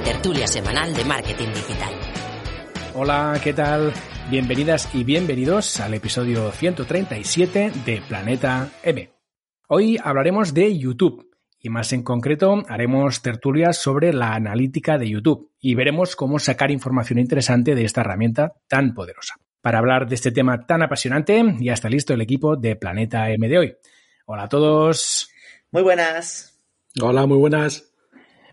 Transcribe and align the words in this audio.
Tertulia 0.00 0.46
semanal 0.46 0.94
de 0.94 1.04
marketing 1.04 1.48
digital. 1.48 1.92
Hola, 2.94 3.40
¿qué 3.42 3.52
tal? 3.52 3.92
Bienvenidas 4.30 4.94
y 4.94 5.04
bienvenidos 5.04 5.80
al 5.80 5.94
episodio 5.94 6.50
137 6.50 7.72
de 7.84 8.02
Planeta 8.08 8.70
M. 8.82 9.10
Hoy 9.68 9.98
hablaremos 10.02 10.54
de 10.54 10.76
YouTube 10.78 11.30
y 11.58 11.68
más 11.68 11.92
en 11.92 12.02
concreto 12.02 12.62
haremos 12.68 13.22
tertulias 13.22 13.78
sobre 13.78 14.12
la 14.12 14.34
analítica 14.34 14.98
de 14.98 15.08
YouTube 15.08 15.50
y 15.60 15.74
veremos 15.74 16.16
cómo 16.16 16.38
sacar 16.38 16.70
información 16.70 17.18
interesante 17.18 17.74
de 17.74 17.84
esta 17.84 18.02
herramienta 18.02 18.54
tan 18.68 18.94
poderosa. 18.94 19.34
Para 19.60 19.78
hablar 19.78 20.06
de 20.08 20.14
este 20.14 20.30
tema 20.30 20.66
tan 20.66 20.82
apasionante, 20.82 21.42
ya 21.58 21.72
está 21.72 21.88
listo 21.88 22.14
el 22.14 22.20
equipo 22.20 22.56
de 22.56 22.76
Planeta 22.76 23.30
M 23.30 23.48
de 23.48 23.58
hoy. 23.58 23.76
Hola 24.26 24.44
a 24.44 24.48
todos. 24.48 25.28
Muy 25.72 25.82
buenas. 25.82 26.60
Hola, 27.00 27.26
muy 27.26 27.38
buenas. 27.38 27.92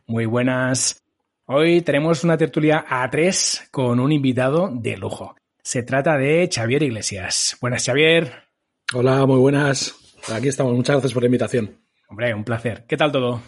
Muy 0.07 0.25
buenas. 0.25 1.02
Hoy 1.45 1.81
tenemos 1.81 2.23
una 2.23 2.37
tertulia 2.37 2.85
A3 2.87 3.69
con 3.69 3.99
un 3.99 4.13
invitado 4.13 4.69
de 4.73 4.95
lujo. 4.95 5.35
Se 5.61 5.83
trata 5.83 6.17
de 6.17 6.49
Xavier 6.49 6.83
Iglesias. 6.83 7.57
Buenas, 7.59 7.85
Xavier. 7.85 8.45
Hola, 8.93 9.25
muy 9.25 9.39
buenas. 9.39 9.93
Aquí 10.33 10.47
estamos. 10.47 10.73
Muchas 10.73 10.95
gracias 10.95 11.11
por 11.13 11.21
la 11.21 11.27
invitación. 11.27 11.81
Hombre, 12.07 12.33
un 12.33 12.45
placer. 12.45 12.85
¿Qué 12.87 12.95
tal 12.95 13.11
todo? 13.11 13.41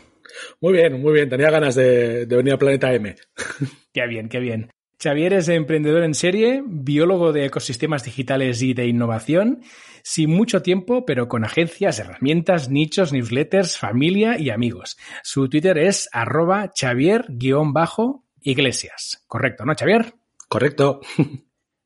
Muy 0.59 0.73
bien, 0.73 1.01
muy 1.01 1.13
bien. 1.13 1.29
Tenía 1.29 1.49
ganas 1.49 1.75
de, 1.75 2.25
venir 2.25 2.51
a 2.55 2.57
Planeta 2.57 2.93
M. 2.93 3.15
Qué 3.93 4.07
bien, 4.07 4.27
qué 4.27 4.39
bien. 4.39 4.71
Xavier 5.01 5.31
es 5.31 5.47
emprendedor 5.47 6.03
en 6.03 6.15
serie, 6.15 6.63
biólogo 6.65 7.31
de 7.31 7.45
ecosistemas 7.45 8.03
digitales 8.03 8.61
y 8.61 8.73
de 8.73 8.87
innovación, 8.87 9.61
sin 10.05 10.29
mucho 10.29 10.61
tiempo, 10.61 11.03
pero 11.03 11.27
con 11.27 11.43
agencias, 11.43 11.97
herramientas, 11.97 12.69
nichos, 12.69 13.11
newsletters, 13.11 13.79
familia 13.79 14.37
y 14.37 14.51
amigos. 14.51 14.97
Su 15.23 15.49
Twitter 15.49 15.79
es 15.79 16.07
arroba 16.11 16.71
Xavier-iglesias. 16.79 19.23
Correcto, 19.25 19.65
¿no, 19.65 19.73
Xavier? 19.73 20.13
Correcto. 20.47 21.01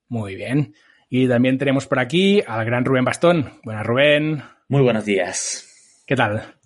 Muy 0.10 0.36
bien. 0.36 0.76
Y 1.10 1.30
también 1.30 1.58
tenemos 1.58 1.88
por 1.88 2.00
aquí 2.00 2.44
al 2.46 2.66
gran 2.66 2.84
Rubén 2.84 3.06
Bastón. 3.06 3.54
Buenas, 3.64 3.88
Rubén. 3.88 4.44
Muy 4.68 4.82
buenos 4.82 5.06
días. 5.06 6.04
¿Qué 6.06 6.18
tal? 6.18 6.59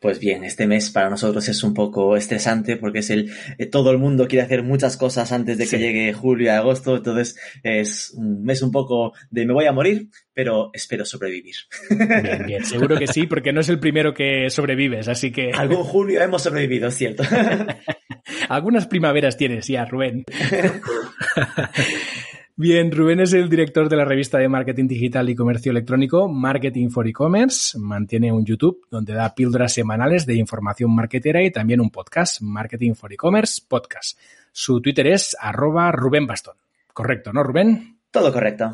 Pues 0.00 0.20
bien, 0.20 0.44
este 0.44 0.68
mes 0.68 0.90
para 0.90 1.10
nosotros 1.10 1.48
es 1.48 1.64
un 1.64 1.74
poco 1.74 2.16
estresante 2.16 2.76
porque 2.76 3.00
es 3.00 3.10
el 3.10 3.32
eh, 3.58 3.66
todo 3.66 3.90
el 3.90 3.98
mundo 3.98 4.28
quiere 4.28 4.44
hacer 4.44 4.62
muchas 4.62 4.96
cosas 4.96 5.32
antes 5.32 5.58
de 5.58 5.66
que 5.66 5.78
llegue 5.78 6.12
julio 6.12 6.46
y 6.46 6.50
agosto, 6.50 6.98
entonces 6.98 7.36
es 7.64 8.12
un 8.14 8.44
mes 8.44 8.62
un 8.62 8.70
poco 8.70 9.12
de 9.30 9.44
me 9.44 9.52
voy 9.52 9.66
a 9.66 9.72
morir, 9.72 10.08
pero 10.32 10.70
espero 10.72 11.04
sobrevivir. 11.04 11.56
Bien, 11.90 12.46
bien, 12.46 12.64
seguro 12.64 12.96
que 12.96 13.08
sí, 13.08 13.26
porque 13.26 13.52
no 13.52 13.60
es 13.60 13.68
el 13.70 13.80
primero 13.80 14.14
que 14.14 14.50
sobrevives, 14.50 15.08
así 15.08 15.32
que 15.32 15.50
algún 15.52 15.82
julio 15.82 16.22
hemos 16.22 16.42
sobrevivido, 16.42 16.88
es 16.88 16.94
cierto. 16.94 17.24
Algunas 18.48 18.86
primaveras 18.86 19.36
tienes 19.36 19.66
ya, 19.66 19.84
Rubén. 19.84 20.24
Bien, 22.60 22.90
Rubén 22.90 23.20
es 23.20 23.32
el 23.34 23.48
director 23.48 23.88
de 23.88 23.94
la 23.94 24.04
revista 24.04 24.36
de 24.36 24.48
marketing 24.48 24.88
digital 24.88 25.30
y 25.30 25.36
comercio 25.36 25.70
electrónico 25.70 26.28
Marketing 26.28 26.88
for 26.88 27.06
E-Commerce. 27.06 27.78
Mantiene 27.78 28.32
un 28.32 28.44
YouTube 28.44 28.84
donde 28.90 29.14
da 29.14 29.32
píldoras 29.32 29.72
semanales 29.72 30.26
de 30.26 30.34
información 30.34 30.92
marketera 30.92 31.40
y 31.44 31.52
también 31.52 31.80
un 31.80 31.90
podcast, 31.90 32.42
Marketing 32.42 32.94
for 32.94 33.12
E-Commerce 33.12 33.62
Podcast. 33.68 34.18
Su 34.50 34.80
Twitter 34.80 35.06
es 35.06 35.36
arroba 35.38 35.92
Rubén 35.92 36.26
Bastón. 36.26 36.56
Correcto, 36.92 37.32
¿no, 37.32 37.44
Rubén? 37.44 38.00
Todo 38.10 38.32
correcto. 38.32 38.72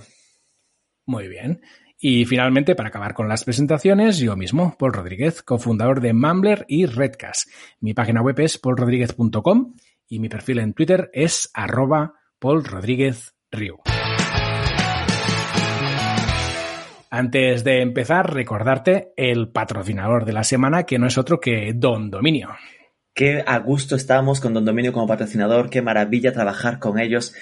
Muy 1.05 1.29
bien. 1.29 1.61
Y 2.01 2.25
finalmente, 2.25 2.75
para 2.75 2.89
acabar 2.89 3.13
con 3.13 3.29
las 3.29 3.45
presentaciones, 3.45 4.17
yo 4.17 4.35
mismo, 4.35 4.77
Paul 4.79 4.95
Rodríguez, 4.95 5.43
cofundador 5.43 6.01
de 6.01 6.15
Mumbler 6.15 6.65
y 6.69 6.87
Redcast. 6.87 7.51
Mi 7.81 7.93
página 7.93 8.23
web 8.23 8.41
es 8.41 8.57
paulrodríguez.com 8.57 9.75
y 10.09 10.21
mi 10.21 10.31
perfil 10.31 10.61
en 10.61 10.73
Twitter 10.73 11.11
es 11.13 11.51
arroba 11.53 12.15
Paul 12.39 12.65
antes 17.15 17.63
de 17.63 17.81
empezar, 17.81 18.35
recordarte 18.35 19.13
el 19.17 19.49
patrocinador 19.49 20.25
de 20.25 20.33
la 20.33 20.43
semana, 20.43 20.83
que 20.83 20.99
no 20.99 21.07
es 21.07 21.17
otro 21.17 21.39
que 21.39 21.73
Don 21.73 22.11
Dominio. 22.11 22.49
Qué 23.15 23.45
a 23.47 23.59
gusto 23.61 23.95
estamos 23.95 24.41
con 24.41 24.53
Don 24.53 24.65
Dominio 24.65 24.93
como 24.93 25.07
patrocinador, 25.07 25.71
qué 25.71 25.81
maravilla 25.81 26.33
trabajar 26.33 26.81
con 26.81 26.99
ellos 26.99 27.33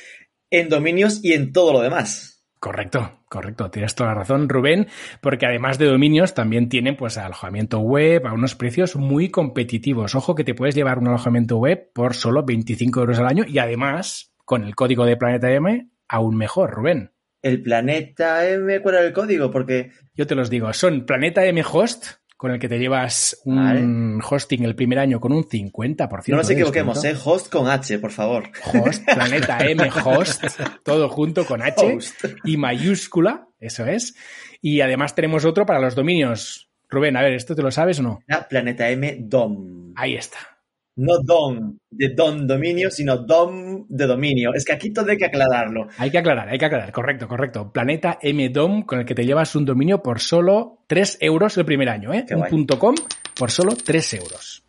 en 0.50 0.68
dominios 0.68 1.24
y 1.24 1.32
en 1.32 1.54
todo 1.54 1.72
lo 1.72 1.80
demás. 1.80 2.44
Correcto, 2.60 3.24
correcto, 3.30 3.70
tienes 3.70 3.94
toda 3.94 4.10
la 4.10 4.16
razón, 4.16 4.50
Rubén, 4.50 4.88
porque 5.22 5.46
además 5.46 5.78
de 5.78 5.86
dominios 5.86 6.34
también 6.34 6.68
tienen 6.68 6.94
pues 6.94 7.16
alojamiento 7.16 7.78
web 7.80 8.26
a 8.26 8.34
unos 8.34 8.54
precios 8.54 8.94
muy 8.94 9.30
competitivos. 9.30 10.14
Ojo 10.14 10.34
que 10.34 10.44
te 10.44 10.54
puedes 10.54 10.74
llevar 10.74 10.98
un 10.98 11.08
alojamiento 11.08 11.56
web 11.56 11.90
por 11.94 12.14
solo 12.14 12.44
25 12.44 13.00
euros 13.00 13.18
al 13.18 13.26
año 13.26 13.44
y 13.48 13.58
además 13.58 14.34
con 14.44 14.64
el 14.64 14.74
código 14.74 15.06
de 15.06 15.16
Planeta 15.16 15.50
M 15.50 15.91
aún 16.12 16.36
mejor, 16.36 16.70
Rubén. 16.70 17.10
El 17.40 17.62
Planeta 17.62 18.46
M, 18.48 18.80
¿cuál 18.80 18.96
era 18.96 19.04
el 19.04 19.12
código? 19.12 19.50
Porque. 19.50 19.90
Yo 20.14 20.26
te 20.26 20.36
los 20.36 20.48
digo, 20.50 20.72
son 20.72 21.06
Planeta 21.06 21.44
M 21.44 21.64
Host, 21.68 22.06
con 22.36 22.52
el 22.52 22.60
que 22.60 22.68
te 22.68 22.78
llevas 22.78 23.40
un 23.44 24.20
hosting 24.22 24.62
el 24.64 24.76
primer 24.76 24.98
año 24.98 25.18
con 25.18 25.32
un 25.32 25.44
50%. 25.44 26.28
No 26.28 26.36
nos 26.36 26.50
equivoquemos, 26.50 27.02
¿eh? 27.04 27.16
Host 27.24 27.50
con 27.50 27.68
H, 27.68 27.98
por 27.98 28.12
favor. 28.12 28.44
Host, 28.72 29.04
Planeta 29.14 29.58
M 29.58 29.90
Host, 30.04 30.44
todo 30.84 31.08
junto 31.08 31.46
con 31.46 31.62
H 31.62 31.98
y 32.44 32.56
mayúscula, 32.58 33.48
eso 33.58 33.86
es. 33.86 34.14
Y 34.60 34.82
además 34.82 35.14
tenemos 35.14 35.44
otro 35.44 35.66
para 35.66 35.80
los 35.80 35.94
dominios. 35.94 36.70
Rubén, 36.88 37.16
a 37.16 37.22
ver, 37.22 37.32
¿esto 37.32 37.56
te 37.56 37.62
lo 37.62 37.70
sabes 37.70 37.98
o 38.00 38.02
no? 38.02 38.20
Planeta 38.48 38.90
M 38.90 39.16
DOM. 39.18 39.94
Ahí 39.96 40.14
está 40.14 40.51
no 40.96 41.18
DOM 41.22 41.78
de 41.90 42.08
don 42.10 42.46
dominio, 42.46 42.90
sino 42.90 43.16
DOM 43.16 43.86
de 43.88 44.06
dominio. 44.06 44.54
Es 44.54 44.64
que 44.64 44.72
aquí 44.72 44.92
todo 44.92 45.10
hay 45.10 45.16
que 45.16 45.26
aclararlo. 45.26 45.88
Hay 45.98 46.10
que 46.10 46.18
aclarar, 46.18 46.48
hay 46.48 46.58
que 46.58 46.66
aclarar, 46.66 46.92
correcto, 46.92 47.28
correcto. 47.28 47.72
Planeta 47.72 48.18
MDOM 48.22 48.82
con 48.82 49.00
el 49.00 49.04
que 49.04 49.14
te 49.14 49.24
llevas 49.24 49.54
un 49.56 49.64
dominio 49.64 50.02
por 50.02 50.20
solo 50.20 50.84
3 50.86 51.18
euros 51.20 51.56
el 51.56 51.64
primer 51.64 51.88
año, 51.88 52.12
¿eh? 52.12 52.26
un 52.30 52.44
punto 52.44 52.78
.com 52.78 52.94
por 53.38 53.50
solo 53.50 53.74
3 53.76 54.14
euros. 54.14 54.64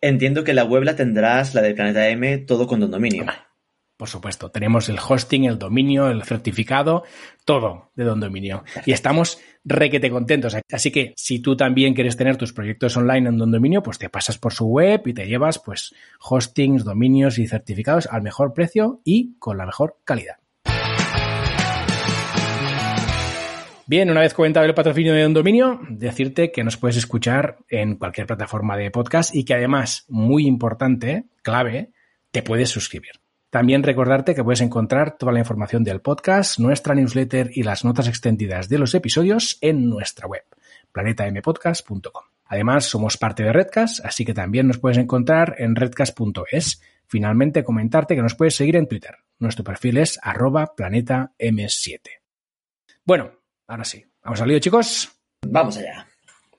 Entiendo 0.00 0.44
que 0.44 0.54
la 0.54 0.64
web 0.64 0.84
la 0.84 0.94
tendrás, 0.94 1.54
la 1.54 1.62
de 1.62 1.74
Planeta 1.74 2.08
M, 2.08 2.38
todo 2.38 2.66
con 2.66 2.80
don 2.80 2.90
dominio. 2.90 3.24
Por 3.96 4.10
supuesto, 4.10 4.50
tenemos 4.50 4.90
el 4.90 4.98
hosting, 4.98 5.44
el 5.44 5.58
dominio, 5.58 6.10
el 6.10 6.22
certificado, 6.22 7.04
todo 7.46 7.92
de 7.94 8.04
Don 8.04 8.20
Dominio. 8.20 8.62
Y 8.84 8.92
estamos 8.92 9.38
requete 9.64 10.10
contentos. 10.10 10.54
Así 10.70 10.90
que 10.90 11.14
si 11.16 11.38
tú 11.40 11.56
también 11.56 11.94
quieres 11.94 12.16
tener 12.16 12.36
tus 12.36 12.52
proyectos 12.52 12.94
online 12.98 13.30
en 13.30 13.38
Don 13.38 13.50
Dominio, 13.50 13.82
pues 13.82 13.98
te 13.98 14.10
pasas 14.10 14.36
por 14.36 14.52
su 14.52 14.66
web 14.66 15.00
y 15.06 15.14
te 15.14 15.26
llevas 15.26 15.58
pues 15.58 15.94
hostings, 16.20 16.84
dominios 16.84 17.38
y 17.38 17.46
certificados 17.46 18.06
al 18.06 18.20
mejor 18.20 18.52
precio 18.52 19.00
y 19.02 19.34
con 19.38 19.56
la 19.56 19.64
mejor 19.64 19.96
calidad. 20.04 20.36
Bien, 23.86 24.10
una 24.10 24.20
vez 24.20 24.34
comentado 24.34 24.66
el 24.66 24.74
patrocinio 24.74 25.14
de 25.14 25.22
Don 25.22 25.32
Dominio, 25.32 25.80
decirte 25.88 26.50
que 26.52 26.64
nos 26.64 26.76
puedes 26.76 26.96
escuchar 26.98 27.58
en 27.70 27.96
cualquier 27.96 28.26
plataforma 28.26 28.76
de 28.76 28.90
podcast 28.90 29.34
y 29.34 29.44
que 29.44 29.54
además, 29.54 30.04
muy 30.08 30.46
importante, 30.46 31.26
clave, 31.42 31.92
te 32.32 32.42
puedes 32.42 32.68
suscribir. 32.68 33.12
También 33.56 33.82
recordarte 33.82 34.34
que 34.34 34.44
puedes 34.44 34.60
encontrar 34.60 35.16
toda 35.16 35.32
la 35.32 35.38
información 35.38 35.82
del 35.82 36.02
podcast, 36.02 36.58
nuestra 36.58 36.94
newsletter 36.94 37.48
y 37.54 37.62
las 37.62 37.86
notas 37.86 38.06
extendidas 38.06 38.68
de 38.68 38.76
los 38.76 38.94
episodios 38.94 39.56
en 39.62 39.88
nuestra 39.88 40.26
web, 40.26 40.44
planetampodcast.com. 40.92 42.24
Además, 42.44 42.84
somos 42.84 43.16
parte 43.16 43.44
de 43.44 43.54
Redcast, 43.54 44.04
así 44.04 44.26
que 44.26 44.34
también 44.34 44.66
nos 44.66 44.76
puedes 44.76 44.98
encontrar 44.98 45.54
en 45.56 45.74
redcast.es. 45.74 46.82
Finalmente, 47.06 47.64
comentarte 47.64 48.14
que 48.14 48.20
nos 48.20 48.34
puedes 48.34 48.54
seguir 48.54 48.76
en 48.76 48.88
Twitter. 48.88 49.16
Nuestro 49.38 49.64
perfil 49.64 49.96
es 49.96 50.20
arroba 50.22 50.74
planeta 50.76 51.32
M7. 51.38 51.98
Bueno, 53.06 53.30
ahora 53.68 53.84
sí. 53.84 54.04
¿Vamos 54.22 54.38
al 54.42 54.48
lío, 54.48 54.58
chicos? 54.58 55.10
Vamos 55.40 55.78
allá. 55.78 56.06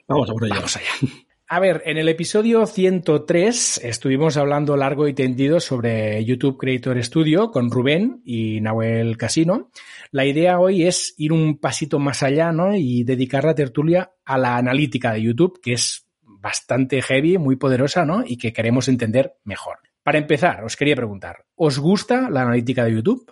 Vamos 0.07 0.31
a 0.31 0.33
por 0.33 0.45
ello. 0.45 0.55
Vamos 0.55 0.75
allá. 0.75 1.13
A 1.49 1.61
ver, 1.61 1.81
en 1.85 1.97
el 1.97 2.09
episodio 2.09 2.65
103 2.65 3.77
estuvimos 3.85 4.35
hablando 4.35 4.75
largo 4.75 5.07
y 5.07 5.13
tendido 5.13 5.61
sobre 5.61 6.23
YouTube 6.25 6.57
Creator 6.57 7.01
Studio 7.01 7.51
con 7.51 7.71
Rubén 7.71 8.21
y 8.25 8.59
Nahuel 8.59 9.15
Casino. 9.15 9.71
La 10.11 10.25
idea 10.25 10.59
hoy 10.59 10.83
es 10.85 11.13
ir 11.17 11.31
un 11.31 11.57
pasito 11.57 11.99
más 11.99 12.21
allá 12.21 12.51
¿no? 12.51 12.75
y 12.75 13.05
dedicar 13.05 13.45
la 13.45 13.55
tertulia 13.55 14.11
a 14.25 14.37
la 14.37 14.57
analítica 14.57 15.13
de 15.13 15.21
YouTube, 15.21 15.61
que 15.61 15.71
es 15.73 16.05
bastante 16.21 17.01
heavy, 17.01 17.37
muy 17.37 17.55
poderosa 17.55 18.03
¿no? 18.05 18.25
y 18.25 18.37
que 18.37 18.51
queremos 18.51 18.89
entender 18.89 19.35
mejor. 19.45 19.77
Para 20.03 20.17
empezar, 20.17 20.65
os 20.65 20.75
quería 20.75 20.97
preguntar, 20.97 21.45
¿os 21.55 21.79
gusta 21.79 22.29
la 22.29 22.41
analítica 22.41 22.83
de 22.83 22.93
YouTube? 22.95 23.31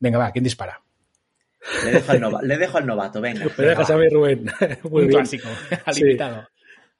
Venga, 0.00 0.18
va, 0.18 0.32
¿quién 0.32 0.42
dispara? 0.44 0.82
Le 1.84 1.92
dejo 1.92 2.10
al, 2.10 2.20
nova- 2.20 2.42
le 2.42 2.56
dejo 2.58 2.78
al 2.78 2.86
novato, 2.86 3.20
venga. 3.20 3.44
Me 3.58 3.64
dejas 3.66 3.88
a 3.90 3.96
mí, 3.96 4.08
Rubén. 4.08 4.46
Muy 4.90 5.06
clásico, 5.08 5.48
al 5.84 5.94
Sí. 5.94 6.00
invitado. 6.02 6.48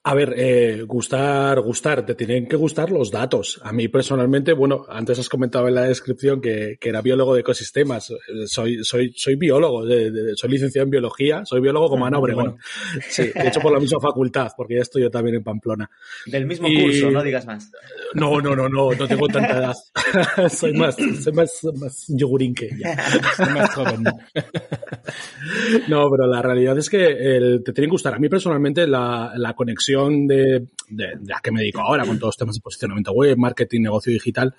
A 0.03 0.15
ver, 0.15 0.33
eh, 0.35 0.81
gustar, 0.87 1.59
gustar, 1.61 2.03
te 2.03 2.15
tienen 2.15 2.47
que 2.47 2.55
gustar 2.55 2.89
los 2.89 3.11
datos. 3.11 3.59
A 3.63 3.71
mí 3.71 3.87
personalmente, 3.87 4.51
bueno, 4.53 4.83
antes 4.89 5.19
has 5.19 5.29
comentado 5.29 5.67
en 5.67 5.75
la 5.75 5.83
descripción 5.83 6.41
que, 6.41 6.77
que 6.81 6.89
era 6.89 7.03
biólogo 7.03 7.35
de 7.35 7.41
ecosistemas. 7.41 8.09
Eh, 8.09 8.15
Soy, 8.47 8.83
soy, 8.83 9.13
soy 9.15 9.35
biólogo, 9.35 9.85
de- 9.85 10.09
de- 10.09 10.35
soy 10.35 10.49
licenciado 10.49 10.85
en 10.85 10.89
biología, 10.89 11.45
soy 11.45 11.61
biólogo 11.61 11.87
como 11.89 12.05
Ah, 12.05 12.07
Ana 12.07 12.17
Obregón. 12.17 12.57
Sí, 13.09 13.27
de 13.27 13.47
hecho 13.47 13.59
por 13.59 13.71
la 13.73 13.79
misma 13.79 13.99
facultad, 14.01 14.49
porque 14.57 14.73
ya 14.77 14.81
estoy 14.81 15.03
yo 15.03 15.11
también 15.11 15.35
en 15.35 15.43
Pamplona. 15.43 15.87
Del 16.25 16.47
mismo 16.47 16.67
Y- 16.67 16.81
curso, 16.81 17.11
no 17.11 17.21
digas 17.21 17.45
más. 17.45 17.71
No, 18.15 18.41
no, 18.41 18.55
no, 18.55 18.67
no, 18.67 18.91
no 18.93 19.07
tengo 19.07 19.27
tanta 19.27 19.55
edad. 19.59 19.75
soy 20.49 20.73
más, 20.73 20.95
soy 20.95 21.33
más, 21.33 21.59
más 21.79 22.05
yogurín 22.07 22.55
que 22.55 22.65
ella. 22.65 22.97
Soy 23.37 23.49
más 23.53 23.69
joven. 23.75 24.03
No, 25.87 26.09
pero 26.09 26.27
la 26.27 26.41
realidad 26.41 26.77
es 26.77 26.89
que 26.89 27.05
el- 27.07 27.63
te 27.63 27.73
tiene 27.73 27.87
que 27.87 27.91
gustar. 27.91 28.13
A 28.15 28.19
mí 28.19 28.29
personalmente 28.29 28.87
la, 28.87 29.33
la 29.35 29.53
conexión 29.53 29.90
de, 30.27 30.67
de, 30.89 31.19
que 31.41 31.51
me 31.51 31.61
dedico 31.61 31.81
ahora 31.81 32.05
con 32.05 32.17
todos 32.17 32.29
los 32.29 32.37
temas 32.37 32.55
de 32.55 32.61
posicionamiento 32.61 33.11
web, 33.11 33.37
marketing, 33.37 33.81
negocio 33.81 34.11
digital, 34.11 34.53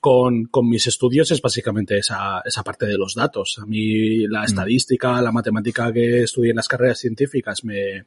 con, 0.00 0.44
con 0.46 0.68
mis 0.68 0.86
estudios 0.86 1.30
es 1.30 1.40
básicamente 1.40 1.98
esa, 1.98 2.42
esa 2.44 2.62
parte 2.62 2.86
de 2.86 2.98
los 2.98 3.14
datos. 3.14 3.58
A 3.62 3.66
mí 3.66 4.26
la 4.26 4.44
estadística, 4.44 5.20
la 5.22 5.32
matemática 5.32 5.92
que 5.92 6.22
estudié 6.22 6.50
en 6.50 6.56
las 6.56 6.68
carreras 6.68 6.98
científicas 6.98 7.64
me, 7.64 8.04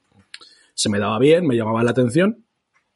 se 0.73 0.89
me 0.89 0.99
daba 0.99 1.19
bien, 1.19 1.45
me 1.45 1.55
llamaba 1.55 1.83
la 1.83 1.91
atención. 1.91 2.45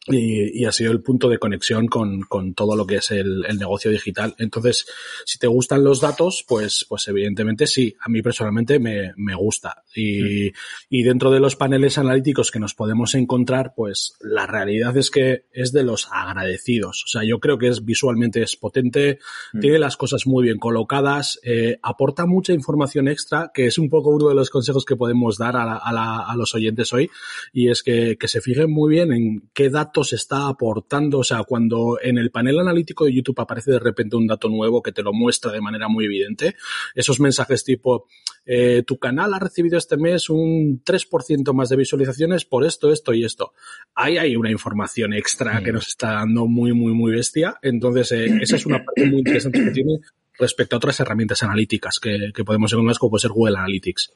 Y, 0.07 0.61
y 0.61 0.65
ha 0.65 0.71
sido 0.71 0.91
el 0.91 1.01
punto 1.01 1.29
de 1.29 1.39
conexión 1.39 1.87
con, 1.87 2.21
con 2.21 2.53
todo 2.53 2.75
lo 2.75 2.85
que 2.85 2.97
es 2.97 3.09
el, 3.09 3.43
el 3.47 3.57
negocio 3.57 3.89
digital. 3.89 4.35
Entonces, 4.37 4.85
si 5.25 5.39
te 5.39 5.47
gustan 5.47 5.83
los 5.83 5.99
datos, 5.99 6.45
pues, 6.47 6.85
pues 6.87 7.07
evidentemente 7.07 7.65
sí. 7.65 7.95
A 8.01 8.07
mí 8.09 8.21
personalmente 8.21 8.77
me, 8.77 9.13
me 9.17 9.33
gusta. 9.33 9.83
Y, 9.95 10.51
y 10.89 11.01
dentro 11.03 11.31
de 11.31 11.39
los 11.39 11.55
paneles 11.55 11.97
analíticos 11.97 12.51
que 12.51 12.59
nos 12.59 12.75
podemos 12.75 13.15
encontrar, 13.15 13.73
pues 13.75 14.13
la 14.19 14.45
realidad 14.45 14.95
es 14.95 15.09
que 15.09 15.45
es 15.51 15.71
de 15.71 15.83
los 15.83 16.07
agradecidos. 16.11 17.03
O 17.05 17.07
sea, 17.07 17.23
yo 17.23 17.39
creo 17.39 17.57
que 17.57 17.69
es 17.69 17.83
visualmente 17.83 18.43
es 18.43 18.55
potente, 18.55 19.17
Mm. 19.53 19.59
tiene 19.59 19.79
las 19.79 19.97
cosas 19.97 20.27
muy 20.27 20.43
bien 20.43 20.57
colocadas, 20.59 21.39
eh, 21.43 21.77
aporta 21.81 22.25
mucha 22.25 22.53
información 22.53 23.07
extra, 23.07 23.49
que 23.53 23.65
es 23.67 23.77
un 23.79 23.89
poco 23.89 24.09
uno 24.09 24.29
de 24.29 24.35
los 24.35 24.49
consejos 24.49 24.85
que 24.85 24.95
podemos 24.95 25.37
dar 25.37 25.55
a, 25.57 25.65
la- 25.65 25.77
a 25.77 25.91
la- 25.93 26.25
a 26.27 26.35
los 26.35 26.53
oyentes 26.53 26.93
hoy, 26.93 27.09
y 27.53 27.69
es 27.69 27.81
que, 27.81 28.17
que 28.19 28.27
se 28.27 28.41
fijen 28.41 28.69
muy 28.71 28.89
bien 28.93 29.11
en 29.11 29.49
qué 29.53 29.69
datos 29.69 29.94
está 30.13 30.47
aportando. 30.47 31.19
O 31.19 31.24
sea, 31.24 31.44
cuando 31.44 31.97
en 32.01 32.18
el 32.18 32.31
panel 32.31 32.59
analítico 32.59 33.06
de 33.06 33.13
YouTube 33.13 33.39
aparece 33.39 33.71
de 33.71 33.80
repente 33.80 34.15
un 34.15 34.27
dato 34.27 34.50
nuevo 34.50 34.81
que 34.81 34.92
te 34.92 35.03
lo 35.03 35.13
muestra 35.13 35.51
de 35.51 35.62
manera 35.62 35.88
muy 35.88 36.06
evidente, 36.06 36.56
esos 36.95 37.19
mensajes 37.19 37.63
tipo, 37.63 38.07
eh, 38.45 38.83
tu 38.86 38.97
canal 38.97 39.33
ha 39.33 39.39
recibido 39.39 39.77
este 39.77 39.97
mes 39.97 40.30
un 40.30 40.81
3% 40.83 41.53
más 41.53 41.69
de 41.69 41.75
visualizaciones 41.77 42.45
por 42.45 42.65
esto, 42.65 42.92
esto 42.92 43.13
y 43.13 43.24
esto. 43.25 43.53
Ahí 43.95 44.18
hay 44.18 44.36
una 44.36 44.51
información 44.51 45.13
extra 45.13 45.62
que 45.63 45.71
nos 45.71 45.88
está 45.88 46.13
dando 46.13 46.45
muy, 46.48 46.74
muy, 46.74 46.94
muy 46.94 47.12
bestia. 47.13 47.57
Entonces, 47.62 48.12
eh, 48.12 48.25
esa 48.41 48.56
es 48.57 48.65
una 48.65 48.83
parte 48.83 49.06
muy 49.06 49.19
interesante 49.19 49.63
que 49.63 49.71
tiene 49.71 50.00
respecto 50.38 50.75
a 50.75 50.77
otras 50.77 51.00
herramientas 51.00 51.41
analíticas 51.44 51.98
que, 52.00 52.31
que 52.36 52.44
podemos 52.44 52.71
encontrar, 52.74 52.98
como 52.98 53.12
puede 53.12 53.21
ser 53.21 53.31
Google 53.31 53.57
Analytics. 53.57 54.12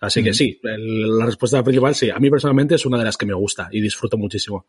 Así 0.00 0.20
que 0.24 0.34
sí, 0.34 0.58
el- 0.64 1.16
la 1.16 1.26
respuesta 1.26 1.62
principal 1.62 1.94
sí. 1.94 2.10
A 2.10 2.18
mí 2.18 2.28
personalmente 2.28 2.74
es 2.74 2.84
una 2.86 2.98
de 2.98 3.04
las 3.04 3.16
que 3.16 3.26
me 3.26 3.34
gusta 3.34 3.68
y 3.70 3.80
disfruto 3.80 4.18
muchísimo. 4.18 4.66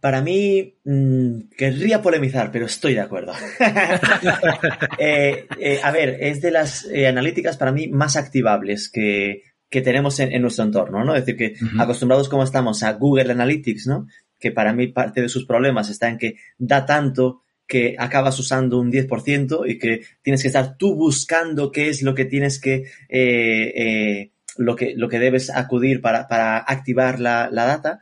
Para 0.00 0.20
mí, 0.20 0.78
mm, 0.84 1.50
querría 1.56 2.00
polemizar, 2.00 2.50
pero 2.50 2.66
estoy 2.66 2.94
de 2.94 3.00
acuerdo. 3.00 3.32
Eh, 5.00 5.46
eh, 5.60 5.80
a 5.82 5.92
ver, 5.92 6.16
es 6.20 6.40
de 6.40 6.50
las 6.50 6.84
eh, 6.86 7.06
analíticas 7.06 7.56
para 7.56 7.70
mí 7.70 7.86
más 7.86 8.16
activables 8.16 8.90
que, 8.90 9.42
que 9.70 9.80
tenemos 9.80 10.18
en, 10.18 10.32
en 10.32 10.42
nuestro 10.42 10.64
entorno, 10.64 11.04
¿no? 11.04 11.14
Es 11.14 11.24
decir, 11.24 11.36
que 11.36 11.54
acostumbrados 11.78 12.28
como 12.28 12.42
estamos 12.42 12.82
a 12.82 12.92
Google 12.94 13.30
Analytics, 13.30 13.86
¿no? 13.86 14.08
Que 14.38 14.50
para 14.50 14.72
mí 14.72 14.88
parte 14.88 15.22
de 15.22 15.28
sus 15.28 15.46
problemas 15.46 15.88
está 15.88 16.08
en 16.08 16.18
que 16.18 16.36
da 16.58 16.84
tanto 16.84 17.42
que 17.68 17.94
acabas 17.98 18.38
usando 18.38 18.80
un 18.80 18.90
10% 18.90 19.68
y 19.68 19.78
que 19.78 20.00
tienes 20.22 20.40
que 20.40 20.48
estar 20.48 20.78
tú 20.78 20.94
buscando 20.94 21.70
qué 21.70 21.90
es 21.90 22.02
lo 22.02 22.14
que 22.14 22.24
tienes 22.24 22.58
que, 22.58 22.84
eh, 23.10 23.72
eh, 23.76 24.32
lo 24.56 24.74
que, 24.74 24.94
lo 24.96 25.08
que 25.08 25.18
debes 25.18 25.50
acudir 25.50 26.00
para, 26.00 26.26
para 26.26 26.56
activar 26.58 27.20
la, 27.20 27.50
la 27.52 27.66
data. 27.66 28.00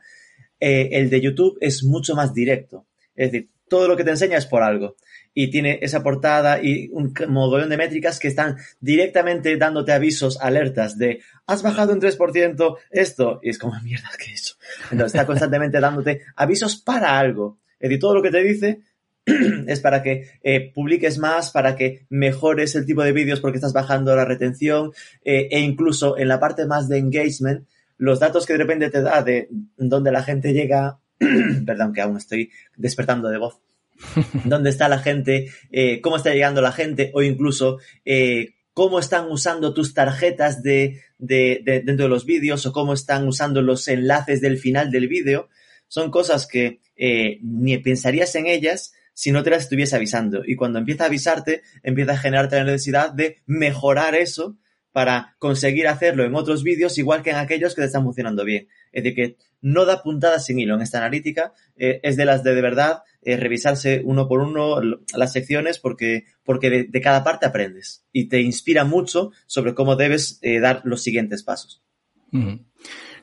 Eh, 0.59 0.89
el 0.93 1.09
de 1.09 1.21
YouTube 1.21 1.57
es 1.61 1.83
mucho 1.83 2.15
más 2.15 2.33
directo. 2.33 2.85
Es 3.15 3.31
decir, 3.31 3.49
todo 3.67 3.87
lo 3.87 3.97
que 3.97 4.03
te 4.03 4.11
enseña 4.11 4.37
es 4.37 4.45
por 4.45 4.63
algo. 4.63 4.95
Y 5.33 5.51
tiene 5.51 5.79
esa 5.81 6.01
portada 6.01 6.61
y 6.63 6.89
un 6.91 7.13
mogollón 7.27 7.69
de 7.69 7.77
métricas 7.77 8.19
que 8.19 8.27
están 8.27 8.57
directamente 8.79 9.55
dándote 9.57 9.91
avisos, 9.91 10.39
alertas 10.41 10.97
de 10.97 11.21
has 11.45 11.61
bajado 11.61 11.93
un 11.93 12.01
3% 12.01 12.77
esto. 12.91 13.39
Y 13.43 13.49
es 13.49 13.59
como, 13.59 13.79
mierda, 13.81 14.09
¿qué 14.17 14.33
es 14.33 14.41
eso? 14.41 14.55
Entonces 14.91 15.15
está 15.15 15.27
constantemente 15.27 15.79
dándote 15.79 16.21
avisos 16.35 16.77
para 16.77 17.19
algo. 17.19 17.59
Es 17.79 17.89
decir, 17.89 17.99
todo 17.99 18.15
lo 18.15 18.23
que 18.23 18.31
te 18.31 18.43
dice 18.43 18.81
es 19.67 19.79
para 19.79 20.01
que 20.01 20.29
eh, 20.41 20.71
publiques 20.73 21.17
más, 21.17 21.51
para 21.51 21.75
que 21.75 22.05
mejores 22.09 22.75
el 22.75 22.85
tipo 22.85 23.03
de 23.03 23.11
vídeos 23.11 23.39
porque 23.39 23.57
estás 23.57 23.73
bajando 23.73 24.15
la 24.15 24.25
retención 24.25 24.91
eh, 25.23 25.49
e 25.51 25.59
incluso 25.59 26.17
en 26.17 26.29
la 26.29 26.39
parte 26.39 26.65
más 26.65 26.87
de 26.87 26.97
engagement, 26.97 27.67
los 27.97 28.19
datos 28.19 28.45
que 28.45 28.53
de 28.53 28.59
repente 28.59 28.89
te 28.89 29.01
da 29.01 29.21
de 29.23 29.49
dónde 29.77 30.11
la 30.11 30.23
gente 30.23 30.53
llega, 30.53 30.99
perdón 31.65 31.93
que 31.93 32.01
aún 32.01 32.17
estoy 32.17 32.51
despertando 32.75 33.29
de 33.29 33.37
voz, 33.37 33.59
dónde 34.45 34.69
está 34.69 34.87
la 34.89 34.99
gente, 34.99 35.49
eh, 35.71 36.01
cómo 36.01 36.17
está 36.17 36.31
llegando 36.33 36.61
la 36.61 36.71
gente 36.71 37.11
o 37.13 37.21
incluso 37.23 37.79
eh, 38.05 38.53
cómo 38.73 38.99
están 38.99 39.25
usando 39.31 39.73
tus 39.73 39.93
tarjetas 39.95 40.61
de, 40.61 41.01
de- 41.17 41.61
de- 41.65 41.81
dentro 41.81 42.05
de 42.05 42.09
los 42.09 42.25
vídeos 42.25 42.65
o 42.67 42.71
cómo 42.71 42.93
están 42.93 43.27
usando 43.27 43.61
los 43.63 43.87
enlaces 43.87 44.39
del 44.41 44.57
final 44.59 44.91
del 44.91 45.07
vídeo, 45.07 45.49
son 45.87 46.11
cosas 46.11 46.45
que 46.45 46.79
eh, 46.95 47.39
ni 47.41 47.77
pensarías 47.79 48.35
en 48.35 48.45
ellas 48.45 48.93
si 49.13 49.31
no 49.31 49.41
te 49.41 49.49
las 49.49 49.63
estuviese 49.63 49.95
avisando. 49.95 50.43
Y 50.45 50.55
cuando 50.55 50.77
empieza 50.77 51.05
a 51.05 51.07
avisarte, 51.07 51.63
empieza 51.81 52.11
a 52.11 52.17
generarte 52.17 52.57
la 52.57 52.65
necesidad 52.65 53.11
de 53.11 53.37
mejorar 53.47 54.13
eso 54.13 54.57
para 54.97 55.35
conseguir 55.37 55.87
hacerlo 55.87 56.25
en 56.25 56.33
otros 56.33 56.63
vídeos 56.63 56.97
igual 56.97 57.21
que 57.21 57.29
en 57.29 57.35
aquellos 57.35 57.75
que 57.75 57.81
te 57.81 57.85
están 57.85 58.03
funcionando 58.03 58.43
bien. 58.43 58.67
Es 58.91 59.03
decir, 59.03 59.15
que 59.15 59.37
no 59.61 59.85
da 59.85 60.01
puntadas 60.01 60.47
sin 60.47 60.57
hilo 60.57 60.73
en 60.73 60.81
esta 60.81 60.97
analítica, 60.97 61.53
eh, 61.75 61.99
es 62.01 62.17
de 62.17 62.25
las 62.25 62.43
de 62.43 62.55
de 62.55 62.61
verdad 62.63 63.03
eh, 63.21 63.37
revisarse 63.37 64.01
uno 64.03 64.27
por 64.27 64.39
uno 64.39 64.81
las 64.81 65.33
secciones 65.33 65.77
porque, 65.77 66.25
porque 66.43 66.87
de, 66.89 67.01
cada 67.01 67.23
parte 67.23 67.45
aprendes 67.45 68.05
y 68.11 68.27
te 68.27 68.41
inspira 68.41 68.85
mucho 68.85 69.29
sobre 69.45 69.75
cómo 69.75 69.97
debes 69.97 70.39
eh, 70.41 70.59
dar 70.59 70.81
los 70.83 71.03
siguientes 71.03 71.43
pasos. 71.43 71.83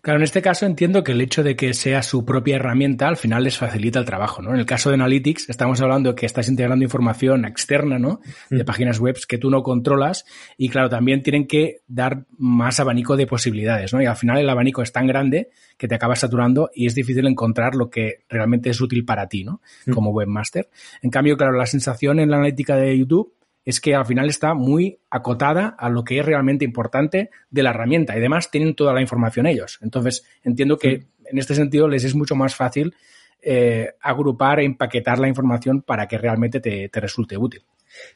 Claro, 0.04 0.18
en 0.18 0.24
este 0.24 0.42
caso 0.42 0.66
entiendo 0.66 1.02
que 1.02 1.12
el 1.12 1.22
hecho 1.22 1.42
de 1.42 1.56
que 1.56 1.72
sea 1.72 2.02
su 2.02 2.26
propia 2.26 2.56
herramienta 2.56 3.08
al 3.08 3.16
final 3.16 3.42
les 3.42 3.56
facilita 3.56 3.98
el 3.98 4.04
trabajo, 4.04 4.42
¿no? 4.42 4.52
En 4.52 4.60
el 4.60 4.66
caso 4.66 4.90
de 4.90 4.96
Analytics 4.96 5.48
estamos 5.48 5.80
hablando 5.80 6.10
de 6.10 6.14
que 6.14 6.26
estás 6.26 6.46
integrando 6.46 6.84
información 6.84 7.46
externa, 7.46 7.98
¿no? 7.98 8.20
De 8.50 8.64
Mm. 8.64 8.66
páginas 8.66 9.00
web 9.00 9.16
que 9.26 9.38
tú 9.38 9.48
no 9.48 9.62
controlas 9.62 10.26
y 10.58 10.68
claro, 10.68 10.90
también 10.90 11.22
tienen 11.22 11.46
que 11.46 11.78
dar 11.88 12.26
más 12.36 12.80
abanico 12.80 13.16
de 13.16 13.26
posibilidades, 13.26 13.94
¿no? 13.94 14.02
Y 14.02 14.04
al 14.04 14.16
final 14.16 14.36
el 14.36 14.50
abanico 14.50 14.82
es 14.82 14.92
tan 14.92 15.06
grande 15.06 15.48
que 15.78 15.88
te 15.88 15.94
acabas 15.94 16.18
saturando 16.18 16.68
y 16.74 16.84
es 16.84 16.94
difícil 16.94 17.26
encontrar 17.26 17.74
lo 17.74 17.88
que 17.88 18.24
realmente 18.28 18.68
es 18.68 18.82
útil 18.82 19.06
para 19.06 19.26
ti, 19.26 19.42
¿no? 19.42 19.62
Mm. 19.86 19.92
Como 19.92 20.10
webmaster. 20.10 20.68
En 21.00 21.08
cambio, 21.08 21.38
claro, 21.38 21.56
la 21.56 21.64
sensación 21.64 22.20
en 22.20 22.28
la 22.28 22.36
analítica 22.36 22.76
de 22.76 22.98
YouTube 22.98 23.32
es 23.64 23.80
que 23.80 23.94
al 23.94 24.06
final 24.06 24.28
está 24.28 24.54
muy 24.54 24.98
acotada 25.10 25.74
a 25.78 25.88
lo 25.88 26.04
que 26.04 26.18
es 26.18 26.26
realmente 26.26 26.64
importante 26.64 27.30
de 27.50 27.62
la 27.62 27.70
herramienta 27.70 28.14
y 28.14 28.18
además 28.18 28.50
tienen 28.50 28.74
toda 28.74 28.92
la 28.92 29.00
información 29.00 29.46
ellos. 29.46 29.78
Entonces, 29.82 30.24
entiendo 30.42 30.78
que 30.78 31.06
en 31.24 31.38
este 31.38 31.54
sentido 31.54 31.88
les 31.88 32.04
es 32.04 32.14
mucho 32.14 32.34
más 32.34 32.54
fácil 32.54 32.94
eh, 33.42 33.94
agrupar 34.00 34.60
e 34.60 34.64
empaquetar 34.64 35.18
la 35.18 35.28
información 35.28 35.82
para 35.82 36.06
que 36.08 36.18
realmente 36.18 36.60
te, 36.60 36.88
te 36.88 37.00
resulte 37.00 37.36
útil. 37.36 37.62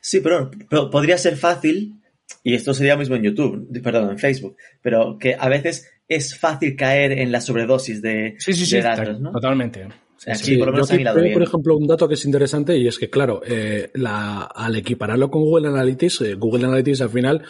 Sí, 0.01 0.21
pero, 0.21 0.51
pero 0.69 0.91
podría 0.91 1.19
ser 1.19 1.37
fácil, 1.37 2.01
y 2.43 2.55
esto 2.55 2.75
sería 2.75 2.95
lo 2.95 3.01
mismo 3.01 3.17
en 3.17 3.23
YouTube, 3.23 3.83
perdón, 3.83 4.11
en 4.11 4.19
Facebook, 4.19 4.57
pero 4.83 5.19
que 5.19 5.37
a 5.39 5.49
veces 5.49 5.91
es 6.09 6.37
fácil 6.39 6.77
caer 6.77 7.13
en 7.13 7.31
la 7.31 7.41
sobredosis 7.41 8.01
de, 8.01 8.37
Sí, 8.39 8.53
sí, 8.55 8.67
sí, 8.67 8.77
de 8.77 8.83
datos, 8.83 9.21
¿no? 9.21 9.31
totalmente. 9.31 9.87
Sí, 10.19 10.57
por 10.59 10.67
lo 10.67 10.73
menos 10.73 10.89
yo 10.91 10.97
bien. 11.23 11.35
por 11.35 11.43
ejemplo, 11.43 11.77
un 11.77 11.87
dato 11.87 12.09
que 12.09 12.15
es 12.15 12.25
interesante 12.25 12.77
y 12.77 12.89
es 12.89 12.99
que, 12.99 13.09
claro, 13.09 13.41
eh, 13.47 13.91
la- 13.95 14.43
al 14.43 14.75
equipararlo 14.77 15.31
con 15.31 15.43
Google 15.43 15.69
Analytics, 15.69 16.21
eh, 16.23 16.35
Google 16.35 16.67
Analytics 16.67 17.01
al 17.03 17.11
final, 17.11 17.43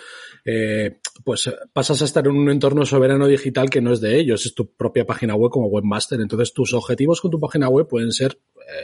eh, 0.44 1.00
pues 1.25 1.50
pasas 1.72 2.02
a 2.02 2.04
estar 2.04 2.26
en 2.26 2.32
un 2.37 2.50
entorno 2.50 2.84
soberano 2.84 3.26
digital 3.26 3.70
que 3.70 3.80
no 3.80 3.92
es 3.92 4.00
de 4.00 4.18
ellos, 4.18 4.44
es 4.46 4.54
tu 4.54 4.70
propia 4.75 5.06
página 5.06 5.34
web 5.34 5.50
como 5.50 5.68
webmaster. 5.68 6.20
Entonces, 6.20 6.52
tus 6.52 6.75
objetivos 6.75 7.20
con 7.20 7.30
tu 7.30 7.40
página 7.40 7.68
web 7.68 7.87
pueden 7.88 8.12
ser 8.12 8.38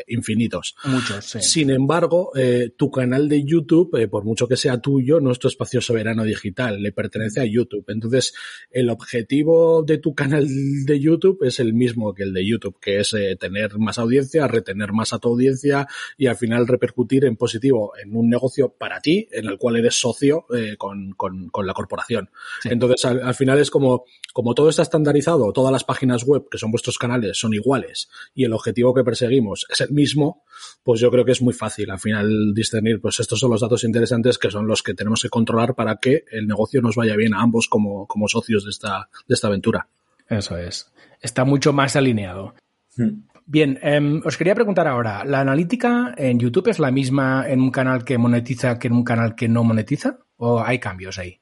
infinitos. 0.07 0.75
Muchos, 0.85 1.25
sí. 1.25 1.41
Sin 1.43 1.71
embargo, 1.71 2.31
eh, 2.37 2.73
tu 2.77 2.91
canal 2.91 3.29
de 3.29 3.45
YouTube, 3.45 3.97
eh, 3.99 4.09
por 4.09 4.25
mucho 4.25 4.49
que 4.49 4.57
sea 4.57 4.79
tuyo, 4.81 5.21
no 5.21 5.31
es 5.31 5.39
tu 5.39 5.49
espacio 5.49 5.81
soberano 5.81 6.25
digital, 6.25 6.83
le 6.83 6.93
pertenece 6.93 7.41
a 7.41 7.45
YouTube. 7.45 7.85
Entonces, 7.89 8.35
el 8.71 8.91
objetivo 8.91 9.83
de 9.83 9.99
tu 9.99 10.15
canal 10.15 10.47
de 10.85 11.01
YouTube 11.01 11.43
es 11.45 11.61
el 11.61 11.75
mismo 11.75 12.15
que 12.15 12.23
el 12.25 12.33
de 12.33 12.47
YouTube, 12.47 12.79
que 12.81 13.01
es 13.01 13.13
eh, 13.15 13.37
tener 13.37 13.79
más 13.79 13.99
audiencia, 13.99 14.47
retener 14.49 14.93
más 14.93 15.13
a 15.13 15.19
tu 15.19 15.29
audiencia 15.29 15.87
y 16.17 16.27
al 16.27 16.37
final 16.37 16.67
repercutir 16.67 17.25
en 17.25 17.37
positivo 17.37 17.93
en 18.03 18.15
un 18.17 18.29
negocio 18.29 18.71
para 18.77 19.01
ti, 19.01 19.29
en 19.33 19.47
el 19.47 19.59
cual 19.59 19.77
eres 19.77 19.95
socio 20.01 20.47
eh, 20.55 20.77
con, 20.77 21.13
con- 21.13 21.49
con 21.51 21.67
la 21.67 21.75
corporación. 21.75 22.31
Sí. 22.63 22.69
Entonces, 22.73 23.05
al, 23.05 23.23
al 23.23 23.35
final 23.35 23.59
es 23.59 23.71
como, 23.71 24.05
como 24.33 24.55
todo 24.55 24.69
está 24.69 24.83
estandarizado, 24.83 25.53
todas 25.53 25.73
las 25.73 25.85
páginas 25.85 26.25
web 26.25 26.47
que 26.51 26.59
son 26.59 26.71
vuestros 26.71 26.99
canales 26.99 27.39
son 27.39 27.55
iguales 27.55 28.09
y 28.35 28.45
el 28.45 28.53
objetivo 28.53 28.95
que 28.95 29.05
perseguimos 29.05 29.67
es 29.75 29.89
el 29.89 29.95
mismo, 29.95 30.43
pues 30.83 31.01
yo 31.01 31.11
creo 31.11 31.25
que 31.25 31.33
es 31.33 31.43
muy 31.43 31.53
fácil 31.53 31.91
al 31.91 31.99
final 31.99 32.55
discernir, 32.55 33.01
pues 33.01 33.21
estos 33.21 33.39
son 33.39 33.51
los 33.51 33.61
datos 33.61 33.85
interesantes 33.85 34.39
que 34.39 34.51
son 34.51 34.67
los 34.67 34.83
que 34.83 34.95
tenemos 34.95 35.23
que 35.23 35.29
controlar 35.29 35.75
para 35.75 35.97
que 35.97 36.25
el 36.31 36.47
negocio 36.47 36.81
nos 36.83 36.97
vaya 36.97 37.17
bien 37.17 37.35
a 37.35 37.41
ambos 37.41 37.69
como, 37.69 38.07
como 38.07 38.29
socios 38.29 38.65
de 38.65 38.71
esta, 38.71 39.09
de 39.27 39.35
esta 39.35 39.49
aventura. 39.49 39.89
Eso 40.29 40.57
es. 40.57 40.91
Está 41.21 41.45
mucho 41.45 41.73
más 41.73 41.97
alineado. 41.97 42.55
Hmm. 42.97 43.25
Bien, 43.47 43.79
em, 43.83 44.23
os 44.25 44.39
quería 44.39 44.55
preguntar 44.55 44.89
ahora, 44.89 45.23
¿la 45.25 45.41
analítica 45.41 46.15
en 46.17 46.39
YouTube 46.39 46.69
es 46.69 46.79
la 46.79 46.91
misma 46.91 47.45
en 47.47 47.61
un 47.61 47.71
canal 47.71 48.05
que 48.05 48.17
monetiza 48.17 48.79
que 48.79 48.89
en 48.89 48.95
un 48.95 49.05
canal 49.05 49.35
que 49.35 49.49
no 49.49 49.65
monetiza? 49.65 50.19
¿O 50.37 50.63
hay 50.63 50.79
cambios 50.79 51.19
ahí? 51.19 51.41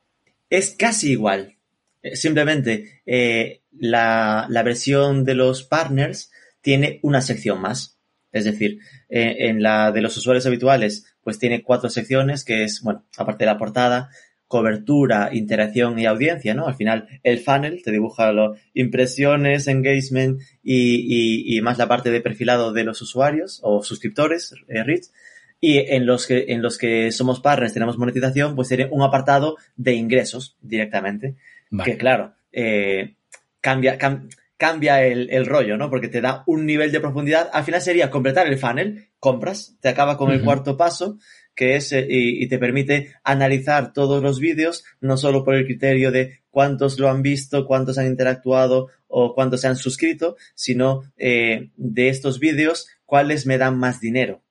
Es 0.50 0.74
casi 0.76 1.12
igual. 1.12 1.56
Eh, 2.02 2.16
Simplemente 2.16 3.02
eh, 3.06 3.62
la, 3.78 4.46
la 4.48 4.62
versión 4.64 5.24
de 5.24 5.36
los 5.36 5.62
partners 5.62 6.32
tiene 6.60 6.98
una 7.02 7.20
sección 7.20 7.60
más. 7.60 7.98
Es 8.32 8.44
decir, 8.44 8.78
eh, 9.08 9.36
en 9.48 9.62
la 9.62 9.92
de 9.92 10.00
los 10.00 10.16
usuarios 10.16 10.46
habituales, 10.46 11.14
pues 11.22 11.38
tiene 11.38 11.62
cuatro 11.62 11.90
secciones, 11.90 12.44
que 12.44 12.64
es, 12.64 12.80
bueno, 12.82 13.04
aparte 13.16 13.44
de 13.44 13.50
la 13.50 13.58
portada, 13.58 14.08
cobertura, 14.48 15.30
interacción 15.32 15.98
y 15.98 16.04
audiencia, 16.06 16.54
¿no? 16.54 16.66
Al 16.66 16.74
final, 16.74 17.08
el 17.22 17.38
funnel 17.40 17.82
te 17.82 17.90
dibuja 17.90 18.32
lo, 18.32 18.54
impresiones, 18.74 19.66
engagement 19.66 20.40
y, 20.62 20.96
y- 20.96 21.56
y 21.56 21.60
más 21.62 21.78
la 21.78 21.88
parte 21.88 22.10
de 22.10 22.20
perfilado 22.20 22.72
de 22.72 22.84
los 22.84 23.00
usuarios 23.00 23.60
o 23.62 23.82
suscriptores, 23.82 24.54
eh, 24.68 24.82
reads. 24.84 25.12
Y 25.60 25.78
en 25.78 26.06
los 26.06 26.26
que, 26.26 26.46
en 26.48 26.60
los 26.60 26.76
que 26.76 27.12
somos 27.12 27.40
partners, 27.40 27.72
tenemos 27.72 27.96
monetización, 27.96 28.54
pues 28.56 28.68
tiene 28.68 28.88
un 28.90 29.02
apartado 29.02 29.56
de 29.76 29.94
ingresos 29.94 30.56
directamente. 30.60 31.34
Vale. 31.70 31.90
Que 31.92 31.96
claro, 31.96 32.34
eh, 32.52 33.14
cambia, 33.60 33.96
cam- 33.98 34.28
cambia 34.62 35.04
el, 35.04 35.28
el 35.30 35.46
rollo, 35.46 35.76
¿no? 35.76 35.90
Porque 35.90 36.06
te 36.06 36.20
da 36.20 36.44
un 36.46 36.66
nivel 36.66 36.92
de 36.92 37.00
profundidad. 37.00 37.50
Al 37.52 37.64
final 37.64 37.82
sería 37.82 38.10
completar 38.10 38.46
el 38.46 38.58
funnel, 38.58 39.08
compras, 39.18 39.74
te 39.80 39.88
acaba 39.88 40.16
con 40.16 40.30
el 40.30 40.44
cuarto 40.44 40.76
paso, 40.76 41.18
que 41.52 41.74
es, 41.74 41.90
eh, 41.90 42.06
y, 42.08 42.44
y 42.44 42.46
te 42.46 42.60
permite 42.60 43.12
analizar 43.24 43.92
todos 43.92 44.22
los 44.22 44.38
vídeos, 44.38 44.84
no 45.00 45.16
solo 45.16 45.42
por 45.42 45.56
el 45.56 45.64
criterio 45.64 46.12
de 46.12 46.42
cuántos 46.48 46.96
lo 47.00 47.08
han 47.10 47.22
visto, 47.22 47.66
cuántos 47.66 47.98
han 47.98 48.06
interactuado 48.06 48.86
o 49.08 49.34
cuántos 49.34 49.62
se 49.62 49.66
han 49.66 49.74
suscrito, 49.74 50.36
sino 50.54 51.02
eh, 51.16 51.70
de 51.74 52.08
estos 52.08 52.38
vídeos, 52.38 52.86
cuáles 53.04 53.46
me 53.46 53.58
dan 53.58 53.76
más 53.76 54.00
dinero 54.00 54.41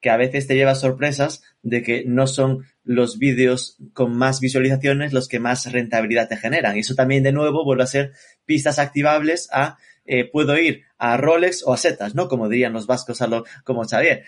que 0.00 0.10
a 0.10 0.16
veces 0.16 0.46
te 0.46 0.54
lleva 0.54 0.74
sorpresas 0.74 1.42
de 1.62 1.82
que 1.82 2.04
no 2.06 2.26
son 2.26 2.64
los 2.84 3.18
vídeos 3.18 3.76
con 3.92 4.16
más 4.16 4.40
visualizaciones 4.40 5.12
los 5.12 5.28
que 5.28 5.38
más 5.40 5.70
rentabilidad 5.70 6.28
te 6.28 6.36
generan. 6.36 6.76
Y 6.76 6.80
eso 6.80 6.94
también, 6.94 7.22
de 7.22 7.32
nuevo, 7.32 7.64
vuelve 7.64 7.82
a 7.84 7.86
ser 7.86 8.12
pistas 8.46 8.78
activables 8.78 9.48
a 9.52 9.76
eh, 10.06 10.24
puedo 10.24 10.58
ir 10.58 10.82
a 10.98 11.16
Rolex 11.18 11.62
o 11.64 11.72
a 11.72 11.76
setas, 11.76 12.14
¿no? 12.16 12.26
Como 12.26 12.48
dirían 12.48 12.72
los 12.72 12.86
vascos 12.86 13.20
a 13.22 13.28
lo, 13.28 13.44
como 13.64 13.84
Xavier. 13.84 14.24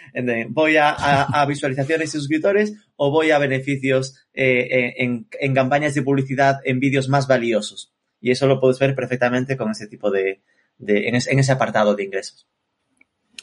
Voy 0.51 0.77
a, 0.77 0.91
a- 0.91 1.41
a 1.43 1.47
visualizaciones 1.47 2.11
y 2.15 2.19
suscriptores 2.19 2.75
o 2.97 3.11
voy 3.11 3.31
a 3.33 3.39
beneficios 3.39 4.15
eh, 4.35 4.95
en, 4.99 5.27
en 5.41 5.55
campañas 5.55 5.95
de 5.95 6.03
publicidad 6.03 6.61
en 6.65 6.79
vídeos 6.79 7.09
más 7.09 7.27
valiosos. 7.27 7.93
Y 8.21 8.31
eso 8.31 8.47
lo 8.47 8.61
puedes 8.61 8.79
ver 8.79 8.95
perfectamente 8.95 9.57
con 9.57 9.71
ese 9.73 9.89
tipo 9.89 10.11
de, 10.13 10.43
de 10.79 11.09
en, 11.09 11.17
en 11.17 11.39
ese 11.39 11.51
apartado 11.53 11.97
de 11.97 12.05
ingresos. 12.05 12.47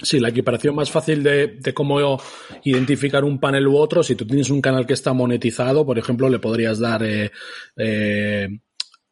Sí, 0.01 0.19
la 0.19 0.29
equiparación 0.29 0.75
más 0.75 0.89
fácil 0.89 1.21
de, 1.23 1.47
de 1.59 1.73
cómo 1.73 2.19
identificar 2.63 3.25
un 3.25 3.39
panel 3.39 3.67
u 3.67 3.75
otro, 3.75 4.01
si 4.01 4.15
tú 4.15 4.25
tienes 4.25 4.49
un 4.49 4.61
canal 4.61 4.85
que 4.85 4.93
está 4.93 5.11
monetizado, 5.11 5.85
por 5.85 5.99
ejemplo, 5.99 6.29
le 6.29 6.39
podrías 6.39 6.79
dar, 6.79 7.03
eh, 7.03 7.31
eh, 7.75 8.47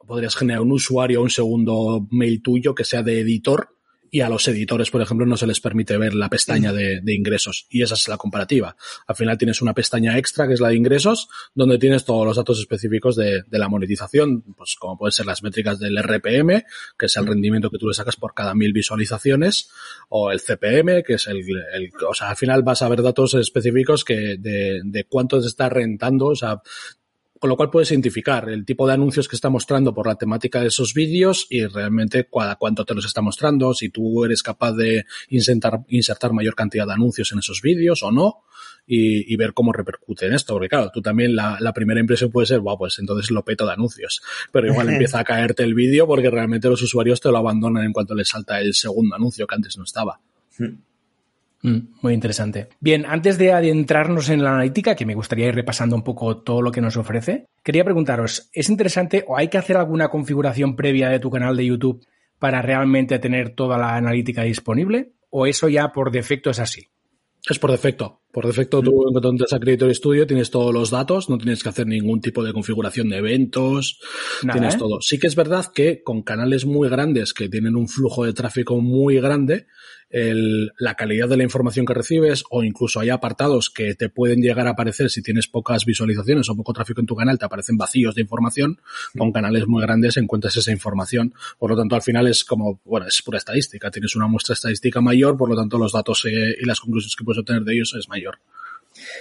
podrías 0.05 0.35
generar 0.35 0.61
un 0.61 0.71
usuario, 0.71 1.21
un 1.21 1.29
segundo 1.29 2.07
mail 2.11 2.41
tuyo 2.41 2.73
que 2.73 2.85
sea 2.85 3.03
de 3.03 3.19
editor 3.19 3.76
y 4.17 4.21
a 4.21 4.29
los 4.29 4.47
editores, 4.47 4.89
por 4.89 5.01
ejemplo, 5.01 5.25
no 5.25 5.37
se 5.37 5.45
les 5.45 5.59
permite 5.59 5.97
ver 5.97 6.13
la 6.15 6.29
pestaña 6.29 6.73
de, 6.73 7.01
de 7.01 7.13
ingresos. 7.13 7.67
Y 7.69 7.83
esa 7.83 7.93
es 7.93 8.07
la 8.07 8.17
comparativa. 8.17 8.75
Al 9.05 9.15
final 9.15 9.37
tienes 9.37 9.61
una 9.61 9.73
pestaña 9.73 10.17
extra, 10.17 10.47
que 10.47 10.53
es 10.55 10.59
la 10.59 10.69
de 10.69 10.75
ingresos, 10.75 11.29
donde 11.53 11.77
tienes 11.77 12.03
todos 12.05 12.25
los 12.25 12.35
datos 12.37 12.59
específicos 12.59 13.15
de, 13.15 13.43
de 13.43 13.59
la 13.59 13.67
monetización, 13.69 14.41
pues 14.57 14.75
como 14.75 14.97
pueden 14.97 15.11
ser 15.11 15.25
las 15.27 15.43
métricas 15.43 15.77
del 15.79 15.97
RPM, 15.97 16.63
que 16.97 17.05
es 17.05 17.15
el 17.17 17.27
rendimiento 17.27 17.69
que 17.69 17.77
tú 17.77 17.87
le 17.87 17.93
sacas 17.93 18.15
por 18.15 18.33
cada 18.33 18.55
mil 18.55 18.73
visualizaciones, 18.73 19.69
o 20.09 20.31
el 20.31 20.39
CPM, 20.39 21.03
que 21.03 21.13
es 21.15 21.27
el, 21.27 21.37
el- 21.73 21.91
o 22.07 22.13
sea, 22.13 22.29
al 22.31 22.35
final 22.37 22.63
vas 22.63 22.81
a 22.81 22.89
ver 22.89 23.01
datos 23.01 23.33
específicos 23.35 24.03
que 24.03 24.37
de, 24.37 24.81
de 24.83 25.03
cuánto 25.05 25.41
se 25.41 25.47
está 25.47 25.69
rentando, 25.69 26.25
o 26.27 26.35
sea, 26.35 26.61
con 27.39 27.49
lo 27.49 27.55
cual 27.55 27.69
puedes 27.69 27.91
identificar 27.91 28.49
el 28.49 28.65
tipo 28.65 28.87
de 28.87 28.93
anuncios 28.93 29.27
que 29.27 29.35
está 29.35 29.49
mostrando 29.49 29.93
por 29.93 30.07
la 30.07 30.15
temática 30.15 30.61
de 30.61 30.67
esos 30.67 30.93
vídeos 30.93 31.47
y 31.49 31.65
realmente 31.65 32.27
cuánto 32.27 32.85
te 32.85 32.95
los 32.95 33.05
está 33.05 33.21
mostrando, 33.21 33.73
si 33.73 33.89
tú 33.89 34.25
eres 34.25 34.43
capaz 34.43 34.73
de 34.73 35.05
insertar, 35.29 35.81
insertar 35.89 36.33
mayor 36.33 36.55
cantidad 36.55 36.85
de 36.85 36.93
anuncios 36.93 37.31
en 37.31 37.39
esos 37.39 37.61
vídeos 37.61 38.03
o 38.03 38.11
no, 38.11 38.43
y, 38.87 39.31
y 39.31 39.35
ver 39.35 39.53
cómo 39.53 39.73
repercute 39.73 40.25
en 40.25 40.33
esto. 40.33 40.53
Porque 40.53 40.69
claro, 40.69 40.89
tú 40.91 41.01
también 41.01 41.35
la, 41.35 41.57
la 41.59 41.73
primera 41.73 41.99
impresión 41.99 42.31
puede 42.31 42.47
ser, 42.47 42.61
wow, 42.61 42.77
pues 42.77 42.97
entonces 42.99 43.29
lo 43.29 43.43
peto 43.43 43.65
de 43.65 43.73
anuncios. 43.73 44.21
Pero 44.51 44.67
igual 44.67 44.89
empieza 44.93 45.19
a 45.19 45.23
caerte 45.23 45.63
el 45.63 45.75
vídeo 45.75 46.07
porque 46.07 46.29
realmente 46.29 46.69
los 46.69 46.81
usuarios 46.81 47.19
te 47.19 47.29
lo 47.29 47.37
abandonan 47.37 47.83
en 47.83 47.93
cuanto 47.93 48.15
les 48.15 48.29
salta 48.29 48.59
el 48.61 48.73
segundo 48.73 49.15
anuncio 49.15 49.45
que 49.45 49.55
antes 49.55 49.77
no 49.77 49.83
estaba. 49.83 50.19
Mm, 51.63 51.77
muy 52.01 52.13
interesante. 52.13 52.69
Bien, 52.79 53.05
antes 53.05 53.37
de 53.37 53.51
adentrarnos 53.51 54.29
en 54.29 54.43
la 54.43 54.51
analítica, 54.51 54.95
que 54.95 55.05
me 55.05 55.15
gustaría 55.15 55.47
ir 55.47 55.55
repasando 55.55 55.95
un 55.95 56.03
poco 56.03 56.37
todo 56.37 56.61
lo 56.61 56.71
que 56.71 56.81
nos 56.81 56.97
ofrece, 56.97 57.47
quería 57.63 57.83
preguntaros, 57.83 58.49
¿es 58.53 58.69
interesante 58.69 59.25
o 59.27 59.37
hay 59.37 59.47
que 59.47 59.57
hacer 59.57 59.77
alguna 59.77 60.09
configuración 60.09 60.75
previa 60.75 61.09
de 61.09 61.19
tu 61.19 61.31
canal 61.31 61.57
de 61.57 61.65
YouTube 61.65 62.05
para 62.39 62.61
realmente 62.61 63.19
tener 63.19 63.55
toda 63.55 63.77
la 63.77 63.95
analítica 63.95 64.43
disponible? 64.43 65.13
¿O 65.29 65.47
eso 65.47 65.67
ya 65.67 65.91
por 65.91 66.11
defecto 66.11 66.51
es 66.51 66.59
así? 66.59 66.87
Es 67.49 67.59
por 67.59 67.71
defecto. 67.71 68.21
Por 68.31 68.45
defecto, 68.45 68.81
tú 68.81 68.91
cuando 68.91 69.29
entras 69.29 69.53
a 69.53 69.59
Creator 69.59 69.93
Studio 69.95 70.27
tienes 70.27 70.51
todos 70.51 70.73
los 70.73 70.91
datos, 70.91 71.29
no 71.29 71.37
tienes 71.37 71.63
que 71.63 71.69
hacer 71.69 71.87
ningún 71.87 72.21
tipo 72.21 72.43
de 72.43 72.53
configuración 72.53 73.09
de 73.09 73.17
eventos, 73.17 73.99
Nada, 74.43 74.59
tienes 74.59 74.75
¿eh? 74.75 74.77
todo. 74.77 75.01
Sí 75.01 75.17
que 75.17 75.27
es 75.27 75.35
verdad 75.35 75.65
que 75.73 76.03
con 76.03 76.21
canales 76.21 76.65
muy 76.65 76.87
grandes 76.89 77.33
que 77.33 77.49
tienen 77.49 77.75
un 77.75 77.87
flujo 77.87 78.25
de 78.25 78.33
tráfico 78.33 78.79
muy 78.79 79.19
grande, 79.19 79.65
la 80.09 80.95
calidad 80.95 81.27
de 81.27 81.37
la 81.37 81.43
información 81.43 81.85
que 81.85 81.93
recibes 81.93 82.43
o 82.49 82.63
incluso 82.63 82.99
hay 82.99 83.09
apartados 83.09 83.69
que 83.69 83.93
te 83.95 84.09
pueden 84.09 84.41
llegar 84.41 84.67
a 84.67 84.71
aparecer 84.71 85.09
si 85.09 85.21
tienes 85.21 85.47
pocas 85.47 85.85
visualizaciones 85.85 86.49
o 86.49 86.55
poco 86.55 86.73
tráfico 86.73 87.01
en 87.01 87.07
tu 87.07 87.15
canal, 87.15 87.37
te 87.37 87.45
aparecen 87.45 87.77
vacíos 87.77 88.15
de 88.15 88.21
información. 88.21 88.79
Con 89.17 89.31
canales 89.31 89.67
muy 89.67 89.81
grandes 89.81 90.17
encuentras 90.17 90.55
esa 90.55 90.71
información. 90.71 91.33
Por 91.59 91.71
lo 91.71 91.77
tanto, 91.77 91.95
al 91.95 92.01
final 92.01 92.27
es 92.27 92.43
como, 92.45 92.79
bueno, 92.85 93.07
es 93.07 93.21
pura 93.21 93.37
estadística. 93.37 93.91
Tienes 93.91 94.15
una 94.15 94.27
muestra 94.27 94.53
estadística 94.53 95.01
mayor, 95.01 95.37
por 95.37 95.49
lo 95.49 95.55
tanto, 95.55 95.77
los 95.77 95.91
datos 95.91 96.23
eh, 96.25 96.55
y 96.61 96.65
las 96.65 96.79
conclusiones 96.79 97.15
que 97.15 97.23
puedes 97.23 97.39
obtener 97.39 97.63
de 97.63 97.73
ellos 97.73 97.93
es 97.97 98.07
mayor. 98.07 98.39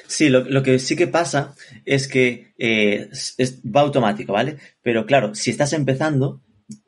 Sí, 0.06 0.28
lo, 0.30 0.40
lo 0.44 0.62
que 0.62 0.78
sí 0.78 0.96
que 0.96 1.06
pasa 1.06 1.54
es 1.84 2.08
que 2.08 2.52
eh, 2.58 3.10
es- 3.12 3.60
va 3.64 3.82
automático, 3.82 4.32
¿vale? 4.32 4.56
Pero 4.82 5.04
claro, 5.04 5.34
si 5.34 5.50
estás 5.50 5.72
empezando, 5.74 6.40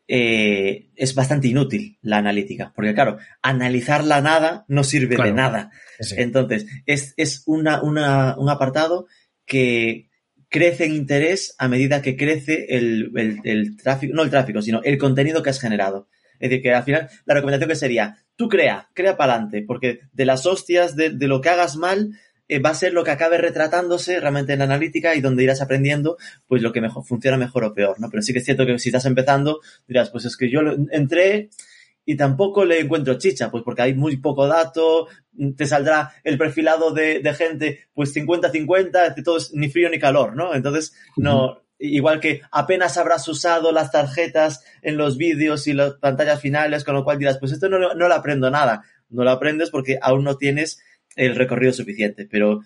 eh, 0.09 0.88
es 0.97 1.15
bastante 1.15 1.49
inútil 1.49 1.99
la 2.03 2.17
analítica, 2.17 2.73
porque 2.75 2.95
claro, 2.95 3.19
analizar 3.43 4.03
la 4.05 4.21
nada 4.21 4.65
no 4.69 4.83
sirve 4.85 5.15
Claro. 5.17 5.31
de 5.31 5.37
nada. 5.37 5.71
Sí. 6.00 6.15
Entonces, 6.19 6.67
es, 6.87 7.15
es 7.17 7.43
una, 7.47 7.83
una- 7.83 8.35
un 8.38 8.49
apartado 8.49 9.07
que 9.47 10.09
crece 10.49 10.87
en 10.87 10.95
interés 10.95 11.55
a 11.59 11.69
medida 11.69 12.00
que 12.00 12.17
crece 12.17 12.67
el, 12.71 13.12
el- 13.17 13.41
el 13.45 13.77
tráfico, 13.77 14.15
no 14.15 14.23
el 14.23 14.31
tráfico, 14.31 14.62
sino 14.62 14.81
el 14.83 14.97
contenido 14.99 15.43
que 15.43 15.50
has 15.50 15.61
generado. 15.61 16.09
Es 16.41 16.49
decir, 16.50 16.62
que 16.62 16.73
al 16.73 16.85
final 16.85 17.09
la 17.27 17.35
recomendación 17.35 17.69
que 17.69 17.75
sería, 17.77 18.17
tú 18.37 18.49
crea, 18.49 18.88
crea 18.95 19.17
para 19.17 19.35
adelante, 19.35 19.62
porque 19.67 20.00
de 20.12 20.25
las 20.25 20.47
hostias, 20.47 20.95
de, 20.97 21.11
de 21.11 21.27
lo 21.29 21.41
que 21.41 21.49
hagas 21.50 21.77
mal, 21.77 22.12
eh, 22.49 22.59
va 22.59 22.71
a 22.71 22.75
ser 22.75 22.93
lo 22.93 23.05
que 23.05 23.11
acabe 23.11 23.38
retratándose 23.38 24.19
realmente 24.21 24.55
en 24.55 24.61
la 24.61 24.64
analítica 24.64 25.14
y 25.14 25.21
donde 25.21 25.45
irás 25.45 25.61
aprendiendo 25.61 26.17
pues 26.47 26.62
lo 26.62 26.73
que 26.73 26.81
mejor 26.81 27.05
funciona 27.05 27.37
mejor 27.37 27.64
o 27.64 27.75
peor, 27.75 28.00
¿no? 28.00 28.09
Pero 28.11 28.23
sí 28.23 28.33
que 28.33 28.38
es 28.38 28.45
cierto 28.45 28.67
que 28.67 28.78
si 28.78 28.88
estás 28.88 29.05
empezando 29.05 29.61
dirás, 29.87 30.11
pues 30.11 30.25
es 30.25 30.37
que 30.37 30.50
yo 30.50 30.61
entré 30.90 31.50
y 32.05 32.17
tampoco 32.17 32.64
le 32.64 32.81
encuentro 32.81 33.19
chicha, 33.19 33.50
pues 33.50 33.62
porque 33.62 33.83
hay 33.83 33.95
muy 33.95 34.17
poco 34.17 34.47
dato, 34.47 35.09
te 35.57 35.67
saldrá 35.67 36.11
el 36.25 36.38
perfilado 36.38 36.90
de, 36.93 37.21
de 37.21 37.35
gente 37.35 37.88
pues 37.93 38.17
50-50, 38.17 39.14
de 39.14 39.23
todo 39.23 39.37
es 39.37 39.52
ni 39.52 39.69
frío 39.69 39.90
ni 39.90 39.99
calor, 39.99 40.35
¿no? 40.35 40.55
Entonces, 40.55 40.95
no, 41.19 41.61
igual 41.78 42.21
que 42.21 42.40
apenas 42.50 42.97
habrás 42.97 43.28
usado 43.28 43.73
las 43.73 43.90
tarjetas 43.90 44.64
en 44.81 44.97
los 44.97 45.19
vídeos 45.19 45.67
y 45.67 45.75
las 45.75 45.95
pantallas 45.95 46.40
finales, 46.40 46.83
con 46.83 46.95
lo 46.95 47.05
cual 47.05 47.19
dirás, 47.19 47.38
pues 47.38 47.52
esto 47.52 47.69
no, 47.69 47.78
no 47.78 48.09
lo 48.09 48.14
aprendo 48.14 48.50
nada. 48.50 48.85
No 49.11 49.25
lo 49.25 49.31
aprendes 49.31 49.71
porque 49.71 49.99
aún 50.02 50.25
no 50.25 50.37
tienes 50.37 50.83
el 51.19 51.37
recorrido 51.37 51.73
suficiente, 51.73 52.27
pero 52.31 52.63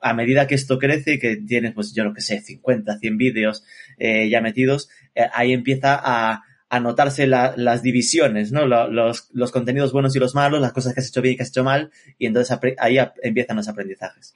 a 0.00 0.14
medida 0.14 0.46
que 0.46 0.54
esto 0.54 0.78
crece 0.78 1.14
y 1.14 1.18
que 1.18 1.36
tienes, 1.36 1.72
pues 1.72 1.92
yo 1.94 2.04
lo 2.04 2.14
que 2.14 2.20
sé, 2.20 2.40
50, 2.40 2.98
100 2.98 3.18
vídeos 3.18 3.64
eh, 3.98 4.28
ya 4.28 4.40
metidos, 4.40 4.88
eh, 5.14 5.26
ahí 5.32 5.52
empieza 5.52 6.00
a, 6.02 6.42
a 6.68 6.80
notarse 6.80 7.26
la, 7.26 7.54
las 7.56 7.82
divisiones, 7.82 8.52
¿no? 8.52 8.66
Los, 8.66 9.28
los, 9.32 9.52
contenidos 9.52 9.92
buenos 9.92 10.14
y 10.16 10.18
los 10.18 10.34
malos, 10.34 10.60
las 10.60 10.72
cosas 10.72 10.94
que 10.94 11.00
has 11.00 11.08
hecho 11.08 11.22
bien 11.22 11.34
y 11.34 11.36
que 11.36 11.42
has 11.42 11.50
hecho 11.50 11.64
mal, 11.64 11.90
y 12.18 12.26
entonces 12.26 12.56
ahí 12.78 12.98
empiezan 13.22 13.56
los 13.56 13.68
aprendizajes. 13.68 14.34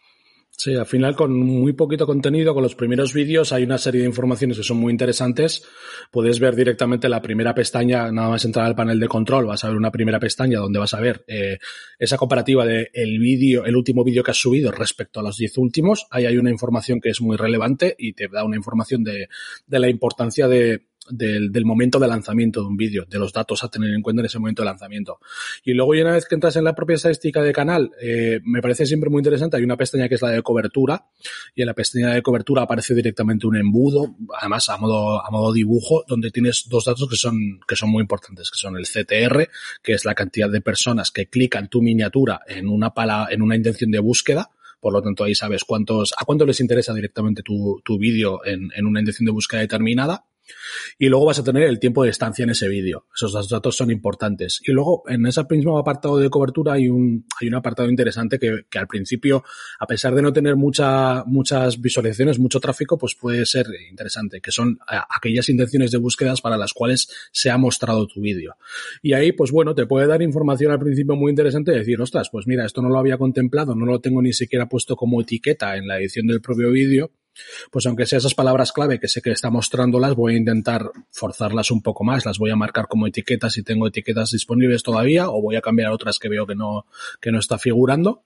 Sí, 0.61 0.75
al 0.75 0.87
final 0.87 1.15
con 1.15 1.39
muy 1.39 1.73
poquito 1.73 2.05
contenido, 2.05 2.53
con 2.53 2.65
los 2.65 2.75
primeros 2.75 3.15
vídeos 3.15 3.53
hay 3.53 3.63
una 3.63 3.79
serie 3.79 4.01
de 4.01 4.09
informaciones 4.09 4.57
que 4.57 4.65
son 4.65 4.79
muy 4.79 4.91
interesantes. 4.91 5.63
Puedes 6.11 6.41
ver 6.41 6.57
directamente 6.57 7.09
la 7.09 7.23
primera 7.23 7.55
pestaña, 7.55 8.11
nada 8.11 8.31
más 8.31 8.45
entrar 8.45 8.67
al 8.67 8.75
panel 8.75 8.99
de 8.99 9.07
control, 9.07 9.47
vas 9.47 9.63
a 9.63 9.69
ver 9.69 9.77
una 9.77 9.93
primera 9.93 10.19
pestaña 10.19 10.59
donde 10.59 10.81
vas 10.81 10.95
a 10.95 11.01
ver 11.01 11.25
eh, 11.29 11.59
esa 11.97 12.17
comparativa 12.17 12.67
de 12.67 12.91
el 12.93 13.21
vídeo, 13.21 13.67
el 13.67 13.77
último 13.77 14.03
vídeo 14.03 14.25
que 14.25 14.33
has 14.33 14.37
subido 14.37 14.73
respecto 14.73 15.21
a 15.21 15.23
los 15.23 15.37
10 15.37 15.59
últimos. 15.59 16.09
Ahí 16.11 16.27
hay 16.27 16.39
una 16.39 16.51
información 16.51 17.01
que 17.01 17.11
es 17.11 17.21
muy 17.21 17.37
relevante 17.37 17.95
y 17.97 18.15
te 18.15 18.27
da 18.27 18.43
una 18.43 18.57
información 18.57 19.05
de, 19.05 19.29
de 19.65 19.79
la 19.79 19.89
importancia 19.89 20.49
de, 20.49 20.88
del, 21.11 21.53
del, 21.53 21.65
momento 21.65 21.99
de 21.99 22.09
lanzamiento 22.09 22.61
de 22.61 22.67
un 22.67 22.77
vídeo, 22.77 23.05
de 23.09 23.19
los 23.19 23.33
datos 23.33 23.65
a 23.65 23.69
tener 23.69 23.93
en 23.95 24.03
cuenta 24.03 24.21
en 24.21 24.27
ese 24.27 24.39
momento 24.39 24.63
de 24.63 24.67
lanzamiento. 24.67 25.19
Y 25.65 25.75
luego, 25.75 25.95
y 25.95 26.01
una 26.01 26.13
vez 26.13 26.27
que 26.27 26.35
entras 26.35 26.57
en 26.57 26.65
la 26.65 26.75
propia 26.75 26.95
estadística 26.95 27.43
de 27.43 27.53
canal, 27.53 27.91
eh, 28.01 28.41
me 28.45 28.61
parece 28.61 28.87
siempre 28.87 29.11
muy 29.11 29.21
interesante. 29.21 29.57
Hay 29.57 29.65
una 29.65 29.77
pestaña 29.77 30.09
que 30.09 30.15
es 30.15 30.23
la 30.23 30.31
de 30.31 30.43
cobertura, 30.43 31.07
y 31.55 31.63
en 31.63 31.67
la 31.67 31.75
pestaña 31.75 32.15
de 32.15 32.23
cobertura 32.23 32.63
aparece 32.63 32.95
directamente 32.95 33.47
un 33.47 33.57
embudo, 33.57 34.17
además 34.39 34.69
a 34.69 34.77
modo, 34.77 35.25
a 35.25 35.31
modo 35.31 35.53
dibujo, 35.53 36.05
donde 36.07 36.31
tienes 36.31 36.67
dos 36.69 36.85
datos 36.85 37.09
que 37.09 37.17
son, 37.17 37.61
que 37.67 37.77
son 37.77 37.91
muy 37.91 38.03
importantes, 38.03 38.51
que 38.51 38.59
son 38.59 38.77
el 38.77 38.85
CTR, 38.85 39.49
que 39.83 39.93
es 39.93 40.05
la 40.05 40.15
cantidad 40.15 40.51
de 40.51 40.61
personas 40.61 41.11
que 41.11 41.29
clican 41.29 41.69
tu 41.69 41.83
miniatura 41.83 42.41
en 42.47 42.69
una 42.69 42.95
pala, 42.95 43.29
en 43.31 43.43
una 43.43 43.57
intención 43.57 43.91
de 43.91 43.99
búsqueda, 43.99 44.51
por 44.81 44.93
lo 44.93 45.03
tanto 45.03 45.25
ahí 45.25 45.35
sabes 45.35 45.65
cuántos, 45.65 46.15
a 46.17 46.25
cuánto 46.25 46.47
les 46.47 46.61
interesa 46.61 46.95
directamente 46.95 47.43
tu, 47.43 47.81
tu 47.85 47.99
vídeo 47.99 48.45
en, 48.45 48.71
en, 48.75 48.87
una 48.87 49.01
intención 49.01 49.27
de 49.27 49.33
búsqueda 49.33 49.61
determinada. 49.61 50.25
Y 50.99 51.09
luego 51.09 51.27
vas 51.27 51.39
a 51.39 51.45
tener 51.45 51.65
el 51.65 51.79
tiempo 51.79 52.05
de 52.05 52.11
estancia 52.11 52.43
en 52.43 52.51
ese 52.51 52.69
vídeo. 52.69 53.07
Esos 53.15 53.49
datos 53.49 53.77
son 53.77 53.91
importantes. 53.91 54.61
Y 54.67 54.73
luego, 54.73 55.03
en 55.09 55.27
ese 55.27 55.43
mismo 55.51 55.79
apartado 55.79 56.19
de 56.19 56.31
cobertura 56.31 56.75
hay 56.75 56.89
un, 56.89 57.27
hay 57.41 57.49
un 57.49 57.55
apartado 57.55 57.89
interesante 57.89 58.39
que, 58.39 58.65
que 58.71 58.79
al 58.79 58.87
principio, 58.87 59.45
a 59.79 59.87
pesar 59.87 60.15
de 60.15 60.23
no 60.23 60.33
tener 60.33 60.57
mucha, 60.57 61.25
muchas 61.25 61.81
visualizaciones, 61.81 62.39
mucho 62.39 62.61
tráfico, 62.61 62.99
pues 62.99 63.15
puede 63.15 63.47
ser 63.47 63.67
interesante, 63.89 64.41
que 64.41 64.51
son 64.51 64.79
aquellas 64.87 65.49
intenciones 65.49 65.91
de 65.91 65.99
búsquedas 65.99 66.41
para 66.41 66.57
las 66.57 66.73
cuales 66.73 67.09
se 67.33 67.51
ha 67.51 67.59
mostrado 67.59 68.07
tu 68.07 68.21
vídeo. 68.21 68.57
Y 69.03 69.13
ahí, 69.13 69.33
pues 69.33 69.51
bueno, 69.51 69.75
te 69.75 69.87
puede 69.87 70.07
dar 70.07 70.23
información 70.23 70.73
al 70.73 70.79
principio 70.79 71.17
muy 71.17 71.31
interesante 71.31 71.73
de 71.73 71.79
decir, 71.79 72.01
ostras, 72.01 72.29
pues 72.31 72.47
mira, 72.47 72.65
esto 72.65 72.83
no 72.83 72.89
lo 72.89 72.99
había 72.99 73.19
contemplado, 73.19 73.75
no 73.75 73.87
lo 73.87 74.01
tengo 74.01 74.23
ni 74.23 74.33
siquiera 74.33 74.69
puesto 74.69 74.97
como 74.97 75.21
etiqueta 75.21 75.77
en 75.77 75.87
la 75.87 75.99
edición 75.99 76.27
del 76.27 76.41
propio 76.41 76.71
vídeo 76.71 77.11
pues 77.71 77.87
aunque 77.87 78.07
sea 78.07 78.19
esas 78.19 78.35
palabras 78.35 78.73
clave 78.73 78.99
que 78.99 79.09
sé 79.09 79.23
que 79.23 79.31
está 79.31 79.51
mostrándolas, 79.51 80.15
voy 80.15 80.35
a 80.35 80.39
intentar 80.39 80.91
forzarlas 81.11 81.71
un 81.71 81.83
poco 81.83 82.05
más, 82.05 82.25
las 82.27 82.39
voy 82.39 82.51
a 82.51 82.57
marcar 82.57 82.89
como 82.89 83.07
etiquetas 83.07 83.55
si 83.55 83.63
tengo 83.63 83.87
etiquetas 83.87 84.31
disponibles 84.31 84.83
todavía, 84.83 85.29
o 85.31 85.41
voy 85.41 85.57
a 85.57 85.61
cambiar 85.61 85.93
otras 85.93 86.19
que 86.19 86.29
veo 86.29 86.47
que 86.47 86.55
no, 86.55 86.87
que 87.21 87.33
no 87.33 87.39
está 87.39 87.59
figurando 87.59 88.25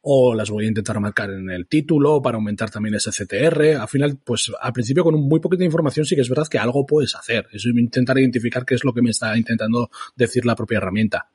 o 0.00 0.34
las 0.34 0.50
voy 0.50 0.64
a 0.64 0.68
intentar 0.68 1.00
marcar 1.00 1.30
en 1.30 1.50
el 1.50 1.66
título 1.66 2.22
para 2.22 2.36
aumentar 2.36 2.70
también 2.70 2.94
ese 2.94 3.10
CTR. 3.10 3.76
Al 3.80 3.88
final, 3.88 4.18
pues 4.22 4.50
al 4.60 4.72
principio 4.72 5.04
con 5.04 5.14
muy 5.20 5.40
poquita 5.40 5.64
información 5.64 6.06
sí 6.06 6.14
que 6.14 6.22
es 6.22 6.28
verdad 6.28 6.48
que 6.48 6.58
algo 6.58 6.86
puedes 6.86 7.14
hacer. 7.14 7.48
Es 7.52 7.64
intentar 7.66 8.18
identificar 8.18 8.64
qué 8.64 8.74
es 8.74 8.84
lo 8.84 8.92
que 8.92 9.02
me 9.02 9.10
está 9.10 9.36
intentando 9.36 9.90
decir 10.16 10.46
la 10.46 10.54
propia 10.54 10.78
herramienta. 10.78 11.30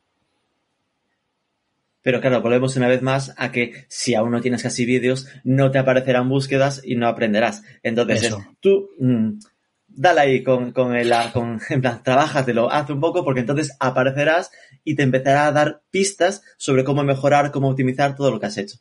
Pero 2.04 2.22
claro, 2.22 2.42
volvemos 2.42 2.76
una 2.76 2.88
vez 2.88 3.02
más 3.02 3.34
a 3.38 3.52
que 3.52 3.86
si 3.88 4.14
aún 4.14 4.32
no 4.32 4.42
tienes 4.42 4.62
casi 4.62 4.86
vídeos, 4.86 5.28
no 5.44 5.72
te 5.72 5.80
aparecerán 5.80 6.30
búsquedas 6.30 6.82
y 6.84 6.96
no 6.96 7.08
aprenderás. 7.08 7.64
Entonces, 7.82 8.36
tú 8.60 8.90
mmm, 9.00 9.40
dale 9.88 10.22
ahí 10.22 10.44
con, 10.44 10.72
con 10.72 10.96
el, 10.96 11.12
con, 11.32 11.60
en 11.70 11.82
plan, 11.82 12.04
trabájatelo, 12.04 12.72
haz 12.72 12.90
un 12.90 13.00
poco, 13.00 13.24
porque 13.24 13.40
entonces 13.40 13.76
aparecerás 13.80 14.52
y 14.84 14.96
te 14.96 15.04
empezará 15.04 15.48
a 15.48 15.52
dar 15.52 15.82
pistas 15.92 16.44
sobre 16.58 16.84
cómo 16.84 17.04
mejorar, 17.04 17.52
cómo 17.52 17.70
optimizar 17.70 18.16
todo 18.16 18.32
lo 18.32 18.40
que 18.40 18.48
has 18.48 18.58
hecho. 18.58 18.78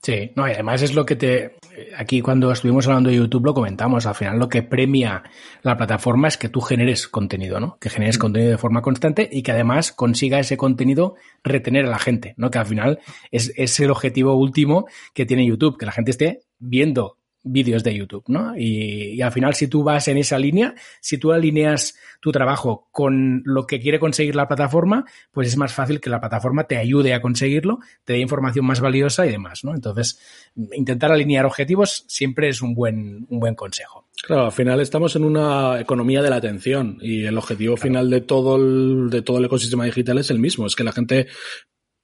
Sí, 0.00 0.30
no, 0.36 0.48
y 0.48 0.52
además 0.52 0.82
es 0.82 0.94
lo 0.94 1.04
que 1.04 1.16
te. 1.16 1.56
Aquí, 1.96 2.20
cuando 2.20 2.52
estuvimos 2.52 2.86
hablando 2.86 3.10
de 3.10 3.16
YouTube, 3.16 3.46
lo 3.46 3.54
comentamos. 3.54 4.06
Al 4.06 4.14
final, 4.14 4.38
lo 4.38 4.48
que 4.48 4.62
premia 4.62 5.24
la 5.62 5.76
plataforma 5.76 6.28
es 6.28 6.36
que 6.36 6.48
tú 6.48 6.60
generes 6.60 7.08
contenido, 7.08 7.58
¿no? 7.58 7.78
Que 7.80 7.90
generes 7.90 8.16
mm. 8.16 8.20
contenido 8.20 8.50
de 8.52 8.58
forma 8.58 8.80
constante 8.80 9.28
y 9.30 9.42
que 9.42 9.52
además 9.52 9.92
consiga 9.92 10.38
ese 10.38 10.56
contenido 10.56 11.16
retener 11.42 11.86
a 11.86 11.90
la 11.90 11.98
gente, 11.98 12.34
¿no? 12.36 12.50
Que 12.50 12.58
al 12.58 12.66
final 12.66 13.00
es, 13.32 13.52
es 13.56 13.78
el 13.80 13.90
objetivo 13.90 14.34
último 14.34 14.86
que 15.14 15.26
tiene 15.26 15.46
YouTube, 15.46 15.76
que 15.76 15.86
la 15.86 15.92
gente 15.92 16.12
esté 16.12 16.40
viendo 16.58 17.18
vídeos 17.42 17.84
de 17.84 17.94
YouTube, 17.94 18.24
¿no? 18.28 18.56
Y, 18.56 19.14
y, 19.14 19.22
al 19.22 19.32
final, 19.32 19.54
si 19.54 19.68
tú 19.68 19.82
vas 19.82 20.08
en 20.08 20.18
esa 20.18 20.38
línea, 20.38 20.74
si 21.00 21.18
tú 21.18 21.32
alineas 21.32 21.96
tu 22.20 22.32
trabajo 22.32 22.88
con 22.90 23.42
lo 23.44 23.66
que 23.66 23.80
quiere 23.80 24.00
conseguir 24.00 24.34
la 24.34 24.48
plataforma, 24.48 25.04
pues 25.32 25.48
es 25.48 25.56
más 25.56 25.72
fácil 25.72 26.00
que 26.00 26.10
la 26.10 26.20
plataforma 26.20 26.64
te 26.64 26.76
ayude 26.76 27.14
a 27.14 27.22
conseguirlo, 27.22 27.78
te 28.04 28.14
dé 28.14 28.18
información 28.18 28.66
más 28.66 28.80
valiosa 28.80 29.26
y 29.26 29.30
demás, 29.30 29.64
¿no? 29.64 29.74
Entonces, 29.74 30.18
intentar 30.72 31.12
alinear 31.12 31.46
objetivos 31.46 32.04
siempre 32.08 32.48
es 32.48 32.60
un 32.60 32.74
buen, 32.74 33.26
un 33.28 33.40
buen 33.40 33.54
consejo. 33.54 34.08
Claro, 34.22 34.46
al 34.46 34.52
final 34.52 34.80
estamos 34.80 35.14
en 35.14 35.24
una 35.24 35.80
economía 35.80 36.22
de 36.22 36.30
la 36.30 36.36
atención 36.36 36.98
y 37.00 37.24
el 37.24 37.38
objetivo 37.38 37.74
claro. 37.74 37.82
final 37.82 38.10
de 38.10 38.20
todo 38.20 38.56
el, 38.56 39.10
de 39.10 39.22
todo 39.22 39.38
el 39.38 39.44
ecosistema 39.44 39.84
digital 39.84 40.18
es 40.18 40.30
el 40.30 40.40
mismo, 40.40 40.66
es 40.66 40.74
que 40.74 40.84
la 40.84 40.92
gente 40.92 41.28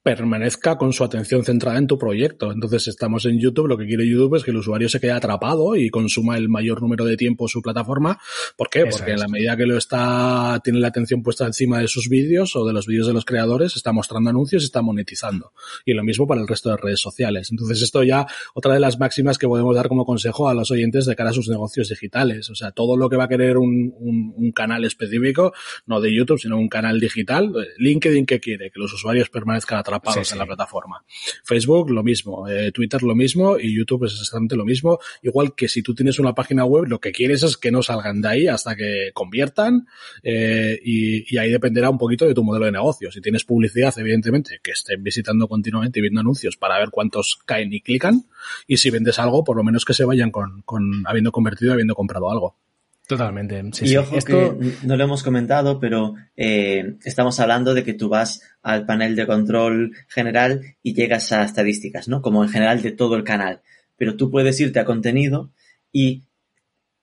permanezca 0.05 0.77
con 0.77 0.93
su 0.93 1.03
atención 1.03 1.43
centrada 1.43 1.79
en 1.79 1.87
tu 1.87 1.97
proyecto. 1.97 2.51
Entonces 2.51 2.87
estamos 2.87 3.25
en 3.25 3.39
YouTube, 3.39 3.65
lo 3.65 3.75
que 3.75 3.87
quiere 3.87 4.07
YouTube 4.07 4.35
es 4.35 4.43
que 4.43 4.51
el 4.51 4.57
usuario 4.57 4.87
se 4.87 4.99
quede 4.99 5.13
atrapado 5.13 5.75
y 5.75 5.89
consuma 5.89 6.37
el 6.37 6.47
mayor 6.47 6.79
número 6.79 7.05
de 7.05 7.17
tiempo 7.17 7.47
su 7.47 7.59
plataforma. 7.63 8.19
¿Por 8.55 8.69
qué? 8.69 8.81
Eso 8.81 8.99
Porque 8.99 9.13
en 9.13 9.19
la 9.19 9.27
medida 9.27 9.57
que 9.57 9.65
lo 9.65 9.75
está, 9.75 10.61
tiene 10.63 10.77
la 10.77 10.89
atención 10.89 11.23
puesta 11.23 11.47
encima 11.47 11.79
de 11.79 11.87
sus 11.87 12.07
vídeos 12.07 12.55
o 12.55 12.67
de 12.67 12.71
los 12.71 12.85
vídeos 12.85 13.07
de 13.07 13.13
los 13.13 13.25
creadores, 13.25 13.75
está 13.75 13.93
mostrando 13.93 14.29
anuncios 14.29 14.61
y 14.61 14.65
está 14.67 14.83
monetizando. 14.83 15.53
Y 15.85 15.95
lo 15.95 16.03
mismo 16.03 16.27
para 16.27 16.39
el 16.39 16.47
resto 16.47 16.69
de 16.69 16.77
redes 16.77 16.99
sociales. 16.99 17.49
Entonces 17.49 17.81
esto 17.81 18.03
ya, 18.03 18.27
otra 18.53 18.75
de 18.75 18.79
las 18.79 18.99
máximas 18.99 19.39
que 19.39 19.47
podemos 19.47 19.75
dar 19.75 19.87
como 19.87 20.05
consejo 20.05 20.47
a 20.47 20.53
los 20.53 20.69
oyentes 20.69 21.07
de 21.07 21.15
cara 21.15 21.31
a 21.31 21.33
sus 21.33 21.49
negocios 21.49 21.89
digitales. 21.89 22.51
O 22.51 22.55
sea, 22.55 22.69
todo 22.69 22.95
lo 22.95 23.09
que 23.09 23.17
va 23.17 23.23
a 23.23 23.27
querer 23.27 23.57
un, 23.57 23.91
un, 23.97 24.35
un 24.37 24.51
canal 24.51 24.85
específico, 24.85 25.51
no 25.87 25.99
de 25.99 26.13
YouTube, 26.13 26.37
sino 26.37 26.59
un 26.59 26.69
canal 26.69 26.99
digital, 26.99 27.51
LinkedIn 27.79 28.27
que 28.27 28.39
quiere, 28.39 28.69
que 28.69 28.79
los 28.79 28.93
usuarios 28.93 29.29
permanezcan 29.29 29.79
atrapados 29.79 29.94
atrapados 29.95 30.27
sí, 30.27 30.33
en 30.33 30.39
la 30.39 30.45
plataforma. 30.45 31.03
Facebook 31.43 31.89
lo 31.89 32.03
mismo, 32.03 32.47
eh, 32.47 32.71
Twitter 32.71 33.03
lo 33.03 33.15
mismo 33.15 33.57
y 33.57 33.75
YouTube 33.75 34.05
es 34.05 34.13
exactamente 34.13 34.55
lo 34.55 34.65
mismo. 34.65 34.99
Igual 35.21 35.55
que 35.55 35.67
si 35.67 35.81
tú 35.81 35.93
tienes 35.93 36.19
una 36.19 36.33
página 36.33 36.65
web, 36.65 36.85
lo 36.87 36.99
que 36.99 37.11
quieres 37.11 37.43
es 37.43 37.57
que 37.57 37.71
no 37.71 37.81
salgan 37.81 38.21
de 38.21 38.27
ahí 38.27 38.47
hasta 38.47 38.75
que 38.75 39.11
conviertan 39.13 39.87
eh, 40.23 40.79
y, 40.83 41.33
y, 41.33 41.37
ahí 41.37 41.51
dependerá 41.51 41.89
un 41.89 41.97
poquito 41.97 42.25
de 42.25 42.33
tu 42.33 42.43
modelo 42.43 42.65
de 42.65 42.71
negocio. 42.71 43.11
Si 43.11 43.21
tienes 43.21 43.43
publicidad, 43.43 43.93
evidentemente, 43.97 44.59
que 44.61 44.71
estén 44.71 45.03
visitando 45.03 45.47
continuamente 45.47 45.99
y 45.99 46.01
viendo 46.01 46.19
anuncios 46.19 46.57
para 46.57 46.79
ver 46.79 46.89
cuántos 46.89 47.39
caen 47.45 47.73
y 47.73 47.81
clican 47.81 48.25
y 48.67 48.77
si 48.77 48.89
vendes 48.89 49.19
algo, 49.19 49.43
por 49.43 49.57
lo 49.57 49.63
menos 49.63 49.85
que 49.85 49.93
se 49.93 50.05
vayan 50.05 50.31
con, 50.31 50.61
con 50.63 51.03
habiendo 51.05 51.31
convertido 51.31 51.71
y 51.71 51.73
habiendo 51.73 51.95
comprado 51.95 52.29
algo. 52.31 52.57
Totalmente. 53.07 53.61
Sí, 53.73 53.85
y 53.85 53.87
sí. 53.89 53.97
ojo 53.97 54.17
Esto... 54.17 54.57
que 54.57 54.73
no 54.83 54.97
lo 54.97 55.03
hemos 55.03 55.23
comentado, 55.23 55.79
pero 55.79 56.15
eh, 56.35 56.95
estamos 57.03 57.39
hablando 57.39 57.73
de 57.73 57.83
que 57.83 57.93
tú 57.93 58.09
vas 58.09 58.41
al 58.63 58.85
panel 58.85 59.15
de 59.15 59.27
control 59.27 59.95
general 60.07 60.75
y 60.81 60.93
llegas 60.93 61.31
a 61.31 61.43
estadísticas, 61.43 62.07
¿no? 62.07 62.21
Como 62.21 62.43
en 62.43 62.49
general 62.49 62.81
de 62.81 62.91
todo 62.91 63.15
el 63.15 63.23
canal. 63.23 63.61
Pero 63.95 64.15
tú 64.15 64.31
puedes 64.31 64.59
irte 64.59 64.79
a 64.79 64.85
contenido 64.85 65.51
y 65.91 66.23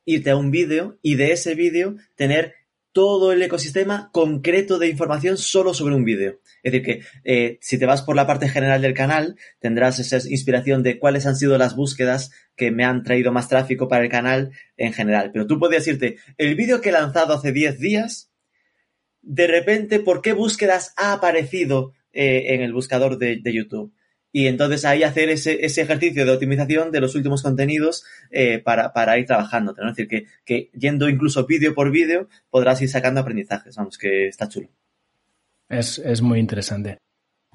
irte 0.05 0.31
a 0.31 0.37
un 0.37 0.51
vídeo 0.51 0.99
y 1.03 1.15
de 1.15 1.33
ese 1.33 1.55
vídeo 1.55 1.97
tener 2.17 2.55
todo 2.93 3.33
el 3.33 3.43
ecosistema 3.43 4.11
concreto 4.13 4.79
de 4.79 4.89
información 4.89 5.39
solo 5.39 5.73
sobre 5.73 5.95
un 5.95 6.05
vídeo. 6.05 6.41
Es 6.63 6.73
decir, 6.73 6.83
que 6.85 7.03
eh, 7.25 7.59
si 7.61 7.79
te 7.79 7.87
vas 7.87 8.03
por 8.03 8.15
la 8.15 8.27
parte 8.27 8.49
general 8.49 8.83
del 8.83 8.95
canal, 8.95 9.37
tendrás 9.59 9.99
esa 9.99 10.17
inspiración 10.29 10.83
de 10.83 10.99
cuáles 10.99 11.27
han 11.27 11.37
sido 11.37 11.59
las 11.59 11.75
búsquedas 11.75 12.31
que 12.57 12.71
me 12.71 12.85
han 12.85 13.03
traído 13.03 13.33
más 13.33 13.49
tráfico 13.49 13.89
para 13.89 14.05
el 14.05 14.11
canal 14.11 14.53
en 14.77 14.93
general. 14.93 15.31
Pero 15.33 15.47
tú 15.47 15.59
podrías 15.59 15.87
irte, 15.89 16.17
el 16.39 16.55
vídeo 16.55 16.81
que 16.81 16.91
he 16.91 16.93
lanzado 16.93 17.35
hace 17.35 17.53
10 17.53 17.81
días, 17.81 18.31
de 19.23 19.47
repente, 19.47 20.01
¿por 20.01 20.23
qué 20.23 20.33
búsquedas 20.33 20.95
ha 20.97 21.13
aparecido 21.13 21.95
eh, 22.13 22.55
en 22.55 22.63
el 22.63 22.73
buscador 22.73 23.19
de, 23.19 23.41
YouTube? 23.45 23.93
y 24.35 24.47
entonces 24.47 24.87
ahí 24.87 25.03
hacer 25.03 25.29
ese, 25.29 25.63
ejercicio 25.63 26.25
de 26.25 26.33
optimización 26.33 26.91
de 26.91 27.03
los 27.03 27.15
últimos 27.15 27.43
contenidos 27.43 28.05
eh, 28.31 28.61
para, 28.61 29.19
ir 29.19 29.27
trabajando. 29.27 29.75
Es 29.77 29.97
decir, 29.97 30.09
que, 30.09 30.27
que 30.45 30.71
yendo 30.73 31.09
incluso 31.11 31.45
vídeo 31.47 31.75
por 31.75 31.91
vídeo 31.91 32.29
podrás 32.49 32.81
ir 32.81 32.89
sacando 32.89 33.21
aprendizajes. 33.21 33.77
Vamos, 33.77 33.99
que 33.99 34.29
está 34.29 34.49
chulo. 34.49 34.71
Es, 35.73 35.99
es 35.99 36.21
muy 36.21 36.39
interesante. 36.39 36.99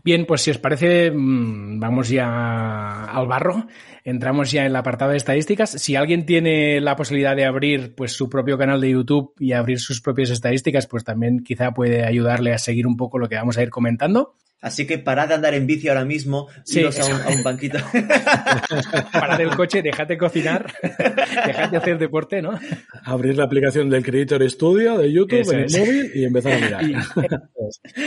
Bien, 0.04 0.26
pues 0.26 0.42
si 0.42 0.52
os 0.52 0.58
parece, 0.58 1.12
mm, 1.12 1.80
vamos 1.80 2.10
ya 2.10 3.06
al 3.06 3.28
barro. 3.28 3.68
Entramos 4.04 4.52
ya 4.52 4.62
en 4.62 4.68
el 4.68 4.76
apartado 4.76 5.12
de 5.12 5.18
estadísticas. 5.18 5.70
Si 5.70 5.96
alguien 5.96 6.26
tiene 6.26 6.80
la 6.82 6.96
posibilidad 6.96 7.36
de 7.36 7.46
abrir 7.46 7.94
pues 7.94 8.14
su 8.14 8.30
propio 8.30 8.58
canal 8.58 8.82
de 8.82 8.92
YouTube 8.92 9.34
y 9.38 9.52
abrir 9.52 9.80
sus 9.80 10.02
propias 10.02 10.30
estadísticas, 10.30 10.88
pues 10.88 11.04
también 11.04 11.44
quizá 11.44 11.74
puede 11.74 12.06
ayudarle 12.06 12.54
a 12.54 12.58
seguir 12.58 12.88
un 12.88 12.96
poco 12.96 13.20
lo 13.20 13.28
que 13.28 13.36
vamos 13.36 13.58
a 13.58 13.64
ir 13.64 13.70
comentando. 13.70 14.36
Así 14.60 14.88
que 14.88 14.98
parad 14.98 15.28
de 15.28 15.36
andar 15.36 15.54
en 15.54 15.68
bici 15.68 15.88
ahora 15.88 16.04
mismo, 16.04 16.48
sí, 16.64 16.80
iros 16.80 17.00
a 17.00 17.06
un, 17.06 17.22
a 17.22 17.30
un, 17.30 17.44
banquito. 17.44 17.78
parad 19.14 19.40
el 19.40 19.56
coche, 19.56 19.84
déjate 19.84 20.18
cocinar, 20.18 20.74
déjate 20.82 21.78
hacer 21.78 22.00
deporte, 22.00 22.42
¿no? 22.42 22.58
Abrir 23.04 23.38
la 23.38 23.44
aplicación 23.44 23.88
del 23.90 24.04
Creator 24.04 24.50
Studio 24.50 24.98
de 24.98 25.12
YouTube 25.12 25.42
Eso 25.42 25.52
en 25.54 25.60
es. 25.66 25.76
el 25.76 25.82
móvil 25.82 26.12
y 26.16 26.26
empezar 26.26 26.54
a 26.54 26.60
mirar. 26.60 26.84
Y, 26.84 26.96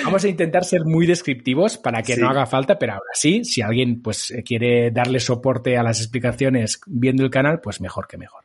vamos 0.04 0.24
a 0.24 0.28
intentar 0.28 0.64
ser 0.64 0.84
muy 0.84 1.06
descriptivos 1.06 1.78
para 1.78 2.02
que 2.02 2.16
sí. 2.16 2.20
no 2.20 2.28
haga 2.28 2.46
falta, 2.46 2.78
pero 2.78 2.94
ahora 2.94 3.10
sí, 3.14 3.44
si 3.44 3.62
alguien 3.62 4.02
pues 4.02 4.34
quiere 4.44 4.90
darle 4.90 5.20
soporte 5.20 5.76
a 5.76 5.84
las 5.84 6.00
explicaciones 6.00 6.80
viendo 6.86 7.22
el 7.22 7.30
canal, 7.30 7.60
pues 7.60 7.80
mejor 7.80 8.08
que 8.08 8.18
mejor. 8.18 8.44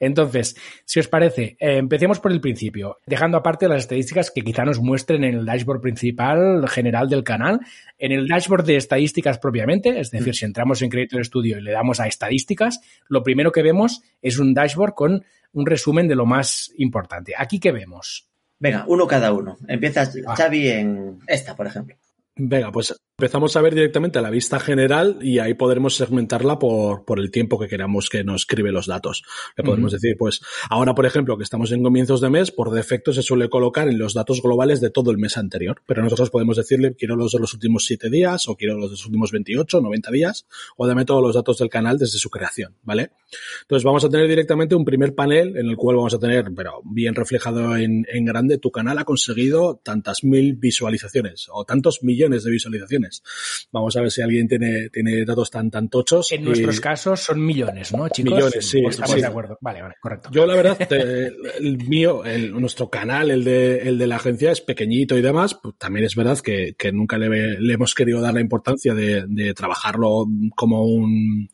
Entonces, 0.00 0.56
si 0.84 1.00
os 1.00 1.08
parece, 1.08 1.56
eh, 1.60 1.76
empecemos 1.78 2.20
por 2.20 2.32
el 2.32 2.40
principio, 2.40 2.98
dejando 3.06 3.38
aparte 3.38 3.68
las 3.68 3.82
estadísticas 3.82 4.30
que 4.30 4.42
quizá 4.42 4.64
nos 4.64 4.80
muestren 4.80 5.24
en 5.24 5.34
el 5.34 5.46
dashboard 5.46 5.80
principal 5.80 6.68
general 6.68 7.08
del 7.08 7.24
canal. 7.24 7.60
En 7.98 8.12
el 8.12 8.26
dashboard 8.28 8.64
de 8.64 8.76
estadísticas 8.76 9.38
propiamente, 9.38 10.00
es 10.00 10.10
decir, 10.10 10.30
mm. 10.30 10.34
si 10.34 10.44
entramos 10.44 10.82
en 10.82 10.90
Creator 10.90 11.24
Studio 11.24 11.58
y 11.58 11.62
le 11.62 11.72
damos 11.72 12.00
a 12.00 12.06
estadísticas, 12.06 12.80
lo 13.08 13.22
primero 13.22 13.52
que 13.52 13.62
vemos 13.62 14.02
es 14.22 14.38
un 14.38 14.54
dashboard 14.54 14.94
con 14.94 15.24
un 15.52 15.66
resumen 15.66 16.08
de 16.08 16.16
lo 16.16 16.26
más 16.26 16.72
importante. 16.76 17.34
¿Aquí 17.36 17.60
qué 17.60 17.72
vemos? 17.72 18.28
Venga, 18.58 18.84
uno 18.88 19.06
cada 19.06 19.32
uno. 19.32 19.58
Empieza 19.68 20.06
Xavi 20.06 20.68
en 20.68 21.18
esta, 21.26 21.54
por 21.54 21.66
ejemplo. 21.66 21.96
Venga, 22.36 22.72
pues 22.72 22.94
empezamos 23.16 23.54
a 23.54 23.62
ver 23.62 23.76
directamente 23.76 24.20
la 24.20 24.28
vista 24.28 24.58
general 24.58 25.18
y 25.22 25.38
ahí 25.38 25.54
podremos 25.54 25.94
segmentarla 25.94 26.58
por, 26.58 27.04
por 27.04 27.20
el 27.20 27.30
tiempo 27.30 27.60
que 27.60 27.68
queramos 27.68 28.08
que 28.08 28.24
nos 28.24 28.42
escribe 28.42 28.72
los 28.72 28.88
datos. 28.88 29.22
Le 29.56 29.62
podemos 29.62 29.92
uh 29.92 29.96
-huh. 29.96 30.00
decir, 30.00 30.16
pues 30.18 30.40
ahora, 30.68 30.96
por 30.96 31.06
ejemplo, 31.06 31.36
que 31.36 31.44
estamos 31.44 31.70
en 31.70 31.84
comienzos 31.84 32.20
de 32.20 32.28
mes, 32.28 32.50
por 32.50 32.72
defecto 32.72 33.12
se 33.12 33.22
suele 33.22 33.48
colocar 33.48 33.86
en 33.86 33.98
los 33.98 34.14
datos 34.14 34.42
globales 34.42 34.80
de 34.80 34.90
todo 34.90 35.12
el 35.12 35.18
mes 35.18 35.36
anterior, 35.36 35.80
pero 35.86 36.02
nosotros 36.02 36.30
podemos 36.30 36.56
decirle, 36.56 36.96
quiero 36.96 37.14
los 37.14 37.30
de 37.30 37.38
los 37.38 37.54
últimos 37.54 37.84
7 37.84 38.10
días 38.10 38.48
o 38.48 38.56
quiero 38.56 38.74
los 38.74 38.90
de 38.90 38.94
los 38.94 39.06
últimos 39.06 39.30
28, 39.30 39.80
90 39.80 40.10
días 40.10 40.46
o 40.76 40.84
dame 40.84 41.04
todos 41.04 41.22
los 41.22 41.36
datos 41.36 41.58
del 41.58 41.68
canal 41.68 41.98
desde 41.98 42.18
su 42.18 42.30
creación, 42.30 42.74
¿vale? 42.82 43.12
Entonces 43.62 43.84
vamos 43.84 44.04
a 44.04 44.08
tener 44.08 44.26
directamente 44.26 44.74
un 44.74 44.84
primer 44.84 45.14
panel 45.14 45.56
en 45.56 45.66
el 45.66 45.76
cual 45.76 45.96
vamos 45.98 46.14
a 46.14 46.18
tener, 46.18 46.46
pero 46.56 46.80
bien 46.84 47.14
reflejado 47.14 47.76
en, 47.76 48.06
en 48.12 48.24
grande, 48.24 48.58
tu 48.58 48.72
canal 48.72 48.98
ha 48.98 49.04
conseguido 49.04 49.80
tantas 49.84 50.24
mil 50.24 50.56
visualizaciones 50.56 51.46
o 51.52 51.64
tantos 51.64 52.02
millones 52.02 52.42
de 52.42 52.50
visualizaciones. 52.50 53.03
Vamos 53.72 53.96
a 53.96 54.00
ver 54.00 54.10
si 54.10 54.22
alguien 54.22 54.48
tiene, 54.48 54.88
tiene 54.90 55.24
datos 55.24 55.50
tan, 55.50 55.70
tan 55.70 55.88
tochos. 55.88 56.32
En 56.32 56.42
y... 56.42 56.44
nuestros 56.44 56.80
casos 56.80 57.20
son 57.20 57.44
millones, 57.44 57.92
¿no, 57.92 58.08
chicos? 58.08 58.32
Millones, 58.32 58.68
sí. 58.68 58.82
Estamos 58.84 59.14
sí. 59.14 59.20
de 59.20 59.26
acuerdo. 59.26 59.58
Vale, 59.60 59.82
vale, 59.82 59.94
correcto. 60.00 60.30
Yo, 60.32 60.46
la 60.46 60.54
verdad, 60.54 60.78
te, 60.88 61.26
el 61.58 61.78
mío, 61.88 62.24
el, 62.24 62.52
nuestro 62.52 62.88
canal, 62.88 63.30
el 63.30 63.44
de, 63.44 63.78
el 63.88 63.98
de 63.98 64.06
la 64.06 64.16
agencia, 64.16 64.52
es 64.52 64.60
pequeñito 64.60 65.16
y 65.16 65.22
demás. 65.22 65.54
Pues, 65.54 65.76
también 65.78 66.06
es 66.06 66.14
verdad 66.14 66.38
que, 66.38 66.74
que 66.78 66.92
nunca 66.92 67.18
le, 67.18 67.60
le, 67.60 67.74
hemos 67.74 67.94
querido 67.94 68.20
dar 68.20 68.34
la 68.34 68.40
importancia 68.40 68.94
de, 68.94 69.24
de 69.26 69.54
trabajarlo 69.54 70.26
como 70.54 70.84
un 70.84 71.48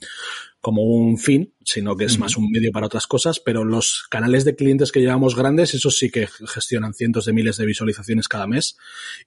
como 0.61 0.83
un 0.83 1.19
fin, 1.19 1.55
sino 1.65 1.97
que 1.97 2.05
es 2.05 2.13
uh 2.13 2.17
-huh. 2.17 2.21
más 2.21 2.37
un 2.37 2.51
medio 2.51 2.73
para 2.73 2.87
otras 2.87 3.07
cosas, 3.07 3.41
pero 3.41 3.65
los 3.65 4.07
canales 4.11 4.45
de 4.45 4.57
clientes 4.57 4.93
que 4.93 5.01
llevamos 5.01 5.37
grandes, 5.37 5.75
esos 5.75 5.99
sí 5.99 6.11
que 6.11 6.27
gestionan 6.27 6.95
cientos 6.95 7.25
de 7.25 7.33
miles 7.33 7.57
de 7.57 7.67
visualizaciones 7.67 8.29
cada 8.29 8.47
mes 8.47 8.77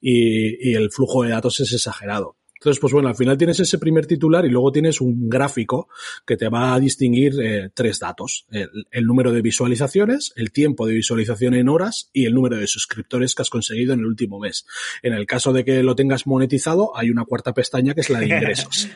y, 0.00 0.70
y 0.70 0.74
el 0.74 0.90
flujo 0.90 1.22
de 1.22 1.30
datos 1.30 1.60
es 1.60 1.72
exagerado. 1.72 2.36
Entonces, 2.64 2.80
pues 2.80 2.94
bueno, 2.94 3.08
al 3.08 3.14
final 3.14 3.36
tienes 3.36 3.60
ese 3.60 3.76
primer 3.76 4.06
titular 4.06 4.46
y 4.46 4.48
luego 4.48 4.72
tienes 4.72 5.02
un 5.02 5.28
gráfico 5.28 5.88
que 6.24 6.38
te 6.38 6.48
va 6.48 6.72
a 6.72 6.80
distinguir 6.80 7.34
eh, 7.38 7.68
tres 7.74 7.98
datos. 7.98 8.46
El, 8.50 8.70
el, 8.90 9.04
número 9.04 9.32
de 9.32 9.42
visualizaciones, 9.42 10.32
el 10.34 10.50
tiempo 10.50 10.86
de 10.86 10.94
visualización 10.94 11.52
en 11.52 11.68
horas 11.68 12.08
y 12.14 12.24
el 12.24 12.32
número 12.32 12.56
de 12.56 12.66
suscriptores 12.66 13.34
que 13.34 13.42
has 13.42 13.50
conseguido 13.50 13.92
en 13.92 14.00
el 14.00 14.06
último 14.06 14.40
mes. 14.40 14.64
En 15.02 15.12
el 15.12 15.26
caso 15.26 15.52
de 15.52 15.62
que 15.62 15.82
lo 15.82 15.94
tengas 15.94 16.26
monetizado, 16.26 16.96
hay 16.96 17.10
una 17.10 17.26
cuarta 17.26 17.52
pestaña 17.52 17.92
que 17.92 18.00
es 18.00 18.08
la 18.08 18.20
de 18.20 18.26
ingresos. 18.34 18.88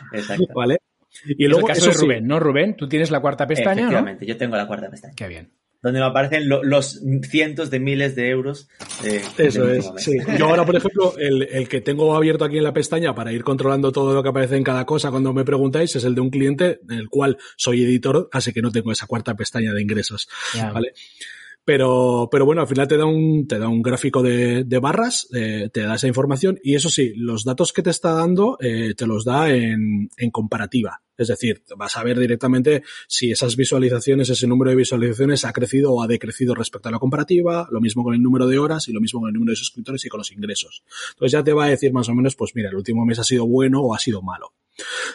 ¿Vale? 0.55 0.79
Y 1.26 1.46
luego, 1.46 1.68
es 1.68 1.78
el 1.78 1.85
caso 1.85 1.98
de 1.98 2.07
Rubén, 2.07 2.22
sí. 2.22 2.28
¿no, 2.28 2.40
Rubén? 2.40 2.76
Tú 2.76 2.88
tienes 2.88 3.11
la 3.11 3.20
cuarta 3.20 3.46
pestaña, 3.46 3.83
Efectivamente, 3.83 4.24
¿no? 4.24 4.28
yo 4.28 4.37
tengo 4.37 4.57
la 4.57 4.66
cuarta 4.66 4.90
pestaña. 4.90 5.14
Qué 5.16 5.28
bien 5.28 5.50
donde 5.83 6.00
me 6.00 6.07
aparecen 6.07 6.48
lo, 6.48 6.62
los 6.64 7.00
cientos 7.31 7.70
de 7.70 7.78
miles 7.78 8.16
de 8.16 8.31
euros. 8.31 8.68
Eh, 9.04 9.22
Eso 9.38 9.70
es, 9.70 9.90
sí. 9.98 10.16
Yo 10.37 10.46
ahora, 10.46 10.66
por 10.66 10.76
ejemplo, 10.76 11.14
el, 11.18 11.44
el, 11.44 11.68
que 11.68 11.81
tengo 11.81 12.16
abierto 12.16 12.44
aquí 12.44 12.59
en 12.59 12.64
la 12.64 12.72
pestaña 12.72 13.14
para 13.14 13.33
ir 13.33 13.44
controlando 13.44 13.92
todo 13.92 14.12
lo 14.12 14.22
que 14.22 14.28
aparece 14.28 14.57
en 14.57 14.64
cada 14.64 14.85
cosa 14.85 15.11
cuando 15.11 15.33
me 15.33 15.44
preguntáis 15.44 15.94
es 15.94 16.04
el 16.04 16.14
de 16.14 16.20
un 16.20 16.31
cliente 16.31 16.81
en 16.88 16.98
el 16.98 17.09
cual 17.09 17.38
soy 17.57 17.85
editor, 17.85 18.28
así 18.33 18.52
que 18.52 18.61
no 18.61 18.72
tengo 18.72 18.90
esa 18.90 19.07
cuarta 19.07 19.35
pestaña 19.35 19.72
de 19.72 19.81
ingresos. 19.81 20.28
Yeah. 20.54 20.72
¿vale? 20.72 20.94
Pero, 21.68 22.31
pero 22.33 22.46
bueno, 22.46 22.62
al 22.62 22.66
final 22.66 22.88
te 22.88 22.96
da 22.96 23.04
un, 23.04 23.46
te 23.46 23.59
da 23.59 23.68
un 23.68 23.83
gráfico 23.83 24.22
de, 24.22 24.64
de 24.64 24.78
barras, 24.78 25.28
eh, 25.35 25.68
te 25.70 25.83
da 25.83 25.96
esa 25.96 26.09
información 26.09 26.59
y 26.64 26.76
eso 26.76 26.88
sí, 26.88 27.12
los 27.14 27.44
datos 27.44 27.74
que 27.74 27.83
te 27.83 27.90
está 27.90 28.14
dando 28.14 28.57
eh, 28.59 28.94
te 28.96 29.07
los 29.07 29.22
da 29.22 29.54
en, 29.54 30.09
en 30.16 30.31
comparativa. 30.31 31.02
Es 31.18 31.28
decir, 31.28 31.62
vas 31.76 31.94
a 31.98 32.02
ver 32.02 32.18
directamente 32.18 32.85
si 33.07 33.33
esas 33.33 33.54
visualizaciones, 33.54 34.31
ese 34.31 34.46
número 34.46 34.70
de 34.70 34.78
visualizaciones 34.78 35.44
ha 35.44 35.52
crecido 35.52 35.92
o 35.92 36.02
ha 36.02 36.07
decrecido 36.07 36.54
respecto 36.54 36.88
a 36.88 36.92
la 36.92 36.98
comparativa, 36.98 37.68
lo 37.70 37.83
mismo 37.83 38.02
con 38.02 38.14
el 38.14 38.22
número 38.22 38.46
de 38.46 38.59
horas 38.59 38.88
y 38.88 38.94
lo 38.94 39.02
mismo 39.02 39.20
con 39.20 39.28
el 39.28 39.35
número 39.35 39.50
de 39.50 39.57
suscriptores 39.57 40.02
y 40.07 40.09
con 40.09 40.16
los 40.16 40.33
ingresos. 40.33 40.85
Entonces 41.11 41.33
ya 41.33 41.44
te 41.44 41.52
va 41.52 41.66
a 41.66 41.68
decir 41.68 41.92
más 41.92 42.09
o 42.09 42.14
menos, 42.14 42.35
pues 42.35 42.52
mira, 42.54 42.70
el 42.70 42.76
último 42.76 43.04
mes 43.04 43.18
ha 43.18 43.24
sido 43.24 43.46
bueno 43.46 43.83
o 43.83 43.94
ha 43.94 43.98
sido 43.98 44.22
malo. 44.22 44.54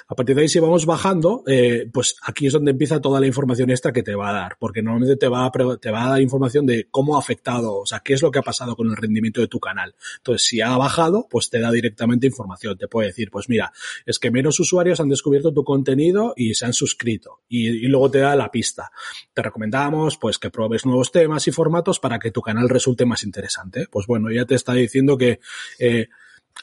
A 0.08 0.16
partir 0.16 0.36
de 0.36 0.44
ahí, 0.44 0.48
si 0.48 0.60
vamos 0.60 0.86
bajando, 0.86 1.44
eh, 1.48 1.90
pues 1.92 2.16
aquí 2.24 2.48
es 2.48 2.54
donde 2.54 2.72
empieza 2.72 3.02
toda 3.02 3.20
la 3.20 3.28
información 3.28 3.70
extra 3.70 3.92
que 3.92 4.04
te 4.04 4.16
va 4.16 4.30
a 4.30 4.34
dar, 4.34 4.58
porque 4.60 4.82
normalmente 4.82 5.16
te 5.16 5.28
va, 5.28 5.46
a, 5.46 5.52
te 5.80 5.92
va 5.92 6.06
a 6.06 6.10
dar 6.10 6.22
información 6.22 6.66
de 6.66 6.88
cómo 6.90 7.16
ha 7.16 7.20
afectado, 7.20 7.78
o 7.78 7.86
sea, 7.86 8.02
qué 8.02 8.14
es 8.14 8.22
lo 8.22 8.32
que 8.32 8.40
ha 8.40 8.44
pasado 8.44 8.76
con 8.76 8.90
el 8.90 8.98
rendimiento 8.98 9.42
de 9.42 9.48
tu 9.48 9.60
canal. 9.60 9.96
Entonces, 10.18 10.48
si 10.48 10.62
ha 10.62 10.76
bajado, 10.78 11.28
pues 11.30 11.50
te 11.50 11.60
da 11.60 11.72
directamente 11.72 12.28
información. 12.28 12.78
Te 12.78 12.88
puede 12.88 13.08
decir, 13.08 13.30
pues 13.32 13.50
mira, 13.50 13.72
es 14.06 14.20
que 14.20 14.32
menos 14.32 14.60
usuarios 14.60 15.00
han 15.00 15.10
descubierto 15.10 15.54
tu 15.54 15.64
contenido 15.64 16.34
y 16.36 16.54
se 16.56 16.66
han 16.66 16.74
suscrito. 16.74 17.42
Y, 17.48 17.88
luego 17.88 18.10
te 18.10 18.20
da 18.20 18.36
la 18.36 18.52
pista. 18.52 18.92
Te 19.34 19.42
recomendamos, 19.42 20.18
pues, 20.18 20.40
que 20.40 20.50
pruebes 20.50 20.86
nuevos 20.86 21.12
temas 21.12 21.48
y 21.48 21.52
formatos 21.52 22.00
para 22.00 22.20
que 22.20 22.32
tu 22.32 22.42
canal 22.42 22.70
resulte 22.70 23.06
más 23.06 23.24
interesante. 23.24 23.88
Pues 23.90 24.08
bueno, 24.08 24.32
ya 24.32 24.46
te 24.46 24.56
está 24.56 24.74
diciendo 24.74 25.18
que, 25.18 25.40
eh, 25.80 26.08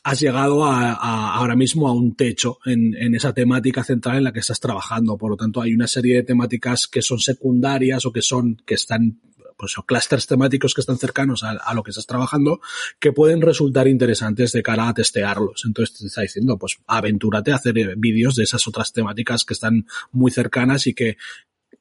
has 0.03 0.21
llegado 0.21 0.65
a, 0.65 0.93
a, 0.93 1.35
ahora 1.35 1.57
mismo 1.57 1.89
a 1.89 1.93
un 1.93 2.15
techo 2.15 2.59
en, 2.65 2.95
en, 2.97 3.15
esa 3.15 3.33
temática 3.33 3.85
central 3.85 4.19
en 4.19 4.25
la 4.25 4.33
que 4.33 4.41
estás 4.41 4.61
trabajando. 4.61 5.17
Por 5.19 5.31
lo 5.31 5.37
tanto, 5.37 5.61
hay 5.61 5.75
una 5.75 5.87
serie 5.87 6.17
de 6.17 6.23
temáticas 6.23 6.87
que 6.87 7.03
son 7.03 7.19
secundarias 7.19 8.07
o 8.07 8.13
que 8.13 8.23
son, 8.23 8.57
que 8.65 8.75
están, 8.75 9.21
pues, 9.57 9.77
o 9.79 9.83
clústeres 9.83 10.27
temáticos 10.27 10.75
que 10.75 10.81
están 10.81 10.99
cercanos 10.99 11.45
a, 11.45 11.51
a, 11.51 11.75
lo 11.75 11.83
que 11.83 11.91
estás 11.91 12.07
trabajando 12.07 12.61
que 12.99 13.13
pueden 13.13 13.43
resultar 13.43 13.89
interesantes 13.89 14.53
de 14.53 14.63
cara 14.63 14.89
a 14.89 14.95
testearlos. 14.95 15.65
Entonces 15.67 15.99
te 15.99 16.07
está 16.07 16.23
diciendo, 16.23 16.59
pues, 16.59 16.79
aventúrate 16.87 17.53
a 17.53 17.57
hacer 17.57 17.75
vídeos 17.97 18.37
de 18.37 18.45
esas 18.45 18.67
otras 18.67 18.93
temáticas 18.93 19.45
que 19.45 19.55
están 19.55 19.87
muy 20.13 20.31
cercanas 20.31 20.87
y 20.87 20.95
que 20.95 21.19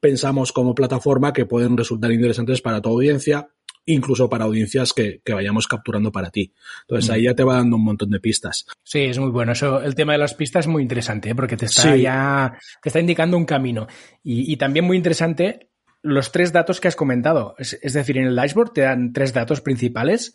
pensamos 0.00 0.52
como 0.52 0.74
plataforma 0.74 1.32
que 1.32 1.46
pueden 1.46 1.76
resultar 1.76 2.10
interesantes 2.10 2.60
para 2.62 2.80
tu 2.80 2.88
audiencia, 2.88 3.50
incluso 3.86 4.28
para 4.28 4.44
audiencias 4.44 4.92
que, 4.92 5.20
que, 5.24 5.32
vayamos 5.32 5.66
capturando 5.66 6.12
para 6.12 6.30
ti. 6.30 6.52
Entonces 6.82 7.10
mm. 7.10 7.12
ahí 7.12 7.22
ya 7.24 7.34
te 7.34 7.44
va 7.44 7.56
dando 7.56 7.76
un 7.76 7.84
montón 7.84 8.10
de 8.10 8.20
pistas. 8.20 8.66
Sí, 8.82 9.00
es 9.00 9.18
muy 9.18 9.30
bueno. 9.30 9.52
Eso, 9.52 9.82
el 9.82 9.94
tema 9.94 10.12
de 10.12 10.18
las 10.18 10.34
pistas 10.34 10.66
es 10.66 10.68
muy 10.68 10.82
interesante, 10.82 11.30
¿eh? 11.30 11.34
porque 11.34 11.56
te 11.56 11.66
está 11.66 11.94
sí. 11.94 12.02
ya, 12.02 12.58
te 12.82 12.88
está 12.88 13.00
indicando 13.00 13.36
un 13.36 13.44
camino. 13.44 13.86
Y, 14.22 14.52
y, 14.52 14.56
también 14.56 14.84
muy 14.84 14.96
interesante 14.96 15.70
los 16.02 16.32
tres 16.32 16.52
datos 16.52 16.80
que 16.80 16.88
has 16.88 16.96
comentado. 16.96 17.54
Es, 17.58 17.78
es, 17.82 17.92
decir, 17.92 18.18
en 18.18 18.26
el 18.26 18.36
dashboard 18.36 18.72
te 18.72 18.82
dan 18.82 19.12
tres 19.12 19.32
datos 19.32 19.60
principales 19.60 20.34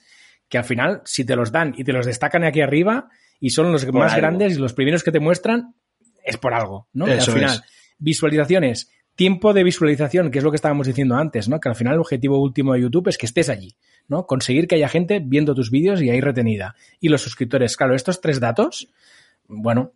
que 0.49 0.57
al 0.57 0.63
final, 0.63 1.01
si 1.05 1.25
te 1.25 1.35
los 1.35 1.51
dan 1.51 1.73
y 1.77 1.83
te 1.83 1.93
los 1.93 2.05
destacan 2.05 2.43
aquí 2.43 2.61
arriba 2.61 3.09
y 3.39 3.49
son 3.49 3.71
los 3.71 3.85
por 3.85 3.95
más 3.95 4.13
algo. 4.13 4.27
grandes 4.27 4.55
y 4.55 4.59
los 4.59 4.73
primeros 4.73 5.03
que 5.03 5.11
te 5.11 5.19
muestran, 5.19 5.75
es 6.23 6.37
por 6.37 6.53
algo, 6.53 6.87
¿no? 6.93 7.07
Eso 7.07 7.31
al 7.31 7.37
final, 7.37 7.55
es. 7.55 7.61
visualizaciones 7.97 8.89
tiempo 9.15 9.53
de 9.53 9.63
visualización, 9.63 10.31
que 10.31 10.39
es 10.39 10.43
lo 10.43 10.51
que 10.51 10.57
estábamos 10.57 10.87
diciendo 10.87 11.15
antes, 11.15 11.47
¿no? 11.49 11.59
Que 11.59 11.69
al 11.69 11.75
final 11.75 11.93
el 11.93 11.99
objetivo 11.99 12.41
último 12.41 12.73
de 12.73 12.81
YouTube 12.81 13.07
es 13.07 13.17
que 13.17 13.25
estés 13.25 13.49
allí, 13.49 13.75
¿no? 14.07 14.25
Conseguir 14.27 14.67
que 14.67 14.75
haya 14.75 14.89
gente 14.89 15.21
viendo 15.23 15.55
tus 15.55 15.71
vídeos 15.71 16.01
y 16.01 16.09
ahí 16.09 16.21
retenida. 16.21 16.75
Y 16.99 17.09
los 17.09 17.21
suscriptores, 17.21 17.77
claro, 17.77 17.95
estos 17.95 18.21
tres 18.21 18.39
datos, 18.39 18.89
bueno, 19.47 19.93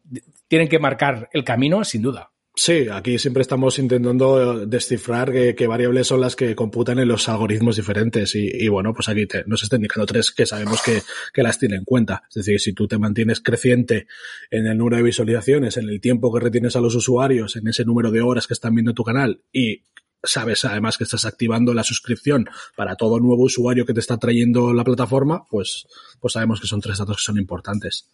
tienen 0.48 0.68
que 0.68 0.80
marcar 0.80 1.30
el 1.34 1.44
camino 1.44 1.84
sin 1.84 2.02
duda. 2.02 2.32
Sí, 2.56 2.88
aquí 2.92 3.18
siempre 3.20 3.42
estamos 3.42 3.80
intentando 3.80 4.66
descifrar 4.66 5.32
qué, 5.32 5.68
variables 5.68 6.08
son 6.08 6.20
las 6.20 6.36
que 6.36 6.56
computan 6.56 7.00
en 7.00 7.08
los 7.08 7.30
algoritmos 7.30 7.78
diferentes 7.78 8.36
y, 8.36 8.68
bueno, 8.68 8.94
pues 8.94 9.08
aquí 9.08 9.26
nos 9.46 9.64
está 9.64 9.78
indicando 9.78 10.06
tres 10.06 10.32
que 10.32 10.46
sabemos 10.46 10.82
que, 10.82 11.02
que, 11.34 11.44
las 11.44 11.58
tiene 11.58 11.78
en 11.78 11.86
cuenta. 11.86 12.24
Es 12.28 12.36
decir, 12.36 12.60
si 12.60 12.74
tú 12.74 12.88
te 12.88 12.98
mantienes 12.98 13.40
creciente 13.40 14.08
en 14.52 14.68
el 14.68 14.78
número 14.78 14.98
de 14.98 15.04
visualizaciones, 15.04 15.78
en 15.78 15.88
el 15.88 16.02
tiempo 16.02 16.34
que 16.34 16.42
retienes 16.42 16.76
a 16.76 16.82
los 16.82 16.96
usuarios, 16.96 17.56
en 17.56 17.68
ese 17.68 17.86
número 17.86 18.12
de 18.12 18.22
horas 18.22 18.46
que 18.46 18.56
están 18.56 18.76
viendo 18.76 18.94
tu 18.94 19.04
canal 19.04 19.42
y 19.54 19.84
sabes 20.24 20.66
además 20.66 20.98
que 20.98 21.04
estás 21.04 21.26
activando 21.26 21.74
la 21.74 21.84
suscripción 21.84 22.50
para 22.76 22.96
todo 22.96 23.20
nuevo 23.20 23.44
usuario 23.44 23.86
que 23.86 23.94
te 23.94 24.00
está 24.00 24.18
trayendo 24.18 24.74
la 24.74 24.84
plataforma, 24.84 25.46
pues, 25.50 25.88
pues 26.20 26.34
sabemos 26.34 26.60
que 26.60 26.68
son 26.68 26.82
tres 26.82 26.98
datos 26.98 27.18
que 27.18 27.24
son 27.24 27.38
importantes. 27.38 28.10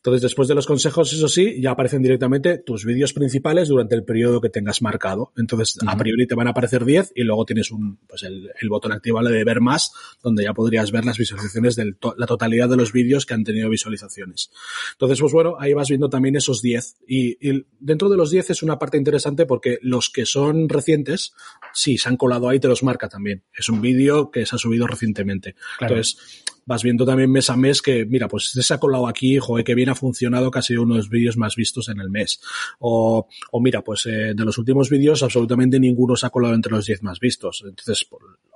Entonces, 0.00 0.22
después 0.22 0.48
de 0.48 0.54
los 0.54 0.66
consejos, 0.66 1.12
eso 1.12 1.28
sí, 1.28 1.60
ya 1.60 1.72
aparecen 1.72 2.00
directamente 2.00 2.56
tus 2.56 2.86
vídeos 2.86 3.12
principales 3.12 3.68
durante 3.68 3.94
el 3.94 4.02
periodo 4.02 4.40
que 4.40 4.48
tengas 4.48 4.80
marcado. 4.80 5.30
Entonces, 5.36 5.76
a 5.86 5.94
priori 5.98 6.26
te 6.26 6.34
van 6.34 6.46
a 6.46 6.52
aparecer 6.52 6.86
10 6.86 7.12
y 7.14 7.22
luego 7.22 7.44
tienes 7.44 7.70
un, 7.70 7.98
pues 8.08 8.22
el, 8.22 8.50
el 8.62 8.68
botón 8.70 8.92
activable 8.92 9.30
de 9.30 9.44
ver 9.44 9.60
más, 9.60 9.92
donde 10.22 10.44
ya 10.44 10.54
podrías 10.54 10.90
ver 10.90 11.04
las 11.04 11.18
visualizaciones 11.18 11.76
de 11.76 11.96
la 12.16 12.26
totalidad 12.26 12.70
de 12.70 12.78
los 12.78 12.92
vídeos 12.94 13.26
que 13.26 13.34
han 13.34 13.44
tenido 13.44 13.68
visualizaciones. 13.68 14.50
Entonces, 14.92 15.20
pues 15.20 15.34
bueno, 15.34 15.56
ahí 15.58 15.74
vas 15.74 15.90
viendo 15.90 16.08
también 16.08 16.34
esos 16.34 16.62
10. 16.62 16.96
Y, 17.06 17.32
y 17.46 17.66
dentro 17.78 18.08
de 18.08 18.16
los 18.16 18.30
10 18.30 18.48
es 18.48 18.62
una 18.62 18.78
parte 18.78 18.96
interesante 18.96 19.44
porque 19.44 19.78
los 19.82 20.08
que 20.08 20.24
son 20.24 20.70
recientes, 20.70 21.34
sí, 21.74 21.98
se 21.98 22.08
han 22.08 22.16
colado 22.16 22.48
ahí, 22.48 22.58
te 22.58 22.68
los 22.68 22.82
marca 22.82 23.10
también. 23.10 23.42
Es 23.52 23.68
un 23.68 23.82
vídeo 23.82 24.30
que 24.30 24.46
se 24.46 24.56
ha 24.56 24.58
subido 24.58 24.86
recientemente. 24.86 25.56
Entonces, 25.78 26.16
vas 26.66 26.82
viendo 26.82 27.04
también 27.04 27.30
mes 27.30 27.50
a 27.50 27.56
mes 27.56 27.82
que, 27.82 28.06
mira, 28.06 28.28
pues 28.28 28.46
este 28.46 28.62
se 28.62 28.74
ha 28.74 28.78
colado 28.78 29.06
aquí, 29.06 29.38
joder, 29.38 29.64
que 29.64 29.74
bien 29.74 29.88
ha 29.88 29.94
funcionado, 29.94 30.50
que 30.50 30.58
ha 30.58 30.62
sido 30.62 30.82
uno 30.82 30.94
de 30.94 31.00
los 31.00 31.10
vídeos 31.10 31.36
más 31.36 31.56
vistos 31.56 31.88
en 31.88 32.00
el 32.00 32.10
mes. 32.10 32.40
O, 32.78 33.28
o 33.50 33.60
mira, 33.60 33.82
pues 33.82 34.06
eh, 34.06 34.34
de 34.34 34.44
los 34.44 34.58
últimos 34.58 34.90
vídeos 34.90 35.22
absolutamente 35.22 35.80
ninguno 35.80 36.16
se 36.16 36.26
ha 36.26 36.30
colado 36.30 36.54
entre 36.54 36.72
los 36.72 36.86
10 36.86 37.02
más 37.02 37.20
vistos. 37.20 37.64
Entonces, 37.66 38.06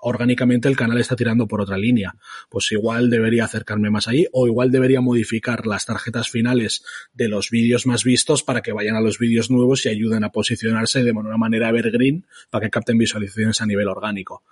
orgánicamente 0.04 0.68
el 0.68 0.76
canal 0.76 0.98
está 0.98 1.16
tirando 1.16 1.48
por 1.48 1.60
otra 1.60 1.78
línea. 1.78 2.14
Pues 2.50 2.70
igual 2.72 3.10
debería 3.10 3.44
acercarme 3.44 3.90
más 3.90 4.06
ahí 4.06 4.26
o 4.32 4.46
igual 4.46 4.70
debería 4.70 5.00
modificar 5.00 5.66
las 5.66 5.86
tarjetas 5.86 6.28
finales 6.30 6.84
de 7.14 7.28
los 7.28 7.50
vídeos 7.50 7.86
más 7.86 8.04
vistos 8.04 8.42
para 8.42 8.60
que 8.62 8.72
vayan 8.72 8.96
a 8.96 9.00
los 9.00 9.18
vídeos 9.18 9.50
nuevos 9.50 9.86
y 9.86 9.88
ayuden 9.88 10.24
a 10.24 10.30
posicionarse 10.30 11.02
de 11.02 11.12
una 11.12 11.38
manera 11.38 11.70
evergreen 11.70 12.26
para 12.50 12.66
que 12.66 12.70
capten 12.70 12.98
visualizaciones 12.98 13.60
a 13.62 13.66
nivel 13.66 13.88
orgánico. 13.88 14.42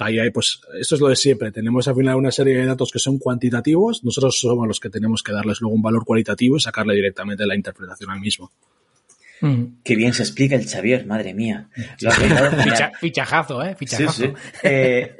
Ahí 0.00 0.18
hay, 0.18 0.30
pues, 0.30 0.60
esto 0.80 0.94
es 0.94 1.00
lo 1.00 1.08
de 1.08 1.16
siempre. 1.16 1.52
Tenemos 1.52 1.86
al 1.86 1.94
final 1.94 2.16
una 2.16 2.30
serie 2.30 2.56
de 2.56 2.64
datos 2.64 2.90
que 2.94 3.00
son 3.00 3.18
cuantitativos, 3.18 4.04
nosotros 4.04 4.38
somos 4.38 4.68
los 4.68 4.78
que 4.78 4.88
tenemos 4.88 5.24
que 5.24 5.32
darles 5.32 5.60
luego 5.60 5.74
un 5.74 5.82
valor 5.82 6.04
cualitativo 6.04 6.56
y 6.56 6.60
sacarle 6.60 6.94
directamente 6.94 7.44
la 7.44 7.56
interpretación 7.56 8.08
al 8.08 8.20
mismo. 8.20 8.52
Mm. 9.40 9.80
Qué 9.82 9.96
bien 9.96 10.14
se 10.14 10.22
explica 10.22 10.54
el 10.54 10.64
Xavier, 10.64 11.04
madre 11.04 11.34
mía. 11.34 11.68
fichajazo, 13.00 13.64
¿eh? 13.64 13.74
Fichajazo. 13.74 14.32
Eh, 14.62 15.16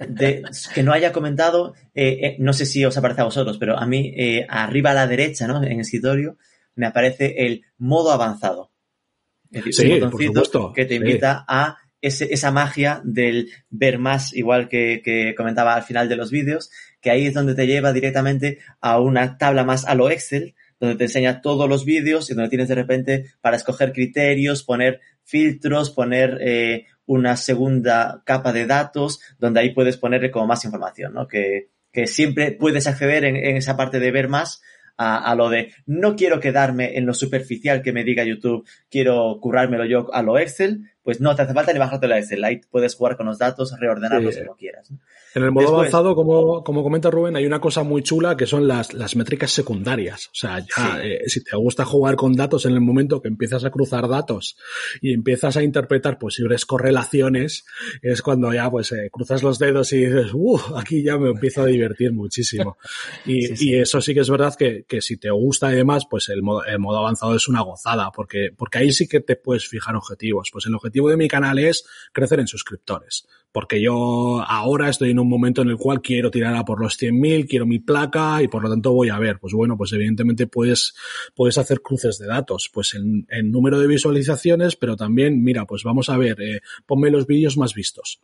que 0.73 0.83
no 0.85 0.93
haya 0.93 1.13
comentado, 1.13 1.75
eh, 1.97 2.21
eh, 2.23 2.37
no 2.39 2.53
sé 2.53 2.65
si 2.65 2.85
os 2.85 2.97
aparece 2.97 3.23
a 3.23 3.25
vosotros, 3.25 3.59
pero 3.59 3.77
a 3.77 3.85
mí, 3.87 4.15
arriba 4.49 4.93
a 4.93 4.95
la 4.95 5.09
derecha, 5.09 5.49
¿no? 5.49 5.57
En 5.61 5.73
el 5.73 5.81
escritorio, 5.81 6.39
me 6.77 6.87
aparece 6.87 7.45
el 7.45 7.65
modo 7.77 8.13
avanzado. 8.13 8.71
Es 9.51 9.65
sí, 9.75 9.99
por 9.99 10.23
supuesto. 10.23 10.73
Que 10.73 10.85
te 10.85 10.95
invita 10.95 11.45
a 11.49 11.79
esa 12.05 12.51
magia 12.51 13.01
del 13.05 13.51
ver 13.71 13.99
más, 13.99 14.35
igual 14.35 14.69
que, 14.69 15.35
comentaba 15.37 15.75
al 15.75 15.83
final 15.83 16.09
de 16.09 16.17
los 16.17 16.31
vídeos, 16.31 16.71
que 17.05 17.11
ahí 17.11 17.27
es 17.27 17.35
donde 17.35 17.55
te 17.55 17.67
lleva 17.67 17.93
directamente 17.93 18.61
a 18.81 18.99
una 18.99 19.37
tabla 19.37 19.63
más 19.63 19.85
a 19.85 19.95
lo 19.95 20.09
Excel, 20.09 20.55
donde 20.81 20.97
te 20.97 21.05
enseña 21.05 21.43
todos 21.43 21.69
los 21.69 21.85
vídeos 21.85 22.31
y 22.31 22.35
donde 22.35 22.49
tienes 22.49 22.69
de 22.69 22.75
repente 22.75 23.27
para 23.43 23.59
escoger 23.59 23.93
criterios, 23.93 24.63
poner 24.63 25.03
filtros, 25.23 25.91
poner 25.91 26.39
eh, 26.41 26.87
una 27.05 27.37
segunda 27.37 28.23
capa 28.25 28.55
de 28.55 28.65
datos, 28.65 29.21
donde 29.39 29.61
ahí 29.61 29.75
puedes 29.75 29.99
ponerle 29.99 30.31
como 30.31 30.47
más 30.47 30.65
información, 30.65 31.13
¿no? 31.13 31.29
Que, 31.29 31.69
siempre 32.07 32.51
puedes 32.51 32.89
acceder 32.89 33.25
en, 33.25 33.37
esa 33.37 33.77
parte 33.77 34.01
de 34.01 34.11
ver 34.11 34.29
más 34.29 34.63
a, 34.97 35.31
a, 35.31 35.37
lo 35.37 35.49
de 35.49 35.73
no 35.87 36.17
quiero 36.17 36.41
quedarme 36.41 36.97
en 36.99 37.07
lo 37.07 37.15
superficial 37.15 37.83
que 37.83 37.93
me 37.93 38.03
diga 38.03 38.25
YouTube, 38.25 38.67
quiero 38.91 39.39
currármelo 39.41 39.85
yo 39.85 40.13
a 40.13 40.23
lo 40.23 40.37
Excel, 40.39 40.91
pues 41.05 41.21
no 41.21 41.37
te 41.37 41.43
hace 41.43 41.53
falta 41.53 41.73
ni 41.73 41.79
bajarte 41.79 42.09
la 42.09 42.19
Excel. 42.19 42.43
Ahí 42.43 42.63
puedes 42.71 42.95
jugar 42.97 43.17
con 43.17 43.27
los 43.27 43.39
datos, 43.39 43.79
reordenarlos 43.79 44.39
como 44.39 44.57
quieras. 44.57 44.91
En 45.35 45.43
el 45.43 45.51
modo 45.51 45.75
avanzado, 45.75 46.15
como, 46.15 46.63
como 46.63 46.83
comenta 46.83 47.11
Rubén, 47.11 47.37
hay 47.37 47.45
una 47.45 47.61
cosa 47.61 47.83
muy 47.83 48.03
chula 48.03 48.37
que 48.37 48.47
son 48.47 48.69
las, 48.69 48.95
las 48.95 49.17
métricas 49.17 49.51
secundarias. 49.51 50.29
O 50.29 50.35
sea, 50.35 50.61
ya, 50.61 51.05
eh, 51.05 51.25
si 51.27 51.43
te 51.43 51.57
gusta 51.57 51.85
jugar 51.85 52.15
con 52.15 52.35
datos 52.35 52.67
en 52.67 52.73
el 52.73 52.81
momento 52.81 53.21
que 53.21 53.29
empiezas 53.29 53.65
a 53.65 53.71
cruzar 53.71 54.09
datos 54.09 54.57
y 55.03 55.13
empiezas 55.13 55.57
a 55.57 55.63
interpretar 55.63 56.19
posibles 56.19 56.65
correlaciones, 56.65 57.67
es 58.01 58.23
cuando 58.23 58.55
ya 58.55 58.71
pues 58.71 58.93
eh, 58.93 59.11
cruzas 59.11 59.43
los 59.43 59.59
dedos 59.59 59.93
y 59.93 60.07
dices, 60.07 60.31
uh, 60.33 60.59
aquí 60.77 61.03
ya 61.03 61.19
me 61.19 61.31
empiezo 61.31 61.63
a 61.63 61.67
divertir 61.67 62.13
muchísimo. 62.13 62.79
Y, 63.27 63.71
y 63.71 63.77
eso 63.77 64.01
sí 64.01 64.13
que 64.13 64.21
es 64.21 64.29
verdad 64.29 64.55
que, 64.55 64.85
que 64.87 65.01
si 65.01 65.17
te 65.17 65.31
gusta 65.31 65.73
y 65.73 65.77
demás, 65.77 66.05
pues 66.09 66.29
el 66.29 66.43
modo, 66.43 66.65
el 66.65 66.79
modo 66.79 66.99
avanzado 66.99 67.35
es 67.35 67.49
una 67.49 67.63
gozada, 67.63 68.11
porque, 68.15 68.51
porque 68.57 68.79
ahí 68.79 68.93
sí 68.93 69.09
que 69.09 69.21
te 69.21 69.37
puedes 69.37 69.67
fijar 69.67 69.97
objetivos. 69.97 70.51
Pues 70.53 70.67
el 70.67 70.75
objetivo 70.75 70.94
de 71.09 71.17
mi 71.17 71.29
canal 71.29 71.59
es 71.59 71.85
crecer 72.13 72.41
en 72.41 72.47
suscriptores 72.47 73.27
porque 73.55 73.81
yo 73.81 74.43
ahora 74.43 74.89
estoy 74.89 75.13
en 75.13 75.21
un 75.21 75.29
momento 75.29 75.63
en 75.63 75.69
el 75.69 75.77
cual 75.77 76.03
quiero 76.03 76.29
tirar 76.29 76.57
a 76.57 76.65
por 76.65 76.81
los 76.81 77.01
100.000, 77.01 77.47
quiero 77.49 77.67
mi 77.67 77.79
placa 77.79 78.43
y 78.43 78.49
por 78.49 78.65
lo 78.65 78.69
tanto 78.69 78.93
voy 78.93 79.11
a 79.11 79.19
ver. 79.21 79.39
Pues 79.39 79.53
bueno, 79.53 79.77
pues 79.77 79.93
evidentemente 79.93 80.49
puedes, 80.49 80.93
puedes 81.37 81.57
hacer 81.57 81.81
cruces 81.81 82.19
de 82.19 82.27
datos, 82.27 82.69
pues 82.75 82.95
en, 82.95 83.29
en 83.31 83.53
número 83.53 83.79
de 83.79 83.87
visualizaciones, 83.87 84.75
pero 84.75 84.97
también, 84.97 85.41
mira, 85.45 85.67
pues 85.67 85.85
vamos 85.85 86.09
a 86.09 86.19
ver, 86.19 86.43
eh, 86.43 86.63
ponme 86.85 87.13
los 87.13 87.29
vídeos 87.29 87.57
más 87.57 87.75
vistos. 87.75 88.21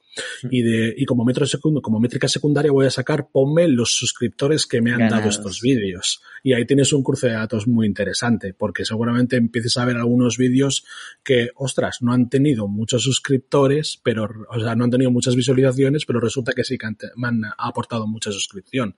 Y 0.51 0.63
de, 0.63 0.95
y 0.97 1.05
como 1.05 1.25
metro 1.25 1.47
segundo, 1.47 1.81
como 1.81 2.01
métrica 2.01 2.27
secundaria 2.27 2.73
voy 2.73 2.87
a 2.87 2.91
sacar, 2.91 3.29
ponme 3.31 3.69
los 3.69 3.93
suscriptores 3.93 4.67
que 4.67 4.83
me 4.83 4.93
han 4.93 5.09
dado 5.09 5.29
estos 5.29 5.61
vídeos. 5.61 6.23
Y 6.43 6.55
ahí 6.55 6.65
tienes 6.65 6.93
un 6.93 7.05
cruce 7.05 7.29
de 7.29 7.35
datos 7.35 7.69
muy 7.69 7.87
interesante, 7.87 8.53
porque 8.53 8.85
seguramente 8.85 9.37
empieces 9.37 9.77
a 9.77 9.85
ver 9.85 9.97
algunos 9.97 10.39
vídeos 10.39 10.85
que, 11.23 11.51
ostras, 11.55 11.99
no 12.01 12.13
han 12.13 12.29
tenido 12.29 12.67
muchos 12.67 13.05
suscriptores, 13.05 14.01
pero, 14.03 14.29
o 14.51 14.59
sea, 14.59 14.75
no 14.75 14.83
han 14.83 14.91
tenido 14.91 15.13
muchas 15.21 15.37
visualizaciones, 15.37 16.07
pero 16.07 16.19
resulta 16.19 16.53
que 16.55 16.65
sí 16.65 16.79
que 16.79 16.87
me 17.17 17.29
han 17.29 17.43
aportado 17.59 18.07
mucha 18.07 18.33
suscripción. 18.33 18.97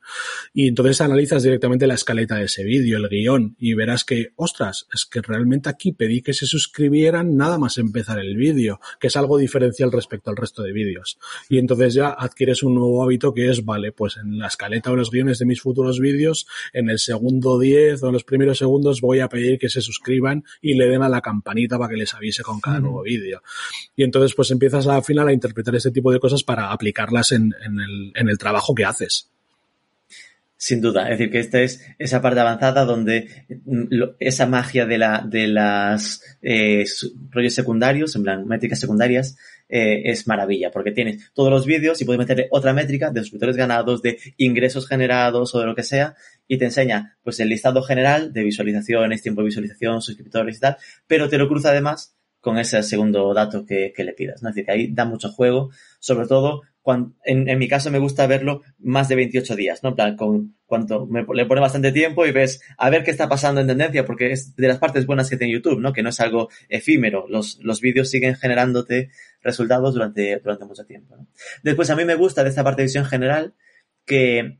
Y 0.54 0.68
entonces 0.68 1.00
analizas 1.00 1.42
directamente 1.42 1.88
la 1.88 1.94
escaleta 1.94 2.36
de 2.36 2.44
ese 2.44 2.62
vídeo, 2.62 2.98
el 2.98 3.08
guion, 3.08 3.56
y 3.58 3.74
verás 3.74 4.04
que, 4.04 4.28
ostras, 4.36 4.86
es 4.94 5.04
que 5.04 5.20
realmente 5.20 5.68
aquí 5.68 5.90
pedí 5.90 6.22
que 6.22 6.32
se 6.32 6.46
suscribieran 6.46 7.36
nada 7.36 7.58
más 7.58 7.76
empezar 7.78 8.20
el 8.20 8.36
vídeo, 8.36 8.78
que 9.00 9.08
es 9.08 9.16
algo 9.16 9.36
diferencial 9.36 9.90
respecto 9.90 10.30
al 10.30 10.36
resto 10.36 10.62
de 10.62 10.72
vídeos. 10.72 11.18
Y 11.48 11.58
entonces 11.58 11.94
ya 11.94 12.10
adquieres 12.10 12.62
un 12.62 12.76
nuevo 12.76 13.02
hábito 13.02 13.34
que 13.34 13.50
es, 13.50 13.64
vale, 13.64 13.90
pues 13.90 14.16
en 14.18 14.38
la 14.38 14.46
escaleta 14.46 14.92
o 14.92 14.96
los 14.96 15.10
guiones 15.10 15.40
de 15.40 15.46
mis 15.46 15.60
futuros 15.60 15.98
vídeos, 15.98 16.46
en 16.72 16.88
el 16.88 17.00
segundo 17.00 17.58
10 17.58 18.00
o 18.04 18.06
en 18.06 18.12
los 18.12 18.22
primeros 18.22 18.58
segundos 18.58 19.00
voy 19.00 19.18
a 19.18 19.28
pedir 19.28 19.58
que 19.58 19.68
se 19.68 19.80
suscriban 19.80 20.44
y 20.60 20.74
le 20.74 20.86
den 20.86 21.02
a 21.02 21.08
la 21.08 21.20
campanita 21.20 21.78
para 21.78 21.90
que 21.90 21.96
les 21.96 22.14
avise 22.14 22.44
con 22.44 22.60
cada 22.60 22.78
nuevo 22.78 23.02
vídeo. 23.02 23.42
Y 23.96 24.04
entonces 24.04 24.34
pues 24.36 24.52
empiezas 24.52 24.86
al 24.86 25.02
final 25.02 25.26
a 25.26 25.32
interpretar 25.32 25.74
este 25.74 25.90
tipo 25.90 26.11
de 26.11 26.11
cosas 26.20 26.42
para 26.42 26.72
aplicarlas 26.72 27.32
en, 27.32 27.54
el, 28.14 28.38
trabajo 28.38 28.74
que 28.74 28.84
haces. 28.84 29.28
Sin 30.56 30.80
duda, 30.80 31.10
es 31.10 31.18
decir, 31.18 31.32
que 31.32 31.40
esta 31.40 31.60
es 31.60 31.84
esa 31.98 32.22
parte 32.22 32.38
avanzada 32.38 32.84
donde 32.84 33.46
mm, 33.64 33.86
esa 34.20 34.46
magia 34.46 34.86
de, 34.86 34.96
la, 34.98 35.24
de 35.26 35.48
las 35.48 36.22
eh, 36.40 36.84
secundarios, 37.48 38.14
en 38.14 38.22
plan, 38.22 38.46
métricas 38.46 38.78
secundarias, 38.78 39.36
eh, 39.74 40.10
es 40.10 40.28
maravilla, 40.28 40.70
porque 40.70 40.92
tienes 40.92 41.32
todos 41.32 41.50
los 41.50 41.64
vídeos 41.64 42.00
y 42.00 42.04
puedes 42.04 42.18
meterle 42.18 42.46
otra 42.50 42.74
métrica 42.74 43.10
de 43.10 43.20
suscriptores 43.20 43.56
ganados, 43.56 44.02
de 44.02 44.18
ingresos 44.36 44.86
generados 44.86 45.54
o 45.54 45.60
de 45.60 45.66
lo 45.66 45.74
que 45.74 45.82
sea, 45.82 46.14
y 46.46 46.58
te 46.58 46.66
enseña 46.66 47.16
pues 47.22 47.40
el 47.40 47.48
listado 47.48 47.82
general 47.82 48.32
de 48.32 48.44
visualizaciones, 48.44 49.22
tiempo 49.22 49.40
de 49.40 49.46
visualización, 49.46 50.02
suscriptores 50.02 50.58
y 50.58 50.60
tal, 50.60 50.76
pero 51.06 51.28
te 51.30 51.38
lo 51.38 51.48
cruza 51.48 51.70
además 51.70 52.14
con 52.42 52.58
ese 52.58 52.82
segundo 52.82 53.32
dato 53.32 53.64
que, 53.64 53.94
le 53.96 54.12
pidas. 54.12 54.42
¿no? 54.42 54.48
Es 54.48 54.56
decir, 54.56 54.66
que 54.66 54.72
ahí 54.72 54.92
da 54.92 55.04
mucho 55.04 55.30
juego, 55.30 55.70
sobre 56.00 56.26
todo 56.26 56.62
cuando, 56.82 57.14
en, 57.24 57.56
mi 57.56 57.68
caso 57.68 57.92
me 57.92 58.00
gusta 58.00 58.26
verlo 58.26 58.62
más 58.80 59.08
de 59.08 59.14
28 59.14 59.54
días, 59.54 59.84
¿no? 59.84 59.90
En 59.90 59.94
plan, 59.94 60.16
con 60.16 60.56
cuanto 60.66 61.06
me, 61.06 61.24
le 61.32 61.46
pone 61.46 61.60
bastante 61.60 61.92
tiempo 61.92 62.26
y 62.26 62.32
ves 62.32 62.60
a 62.76 62.90
ver 62.90 63.04
qué 63.04 63.12
está 63.12 63.28
pasando 63.28 63.60
en 63.60 63.68
tendencia, 63.68 64.04
porque 64.04 64.32
es 64.32 64.56
de 64.56 64.66
las 64.66 64.78
partes 64.78 65.06
buenas 65.06 65.30
que 65.30 65.36
tiene 65.36 65.52
YouTube, 65.52 65.78
¿no? 65.78 65.92
Que 65.92 66.02
no 66.02 66.08
es 66.08 66.18
algo 66.18 66.48
efímero. 66.68 67.26
Los, 67.28 67.60
los 67.62 67.80
vídeos 67.80 68.10
siguen 68.10 68.34
generándote 68.34 69.10
resultados 69.40 69.94
durante, 69.94 70.40
durante 70.40 70.64
mucho 70.64 70.84
tiempo. 70.84 71.16
Después, 71.62 71.88
a 71.90 71.96
mí 71.96 72.04
me 72.04 72.16
gusta 72.16 72.42
de 72.42 72.50
esta 72.50 72.64
parte 72.64 72.82
de 72.82 72.86
visión 72.86 73.04
general 73.04 73.54
que 74.04 74.58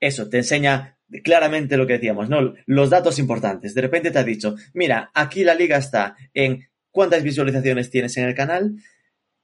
eso, 0.00 0.28
te 0.28 0.36
enseña 0.36 0.98
claramente 1.24 1.78
lo 1.78 1.86
que 1.86 1.94
decíamos, 1.94 2.28
¿no? 2.28 2.54
Los 2.66 2.90
datos 2.90 3.18
importantes. 3.18 3.74
De 3.74 3.80
repente 3.80 4.10
te 4.10 4.18
ha 4.18 4.24
dicho, 4.24 4.56
mira, 4.74 5.10
aquí 5.14 5.44
la 5.44 5.54
liga 5.54 5.78
está 5.78 6.16
en 6.34 6.68
cuántas 6.92 7.24
visualizaciones 7.24 7.90
tienes 7.90 8.16
en 8.16 8.24
el 8.24 8.34
canal, 8.34 8.76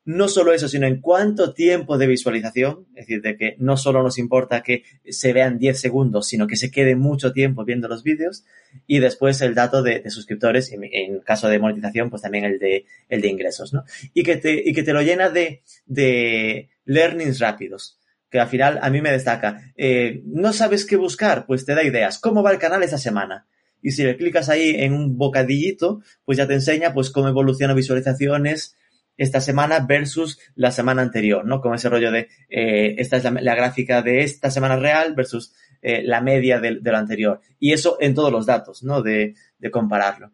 no 0.05 0.29
solo 0.29 0.55
eso, 0.55 0.69
sino 0.69 0.87
en 0.87 1.03
cuánto 1.03 1.53
tiempo 1.53 1.99
de 1.99 2.07
visualización, 2.07 2.87
es 2.95 3.07
decir, 3.07 3.21
de 3.21 3.37
que 3.37 3.57
no 3.59 3.77
solo 3.77 4.03
nos 4.03 4.19
importa 4.19 4.63
que 4.63 4.85
se 5.07 5.35
vean 5.35 5.59
10 5.59 5.79
segundos, 5.79 6.29
sino 6.29 6.47
que 6.47 6.57
se 6.57 6.71
quede 6.71 6.97
mucho 6.97 7.35
tiempo 7.35 7.67
viendo 7.67 7.89
los 7.89 8.03
vídeos, 8.03 8.47
y 8.87 9.01
después 9.01 9.43
el 9.43 9.55
dato 9.55 9.83
de, 9.83 10.09
suscriptores, 10.09 10.73
en, 10.73 11.21
caso 11.21 11.49
de 11.49 11.59
monetización, 11.59 12.09
pues 12.09 12.23
también 12.23 12.45
el 12.45 12.59
de, 12.59 12.87
el 13.11 13.21
de 13.21 13.29
ingresos, 13.29 13.75
¿no? 13.75 13.85
Y 14.15 14.23
que 14.23 14.37
te, 14.37 14.63
y 14.65 14.73
que 14.73 14.83
te 14.83 14.95
lo 14.95 15.03
llena 15.03 15.29
de, 15.29 15.63
de 15.85 16.71
learnings 16.87 17.39
rápidos 17.39 17.99
que 18.31 18.41
al 18.41 18.49
final 18.49 18.79
a 18.83 18.91
mí 18.91 19.01
me 19.01 19.11
destaca. 19.11 19.73
Eh, 19.77 20.23
¿No 20.27 20.53
sabes 20.53 20.85
qué 20.85 20.97
buscar? 20.97 21.47
Pues 21.47 21.65
te 21.65 21.75
da 21.75 21.83
ideas. 21.83 22.19
¿Cómo 22.19 22.43
va 22.43 22.53
el 22.53 22.59
canal 22.59 22.83
esta 22.83 22.99
semana? 22.99 23.47
Y 23.83 23.93
si 23.93 24.05
le 24.05 24.17
clicas 24.17 24.49
ahí 24.49 24.75
en 24.77 24.93
un 24.93 25.17
bocadillito, 25.17 26.03
pues 26.25 26.39
ya 26.39 26.47
te 26.47 26.55
enseña 26.55 26.93
pues 26.93 27.11
cómo 27.11 27.29
evolucionan 27.29 27.77
visualizaciones 27.77 28.77
esta 29.17 29.41
semana 29.41 29.81
versus 29.81 30.39
la 30.55 30.71
semana 30.71 31.03
anterior, 31.03 31.45
¿no? 31.45 31.61
Como 31.61 31.75
ese 31.75 31.89
rollo 31.89 32.11
de 32.11 32.29
eh, 32.49 32.95
esta 32.99 33.17
es 33.17 33.25
la, 33.25 33.55
gráfica 33.55 34.01
de 34.01 34.23
esta 34.23 34.51
semana 34.51 34.77
real 34.77 35.15
versus 35.15 35.55
eh, 35.83 36.03
la 36.05 36.21
media 36.21 36.61
de, 36.61 36.73
lo 36.81 36.97
anterior. 36.97 37.41
Y 37.59 37.73
eso 37.73 37.99
en 38.01 38.15
todos 38.15 38.33
los 38.33 38.47
datos, 38.47 38.83
¿no? 38.85 39.03
De, 39.03 39.35
de 39.59 39.71
compararlo. 39.71 40.33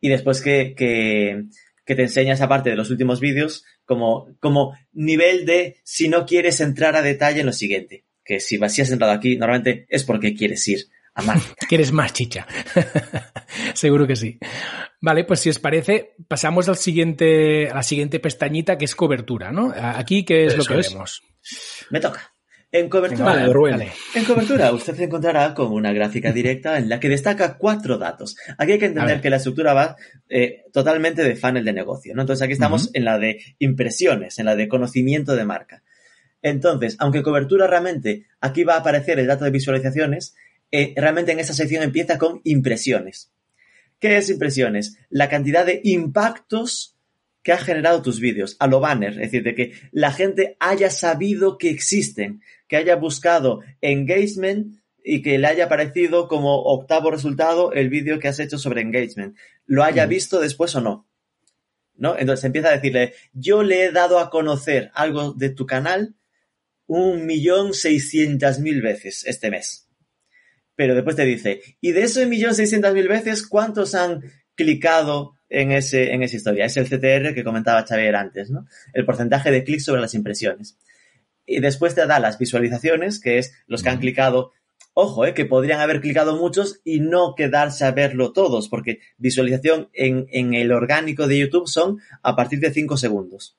Y 0.00 0.08
después 0.08 0.40
que, 0.40 0.74
que, 0.74 1.44
que 1.84 1.94
te 1.94 2.02
enseña 2.02 2.34
esa 2.34 2.48
parte 2.48 2.70
de 2.70 2.76
los 2.76 2.90
últimos 2.90 3.20
vídeos 3.20 3.64
como, 3.84 4.34
como 4.40 4.76
nivel 4.92 5.44
de 5.44 5.76
si 5.82 6.08
no 6.08 6.24
quieres 6.24 6.60
entrar 6.60 6.96
a 6.96 7.02
detalle 7.02 7.40
en 7.40 7.46
lo 7.46 7.52
siguiente. 7.52 8.04
Que 8.24 8.40
si, 8.40 8.58
si 8.68 8.82
has 8.82 8.90
entrado 8.90 9.12
aquí, 9.12 9.36
normalmente 9.36 9.86
es 9.88 10.04
porque 10.04 10.34
quieres 10.34 10.66
ir 10.68 10.86
a 11.18 11.22
más. 11.22 11.54
quieres 11.68 11.92
más 11.92 12.12
chicha. 12.12 12.46
Seguro 13.74 14.06
que 14.06 14.16
sí. 14.16 14.38
Vale, 15.00 15.24
pues 15.24 15.40
si 15.40 15.50
os 15.50 15.58
parece, 15.58 16.14
pasamos 16.26 16.68
al 16.68 16.76
siguiente, 16.76 17.68
a 17.68 17.74
la 17.74 17.82
siguiente 17.82 18.20
pestañita 18.20 18.78
que 18.78 18.84
es 18.84 18.94
cobertura, 18.94 19.52
¿no? 19.52 19.72
Aquí, 19.76 20.24
¿qué 20.24 20.46
es 20.46 20.56
lo 20.56 20.64
que 20.64 20.76
vemos? 20.76 21.22
Me 21.90 22.00
toca. 22.00 22.32
En 22.70 22.90
cobertura, 22.90 23.46
en 24.14 24.24
cobertura, 24.26 24.72
usted 24.72 25.00
encontrará 25.00 25.54
con 25.54 25.72
una 25.72 25.90
gráfica 25.94 26.32
directa 26.32 26.76
en 26.76 26.90
la 26.90 27.00
que 27.00 27.08
destaca 27.08 27.56
cuatro 27.56 27.96
datos. 27.96 28.36
Aquí 28.58 28.72
hay 28.72 28.78
que 28.78 28.84
entender 28.84 29.22
que 29.22 29.30
la 29.30 29.36
estructura 29.36 29.72
va 29.72 29.96
eh, 30.28 30.64
totalmente 30.70 31.24
de 31.24 31.34
funnel 31.34 31.64
de 31.64 31.72
negocio, 31.72 32.14
¿no? 32.14 32.20
Entonces 32.20 32.42
aquí 32.42 32.52
estamos 32.52 32.90
en 32.92 33.06
la 33.06 33.18
de 33.18 33.40
impresiones, 33.58 34.38
en 34.38 34.44
la 34.44 34.54
de 34.54 34.68
conocimiento 34.68 35.34
de 35.34 35.46
marca. 35.46 35.82
Entonces, 36.42 36.96
aunque 36.98 37.22
cobertura 37.22 37.66
realmente 37.66 38.26
aquí 38.42 38.64
va 38.64 38.74
a 38.74 38.80
aparecer 38.80 39.18
el 39.18 39.26
dato 39.26 39.46
de 39.46 39.50
visualizaciones, 39.50 40.36
eh, 40.70 40.94
realmente 40.96 41.32
en 41.32 41.40
esta 41.40 41.54
sección 41.54 41.82
empieza 41.82 42.18
con 42.18 42.40
impresiones. 42.44 43.32
¿Qué 43.98 44.16
es 44.16 44.30
impresiones? 44.30 44.98
La 45.10 45.28
cantidad 45.28 45.66
de 45.66 45.80
impactos 45.84 46.96
que 47.42 47.52
ha 47.52 47.58
generado 47.58 48.02
tus 48.02 48.20
vídeos, 48.20 48.56
a 48.58 48.66
lo 48.66 48.80
banner, 48.80 49.12
es 49.12 49.30
decir, 49.30 49.42
de 49.42 49.54
que 49.54 49.72
la 49.90 50.12
gente 50.12 50.56
haya 50.60 50.90
sabido 50.90 51.56
que 51.56 51.70
existen, 51.70 52.42
que 52.68 52.76
haya 52.76 52.96
buscado 52.96 53.62
engagement 53.80 54.76
y 55.02 55.22
que 55.22 55.38
le 55.38 55.46
haya 55.46 55.68
parecido 55.68 56.28
como 56.28 56.62
octavo 56.64 57.10
resultado 57.10 57.72
el 57.72 57.88
vídeo 57.88 58.18
que 58.18 58.28
has 58.28 58.38
hecho 58.38 58.58
sobre 58.58 58.82
engagement, 58.82 59.36
lo 59.64 59.82
haya 59.82 60.06
visto 60.06 60.40
después 60.40 60.74
o 60.76 60.80
no. 60.80 61.06
¿No? 61.96 62.16
Entonces 62.16 62.44
empieza 62.44 62.68
a 62.68 62.76
decirle, 62.76 63.14
yo 63.32 63.62
le 63.62 63.84
he 63.84 63.90
dado 63.90 64.18
a 64.20 64.30
conocer 64.30 64.90
algo 64.94 65.32
de 65.32 65.50
tu 65.50 65.66
canal 65.66 66.14
un 66.86 67.26
millón 67.26 67.74
seiscientas 67.74 68.60
mil 68.60 68.82
veces 68.82 69.24
este 69.26 69.50
mes. 69.50 69.87
Pero 70.78 70.94
después 70.94 71.16
te 71.16 71.24
dice, 71.24 71.60
y 71.80 71.90
de 71.90 72.02
esos 72.04 72.24
millón 72.28 72.54
seiscientas 72.54 72.94
mil 72.94 73.08
veces, 73.08 73.44
¿cuántos 73.44 73.96
han 73.96 74.22
clicado 74.54 75.34
en, 75.48 75.72
ese, 75.72 76.12
en 76.12 76.22
esa 76.22 76.36
historia? 76.36 76.66
Es 76.66 76.76
el 76.76 76.86
CTR 76.86 77.34
que 77.34 77.42
comentaba 77.42 77.84
Xavier 77.84 78.14
antes, 78.14 78.48
¿no? 78.48 78.64
El 78.92 79.04
porcentaje 79.04 79.50
de 79.50 79.64
clics 79.64 79.84
sobre 79.84 80.00
las 80.00 80.14
impresiones 80.14 80.78
y 81.48 81.58
después 81.58 81.96
te 81.96 82.06
da 82.06 82.20
las 82.20 82.38
visualizaciones, 82.38 83.18
que 83.18 83.38
es 83.38 83.54
los 83.66 83.82
que 83.82 83.88
han 83.88 83.98
clicado. 83.98 84.52
Ojo, 84.92 85.26
eh, 85.26 85.34
que 85.34 85.46
podrían 85.46 85.80
haber 85.80 86.00
clicado 86.00 86.36
muchos 86.36 86.80
y 86.84 87.00
no 87.00 87.34
quedarse 87.34 87.84
a 87.84 87.90
verlo 87.90 88.32
todos, 88.32 88.68
porque 88.68 89.00
visualización 89.16 89.88
en, 89.94 90.28
en 90.30 90.54
el 90.54 90.70
orgánico 90.70 91.26
de 91.26 91.40
YouTube 91.40 91.66
son 91.66 91.98
a 92.22 92.36
partir 92.36 92.60
de 92.60 92.70
5 92.70 92.96
segundos. 92.96 93.58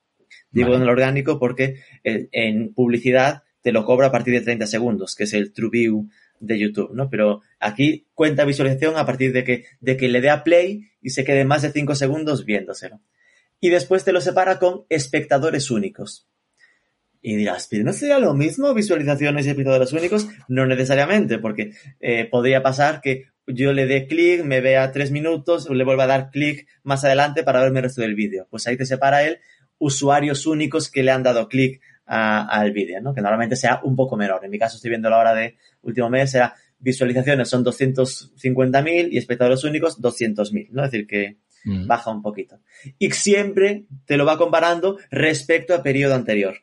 Digo 0.50 0.74
en 0.74 0.82
el 0.82 0.88
orgánico 0.88 1.38
porque 1.38 1.82
en 2.02 2.72
publicidad 2.72 3.42
te 3.62 3.72
lo 3.72 3.84
cobra 3.84 4.06
a 4.06 4.12
partir 4.12 4.34
de 4.34 4.40
30 4.40 4.66
segundos, 4.66 5.14
que 5.14 5.24
es 5.24 5.34
el 5.34 5.52
True 5.52 5.70
View 5.70 6.08
de 6.40 6.58
YouTube, 6.58 6.90
¿no? 6.92 7.08
Pero 7.08 7.42
aquí 7.60 8.06
cuenta 8.14 8.44
visualización 8.44 8.96
a 8.96 9.06
partir 9.06 9.32
de 9.32 9.44
que, 9.44 9.64
de 9.80 9.96
que 9.96 10.08
le 10.08 10.20
dé 10.20 10.30
a 10.30 10.42
play 10.42 10.88
y 11.00 11.10
se 11.10 11.24
quede 11.24 11.44
más 11.44 11.62
de 11.62 11.70
5 11.70 11.94
segundos 11.94 12.44
viéndoselo. 12.44 13.00
Y 13.60 13.68
después 13.68 14.04
te 14.04 14.12
lo 14.12 14.20
separa 14.20 14.58
con 14.58 14.84
espectadores 14.88 15.70
únicos. 15.70 16.26
Y 17.22 17.36
dirás, 17.36 17.68
¿pero 17.70 17.84
no 17.84 17.92
sería 17.92 18.18
lo 18.18 18.32
mismo 18.32 18.72
visualizaciones 18.72 19.46
y 19.46 19.50
espectadores 19.50 19.92
únicos? 19.92 20.26
No 20.48 20.64
necesariamente, 20.66 21.38
porque 21.38 21.72
eh, 22.00 22.24
podría 22.24 22.62
pasar 22.62 23.02
que 23.02 23.26
yo 23.46 23.74
le 23.74 23.86
dé 23.86 24.06
clic, 24.06 24.42
me 24.42 24.62
vea 24.62 24.90
tres 24.92 25.10
minutos, 25.10 25.68
le 25.68 25.84
vuelva 25.84 26.04
a 26.04 26.08
dar 26.08 26.30
clic 26.30 26.66
más 26.82 27.04
adelante 27.04 27.42
para 27.42 27.60
verme 27.60 27.80
el 27.80 27.84
resto 27.84 28.00
del 28.00 28.14
vídeo. 28.14 28.46
Pues 28.50 28.66
ahí 28.66 28.76
te 28.78 28.86
separa 28.86 29.24
él 29.24 29.40
usuarios 29.78 30.46
únicos 30.46 30.90
que 30.90 31.02
le 31.02 31.10
han 31.10 31.22
dado 31.22 31.48
clic 31.48 31.80
al 32.10 32.72
vídeo, 32.72 33.00
¿no? 33.00 33.14
Que 33.14 33.20
normalmente 33.20 33.54
sea 33.54 33.80
un 33.84 33.94
poco 33.94 34.16
menor. 34.16 34.44
En 34.44 34.50
mi 34.50 34.58
caso 34.58 34.76
estoy 34.76 34.90
viendo 34.90 35.08
la 35.08 35.18
hora 35.18 35.34
de 35.34 35.56
último 35.82 36.10
mes, 36.10 36.32
sea 36.32 36.54
visualizaciones 36.80 37.48
son 37.48 37.64
250.000 37.64 39.08
y 39.12 39.18
espectadores 39.18 39.62
únicos 39.64 40.00
200.000, 40.00 40.70
¿no? 40.70 40.84
Es 40.84 40.90
decir, 40.90 41.06
que 41.06 41.36
mm. 41.64 41.86
baja 41.86 42.10
un 42.10 42.22
poquito. 42.22 42.58
Y 42.98 43.10
siempre 43.12 43.84
te 44.06 44.16
lo 44.16 44.24
va 44.24 44.38
comparando 44.38 44.98
respecto 45.10 45.74
a 45.74 45.82
periodo 45.82 46.14
anterior 46.14 46.56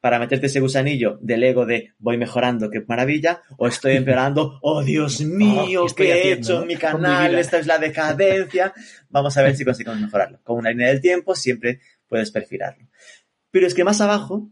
para 0.00 0.20
meterte 0.20 0.46
ese 0.46 0.60
gusanillo 0.60 1.18
del 1.20 1.42
ego 1.42 1.66
de 1.66 1.92
voy 1.98 2.16
mejorando, 2.16 2.70
qué 2.70 2.84
maravilla, 2.86 3.42
o 3.56 3.66
estoy 3.66 3.92
empeorando, 3.96 4.58
oh 4.62 4.82
Dios 4.82 5.20
mío, 5.20 5.84
oh, 5.84 5.94
¿qué 5.94 6.12
he 6.12 6.32
hecho 6.32 6.62
en 6.62 6.68
mi 6.68 6.76
canal? 6.76 7.34
Esta 7.34 7.58
es 7.58 7.66
la 7.66 7.78
decadencia. 7.78 8.72
Vamos 9.10 9.36
a 9.36 9.42
ver 9.42 9.56
si 9.56 9.64
conseguimos 9.64 10.00
mejorarlo. 10.00 10.40
Con 10.44 10.58
una 10.58 10.70
línea 10.70 10.88
del 10.88 11.00
tiempo 11.00 11.34
siempre 11.34 11.80
puedes 12.06 12.30
perfilarlo. 12.30 12.86
Pero 13.50 13.66
es 13.66 13.74
que 13.74 13.82
más 13.82 14.00
abajo 14.00 14.50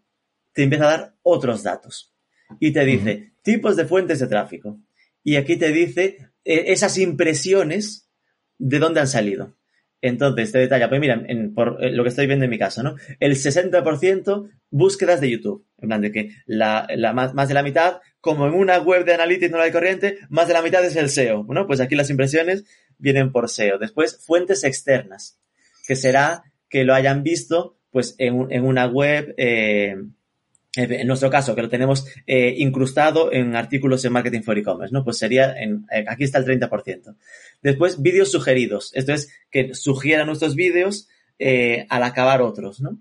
te 0.56 0.62
empieza 0.62 0.86
a 0.86 0.96
dar 0.96 1.14
otros 1.22 1.62
datos 1.62 2.16
y 2.58 2.72
te 2.72 2.82
dice 2.86 3.34
tipos 3.42 3.76
de 3.76 3.84
fuentes 3.84 4.20
de 4.20 4.26
tráfico. 4.26 4.80
Y 5.22 5.36
aquí 5.36 5.56
te 5.56 5.70
dice 5.70 6.30
eh, 6.44 6.64
esas 6.68 6.96
impresiones 6.96 8.08
de 8.56 8.78
dónde 8.78 9.00
han 9.00 9.06
salido. 9.06 9.54
Entonces, 10.00 10.52
te 10.52 10.58
detalla, 10.58 10.88
pues 10.88 10.98
mira, 10.98 11.22
por 11.54 11.76
eh, 11.84 11.90
lo 11.90 12.02
que 12.04 12.08
estoy 12.08 12.26
viendo 12.26 12.46
en 12.46 12.50
mi 12.50 12.58
caso, 12.58 12.82
¿no? 12.82 12.96
El 13.20 13.34
60% 13.34 14.50
búsquedas 14.70 15.20
de 15.20 15.30
YouTube. 15.30 15.66
En 15.76 15.88
plan 15.88 16.00
de 16.00 16.10
que 16.10 16.30
la, 16.46 16.86
más, 17.12 17.48
de 17.48 17.54
la 17.54 17.62
mitad, 17.62 18.00
como 18.22 18.46
en 18.46 18.54
una 18.54 18.78
web 18.78 19.04
de 19.04 19.12
Analytics 19.12 19.52
no 19.52 19.60
hay 19.60 19.72
corriente, 19.72 20.20
más 20.30 20.48
de 20.48 20.54
la 20.54 20.62
mitad 20.62 20.82
es 20.82 20.96
el 20.96 21.10
SEO. 21.10 21.44
Bueno, 21.44 21.66
pues 21.66 21.80
aquí 21.80 21.96
las 21.96 22.08
impresiones 22.08 22.64
vienen 22.96 23.30
por 23.30 23.50
SEO. 23.50 23.78
Después, 23.78 24.24
fuentes 24.24 24.64
externas, 24.64 25.38
que 25.86 25.96
será 25.96 26.44
que 26.70 26.84
lo 26.84 26.94
hayan 26.94 27.22
visto, 27.22 27.78
pues, 27.90 28.14
en, 28.16 28.46
en 28.50 28.64
una 28.64 28.86
web, 28.86 29.34
eh, 29.36 29.96
en 30.76 31.06
nuestro 31.06 31.30
caso, 31.30 31.54
que 31.54 31.62
lo 31.62 31.68
tenemos 31.68 32.06
eh, 32.26 32.54
incrustado 32.58 33.32
en 33.32 33.56
artículos 33.56 34.04
en 34.04 34.12
Marketing 34.12 34.42
for 34.42 34.58
E-Commerce, 34.58 34.92
¿no? 34.92 35.04
Pues 35.04 35.18
sería, 35.18 35.54
en, 35.56 35.86
eh, 35.90 36.04
aquí 36.06 36.24
está 36.24 36.38
el 36.38 36.44
30%. 36.44 37.16
Después, 37.62 38.02
vídeos 38.02 38.30
sugeridos. 38.30 38.90
Esto 38.94 39.12
es 39.12 39.30
que 39.50 39.74
sugieran 39.74 40.26
nuestros 40.26 40.54
vídeos 40.54 41.08
eh, 41.38 41.86
al 41.88 42.02
acabar 42.02 42.42
otros, 42.42 42.80
¿no? 42.80 43.00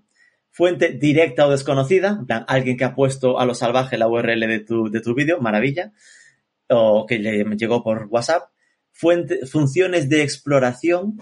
Fuente 0.50 0.92
directa 0.92 1.46
o 1.46 1.50
desconocida, 1.50 2.16
en 2.20 2.26
plan, 2.26 2.44
alguien 2.48 2.78
que 2.78 2.84
ha 2.84 2.94
puesto 2.94 3.38
a 3.38 3.44
lo 3.44 3.54
salvaje 3.54 3.98
la 3.98 4.08
URL 4.08 4.40
de 4.40 4.60
tu, 4.60 4.90
de 4.90 5.00
tu 5.00 5.14
vídeo, 5.14 5.38
maravilla, 5.40 5.92
o 6.68 7.04
que 7.06 7.18
le 7.18 7.44
llegó 7.56 7.82
por 7.82 8.06
WhatsApp. 8.10 8.50
Fuente, 8.92 9.44
funciones 9.46 10.08
de 10.08 10.22
exploración, 10.22 11.18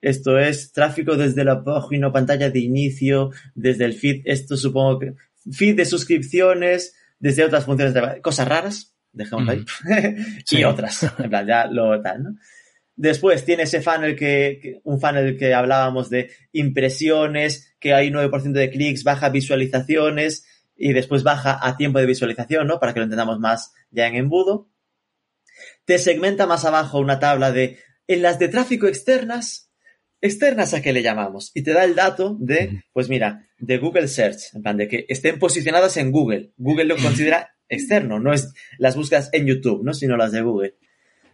esto 0.00 0.38
es 0.38 0.72
tráfico 0.72 1.16
desde 1.16 1.44
la 1.44 1.62
página 1.62 2.12
pantalla 2.12 2.50
de 2.50 2.60
inicio, 2.60 3.30
desde 3.54 3.84
el 3.84 3.94
feed, 3.94 4.22
esto 4.24 4.56
supongo 4.56 4.98
que 4.98 5.14
feed 5.52 5.76
de 5.76 5.84
suscripciones, 5.84 6.94
desde 7.18 7.44
otras 7.44 7.64
funciones 7.64 7.94
de 7.94 8.20
cosas 8.22 8.48
raras, 8.48 8.94
dejemos 9.12 9.48
ahí, 9.48 9.64
y 10.50 10.64
otras, 10.64 11.02
en 11.18 11.28
plan, 11.28 11.46
ya 11.46 11.66
lo 11.66 12.00
tal, 12.00 12.22
¿no? 12.22 12.30
Después 12.96 13.46
tiene 13.46 13.62
ese 13.62 13.80
funnel 13.80 14.14
que, 14.14 14.80
un 14.84 15.00
funnel 15.00 15.38
que 15.38 15.54
hablábamos 15.54 16.10
de 16.10 16.30
impresiones, 16.52 17.74
que 17.80 17.94
hay 17.94 18.10
9% 18.10 18.52
de 18.52 18.70
clics, 18.70 19.04
baja 19.04 19.30
visualizaciones 19.30 20.46
y 20.76 20.92
después 20.92 21.22
baja 21.22 21.58
a 21.62 21.78
tiempo 21.78 21.98
de 21.98 22.04
visualización, 22.04 22.66
¿no? 22.66 22.78
Para 22.78 22.92
que 22.92 23.00
lo 23.00 23.04
entendamos 23.04 23.40
más 23.40 23.72
ya 23.90 24.06
en 24.06 24.16
embudo. 24.16 24.68
Te 25.86 25.98
segmenta 25.98 26.46
más 26.46 26.66
abajo 26.66 26.98
una 26.98 27.18
tabla 27.18 27.52
de 27.52 27.78
en 28.06 28.20
las 28.20 28.38
de 28.38 28.48
tráfico 28.48 28.86
externas, 28.86 29.69
externas 30.20 30.74
a 30.74 30.82
que 30.82 30.92
le 30.92 31.02
llamamos 31.02 31.50
y 31.54 31.62
te 31.62 31.72
da 31.72 31.84
el 31.84 31.94
dato 31.94 32.36
de, 32.38 32.82
pues 32.92 33.08
mira, 33.08 33.46
de 33.58 33.78
Google 33.78 34.08
Search, 34.08 34.54
en 34.54 34.62
plan 34.62 34.76
de 34.76 34.88
que 34.88 35.06
estén 35.08 35.38
posicionadas 35.38 35.96
en 35.96 36.10
Google. 36.10 36.52
Google 36.56 36.84
lo 36.84 36.96
considera 36.96 37.54
externo, 37.68 38.18
no 38.18 38.32
es 38.32 38.52
las 38.78 38.96
búsquedas 38.96 39.30
en 39.32 39.46
YouTube, 39.46 39.82
¿no? 39.84 39.94
sino 39.94 40.16
las 40.16 40.32
de 40.32 40.42
Google. 40.42 40.76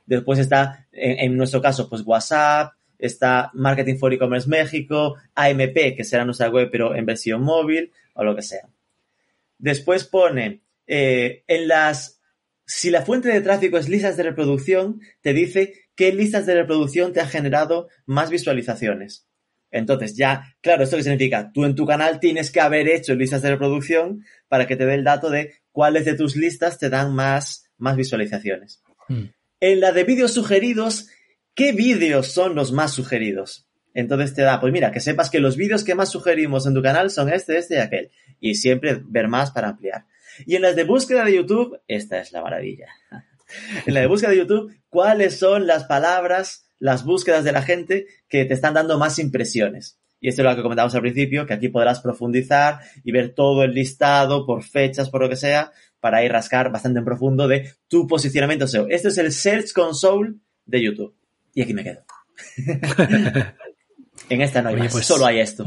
Después 0.04 0.38
está, 0.38 0.86
en, 0.92 1.36
nuestro 1.36 1.60
caso, 1.60 1.88
pues 1.88 2.02
WhatsApp, 2.02 2.72
está 2.98 3.50
Marketing 3.54 3.96
for 3.96 4.12
E-Commerce 4.12 4.48
México, 4.48 5.16
AMP, 5.34 5.96
que 5.96 6.04
será 6.04 6.24
nuestra 6.24 6.48
web 6.48 6.68
pero 6.70 6.94
en 6.94 7.04
versión 7.04 7.42
móvil 7.42 7.90
o 8.14 8.22
lo 8.22 8.36
que 8.36 8.42
sea. 8.42 8.68
Después 9.58 10.04
pone 10.04 10.62
eh, 10.86 11.42
en 11.48 11.66
las, 11.66 12.20
si 12.64 12.90
la 12.90 13.02
fuente 13.02 13.30
de 13.30 13.40
tráfico 13.40 13.78
es 13.78 13.88
listas 13.88 14.16
de 14.16 14.22
reproducción, 14.22 15.00
te 15.22 15.32
dice 15.32 15.85
qué 15.96 16.12
listas 16.12 16.46
de 16.46 16.54
reproducción 16.54 17.12
te 17.12 17.20
ha 17.20 17.26
generado 17.26 17.88
más 18.04 18.30
visualizaciones. 18.30 19.26
Entonces, 19.70 20.16
ya, 20.16 20.56
claro, 20.60 20.84
¿esto 20.84 20.96
qué 20.96 21.02
significa? 21.02 21.50
Tú 21.52 21.64
en 21.64 21.74
tu 21.74 21.86
canal 21.86 22.20
tienes 22.20 22.50
que 22.50 22.60
haber 22.60 22.88
hecho 22.88 23.14
listas 23.14 23.42
de 23.42 23.50
reproducción 23.50 24.24
para 24.48 24.66
que 24.66 24.76
te 24.76 24.86
dé 24.86 24.94
el 24.94 25.04
dato 25.04 25.28
de 25.28 25.54
cuáles 25.72 26.04
de 26.04 26.14
tus 26.14 26.36
listas 26.36 26.78
te 26.78 26.88
dan 26.88 27.14
más, 27.14 27.70
más 27.76 27.96
visualizaciones. 27.96 28.82
Hmm. 29.08 29.24
En 29.60 29.80
la 29.80 29.92
de 29.92 30.04
vídeos 30.04 30.32
sugeridos, 30.32 31.08
¿qué 31.54 31.72
vídeos 31.72 32.28
son 32.28 32.54
los 32.54 32.72
más 32.72 32.92
sugeridos? 32.92 33.66
Entonces 33.94 34.34
te 34.34 34.42
da, 34.42 34.60
pues 34.60 34.72
mira, 34.72 34.92
que 34.92 35.00
sepas 35.00 35.30
que 35.30 35.40
los 35.40 35.56
vídeos 35.56 35.82
que 35.82 35.94
más 35.94 36.10
sugerimos 36.10 36.66
en 36.66 36.74
tu 36.74 36.82
canal 36.82 37.10
son 37.10 37.32
este, 37.32 37.56
este 37.56 37.76
y 37.76 37.78
aquel. 37.78 38.10
Y 38.38 38.54
siempre 38.56 39.00
ver 39.02 39.28
más 39.28 39.50
para 39.50 39.68
ampliar. 39.68 40.04
Y 40.44 40.56
en 40.56 40.62
las 40.62 40.76
de 40.76 40.84
búsqueda 40.84 41.24
de 41.24 41.34
YouTube, 41.34 41.80
esta 41.88 42.20
es 42.20 42.32
la 42.32 42.42
maravilla. 42.42 42.88
en 43.84 43.94
la 43.94 44.00
de 44.00 44.06
búsqueda 44.06 44.30
de 44.30 44.38
YouTube, 44.38 44.74
¿cuáles 44.88 45.38
son 45.38 45.66
las 45.66 45.84
palabras, 45.84 46.70
las 46.78 47.04
búsquedas 47.04 47.44
de 47.44 47.52
la 47.52 47.62
gente 47.62 48.06
que 48.28 48.44
te 48.44 48.54
están 48.54 48.74
dando 48.74 48.98
más 48.98 49.18
impresiones? 49.18 49.98
Y 50.20 50.28
esto 50.28 50.42
es 50.42 50.48
lo 50.48 50.56
que 50.56 50.62
comentamos 50.62 50.94
al 50.94 51.02
principio, 51.02 51.46
que 51.46 51.54
aquí 51.54 51.68
podrás 51.68 52.00
profundizar 52.00 52.80
y 53.04 53.12
ver 53.12 53.34
todo 53.34 53.62
el 53.64 53.74
listado 53.74 54.46
por 54.46 54.62
fechas, 54.64 55.10
por 55.10 55.20
lo 55.20 55.28
que 55.28 55.36
sea, 55.36 55.72
para 56.00 56.24
ir 56.24 56.32
rascar 56.32 56.70
bastante 56.70 56.98
en 56.98 57.04
profundo 57.04 57.46
de 57.48 57.74
tu 57.88 58.06
posicionamiento 58.06 58.66
SEO. 58.66 58.86
Esto 58.88 59.08
es 59.08 59.18
el 59.18 59.32
Search 59.32 59.72
Console 59.72 60.34
de 60.64 60.82
YouTube. 60.82 61.14
Y 61.54 61.62
aquí 61.62 61.74
me 61.74 61.84
quedo. 61.84 62.04
en 64.28 64.40
esta 64.40 64.62
no 64.62 64.70
hay 64.70 64.76
más, 64.76 64.92
pues, 64.92 65.06
solo 65.06 65.26
hay 65.26 65.40
esto. 65.40 65.66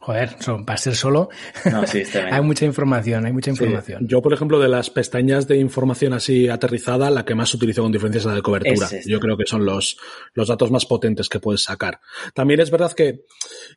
Joder, 0.00 0.36
para 0.64 0.76
ser 0.76 0.94
solo, 0.94 1.28
no, 1.70 1.84
sí, 1.84 2.02
hay 2.30 2.40
mucha 2.40 2.64
información, 2.64 3.26
hay 3.26 3.32
mucha 3.32 3.50
información. 3.50 4.06
Yo, 4.06 4.22
por 4.22 4.32
ejemplo, 4.32 4.60
de 4.60 4.68
las 4.68 4.90
pestañas 4.90 5.48
de 5.48 5.58
información 5.58 6.12
así 6.12 6.48
aterrizada, 6.48 7.10
la 7.10 7.24
que 7.24 7.34
más 7.34 7.52
utilizo 7.52 7.82
con 7.82 7.90
diferencia 7.90 8.20
es 8.20 8.24
la 8.24 8.34
de 8.34 8.42
cobertura. 8.42 8.88
Yo 9.04 9.18
creo 9.18 9.36
que 9.36 9.44
son 9.44 9.64
los, 9.64 9.98
los 10.34 10.46
datos 10.46 10.70
más 10.70 10.86
potentes 10.86 11.28
que 11.28 11.40
puedes 11.40 11.64
sacar. 11.64 11.98
También 12.32 12.60
es 12.60 12.70
verdad 12.70 12.92
que, 12.92 13.24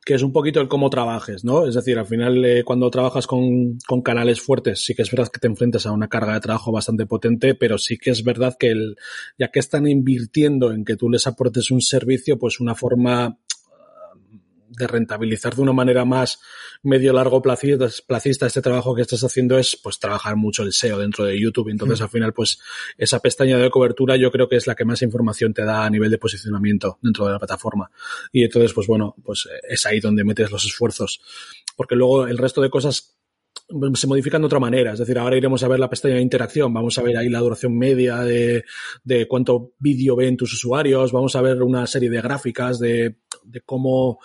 que 0.06 0.14
es 0.14 0.22
un 0.22 0.32
poquito 0.32 0.62
el 0.62 0.68
cómo 0.68 0.92
trabajes, 0.92 1.44
¿no? 1.44 1.68
Es 1.68 1.74
decir, 1.74 1.98
al 1.98 2.06
final, 2.06 2.46
eh, 2.46 2.64
cuando 2.64 2.92
trabajas 2.92 3.26
con, 3.26 3.80
con, 3.88 4.04
canales 4.04 4.42
fuertes, 4.42 4.86
sí 4.86 4.94
que 4.94 5.02
es 5.02 5.10
verdad 5.10 5.30
que 5.30 5.40
te 5.40 5.48
enfrentas 5.48 5.88
a 5.88 5.92
una 5.92 6.08
carga 6.08 6.36
de 6.36 6.40
trabajo 6.40 6.72
bastante 6.72 7.08
potente, 7.08 7.56
pero 7.56 7.80
sí 7.80 7.98
que 7.98 8.12
es 8.12 8.24
verdad 8.24 8.56
que 8.60 8.68
el, 8.68 8.96
ya 9.40 9.50
que 9.50 9.60
están 9.60 9.88
invirtiendo 9.88 10.72
en 10.72 10.86
que 10.86 10.98
tú 10.98 11.10
les 11.10 11.26
aportes 11.26 11.72
un 11.72 11.82
servicio, 11.82 12.38
pues 12.38 12.60
una 12.60 12.76
forma 12.76 13.40
de 14.72 14.88
rentabilizar 14.88 15.56
de 15.56 15.62
una 15.62 15.74
manera 15.74 16.06
más 16.06 16.40
medio 16.82 17.14
largo 17.14 17.42
placista 17.42 18.46
este 18.46 18.62
trabajo 18.62 18.96
que 18.96 19.02
estás 19.02 19.24
haciendo 19.24 19.58
es 19.58 19.76
pues 19.76 20.00
trabajar 20.00 20.36
mucho 20.36 20.64
el 20.64 20.72
SEO 20.72 20.98
dentro 20.98 21.26
de 21.26 21.40
YouTube. 21.40 21.70
Entonces 21.70 22.00
mm. 22.00 22.04
al 22.04 22.10
final 22.10 22.34
pues 22.34 22.60
esa 22.98 23.20
pestaña 23.20 23.58
de 23.58 23.70
cobertura 23.70 24.16
yo 24.16 24.32
creo 24.32 24.48
que 24.48 24.56
es 24.56 24.68
la 24.68 24.76
que 24.76 24.86
más 24.86 25.02
información 25.02 25.54
te 25.54 25.64
da 25.64 25.86
a 25.86 25.90
nivel 25.90 26.10
de 26.10 26.18
posicionamiento 26.18 26.98
dentro 27.02 27.26
de 27.26 27.34
la 27.34 27.40
plataforma. 27.40 27.92
Y 28.32 28.44
entonces 28.44 28.74
pues 28.74 28.88
bueno, 28.88 29.16
pues 29.24 29.48
es 29.68 29.86
ahí 29.86 30.00
donde 30.00 30.24
metes 30.24 30.52
los 30.52 30.66
esfuerzos. 30.66 31.22
Porque 31.76 31.96
luego 31.96 32.28
el 32.28 32.38
resto 32.38 32.62
de 32.62 32.70
cosas 32.70 33.18
se 33.94 34.08
modifican 34.08 34.42
de 34.42 34.48
otra 34.48 34.60
manera. 34.60 34.94
Es 34.94 35.00
decir, 35.00 35.18
ahora 35.18 35.38
iremos 35.38 35.64
a 35.64 35.68
ver 35.68 35.80
la 35.80 35.90
pestaña 35.90 36.16
de 36.16 36.22
interacción, 36.22 36.74
vamos 36.74 36.98
a 36.98 37.04
ver 37.04 37.18
ahí 37.18 37.30
la 37.30 37.40
duración 37.40 37.78
media 37.78 38.20
de, 38.20 38.64
de 39.04 39.28
cuánto 39.28 39.74
vídeo 39.80 40.16
ven 40.16 40.38
tus 40.38 40.54
usuarios, 40.54 41.12
vamos 41.12 41.36
a 41.36 41.42
ver 41.42 41.62
una 41.62 41.88
serie 41.88 42.10
de 42.10 42.22
gráficas 42.22 42.80
de, 42.80 43.18
de 43.44 43.62
cómo 43.62 44.20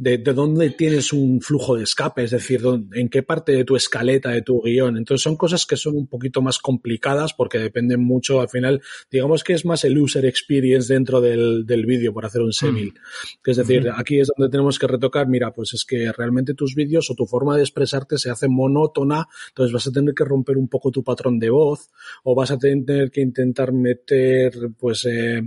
de, 0.00 0.16
de, 0.16 0.32
dónde 0.32 0.70
tienes 0.70 1.12
un 1.12 1.42
flujo 1.42 1.76
de 1.76 1.84
escape, 1.84 2.24
es 2.24 2.30
decir, 2.30 2.62
en 2.94 3.10
qué 3.10 3.22
parte 3.22 3.52
de 3.52 3.66
tu 3.66 3.76
escaleta, 3.76 4.30
de 4.30 4.40
tu 4.40 4.62
guion. 4.62 4.96
Entonces 4.96 5.22
son 5.22 5.36
cosas 5.36 5.66
que 5.66 5.76
son 5.76 5.94
un 5.94 6.06
poquito 6.06 6.40
más 6.40 6.58
complicadas 6.58 7.34
porque 7.34 7.58
dependen 7.58 8.02
mucho, 8.02 8.40
al 8.40 8.48
final, 8.48 8.80
digamos 9.10 9.44
que 9.44 9.52
es 9.52 9.66
más 9.66 9.84
el 9.84 9.98
user 9.98 10.24
experience 10.24 10.90
dentro 10.90 11.20
del, 11.20 11.66
del 11.66 11.84
vídeo, 11.84 12.14
por 12.14 12.24
hacer 12.24 12.40
un 12.40 12.54
semil. 12.54 12.94
Mm. 12.94 13.50
Es 13.50 13.56
decir, 13.58 13.90
aquí 13.94 14.20
es 14.20 14.28
donde 14.34 14.50
tenemos 14.50 14.78
que 14.78 14.86
retocar, 14.86 15.28
mira, 15.28 15.52
pues 15.52 15.74
es 15.74 15.84
que 15.84 16.10
realmente 16.12 16.54
tus 16.54 16.74
vídeos 16.74 17.10
o 17.10 17.14
tu 17.14 17.26
forma 17.26 17.56
de 17.56 17.62
expresarte 17.62 18.16
se 18.16 18.30
hace 18.30 18.48
monótona, 18.48 19.28
entonces 19.48 19.70
vas 19.70 19.86
a 19.86 19.92
tener 19.92 20.14
que 20.14 20.24
romper 20.24 20.56
un 20.56 20.68
poco 20.68 20.90
tu 20.90 21.04
patrón 21.04 21.38
de 21.38 21.50
voz 21.50 21.90
o 22.24 22.34
vas 22.34 22.50
a 22.50 22.58
tener 22.58 23.10
que 23.10 23.20
intentar 23.20 23.74
meter, 23.74 24.54
pues, 24.78 25.04
eh, 25.04 25.42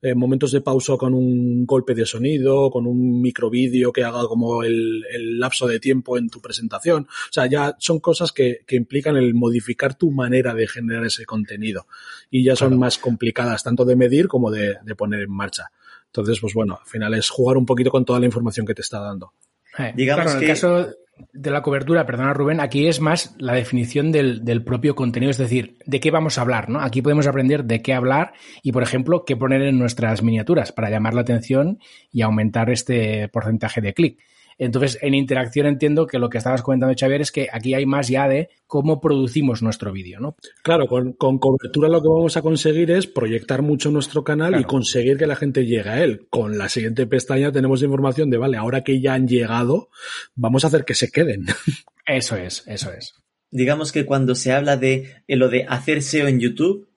eh, 0.00 0.14
momentos 0.14 0.52
de 0.52 0.60
pausa 0.60 0.96
con 0.96 1.12
un 1.12 1.66
golpe 1.66 1.94
de 1.94 2.06
sonido, 2.06 2.70
con 2.70 2.86
un 2.86 3.20
microvídeo 3.20 3.92
que 3.92 4.04
haga 4.04 4.26
como 4.28 4.62
el, 4.62 5.02
lapso 5.38 5.66
de 5.66 5.80
tiempo 5.80 6.16
en 6.16 6.30
tu 6.30 6.40
presentación. 6.40 7.04
O 7.04 7.32
sea, 7.32 7.46
ya 7.46 7.76
son 7.78 7.98
cosas 7.98 8.32
que, 8.32 8.60
implican 8.70 9.16
el 9.16 9.34
modificar 9.34 9.96
tu 9.96 10.10
manera 10.10 10.54
de 10.54 10.68
generar 10.68 11.04
ese 11.04 11.24
contenido 11.24 11.86
y 12.30 12.44
ya 12.44 12.54
son 12.54 12.78
más 12.78 12.98
complicadas 12.98 13.64
tanto 13.64 13.84
de 13.84 13.96
medir 13.96 14.28
como 14.28 14.50
de, 14.50 14.78
poner 14.96 15.22
en 15.22 15.32
marcha. 15.32 15.70
Entonces, 16.06 16.38
pues 16.40 16.54
bueno, 16.54 16.78
al 16.80 16.88
final 16.88 17.14
es 17.14 17.28
jugar 17.28 17.56
un 17.56 17.66
poquito 17.66 17.90
con 17.90 18.04
toda 18.04 18.20
la 18.20 18.26
información 18.26 18.66
que 18.66 18.74
te 18.74 18.82
está 18.82 19.00
dando. 19.00 19.32
Eh, 19.78 19.92
Digamos 19.96 20.34
que... 20.36 20.46
caso 20.46 20.88
de 21.32 21.50
la 21.50 21.62
cobertura, 21.62 22.06
perdona 22.06 22.32
Rubén, 22.32 22.60
aquí 22.60 22.86
es 22.86 23.00
más 23.00 23.34
la 23.38 23.54
definición 23.54 24.12
del, 24.12 24.44
del, 24.44 24.64
propio 24.64 24.94
contenido, 24.94 25.30
es 25.30 25.38
decir, 25.38 25.76
de 25.86 26.00
qué 26.00 26.10
vamos 26.10 26.38
a 26.38 26.42
hablar, 26.42 26.68
¿no? 26.68 26.80
Aquí 26.80 27.02
podemos 27.02 27.26
aprender 27.26 27.64
de 27.64 27.82
qué 27.82 27.94
hablar 27.94 28.32
y, 28.62 28.72
por 28.72 28.82
ejemplo, 28.82 29.24
qué 29.24 29.36
poner 29.36 29.62
en 29.62 29.78
nuestras 29.78 30.22
miniaturas 30.22 30.72
para 30.72 30.90
llamar 30.90 31.14
la 31.14 31.22
atención 31.22 31.78
y 32.12 32.22
aumentar 32.22 32.70
este 32.70 33.28
porcentaje 33.28 33.80
de 33.80 33.94
clic. 33.94 34.18
Entonces, 34.58 34.98
en 35.02 35.14
interacción 35.14 35.66
entiendo 35.66 36.06
que 36.08 36.18
lo 36.18 36.28
que 36.28 36.38
estabas 36.38 36.62
comentando, 36.62 36.94
Xavier, 36.98 37.20
es 37.20 37.30
que 37.30 37.48
aquí 37.52 37.74
hay 37.74 37.86
más 37.86 38.08
ya 38.08 38.26
de 38.26 38.50
cómo 38.66 39.00
producimos 39.00 39.62
nuestro 39.62 39.92
vídeo, 39.92 40.18
¿no? 40.18 40.36
Claro, 40.62 40.88
con, 40.88 41.12
cobertura 41.14 41.88
lo 41.88 42.02
que 42.02 42.08
vamos 42.08 42.36
a 42.36 42.42
conseguir 42.42 42.90
es 42.90 43.06
proyectar 43.06 43.62
mucho 43.62 43.92
nuestro 43.92 44.24
canal 44.24 44.60
y 44.60 44.64
conseguir 44.64 45.16
que 45.16 45.28
la 45.28 45.36
gente 45.36 45.64
llegue 45.64 45.88
a 45.88 46.02
él. 46.02 46.26
Con 46.28 46.58
la 46.58 46.68
siguiente 46.68 47.06
pestaña 47.06 47.52
tenemos 47.52 47.82
información 47.82 48.30
de, 48.30 48.36
vale, 48.36 48.56
ahora 48.56 48.82
que 48.82 49.00
ya 49.00 49.14
han 49.14 49.28
llegado, 49.28 49.90
vamos 50.34 50.64
a 50.64 50.66
hacer 50.66 50.84
que 50.84 50.94
se 50.94 51.10
queden. 51.10 51.46
Eso 52.06 52.36
es, 52.36 52.66
eso 52.66 52.90
es. 52.90 53.12
Digamos 53.50 53.92
que 53.92 54.06
cuando 54.06 54.34
se 54.34 54.52
habla 54.52 54.78
de 54.78 55.22
lo 55.28 55.50
de 55.50 55.66
hacer 55.68 56.02
SEO 56.02 56.26
en 56.26 56.40
YouTube, 56.40 56.88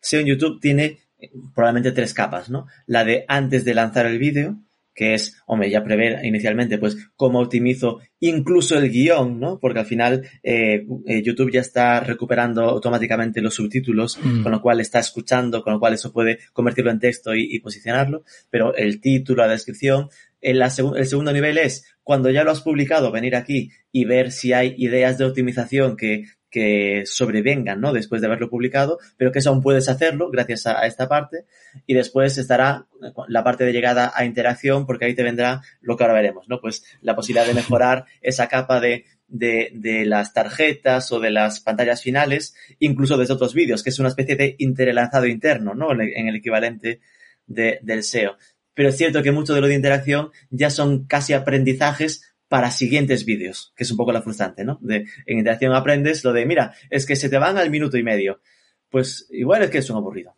SEO 0.00 0.20
en 0.20 0.26
YouTube 0.26 0.60
tiene 0.60 1.00
eh, 1.18 1.32
probablemente 1.56 1.90
tres 1.90 2.14
capas, 2.14 2.50
¿no? 2.50 2.68
La 2.86 3.04
de 3.04 3.24
antes 3.26 3.64
de 3.64 3.74
lanzar 3.74 4.06
el 4.06 4.18
vídeo, 4.18 4.60
que 4.94 5.14
es, 5.14 5.42
hombre, 5.46 5.70
ya 5.70 5.82
prever 5.82 6.24
inicialmente, 6.24 6.78
pues, 6.78 6.96
cómo 7.16 7.40
optimizo 7.40 8.00
incluso 8.20 8.78
el 8.78 8.90
guion, 8.90 9.38
¿no? 9.38 9.58
Porque 9.58 9.80
al 9.80 9.86
final 9.86 10.26
eh, 10.42 10.86
eh, 11.06 11.22
YouTube 11.22 11.52
ya 11.52 11.60
está 11.60 12.00
recuperando 12.00 12.62
automáticamente 12.62 13.42
los 13.42 13.54
subtítulos, 13.54 14.18
mm. 14.22 14.42
con 14.42 14.52
lo 14.52 14.62
cual 14.62 14.80
está 14.80 15.00
escuchando, 15.00 15.62
con 15.62 15.74
lo 15.74 15.80
cual 15.80 15.94
eso 15.94 16.12
puede 16.12 16.38
convertirlo 16.52 16.90
en 16.90 17.00
texto 17.00 17.34
y, 17.34 17.58
posicionarlo, 17.60 18.22
pero 18.50 18.74
el 18.74 19.00
título, 19.00 19.42
la 19.42 19.52
descripción, 19.52 20.08
el, 20.40 20.62
el 20.62 21.06
segundo 21.06 21.32
nivel 21.32 21.58
es 21.58 21.84
cuando 22.02 22.30
ya 22.30 22.44
lo 22.44 22.50
has 22.50 22.60
publicado, 22.60 23.10
venir 23.10 23.34
aquí 23.34 23.70
y 23.90 24.04
ver 24.04 24.30
si 24.30 24.52
hay 24.52 24.74
ideas 24.76 25.18
de 25.18 25.24
optimización 25.24 25.96
que 25.96 26.24
que 26.54 27.02
sobrevengan, 27.04 27.80
¿no? 27.80 27.92
Después 27.92 28.20
de 28.20 28.28
haberlo 28.28 28.48
publicado, 28.48 29.00
pero 29.16 29.32
que 29.32 29.40
eso 29.40 29.50
aún 29.50 29.60
puedes 29.60 29.88
hacerlo 29.88 30.30
gracias 30.30 30.68
a, 30.68 30.86
esta 30.86 31.08
parte. 31.08 31.46
Y 31.84 31.94
después 31.94 32.38
estará 32.38 32.86
la 33.26 33.42
parte 33.42 33.64
de 33.64 33.72
llegada 33.72 34.12
a 34.14 34.24
interacción, 34.24 34.86
porque 34.86 35.06
ahí 35.06 35.14
te 35.16 35.24
vendrá 35.24 35.62
lo 35.80 35.96
que 35.96 36.04
ahora 36.04 36.14
veremos, 36.14 36.48
¿no? 36.48 36.60
Pues 36.60 36.84
la 37.00 37.16
posibilidad 37.16 37.44
de 37.44 37.54
mejorar 37.54 38.04
esa 38.22 38.46
capa 38.46 38.78
de, 38.78 39.04
de, 39.26 39.72
de, 39.74 40.06
las 40.06 40.32
tarjetas 40.32 41.10
o 41.10 41.18
de 41.18 41.32
las 41.32 41.58
pantallas 41.58 42.00
finales, 42.00 42.54
incluso 42.78 43.16
desde 43.16 43.34
otros 43.34 43.52
vídeos, 43.52 43.82
que 43.82 43.90
es 43.90 43.98
una 43.98 44.10
especie 44.10 44.36
de 44.36 44.54
interlanzado 44.60 45.26
interno, 45.26 45.74
¿no? 45.74 45.90
En 45.90 46.28
el 46.28 46.36
equivalente 46.36 47.00
de, 47.48 47.80
del 47.82 48.04
SEO. 48.04 48.36
Pero 48.74 48.90
es 48.90 48.96
cierto 48.96 49.24
que 49.24 49.32
mucho 49.32 49.54
de 49.54 49.60
lo 49.60 49.66
de 49.66 49.74
interacción 49.74 50.30
ya 50.50 50.70
son 50.70 51.04
casi 51.06 51.32
aprendizajes 51.32 52.33
para 52.48 52.70
siguientes 52.70 53.24
vídeos, 53.24 53.72
que 53.76 53.84
es 53.84 53.90
un 53.90 53.96
poco 53.96 54.12
la 54.12 54.22
frustrante, 54.22 54.64
¿no? 54.64 54.78
De, 54.80 55.06
en 55.26 55.38
interacción 55.38 55.72
aprendes 55.74 56.24
lo 56.24 56.32
de, 56.32 56.46
mira, 56.46 56.74
es 56.90 57.06
que 57.06 57.16
se 57.16 57.28
te 57.28 57.38
van 57.38 57.58
al 57.58 57.70
minuto 57.70 57.96
y 57.96 58.02
medio. 58.02 58.40
Pues 58.90 59.26
igual 59.30 59.62
es 59.62 59.70
que 59.70 59.78
es 59.78 59.90
un 59.90 59.96
aburrido. 59.96 60.36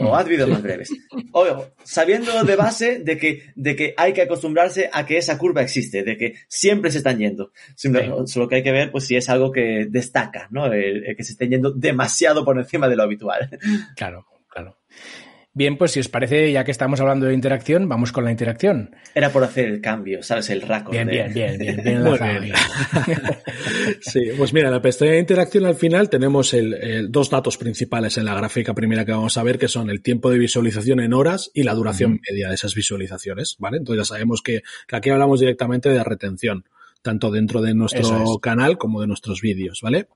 O 0.00 0.14
haz 0.14 0.28
vídeos 0.28 0.48
más 0.48 0.62
breves. 0.62 0.92
O, 1.32 1.66
sabiendo 1.82 2.44
de 2.44 2.56
base 2.56 2.98
de 2.98 3.16
que, 3.16 3.42
de 3.56 3.74
que 3.74 3.94
hay 3.96 4.12
que 4.12 4.22
acostumbrarse 4.22 4.90
a 4.92 5.06
que 5.06 5.16
esa 5.16 5.38
curva 5.38 5.62
existe, 5.62 6.02
de 6.02 6.16
que 6.16 6.34
siempre 6.46 6.90
se 6.90 6.98
están 6.98 7.18
yendo. 7.18 7.52
Solo 8.26 8.48
que 8.48 8.56
hay 8.56 8.62
que 8.62 8.72
ver, 8.72 8.92
pues, 8.92 9.06
si 9.06 9.16
es 9.16 9.28
algo 9.28 9.50
que 9.50 9.86
destaca, 9.88 10.48
¿no? 10.50 10.66
el 10.72 11.16
que 11.16 11.24
se 11.24 11.32
estén 11.32 11.50
yendo 11.50 11.72
demasiado 11.72 12.44
por 12.44 12.58
encima 12.58 12.88
de 12.88 12.96
lo 12.96 13.02
habitual. 13.02 13.50
Claro, 13.96 14.26
claro. 14.48 14.78
Bien, 15.54 15.76
pues 15.76 15.92
si 15.92 16.00
os 16.00 16.08
parece, 16.08 16.52
ya 16.52 16.62
que 16.62 16.70
estamos 16.70 17.00
hablando 17.00 17.26
de 17.26 17.34
interacción, 17.34 17.88
vamos 17.88 18.12
con 18.12 18.24
la 18.24 18.30
interacción. 18.30 18.94
Era 19.14 19.32
por 19.32 19.42
hacer 19.42 19.66
el 19.66 19.80
cambio, 19.80 20.22
¿sabes? 20.22 20.50
El 20.50 20.62
raco. 20.62 20.92
Bien, 20.92 21.08
bien, 21.08 21.32
bien, 21.32 21.58
bien, 21.58 21.82
bien, 21.82 22.04
bien. 22.04 22.54
sí, 24.00 24.20
pues 24.36 24.52
mira, 24.52 24.70
la 24.70 24.80
pestaña 24.80 25.12
de 25.12 25.18
interacción 25.18 25.66
al 25.66 25.74
final 25.74 26.10
tenemos 26.10 26.54
el, 26.54 27.10
dos 27.10 27.30
datos 27.30 27.56
principales 27.56 28.18
en 28.18 28.26
la 28.26 28.34
gráfica 28.34 28.74
primera 28.74 29.04
que 29.04 29.12
vamos 29.12 29.36
a 29.36 29.42
ver, 29.42 29.58
que 29.58 29.68
son 29.68 29.90
el 29.90 30.02
tiempo 30.02 30.30
de 30.30 30.38
visualización 30.38 31.00
en 31.00 31.12
horas 31.12 31.50
y 31.54 31.64
la 31.64 31.74
duración 31.74 32.20
media 32.30 32.48
de 32.48 32.54
esas 32.54 32.74
visualizaciones, 32.74 33.56
¿vale? 33.58 33.78
Entonces 33.78 34.06
ya 34.06 34.14
sabemos 34.14 34.42
que, 34.42 34.62
que 34.86 34.96
aquí 34.96 35.10
hablamos 35.10 35.40
directamente 35.40 35.88
de 35.88 36.04
retención 36.04 36.64
tanto 37.02 37.30
dentro 37.30 37.62
de 37.62 37.74
nuestro 37.74 38.38
canal 38.40 38.78
como 38.78 39.00
de 39.00 39.06
nuestros 39.06 39.40
vídeos, 39.40 39.80
¿vale? 39.82 40.08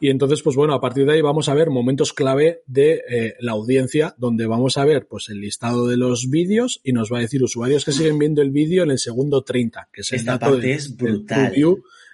Y 0.00 0.10
entonces, 0.10 0.42
pues 0.42 0.56
bueno, 0.56 0.74
a 0.74 0.80
partir 0.80 1.06
de 1.06 1.14
ahí 1.14 1.20
vamos 1.20 1.48
a 1.48 1.54
ver 1.54 1.70
momentos 1.70 2.12
clave 2.12 2.62
de 2.66 3.02
eh, 3.08 3.34
la 3.40 3.52
audiencia, 3.52 4.14
donde 4.18 4.46
vamos 4.46 4.78
a 4.78 4.84
ver 4.84 5.06
pues 5.08 5.28
el 5.28 5.40
listado 5.40 5.86
de 5.88 5.96
los 5.96 6.30
vídeos 6.30 6.80
y 6.82 6.92
nos 6.92 7.12
va 7.12 7.18
a 7.18 7.22
decir 7.22 7.42
usuarios 7.42 7.84
que 7.84 7.92
siguen 7.92 8.18
viendo 8.18 8.42
el 8.42 8.50
vídeo 8.50 8.82
en 8.82 8.90
el 8.90 8.98
segundo 8.98 9.42
30, 9.42 9.88
que 9.92 10.02
es 10.02 10.12
el 10.12 10.20
Esta 10.20 10.32
dato 10.32 10.52
parte 10.52 10.72
es 10.72 10.96
brutal 10.96 11.52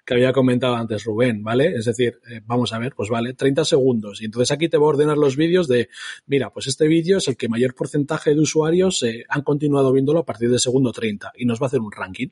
que 0.09 0.15
había 0.15 0.33
comentado 0.33 0.75
antes 0.75 1.05
Rubén, 1.05 1.45
¿vale? 1.45 1.75
Es 1.77 1.85
decir, 1.85 2.19
eh, 2.31 2.41
vamos 2.47 2.73
a 2.73 2.79
ver, 2.79 2.95
pues 2.95 3.11
vale, 3.11 3.35
30 3.35 3.67
segundos. 3.67 4.23
Y 4.23 4.25
entonces 4.25 4.51
aquí 4.51 4.71
te 4.71 4.79
voy 4.79 4.87
a 4.87 4.89
ordenar 4.95 5.19
los 5.19 5.37
vídeos 5.37 5.69
de, 5.69 5.91
mira, 6.27 6.51
pues 6.51 6.67
este 6.67 6.89
vídeo 6.89 7.19
es 7.19 7.29
el 7.29 7.37
que 7.37 7.47
mayor 7.47 7.75
porcentaje 7.75 8.35
de 8.35 8.41
usuarios 8.41 9.03
eh, 9.03 9.27
han 9.29 9.43
continuado 9.43 9.93
viéndolo 9.93 10.21
a 10.21 10.25
partir 10.25 10.49
del 10.49 10.61
segundo 10.61 10.93
30 10.93 11.33
y 11.37 11.45
nos 11.45 11.61
va 11.61 11.67
a 11.67 11.69
hacer 11.69 11.81
un 11.81 11.93
ranking. 11.93 12.29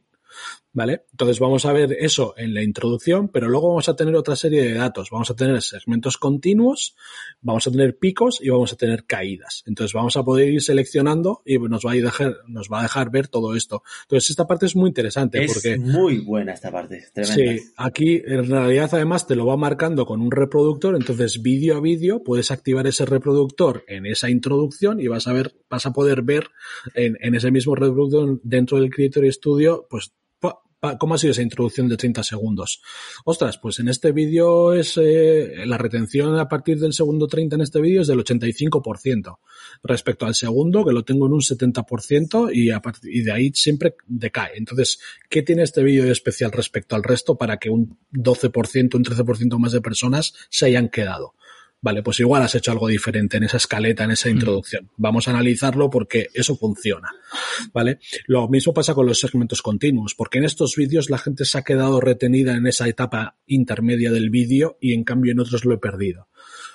¿Vale? 0.77 1.07
Entonces 1.13 1.41
vamos 1.41 1.65
a 1.65 1.73
ver 1.73 1.97
eso 2.01 2.35
en 2.37 2.53
la 2.53 2.63
introducción, 2.63 3.29
pero 3.29 3.49
luego 3.49 3.71
vamos 3.71 3.89
a 3.89 3.97
tener 3.97 4.15
otra 4.15 4.37
serie 4.37 4.63
de 4.63 4.75
datos. 4.75 5.09
Vamos 5.11 5.31
a 5.31 5.35
tener 5.35 5.63
segmentos 5.63 6.19
continuos, 6.19 6.95
vamos 7.41 7.67
a 7.67 7.71
tener 7.71 7.97
picos 7.97 8.43
y 8.43 8.51
vamos 8.51 8.75
a 8.75 8.77
tener 8.77 9.07
caídas. 9.07 9.63
Entonces 9.65 9.95
vamos 9.95 10.19
a 10.19 10.23
poder 10.23 10.51
ir 10.51 10.61
seleccionando 10.61 11.41
y 11.47 11.57
nos 11.59 11.87
va 11.87 11.93
a 11.93 11.95
dejar, 11.95 12.37
nos 12.47 12.69
va 12.71 12.81
a 12.81 12.83
dejar 12.83 13.11
ver 13.11 13.29
todo 13.29 13.57
esto. 13.57 13.85
Entonces 14.03 14.29
esta 14.29 14.47
parte 14.47 14.67
es 14.67 14.77
muy 14.77 14.89
interesante 14.89 15.43
es 15.43 15.55
porque. 15.55 15.79
Muy 15.79 16.19
buena 16.19 16.53
esta 16.53 16.71
parte. 16.71 17.07
Sí, 17.23 17.59
aquí 17.79 18.21
en 18.27 18.47
realidad 18.47 18.91
además 18.93 19.27
te 19.27 19.35
lo 19.35 19.47
va 19.47 19.57
marcando 19.57 20.05
con 20.05 20.21
un 20.21 20.31
reproductor. 20.31 20.95
Entonces 20.95 21.41
vídeo 21.41 21.79
a 21.79 21.81
vídeo 21.81 22.23
puedes 22.23 22.51
activar 22.51 22.87
ese 22.87 23.07
reproductor 23.07 23.83
en 23.89 24.05
esa 24.05 24.29
introducción 24.29 25.01
y 25.01 25.07
vas 25.07 25.27
a 25.27 25.33
ver, 25.33 25.55
vas 25.71 25.87
a 25.87 25.95
poder 25.95 26.21
ver 26.21 26.49
en, 26.95 27.17
en 27.23 27.35
ese 27.35 27.51
mismo 27.51 27.75
reproductor 27.75 28.41
dentro 28.43 28.79
del 28.79 28.91
Creator 28.91 29.33
Studio, 29.33 29.87
pues 29.89 30.13
¿Cómo 30.99 31.15
ha 31.15 31.19
sido 31.19 31.33
esa 31.33 31.43
introducción 31.43 31.89
de 31.89 31.97
30 31.97 32.23
segundos? 32.23 32.81
Ostras, 33.25 33.59
pues 33.59 33.79
en 33.79 33.89
este 33.89 34.13
vídeo 34.13 34.73
es 34.73 34.97
eh, 34.97 35.65
la 35.67 35.79
retención 35.79 36.39
a 36.39 36.49
partir 36.49 36.79
del 36.79 36.93
segundo 36.93 37.27
30 37.27 37.57
en 37.57 37.63
este 37.63 37.81
vídeo 37.81 38.03
es 38.03 38.09
del 38.09 38.19
85% 38.19 39.39
respecto 39.83 40.27
al 40.27 40.35
segundo 40.35 40.85
que 40.85 40.93
lo 40.93 41.05
tengo 41.05 41.27
en 41.27 41.33
un 41.33 41.41
70% 41.41 42.51
y, 42.53 42.71
y 43.19 43.23
de 43.23 43.33
ahí 43.33 43.51
siempre 43.55 43.97
decae. 44.07 44.53
Entonces, 44.57 44.99
¿qué 45.29 45.43
tiene 45.43 45.63
este 45.63 45.83
vídeo 45.83 46.05
de 46.05 46.13
especial 46.13 46.53
respecto 46.53 46.97
al 46.97 47.03
resto 47.03 47.37
para 47.37 47.59
que 47.59 47.71
un 47.71 47.99
12%, 48.13 48.95
un 48.95 49.05
13% 49.05 49.59
más 49.59 49.73
de 49.73 49.81
personas 49.81 50.35
se 50.51 50.67
hayan 50.67 50.89
quedado? 50.89 51.35
Vale, 51.83 52.03
pues 52.03 52.19
igual 52.21 52.43
has 52.43 52.55
hecho 52.55 52.73
algo 52.73 52.89
diferente 52.89 53.37
en 53.37 53.45
esa 53.45 53.59
escaleta, 53.59 54.05
en 54.05 54.11
esa 54.11 54.31
introducción. 54.31 54.91
Vamos 54.97 55.29
a 55.29 55.33
analizarlo 55.33 55.91
porque 55.91 56.29
eso 56.35 56.57
funciona. 56.57 57.11
¿Vale? 57.73 57.99
Lo 58.27 58.49
mismo 58.49 58.73
pasa 58.73 58.95
con 58.95 59.07
los 59.07 59.21
segmentos 59.21 59.63
continuos, 59.63 60.15
porque 60.15 60.39
en 60.39 60.45
estos 60.45 60.75
vídeos 60.75 61.11
la 61.11 61.19
gente 61.19 61.45
se 61.45 61.59
ha 61.59 61.63
quedado 61.63 62.01
retenida 62.01 62.57
en 62.57 62.67
esa 62.67 62.89
etapa 62.89 63.37
intermedia 63.47 64.11
del 64.11 64.31
vídeo 64.31 64.79
y 64.81 64.95
en 64.95 65.05
cambio 65.05 65.33
en 65.33 65.41
otros 65.41 65.65
lo 65.65 65.75
he 65.75 65.79
perdido. 65.79 66.29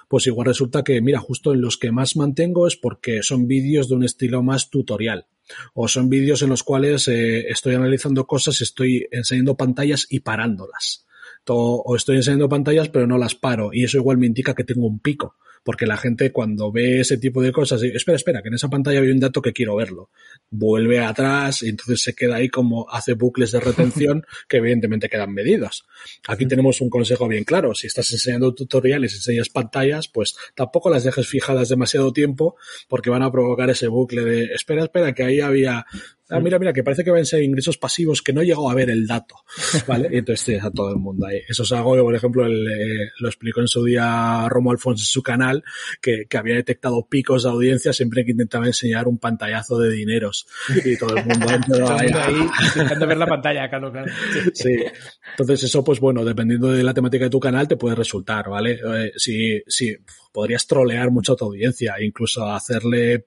Pues 0.08 0.28
igual 0.28 0.48
resulta 0.48 0.84
que, 0.84 1.02
mira, 1.02 1.20
justo 1.20 1.54
en 1.54 1.62
los 1.62 1.78
que 1.78 1.92
más 1.92 2.16
mantengo 2.16 2.68
es 2.68 2.76
porque 2.76 3.24
son 3.24 3.48
vídeos 3.48 3.90
de 3.90 3.96
un 3.96 4.04
estilo 4.04 4.44
más 4.44 4.70
tutorial 4.70 5.26
o 5.74 5.88
son 5.88 6.10
vídeos 6.10 6.42
en 6.42 6.50
los 6.50 6.64
cuales 6.64 7.08
eh, 7.08 7.48
estoy 7.50 7.76
analizando 7.76 8.28
cosas, 8.28 8.62
estoy 8.62 9.08
enseñando 9.12 9.58
pantallas 9.58 10.08
y 10.10 10.20
parándolas 10.20 11.06
o 11.48 11.96
estoy 11.96 12.18
enseñando 12.18 12.48
pantallas 12.48 12.90
pero 12.90 13.08
no 13.08 13.18
las 13.18 13.36
paro 13.36 13.72
y 13.74 13.84
eso 13.84 13.98
igual 13.98 14.18
me 14.18 14.28
indica 14.28 14.54
que 14.54 14.64
tengo 14.64 14.88
un 14.88 15.00
pico 15.00 15.36
porque 15.64 15.86
la 15.86 15.98
gente 15.98 16.32
cuando 16.32 16.72
ve 16.72 17.02
ese 17.02 17.18
tipo 17.18 17.42
de 17.42 17.52
cosas, 17.52 17.82
dice, 17.82 17.98
espera, 17.98 18.16
espera, 18.16 18.42
que 18.42 18.48
en 18.48 18.56
esa 18.56 18.70
pantalla 18.70 19.00
hay 19.00 19.10
un 19.10 19.20
dato 19.20 19.42
que 19.42 19.54
quiero 19.54 19.76
verlo. 19.76 20.10
Vuelve 20.50 21.00
atrás 21.00 21.62
y 21.64 21.70
entonces 21.70 22.02
se 22.02 22.14
queda 22.14 22.38
ahí 22.38 22.50
como 22.50 22.90
hace 22.90 23.14
bucles 23.14 23.52
de 23.52 23.60
retención 23.60 24.26
que 24.50 24.58
evidentemente 24.58 25.10
quedan 25.10 25.34
medidos. 25.34 25.86
Aquí 26.28 26.48
tenemos 26.48 26.82
un 26.82 26.90
consejo 26.90 27.28
bien 27.28 27.44
claro. 27.44 27.76
Si 27.76 27.88
estás 27.88 28.12
enseñando 28.12 28.54
tutoriales, 28.54 29.14
enseñas 29.14 29.50
pantallas, 29.50 30.08
pues 30.08 30.36
tampoco 30.56 30.90
las 30.90 31.04
dejes 31.04 31.28
fijadas 31.28 31.70
demasiado 31.70 32.12
tiempo 32.12 32.56
porque 32.88 33.10
van 33.10 33.24
a 33.24 33.32
provocar 33.32 33.70
ese 33.70 33.88
bucle 33.88 34.24
de, 34.24 34.46
espera, 34.46 34.84
espera, 34.84 35.14
que 35.14 35.24
ahí 35.24 35.42
había 35.42 35.86
ah, 36.32 36.40
mira, 36.40 36.60
mira, 36.60 36.74
que 36.74 36.84
parece 36.84 37.04
que 37.04 37.12
van 37.12 37.22
a 37.22 37.26
ser 37.26 37.44
ingresos 37.44 37.78
pasivos 37.78 38.22
que 38.22 38.34
no 38.34 38.42
llegó 38.44 38.70
a 38.70 38.74
ver 38.74 38.90
el 38.90 39.06
dato, 39.08 39.36
¿vale? 39.88 40.10
Y 40.12 40.18
entonces 40.18 40.46
tienes 40.46 40.66
a 40.66 40.72
todo 40.72 40.90
el 40.90 40.98
mundo 40.98 41.28
ahí. 41.28 41.42
Eso 41.48 41.64
es 41.64 41.72
algo 41.72 41.96
que, 41.96 42.02
por 42.02 42.16
ejemplo, 42.16 42.48
eh, 42.48 43.12
lo 43.20 43.28
explicó 43.28 43.62
en 43.62 43.68
su 43.68 43.84
día 43.84 44.48
Romo 44.50 44.72
Alfonso 44.72 45.02
en 45.02 45.06
su 45.06 45.22
canal, 45.22 45.64
que, 46.02 46.26
que, 46.30 46.38
había 46.38 46.56
detectado 46.56 47.06
picos 47.08 47.44
de 47.44 47.50
audiencia 47.50 47.94
siempre 47.94 48.26
que 48.26 48.32
intentaba 48.32 48.66
enseñar 48.66 49.08
un 49.08 49.18
pantallazo 49.18 49.78
de 49.78 49.92
dineros. 49.92 50.48
Y 50.84 50.98
todo 50.98 51.16
el 51.16 51.26
mundo 51.26 51.90
ahí, 51.92 52.10
ahí 52.14 52.36
intentando 52.68 53.08
ver 53.08 53.18
la 53.18 53.28
pantalla, 53.28 53.70
claro, 53.70 53.92
claro. 53.92 54.12
Sí. 54.54 54.76
Entonces 55.32 55.64
eso, 55.64 55.84
pues 55.84 56.00
bueno, 56.00 56.26
dependiendo 56.26 56.72
de 56.72 56.84
la 56.84 56.94
temática 56.94 57.26
de 57.26 57.30
tu 57.30 57.40
canal, 57.40 57.68
te 57.68 57.78
puede 57.78 57.96
resultar, 57.96 58.50
¿vale? 58.50 58.80
Eh, 58.84 59.12
si, 59.16 59.62
si 59.68 59.96
podrías 60.32 60.66
trolear 60.66 61.12
mucho 61.12 61.34
a 61.34 61.36
tu 61.36 61.46
audiencia, 61.46 61.96
incluso 62.02 62.46
hacerle 62.46 63.26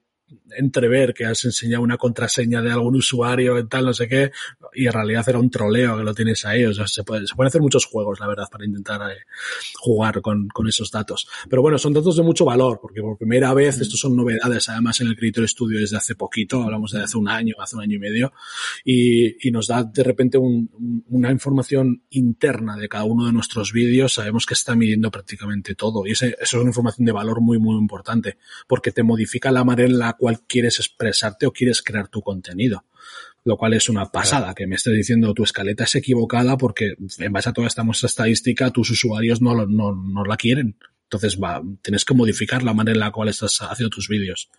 entrever 0.57 1.15
que 1.15 1.25
has 1.25 1.45
enseñado 1.45 1.83
una 1.83 1.97
contraseña 1.97 2.63
de 2.63 2.71
algún 2.71 2.97
usuario 2.97 3.59
y 3.59 3.67
tal, 3.67 3.87
no 3.87 3.95
sé 3.95 4.09
qué, 4.09 4.31
y 4.75 4.87
en 4.87 4.93
realidad 4.93 5.29
era 5.29 5.39
un 5.39 5.51
troleo 5.51 5.97
que 5.97 6.05
lo 6.05 6.15
tienes 6.15 6.45
ahí. 6.45 6.65
O 6.65 6.75
sea, 6.75 6.87
se, 6.87 7.05
puede, 7.05 7.27
se 7.27 7.35
pueden 7.35 7.49
hacer 7.49 7.61
muchos 7.61 7.87
juegos, 7.87 8.21
la 8.21 8.27
verdad, 8.27 8.47
para 8.51 8.65
intentar 8.65 9.01
eh, 9.11 9.17
jugar 9.79 10.21
con, 10.21 10.49
con, 10.49 10.69
esos 10.69 10.91
datos. 10.91 11.29
Pero 11.49 11.63
bueno, 11.63 11.79
son 11.79 11.93
datos 11.93 12.17
de 12.17 12.23
mucho 12.23 12.45
valor, 12.45 12.79
porque 12.81 13.01
por 13.01 13.17
primera 13.17 13.53
vez, 13.55 13.81
estos 13.81 14.01
son 14.01 14.17
novedades, 14.17 14.69
además 14.69 15.01
en 15.01 15.09
el 15.09 15.17
Creator 15.17 15.49
Studio 15.49 15.81
desde 15.81 15.97
hace 15.97 16.15
poquito, 16.15 16.63
hablamos 16.63 16.93
de 16.93 17.03
hace 17.03 17.19
un 17.19 17.29
año, 17.29 17.55
hace 17.59 17.77
un 17.77 17.83
año 17.83 17.97
y 17.97 18.01
medio, 18.01 18.33
y, 18.85 19.49
y 19.49 19.51
nos 19.51 19.67
da 19.69 19.85
de 19.85 20.03
repente 20.03 20.39
un, 20.39 21.05
una 21.09 21.31
información 21.31 22.03
interna 22.11 22.77
de 22.77 22.89
cada 22.89 23.05
uno 23.05 23.27
de 23.27 23.33
nuestros 23.33 23.73
vídeos. 23.73 24.15
Sabemos 24.15 24.47
que 24.47 24.55
está 24.55 24.75
midiendo 24.75 25.11
prácticamente 25.11 25.75
todo, 25.75 26.07
y 26.07 26.13
eso 26.13 26.27
es 26.27 26.53
una 26.55 26.71
información 26.71 27.05
de 27.05 27.13
valor 27.13 27.41
muy, 27.41 27.59
muy 27.59 27.77
importante, 27.77 28.39
porque 28.67 28.91
te 28.91 29.03
modifica 29.03 29.51
la 29.51 29.65
manera 29.65 29.89
en 29.89 29.99
la 29.99 30.14
cual 30.17 30.41
quieres 30.47 30.79
expresarte 30.79 31.47
o 31.47 31.53
quieres 31.53 31.83
crear 31.83 32.09
tu 32.09 32.23
contenido. 32.23 32.85
Lo 33.45 33.59
cual 33.59 33.75
es 33.75 33.89
una 33.91 34.07
pasada, 34.07 34.55
que 34.55 34.67
me 34.67 34.77
estés 34.77 34.95
diciendo 34.95 35.35
tu 35.35 35.45
escaleta 35.45 35.85
es 35.85 35.95
equivocada 35.97 36.57
porque 36.57 36.95
en 37.19 37.33
base 37.33 37.51
a 37.51 37.53
toda 37.53 37.67
esta 37.67 37.85
estadística 38.07 38.71
tus 38.71 38.91
usuarios 38.91 39.43
no, 39.43 39.67
no, 39.67 39.95
no 39.95 40.25
la 40.25 40.37
quieren. 40.37 40.77
Entonces 41.05 41.39
va, 41.39 41.63
tienes 41.83 42.05
que 42.05 42.15
modificar 42.15 42.63
la 42.63 42.73
manera 42.73 42.95
en 42.95 43.01
la 43.01 43.11
cual 43.11 43.29
estás 43.29 43.61
haciendo 43.61 43.91
tus 43.91 44.09
vídeos. 44.09 44.51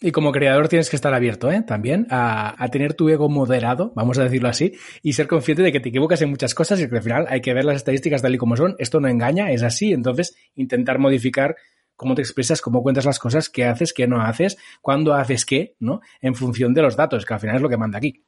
Y 0.00 0.12
como 0.12 0.30
creador 0.30 0.68
tienes 0.68 0.90
que 0.90 0.96
estar 0.96 1.14
abierto 1.14 1.50
¿eh? 1.50 1.62
también 1.66 2.06
a, 2.10 2.62
a, 2.62 2.68
tener 2.68 2.92
tu 2.92 3.08
ego 3.08 3.30
moderado, 3.30 3.92
vamos 3.96 4.18
a 4.18 4.24
decirlo 4.24 4.50
así, 4.50 4.74
y 5.02 5.14
ser 5.14 5.26
consciente 5.26 5.62
de 5.62 5.72
que 5.72 5.80
te 5.80 5.88
equivocas 5.88 6.20
en 6.20 6.28
muchas 6.28 6.54
cosas 6.54 6.78
y 6.80 6.88
que 6.88 6.96
al 6.96 7.02
final 7.02 7.26
hay 7.30 7.40
que 7.40 7.54
ver 7.54 7.64
las 7.64 7.76
estadísticas 7.76 8.20
tal 8.20 8.34
y 8.34 8.38
como 8.38 8.56
son. 8.56 8.76
Esto 8.78 9.00
no 9.00 9.08
engaña, 9.08 9.50
es 9.52 9.62
así. 9.62 9.92
Entonces, 9.92 10.36
intentar 10.54 10.98
modificar 10.98 11.56
cómo 11.96 12.14
te 12.14 12.22
expresas, 12.22 12.60
cómo 12.60 12.82
cuentas 12.82 13.04
las 13.04 13.18
cosas, 13.18 13.48
qué 13.48 13.64
haces, 13.64 13.92
qué 13.92 14.06
no 14.06 14.20
haces, 14.20 14.56
cuándo 14.80 15.14
haces 15.14 15.44
qué, 15.44 15.74
¿no? 15.80 16.00
En 16.20 16.34
función 16.34 16.74
de 16.74 16.82
los 16.82 16.96
datos, 16.96 17.24
que 17.24 17.34
al 17.34 17.40
final 17.40 17.56
es 17.56 17.62
lo 17.62 17.68
que 17.68 17.76
manda 17.76 17.98
aquí. 17.98 18.24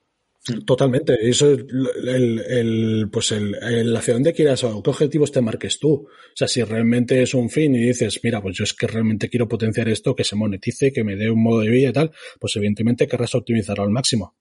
Totalmente. 0.65 1.29
Eso 1.29 1.53
es 1.53 1.65
el, 2.05 2.39
el, 2.41 3.09
pues 3.13 3.33
el, 3.33 3.55
el, 3.55 3.95
hacia 3.95 4.15
dónde 4.15 4.33
quieras 4.33 4.65
o 4.65 4.83
qué 4.83 4.91
objetivos 4.91 5.31
te 5.31 5.43
marques 5.43 5.79
tú. 5.79 5.93
O 5.93 6.09
sea, 6.35 6.49
si 6.49 6.63
realmente 6.63 7.23
es 7.23 7.35
un 7.35 7.51
fin 7.51 7.75
y 7.75 7.81
dices, 7.81 8.21
mira, 8.23 8.41
pues 8.41 8.57
yo 8.57 8.65
es 8.65 8.73
que 8.73 8.87
realmente 8.87 9.29
quiero 9.29 9.47
potenciar 9.47 9.89
esto, 9.89 10.15
que 10.15 10.25
se 10.25 10.37
monetice, 10.37 10.93
que 10.93 11.05
me 11.05 11.17
dé 11.17 11.31
un 11.31 11.43
modo 11.43 11.61
de 11.61 11.71
vida 11.71 11.91
y 11.91 11.93
tal, 11.93 12.13
pues 12.41 12.57
evidentemente 12.57 13.07
querrás 13.07 13.35
optimizarlo 13.35 13.85
al 13.85 13.91
máximo 13.91 14.37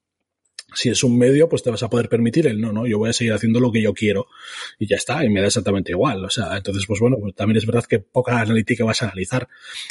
si 0.74 0.90
es 0.90 1.02
un 1.02 1.16
medio, 1.16 1.48
pues 1.48 1.62
te 1.62 1.70
vas 1.70 1.82
a 1.82 1.88
poder 1.88 2.08
permitir 2.08 2.46
el 2.46 2.60
no, 2.60 2.72
no, 2.72 2.86
yo 2.86 2.98
voy 2.98 3.10
a 3.10 3.12
seguir 3.12 3.32
haciendo 3.32 3.58
lo 3.58 3.72
que 3.72 3.80
yo 3.80 3.94
quiero 3.94 4.26
y 4.78 4.86
ya 4.86 4.96
está, 4.96 5.24
y 5.24 5.30
me 5.30 5.40
da 5.40 5.46
exactamente 5.46 5.92
igual. 5.92 6.24
O 6.24 6.30
sea, 6.30 6.56
entonces, 6.56 6.84
pues 6.86 7.00
bueno, 7.00 7.16
pues 7.18 7.34
también 7.34 7.56
es 7.56 7.66
verdad 7.66 7.84
que 7.84 7.98
poca 8.00 8.40
analítica 8.40 8.84
vas 8.84 9.02
a 9.02 9.06
analizar. 9.06 9.48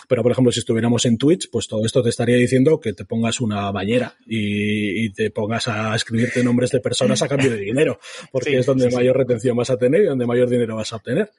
Pero, 0.07 0.21
por 0.21 0.31
ejemplo, 0.31 0.51
si 0.51 0.59
estuviéramos 0.59 1.05
en 1.05 1.17
Twitch, 1.17 1.49
pues 1.49 1.67
todo 1.67 1.85
esto 1.85 2.03
te 2.03 2.09
estaría 2.09 2.35
diciendo 2.35 2.79
que 2.79 2.93
te 2.93 3.05
pongas 3.05 3.41
una 3.41 3.71
bañera 3.71 4.15
y, 4.25 5.09
te 5.11 5.31
pongas 5.31 5.67
a 5.67 5.95
escribirte 5.95 6.43
nombres 6.43 6.69
de 6.71 6.79
personas 6.79 7.21
a 7.21 7.27
cambio 7.27 7.49
de 7.49 7.57
dinero, 7.57 7.99
porque 8.31 8.57
es 8.57 8.65
donde 8.65 8.91
mayor 8.91 9.17
retención 9.17 9.55
vas 9.55 9.69
a 9.69 9.77
tener 9.77 10.01
y 10.01 10.05
donde 10.05 10.27
mayor 10.27 10.49
dinero 10.49 10.75
vas 10.75 10.93
a 10.93 10.97
obtener. 10.97 11.31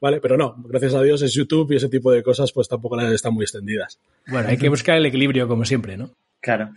¿Vale? 0.00 0.20
Pero 0.20 0.36
no, 0.36 0.54
gracias 0.68 0.94
a 0.94 1.02
Dios 1.02 1.22
es 1.22 1.32
YouTube 1.32 1.72
y 1.72 1.76
ese 1.76 1.88
tipo 1.88 2.12
de 2.12 2.22
cosas, 2.22 2.52
pues 2.52 2.68
tampoco 2.68 2.96
las 2.96 3.12
están 3.12 3.32
muy 3.32 3.44
extendidas. 3.44 3.98
Bueno, 4.26 4.48
hay 4.48 4.58
que 4.58 4.68
buscar 4.68 4.98
el 4.98 5.06
equilibrio, 5.06 5.48
como 5.48 5.64
siempre, 5.64 5.96
¿no? 5.96 6.10
Claro. 6.40 6.70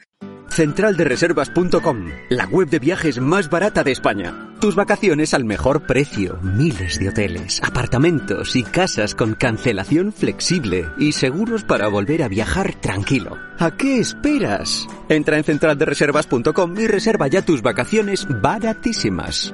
Centraldereservas.com, 0.49 2.09
la 2.29 2.45
web 2.45 2.69
de 2.69 2.79
viajes 2.79 3.19
más 3.19 3.49
barata 3.49 3.83
de 3.83 3.91
España. 3.91 4.49
Tus 4.59 4.75
vacaciones 4.75 5.33
al 5.33 5.45
mejor 5.45 5.85
precio. 5.85 6.39
Miles 6.41 6.99
de 6.99 7.09
hoteles, 7.09 7.61
apartamentos 7.63 8.55
y 8.55 8.63
casas 8.63 9.13
con 9.13 9.35
cancelación 9.35 10.11
flexible 10.11 10.87
y 10.97 11.11
seguros 11.11 11.63
para 11.63 11.87
volver 11.87 12.23
a 12.23 12.27
viajar 12.27 12.73
tranquilo. 12.81 13.37
¿A 13.59 13.77
qué 13.77 13.99
esperas? 13.99 14.87
Entra 15.09 15.37
en 15.37 15.43
centraldereservas.com 15.43 16.79
y 16.79 16.87
reserva 16.87 17.27
ya 17.27 17.43
tus 17.43 17.61
vacaciones 17.61 18.25
baratísimas. 18.41 19.53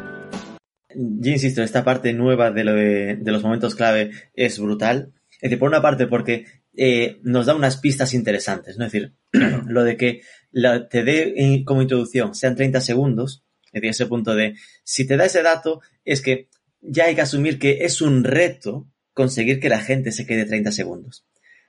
Yo 0.96 1.32
insisto, 1.32 1.64
esta 1.64 1.84
parte 1.84 2.14
nueva 2.14 2.52
de, 2.52 2.64
lo 2.64 2.74
de, 2.74 3.20
los 3.26 3.44
momentos 3.44 3.76
clave 3.76 4.12
es 4.34 4.60
brutal. 4.60 5.12
Es 5.32 5.50
decir, 5.50 5.60
por 5.60 5.70
una 5.70 5.82
parte 5.82 6.08
porque 6.08 6.46
eh, 6.76 7.20
nos 7.24 7.46
da 7.46 7.56
unas 7.56 7.78
pistas 7.78 8.14
interesantes, 8.14 8.78
¿no? 8.78 8.86
Es 8.86 8.92
decir, 8.92 9.14
lo 9.68 9.84
de 9.84 9.98
que 9.98 10.22
la, 10.54 10.88
te 10.88 11.04
dé 11.04 11.64
como 11.66 11.82
introducción 11.82 12.34
sean 12.34 12.56
30 12.56 12.80
segundos, 12.80 13.44
es 13.66 13.82
decir, 13.82 13.90
ese 13.90 14.06
punto 14.06 14.36
de, 14.36 14.56
si 14.84 15.06
te 15.06 15.18
da 15.18 15.26
ese 15.26 15.42
dato, 15.42 15.82
es 16.06 16.22
que 16.22 16.48
ya 16.80 17.06
hay 17.06 17.16
que 17.16 17.22
asumir 17.22 17.60
que 17.60 17.84
es 17.86 18.02
un 18.02 18.24
reto 18.24 18.88
conseguir 19.14 19.60
que 19.60 19.70
la 19.70 19.80
gente 19.80 20.12
se 20.12 20.26
quede 20.26 20.46
30 20.46 20.72
segundos. 20.72 21.26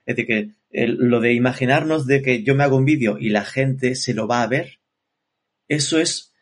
Es 0.07 0.17
decir, 0.17 0.27
que 0.27 0.51
lo 0.87 1.21
de 1.21 1.33
imaginarnos 1.33 2.07
de 2.07 2.21
que 2.21 2.43
yo 2.43 2.55
me 2.55 2.63
hago 2.63 2.77
un 2.77 2.85
vídeo 2.85 3.17
y 3.19 3.31
la 3.31 3.45
gente 3.45 3.95
se 3.95 4.13
lo 4.13 4.29
va 4.29 4.43
a 4.43 4.47
ver, 4.47 4.81
eso 5.67 5.99
es 5.99 6.35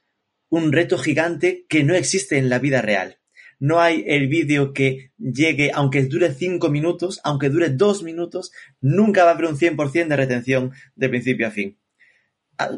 un 0.49 0.73
reto 0.73 0.99
gigante 0.99 1.65
que 1.69 1.85
no 1.85 1.95
existe 1.95 2.39
en 2.39 2.49
la 2.49 2.59
vida 2.59 2.83
real. 2.83 3.19
No 3.61 3.81
hay 3.81 4.03
el 4.09 4.27
vídeo 4.27 4.73
que 4.73 5.13
llegue, 5.17 5.71
aunque 5.73 6.03
dure 6.03 6.35
5 6.35 6.69
minutos, 6.71 7.21
aunque 7.23 7.51
dure 7.51 7.69
2 7.69 8.03
minutos, 8.03 8.51
nunca 8.81 9.23
va 9.23 9.31
a 9.31 9.35
haber 9.35 9.47
un 9.47 9.57
100% 9.57 10.09
de 10.09 10.17
retención 10.17 10.73
de 10.97 11.09
principio 11.09 11.47
a 11.47 11.53
fin 11.53 11.79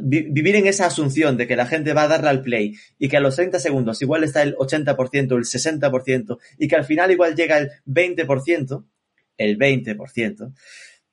vivir 0.00 0.56
en 0.56 0.66
esa 0.66 0.86
asunción 0.86 1.36
de 1.36 1.46
que 1.46 1.56
la 1.56 1.66
gente 1.66 1.92
va 1.92 2.02
a 2.02 2.08
darle 2.08 2.30
al 2.30 2.42
play 2.42 2.74
y 2.98 3.08
que 3.08 3.16
a 3.16 3.20
los 3.20 3.36
30 3.36 3.58
segundos 3.58 4.00
igual 4.02 4.24
está 4.24 4.42
el 4.42 4.56
80% 4.56 5.32
o 5.32 5.36
el 5.36 5.44
60% 5.44 6.38
y 6.58 6.68
que 6.68 6.76
al 6.76 6.84
final 6.84 7.10
igual 7.10 7.34
llega 7.34 7.58
el 7.58 7.70
20%, 7.86 8.84
el 9.36 9.58
20%, 9.58 10.52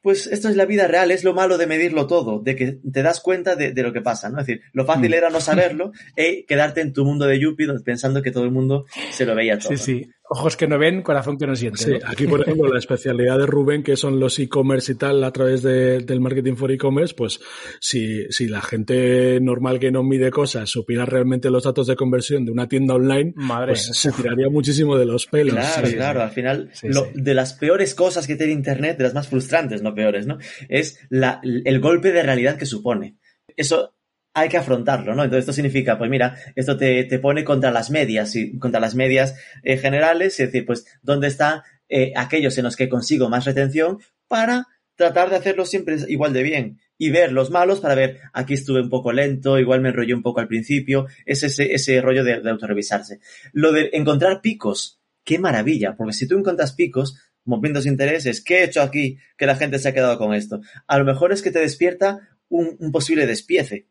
pues 0.02 0.28
esto 0.28 0.50
es 0.50 0.56
la 0.56 0.66
vida 0.66 0.88
real, 0.88 1.12
es 1.12 1.24
lo 1.24 1.34
malo 1.34 1.58
de 1.58 1.68
medirlo 1.68 2.08
todo, 2.08 2.40
de 2.40 2.56
que 2.56 2.80
te 2.92 3.04
das 3.04 3.22
cuenta 3.22 3.56
de, 3.56 3.74
lo 3.84 3.94
que 3.94 4.02
pasa, 4.02 4.30
¿no? 4.30 4.40
Es 4.40 4.48
decir, 4.48 4.64
lo 4.74 4.86
fácil 4.86 5.12
mm. 5.12 5.14
era 5.14 5.30
no 5.30 5.40
saberlo 5.40 5.92
e 6.16 6.46
quedarte 6.48 6.82
en 6.82 6.92
tu 6.92 7.06
mundo 7.06 7.28
de 7.28 7.40
Yuppie 7.40 7.68
pensando 7.86 8.22
que 8.22 8.32
todo 8.32 8.44
el 8.44 8.52
mundo 8.52 8.86
se 9.12 9.26
lo 9.26 9.36
veía 9.36 9.60
todo. 9.60 9.78
Sí, 9.78 9.78
sí. 9.78 10.10
Ojos 10.34 10.56
que 10.56 10.66
no 10.66 10.80
ven, 10.80 11.02
corazón 11.02 11.38
que 11.38 11.46
no 11.46 11.58
siente. 11.58 11.84
Sí, 11.84 11.92
aquí 12.06 12.26
por 12.26 12.40
ejemplo 12.40 12.72
la 12.72 12.80
especialidad 12.80 13.38
de 13.38 13.46
Rubén, 13.46 13.84
que 13.84 13.98
son 13.98 14.18
los 14.18 14.40
e-commerce 14.40 14.94
y 14.94 14.96
tal 14.96 15.22
a 15.26 15.32
través 15.34 15.62
del 15.62 16.22
marketing 16.22 16.56
for 16.56 16.72
e-commerce, 16.72 17.14
pues 17.14 17.42
si, 17.82 18.32
si 18.32 18.48
la 18.48 18.62
gente 18.62 19.42
normal 19.42 19.78
que 19.78 19.92
no 19.92 20.04
mide 20.04 20.32
cosas 20.32 20.70
supiera 20.70 21.06
realmente 21.06 21.50
los 21.50 21.66
datos 21.66 21.86
de 21.88 21.98
conversión 21.98 22.46
de 22.46 22.54
una 22.54 22.70
tienda 22.70 22.94
online, 22.94 23.34
Madre. 23.36 23.74
pues 23.74 23.88
se 23.92 24.14
tiraría 24.14 24.48
muchísimo 24.50 24.98
de 24.98 25.06
los 25.06 25.26
pelos. 25.28 25.54
Claro, 25.54 25.90
claro, 25.90 26.22
al 26.22 26.32
final 26.32 26.72
de 27.14 27.34
las 27.34 27.52
peores 27.52 27.94
cosas 27.94 28.26
que 28.26 28.38
tiene 28.38 28.54
Internet, 28.54 29.00
de 29.00 29.04
las 29.04 29.14
más 29.14 29.28
frustrantes, 29.28 29.82
no 29.82 29.94
peores, 29.94 30.28
¿no? 30.28 30.38
Es 30.70 30.98
la, 31.10 31.42
el 31.44 31.82
golpe 31.82 32.14
de 32.14 32.24
realidad 32.24 32.56
que 32.56 32.66
supone. 32.66 33.18
Eso 33.58 33.96
hay 34.34 34.50
que 34.50 34.58
afrontarlo, 34.58 35.14
¿no? 35.14 35.24
Entonces 35.24 35.44
esto 35.44 35.54
significa, 35.54 35.98
pues 35.98 36.10
mira, 36.10 36.36
esto 36.56 36.78
te, 36.78 37.04
te 37.04 37.20
pone 37.20 37.44
contra 37.44 37.72
las 37.72 37.90
medias, 37.90 38.36
y 38.36 38.58
contra 38.58 38.80
las 38.80 38.96
medias 38.96 39.36
eh, 39.64 39.78
generales, 39.78 40.40
es 40.40 40.48
decir, 40.48 40.66
pues 40.66 40.86
dónde 41.02 41.28
están 41.28 41.62
eh, 41.90 42.14
aquellos 42.16 42.58
en 42.58 42.64
los 42.64 42.76
que 42.76 42.90
consigo 42.90 43.30
más 43.30 43.46
retención 43.46 44.00
para 44.28 44.68
tratar 44.96 45.30
de 45.30 45.36
hacerlo 45.36 45.66
siempre 45.66 45.98
igual 46.08 46.32
de 46.32 46.44
bien 46.44 46.80
y 46.98 47.10
ver 47.10 47.32
los 47.32 47.50
malos 47.50 47.80
para 47.80 47.96
ver, 47.96 48.20
aquí 48.34 48.54
estuve 48.54 48.82
un 48.82 48.90
poco 48.90 49.12
lento, 49.12 49.58
igual 49.60 49.82
me 49.82 49.90
enrollé 49.90 50.14
un 50.14 50.22
poco 50.22 50.40
al 50.40 50.48
principio, 50.48 51.08
es 51.26 51.44
ese, 51.44 51.74
ese 51.74 52.00
rollo 52.00 52.24
de, 52.24 52.40
de 52.42 52.50
autorrevisarse. 52.50 53.20
Lo 53.52 53.72
de 53.72 53.90
encontrar 53.94 54.42
picos, 54.42 55.02
qué 55.24 55.40
maravilla, 55.40 55.96
porque 55.96 56.14
si 56.14 56.28
tú 56.28 56.38
encuentras 56.38 56.74
picos, 56.74 57.18
momentos 57.44 57.86
de 57.86 57.90
intereses, 57.90 58.42
¿qué 58.42 58.60
he 58.60 58.64
hecho 58.66 58.82
aquí 58.82 59.18
que 59.36 59.48
la 59.48 59.56
gente 59.56 59.80
se 59.80 59.90
ha 59.90 59.94
quedado 59.94 60.20
con 60.20 60.36
esto? 60.36 60.62
A 60.88 61.00
lo 61.00 61.06
mejor 61.06 61.34
es 61.34 61.42
que 61.42 61.50
te 61.50 61.60
despierta 61.60 62.30
un, 62.48 62.78
un 62.80 62.92
posible 62.92 63.26
despiece 63.26 63.88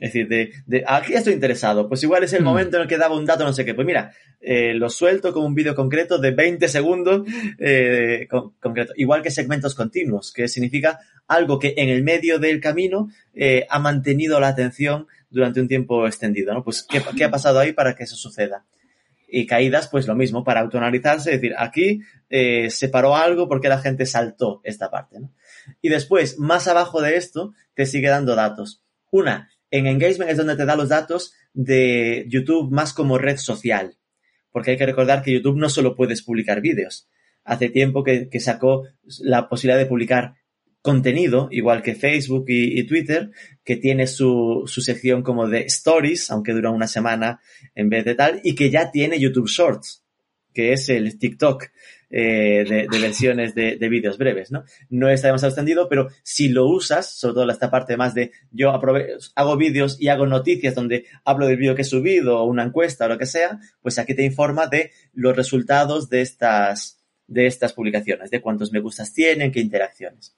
es 0.00 0.14
decir, 0.14 0.28
de, 0.28 0.52
de, 0.64 0.82
aquí 0.86 1.12
estoy 1.12 1.34
interesado, 1.34 1.86
pues 1.86 2.02
igual 2.02 2.24
es 2.24 2.32
el 2.32 2.40
mm. 2.40 2.44
momento 2.44 2.76
en 2.76 2.82
el 2.82 2.88
que 2.88 2.96
daba 2.96 3.14
un 3.14 3.26
dato, 3.26 3.44
no 3.44 3.52
sé 3.52 3.66
qué. 3.66 3.74
Pues 3.74 3.86
mira, 3.86 4.12
eh, 4.40 4.72
lo 4.72 4.88
suelto 4.88 5.30
con 5.34 5.44
un 5.44 5.54
vídeo 5.54 5.74
concreto 5.74 6.18
de 6.18 6.30
20 6.30 6.68
segundos 6.68 7.28
eh, 7.58 8.26
concreto. 8.58 8.94
Igual 8.96 9.20
que 9.22 9.30
segmentos 9.30 9.74
continuos, 9.74 10.32
que 10.32 10.48
significa 10.48 11.00
algo 11.28 11.58
que 11.58 11.74
en 11.76 11.90
el 11.90 12.02
medio 12.02 12.38
del 12.38 12.62
camino 12.62 13.10
eh, 13.34 13.66
ha 13.68 13.78
mantenido 13.78 14.40
la 14.40 14.48
atención 14.48 15.06
durante 15.28 15.60
un 15.60 15.68
tiempo 15.68 16.06
extendido, 16.06 16.54
¿no? 16.54 16.64
Pues, 16.64 16.82
¿qué, 16.82 17.02
¿qué, 17.14 17.24
ha 17.24 17.30
pasado 17.30 17.58
ahí 17.58 17.74
para 17.74 17.94
que 17.94 18.04
eso 18.04 18.16
suceda? 18.16 18.64
Y 19.28 19.46
caídas, 19.46 19.86
pues 19.88 20.08
lo 20.08 20.16
mismo, 20.16 20.44
para 20.44 20.60
autoanalizarse, 20.60 21.34
es 21.34 21.40
decir, 21.40 21.54
aquí 21.58 22.00
eh, 22.30 22.70
se 22.70 22.88
paró 22.88 23.14
algo 23.14 23.48
porque 23.48 23.68
la 23.68 23.78
gente 23.78 24.06
saltó 24.06 24.62
esta 24.64 24.90
parte, 24.90 25.20
¿no? 25.20 25.30
Y 25.82 25.90
después, 25.90 26.38
más 26.38 26.66
abajo 26.68 27.02
de 27.02 27.16
esto, 27.16 27.52
te 27.74 27.84
sigue 27.84 28.08
dando 28.08 28.34
datos. 28.34 28.82
Una, 29.10 29.50
en 29.70 29.86
engagement 29.86 30.30
es 30.30 30.36
donde 30.36 30.56
te 30.56 30.64
da 30.64 30.76
los 30.76 30.88
datos 30.88 31.32
de 31.52 32.24
YouTube 32.28 32.70
más 32.70 32.92
como 32.92 33.18
red 33.18 33.36
social. 33.36 33.96
Porque 34.50 34.72
hay 34.72 34.76
que 34.76 34.86
recordar 34.86 35.22
que 35.22 35.32
YouTube 35.32 35.58
no 35.58 35.68
solo 35.68 35.94
puedes 35.94 36.22
publicar 36.22 36.60
vídeos. 36.60 37.08
Hace 37.44 37.68
tiempo 37.68 38.04
que, 38.04 38.28
sacó 38.40 38.84
la 39.20 39.48
posibilidad 39.48 39.78
de 39.78 39.86
publicar 39.86 40.34
contenido, 40.82 41.48
igual 41.50 41.82
que 41.82 41.94
Facebook 41.94 42.46
y, 42.48 42.84
Twitter, 42.84 43.30
que 43.64 43.76
tiene 43.76 44.06
su, 44.06 44.64
su, 44.66 44.80
sección 44.80 45.22
como 45.22 45.46
de 45.46 45.60
stories, 45.62 46.30
aunque 46.30 46.52
dura 46.52 46.70
una 46.70 46.86
semana 46.86 47.40
en 47.74 47.90
vez 47.90 48.04
de 48.04 48.14
tal, 48.14 48.40
y 48.44 48.54
que 48.54 48.70
ya 48.70 48.90
tiene 48.90 49.20
YouTube 49.20 49.48
Shorts, 49.48 50.04
que 50.52 50.72
es 50.72 50.88
el 50.88 51.18
TikTok 51.18 51.66
eh, 52.12 52.86
de, 52.90 52.98
versiones 52.98 53.54
de, 53.54 53.76
de, 53.76 53.88
vídeos 53.88 54.18
breves, 54.18 54.50
¿no? 54.50 54.64
No 54.88 55.08
está 55.08 55.28
demasiado 55.28 55.50
extendido, 55.50 55.88
pero 55.88 56.08
si 56.24 56.48
lo 56.48 56.66
usas, 56.66 57.08
sobre 57.08 57.34
todo 57.34 57.50
esta 57.50 57.70
parte 57.70 57.96
más 57.96 58.14
de 58.14 58.32
yo 58.50 58.72
hago 59.36 59.56
vídeos 59.56 59.96
y 60.00 60.08
hago 60.08 60.26
noticias 60.26 60.74
donde 60.74 61.06
hablo 61.24 61.46
del 61.46 61.56
vídeo 61.56 61.76
que 61.76 61.82
he 61.82 61.84
subido 61.84 62.40
o 62.40 62.44
una 62.46 62.64
encuesta 62.64 63.04
o 63.04 63.08
lo 63.08 63.16
que 63.16 63.26
sea, 63.26 63.60
pues 63.80 63.98
aquí 64.00 64.14
te 64.14 64.24
informa 64.24 64.66
de 64.66 64.90
los 65.12 65.36
resultados 65.36 66.10
de 66.10 66.22
estas, 66.22 67.00
de 67.28 67.46
estas 67.46 67.74
publicaciones, 67.74 68.30
de 68.30 68.40
cuántos 68.40 68.72
me 68.72 68.80
gustas 68.80 69.12
tienen, 69.12 69.52
qué 69.52 69.60
interacciones. 69.60 70.36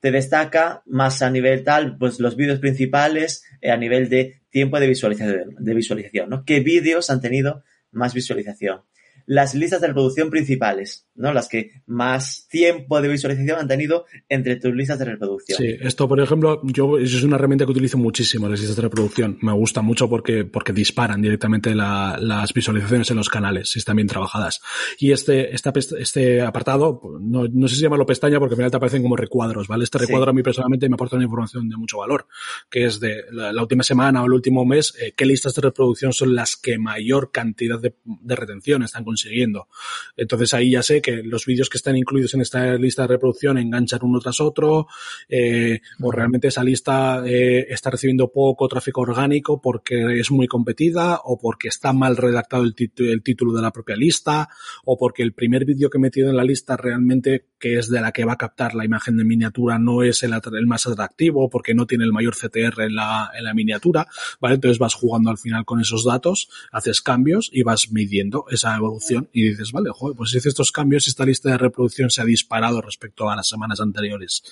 Te 0.00 0.10
destaca 0.10 0.82
más 0.86 1.20
a 1.20 1.28
nivel 1.28 1.62
tal, 1.62 1.98
pues 1.98 2.20
los 2.20 2.36
vídeos 2.36 2.58
principales 2.58 3.44
eh, 3.60 3.70
a 3.70 3.76
nivel 3.76 4.08
de 4.08 4.40
tiempo 4.48 4.80
de 4.80 4.86
visualización, 4.86 5.56
de 5.58 5.74
visualización, 5.74 6.30
¿no? 6.30 6.44
¿Qué 6.46 6.60
vídeos 6.60 7.10
han 7.10 7.20
tenido 7.20 7.64
más 7.90 8.14
visualización? 8.14 8.80
Las 9.26 9.54
listas 9.54 9.80
de 9.80 9.88
reproducción 9.88 10.30
principales, 10.30 11.05
¿no? 11.16 11.32
Las 11.32 11.48
que 11.48 11.82
más 11.86 12.46
tiempo 12.48 13.00
de 13.00 13.08
visualización 13.08 13.58
han 13.58 13.68
tenido 13.68 14.06
entre 14.28 14.56
tus 14.56 14.74
listas 14.74 14.98
de 14.98 15.06
reproducción. 15.06 15.58
Sí, 15.58 15.76
esto, 15.80 16.08
por 16.08 16.20
ejemplo, 16.20 16.60
yo, 16.64 16.98
eso 16.98 17.18
es 17.18 17.24
una 17.24 17.36
herramienta 17.36 17.64
que 17.64 17.72
utilizo 17.72 17.98
muchísimo, 17.98 18.48
las 18.48 18.60
listas 18.60 18.76
de 18.76 18.82
reproducción. 18.82 19.38
Me 19.42 19.52
gusta 19.52 19.82
mucho 19.82 20.08
porque, 20.08 20.44
porque 20.44 20.72
disparan 20.72 21.20
directamente 21.20 21.74
las 21.74 22.52
visualizaciones 22.54 23.10
en 23.10 23.16
los 23.16 23.28
canales, 23.28 23.70
si 23.70 23.80
están 23.80 23.96
bien 23.96 24.08
trabajadas. 24.08 24.60
Y 24.98 25.12
este, 25.12 25.54
esta, 25.54 25.72
este 25.98 26.40
apartado, 26.40 27.00
no, 27.20 27.44
no 27.52 27.68
sé 27.68 27.76
si 27.76 27.82
llamarlo 27.82 28.06
pestaña 28.06 28.38
porque 28.38 28.54
al 28.54 28.58
final 28.58 28.70
te 28.70 28.76
aparecen 28.76 29.02
como 29.02 29.16
recuadros, 29.16 29.66
¿vale? 29.66 29.84
Este 29.84 29.98
recuadro 29.98 30.30
a 30.30 30.34
mí 30.34 30.42
personalmente 30.42 30.88
me 30.88 30.94
aporta 30.94 31.16
una 31.16 31.24
información 31.24 31.68
de 31.68 31.76
mucho 31.76 31.98
valor, 31.98 32.26
que 32.70 32.84
es 32.84 33.00
de 33.00 33.24
la, 33.32 33.60
última 33.60 33.82
semana 33.82 34.22
o 34.22 34.26
el 34.26 34.32
último 34.32 34.64
mes, 34.64 34.94
eh, 35.00 35.12
qué 35.16 35.26
listas 35.26 35.54
de 35.54 35.62
reproducción 35.62 36.12
son 36.12 36.34
las 36.34 36.56
que 36.56 36.78
mayor 36.78 37.32
cantidad 37.32 37.80
de, 37.80 37.96
de 38.04 38.36
retención 38.36 38.84
están 38.84 39.02
con 39.02 39.16
consiguiendo. 39.16 39.68
Entonces 40.16 40.52
ahí 40.52 40.72
ya 40.72 40.82
sé 40.82 41.00
que 41.06 41.22
los 41.22 41.46
vídeos 41.46 41.70
que 41.70 41.78
están 41.78 41.96
incluidos 41.96 42.34
en 42.34 42.40
esta 42.40 42.74
lista 42.74 43.02
de 43.02 43.08
reproducción 43.08 43.58
enganchan 43.58 44.00
uno 44.02 44.18
tras 44.18 44.40
otro, 44.40 44.88
eh, 45.28 45.78
o 46.00 46.10
realmente 46.10 46.48
esa 46.48 46.64
lista 46.64 47.22
eh, 47.24 47.64
está 47.70 47.90
recibiendo 47.90 48.32
poco 48.32 48.66
tráfico 48.66 49.02
orgánico 49.02 49.60
porque 49.60 50.18
es 50.18 50.32
muy 50.32 50.48
competida, 50.48 51.20
o 51.22 51.38
porque 51.38 51.68
está 51.68 51.92
mal 51.92 52.16
redactado 52.16 52.64
el, 52.64 52.74
el 52.96 53.22
título 53.22 53.52
de 53.52 53.62
la 53.62 53.70
propia 53.70 53.94
lista, 53.94 54.48
o 54.84 54.98
porque 54.98 55.22
el 55.22 55.32
primer 55.32 55.64
vídeo 55.64 55.90
que 55.90 55.98
he 55.98 56.00
metido 56.00 56.28
en 56.28 56.36
la 56.36 56.42
lista 56.42 56.76
realmente, 56.76 57.44
que 57.60 57.78
es 57.78 57.88
de 57.88 58.00
la 58.00 58.10
que 58.10 58.24
va 58.24 58.32
a 58.32 58.36
captar 58.36 58.74
la 58.74 58.84
imagen 58.84 59.16
de 59.16 59.22
miniatura, 59.22 59.78
no 59.78 60.02
es 60.02 60.24
el, 60.24 60.32
el 60.32 60.66
más 60.66 60.88
atractivo, 60.88 61.48
porque 61.48 61.72
no 61.72 61.86
tiene 61.86 62.02
el 62.02 62.12
mayor 62.12 62.34
CTR 62.34 62.82
en 62.82 62.96
la, 62.96 63.30
en 63.32 63.44
la 63.44 63.54
miniatura, 63.54 64.08
¿vale? 64.40 64.56
Entonces 64.56 64.80
vas 64.80 64.94
jugando 64.94 65.30
al 65.30 65.38
final 65.38 65.64
con 65.64 65.80
esos 65.80 66.04
datos, 66.04 66.48
haces 66.72 67.00
cambios 67.00 67.48
y 67.52 67.62
vas 67.62 67.92
midiendo 67.92 68.46
esa 68.50 68.76
evolución 68.76 69.28
y 69.32 69.50
dices, 69.50 69.70
vale, 69.70 69.90
joder, 69.92 70.16
pues 70.16 70.30
si 70.30 70.38
hice 70.38 70.48
estos 70.48 70.72
cambios, 70.72 70.95
esta 70.96 71.24
lista 71.24 71.50
de 71.50 71.58
reproducción 71.58 72.10
se 72.10 72.22
ha 72.22 72.24
disparado 72.24 72.80
respecto 72.80 73.28
a 73.28 73.36
las 73.36 73.48
semanas 73.48 73.80
anteriores. 73.80 74.42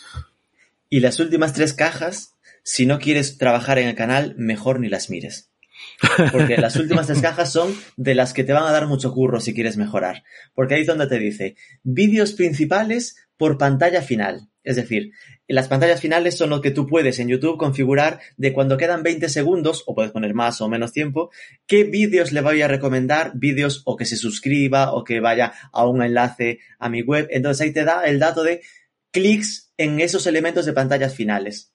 Y 0.90 1.01
las 1.01 1.18
últimas 1.20 1.53
tres 1.53 1.72
cajas, 1.72 2.34
si 2.62 2.86
no 2.86 2.99
quieres 2.99 3.38
trabajar 3.38 3.78
en 3.78 3.88
el 3.88 3.95
canal, 3.95 4.34
mejor 4.36 4.80
ni 4.80 4.88
las 4.88 5.11
mires. 5.11 5.51
Porque 6.32 6.57
las 6.57 6.76
últimas 6.76 7.07
tres 7.07 7.20
cajas 7.20 7.53
son 7.53 7.74
de 7.97 8.14
las 8.14 8.32
que 8.32 8.45
te 8.45 8.53
van 8.53 8.64
a 8.64 8.72
dar 8.72 8.86
mucho 8.86 9.12
curro 9.12 9.40
si 9.40 9.55
quieres 9.55 9.76
mejorar. 9.76 10.22
Porque 10.55 10.74
ahí 10.74 10.82
es 10.82 10.86
donde 10.86 11.07
te 11.07 11.18
dice 11.18 11.57
vídeos 11.82 12.32
principales 12.32 13.16
por 13.36 13.59
pantalla 13.59 14.03
final. 14.03 14.49
Es 14.65 14.77
decir, 14.77 15.12
las 15.47 15.69
pantallas 15.69 16.01
finales 16.01 16.39
son 16.39 16.51
lo 16.51 16.62
que 16.62 16.71
tú 16.71 16.87
puedes 16.87 17.19
en 17.19 17.29
YouTube 17.29 17.59
configurar 17.59 18.21
de 18.39 18.55
cuando 18.55 18.79
quedan 18.79 19.03
20 19.03 19.29
segundos, 19.29 19.85
o 19.87 19.95
puedes 19.95 20.11
poner 20.11 20.33
más 20.33 20.61
o 20.62 20.69
menos 20.69 20.93
tiempo, 20.93 21.31
qué 21.67 21.85
vídeos 21.85 22.33
le 22.33 22.41
voy 22.41 22.62
a 22.62 22.69
recomendar, 22.69 23.33
vídeos 23.35 23.83
o 23.85 23.97
que 23.97 24.07
se 24.07 24.17
suscriba 24.17 24.95
o 24.95 25.05
que 25.05 25.21
vaya 25.21 25.53
a 25.71 25.87
un 25.87 26.03
enlace 26.03 26.61
a 26.79 26.89
mi 26.89 27.03
web. 27.03 27.29
Entonces 27.31 27.61
ahí 27.61 27.73
te 27.73 27.85
da 27.85 28.05
el 28.05 28.19
dato 28.19 28.43
de 28.43 28.62
clics 29.11 29.73
en 29.77 30.01
esos 30.01 30.27
elementos 30.27 30.65
de 30.65 30.73
pantallas 30.73 31.15
finales. 31.15 31.73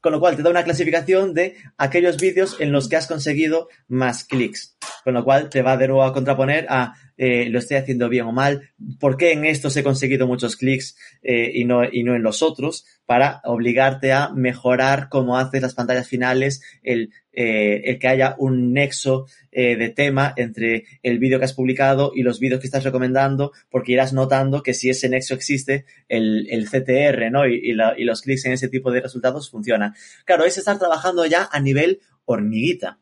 Con 0.00 0.12
lo 0.12 0.20
cual 0.20 0.36
te 0.36 0.42
da 0.42 0.50
una 0.50 0.64
clasificación 0.64 1.34
de 1.34 1.56
aquellos 1.76 2.16
vídeos 2.16 2.56
en 2.60 2.72
los 2.72 2.88
que 2.88 2.96
has 2.96 3.06
conseguido 3.06 3.68
más 3.88 4.24
clics. 4.24 4.76
Con 5.04 5.14
lo 5.14 5.24
cual 5.24 5.50
te 5.50 5.62
va 5.62 5.76
de 5.76 5.88
nuevo 5.88 6.04
a 6.04 6.12
contraponer 6.12 6.66
a 6.68 6.94
eh, 7.18 7.48
lo 7.48 7.58
estoy 7.58 7.78
haciendo 7.78 8.08
bien 8.08 8.26
o 8.26 8.32
mal, 8.32 8.70
por 9.00 9.16
qué 9.16 9.32
en 9.32 9.46
estos 9.46 9.76
he 9.76 9.82
conseguido 9.82 10.26
muchos 10.26 10.56
clics 10.56 10.96
eh, 11.22 11.50
y, 11.54 11.64
no, 11.64 11.82
y 11.84 12.02
no 12.02 12.14
en 12.14 12.22
los 12.22 12.42
otros, 12.42 12.84
para 13.06 13.40
obligarte 13.44 14.12
a 14.12 14.30
mejorar 14.30 15.08
cómo 15.08 15.38
haces 15.38 15.62
las 15.62 15.74
pantallas 15.74 16.08
finales, 16.08 16.62
el, 16.82 17.10
eh, 17.32 17.82
el 17.84 17.98
que 17.98 18.08
haya 18.08 18.34
un 18.38 18.72
nexo 18.72 19.26
de 19.50 19.88
tema 19.88 20.34
entre 20.36 20.84
el 21.02 21.18
vídeo 21.18 21.38
que 21.38 21.46
has 21.46 21.54
publicado 21.54 22.12
y 22.14 22.22
los 22.22 22.40
vídeos 22.40 22.60
que 22.60 22.66
estás 22.66 22.84
recomendando, 22.84 23.52
porque 23.70 23.92
irás 23.92 24.12
notando 24.12 24.62
que 24.62 24.74
si 24.74 24.90
ese 24.90 25.08
nexo 25.08 25.32
existe, 25.32 25.86
el, 26.10 26.46
el 26.50 26.68
CTR 26.68 27.30
¿no? 27.30 27.48
y, 27.48 27.70
y, 27.70 28.04
los 28.04 28.20
clics 28.20 28.44
en 28.44 28.52
ese 28.52 28.68
tipo 28.68 28.90
de 28.90 29.00
resultados 29.00 29.48
funcionan. 29.48 29.94
Claro, 30.26 30.44
es 30.44 30.58
estar 30.58 30.78
trabajando 30.78 31.24
ya 31.24 31.48
a 31.50 31.58
nivel 31.58 32.00
hormiguita, 32.26 32.98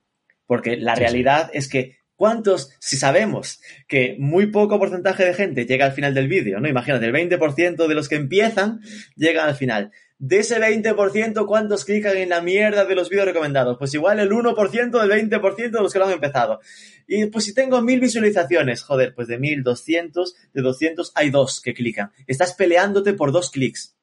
porque 0.46 0.76
la 0.76 0.94
realidad 0.94 1.50
es 1.52 1.68
que 1.68 1.96
¿Cuántos, 2.16 2.70
si 2.78 2.96
sabemos 2.96 3.60
que 3.88 4.16
muy 4.20 4.46
poco 4.46 4.78
porcentaje 4.78 5.24
de 5.24 5.34
gente 5.34 5.66
llega 5.66 5.86
al 5.86 5.92
final 5.92 6.14
del 6.14 6.28
vídeo, 6.28 6.60
¿no? 6.60 6.68
Imagínate, 6.68 7.06
el 7.06 7.12
20% 7.12 7.88
de 7.88 7.94
los 7.94 8.08
que 8.08 8.14
empiezan 8.14 8.80
llegan 9.16 9.48
al 9.48 9.56
final. 9.56 9.90
De 10.18 10.38
ese 10.38 10.60
20%, 10.60 11.44
¿cuántos 11.46 11.84
clican 11.84 12.16
en 12.16 12.28
la 12.28 12.40
mierda 12.40 12.84
de 12.84 12.94
los 12.94 13.10
vídeos 13.10 13.26
recomendados? 13.26 13.76
Pues 13.78 13.92
igual 13.94 14.20
el 14.20 14.30
1% 14.30 15.00
del 15.00 15.30
20% 15.30 15.70
de 15.70 15.82
los 15.82 15.92
que 15.92 15.98
lo 15.98 16.06
han 16.06 16.12
empezado. 16.12 16.60
Y 17.08 17.26
pues 17.26 17.44
si 17.44 17.52
tengo 17.52 17.82
mil 17.82 17.98
visualizaciones, 17.98 18.82
joder, 18.82 19.12
pues 19.12 19.26
de 19.26 19.38
1200, 19.38 20.34
de 20.52 20.62
200 20.62 21.12
hay 21.16 21.30
dos 21.30 21.60
que 21.60 21.74
clican. 21.74 22.12
Estás 22.28 22.54
peleándote 22.54 23.14
por 23.14 23.32
dos 23.32 23.50
clics. 23.50 23.96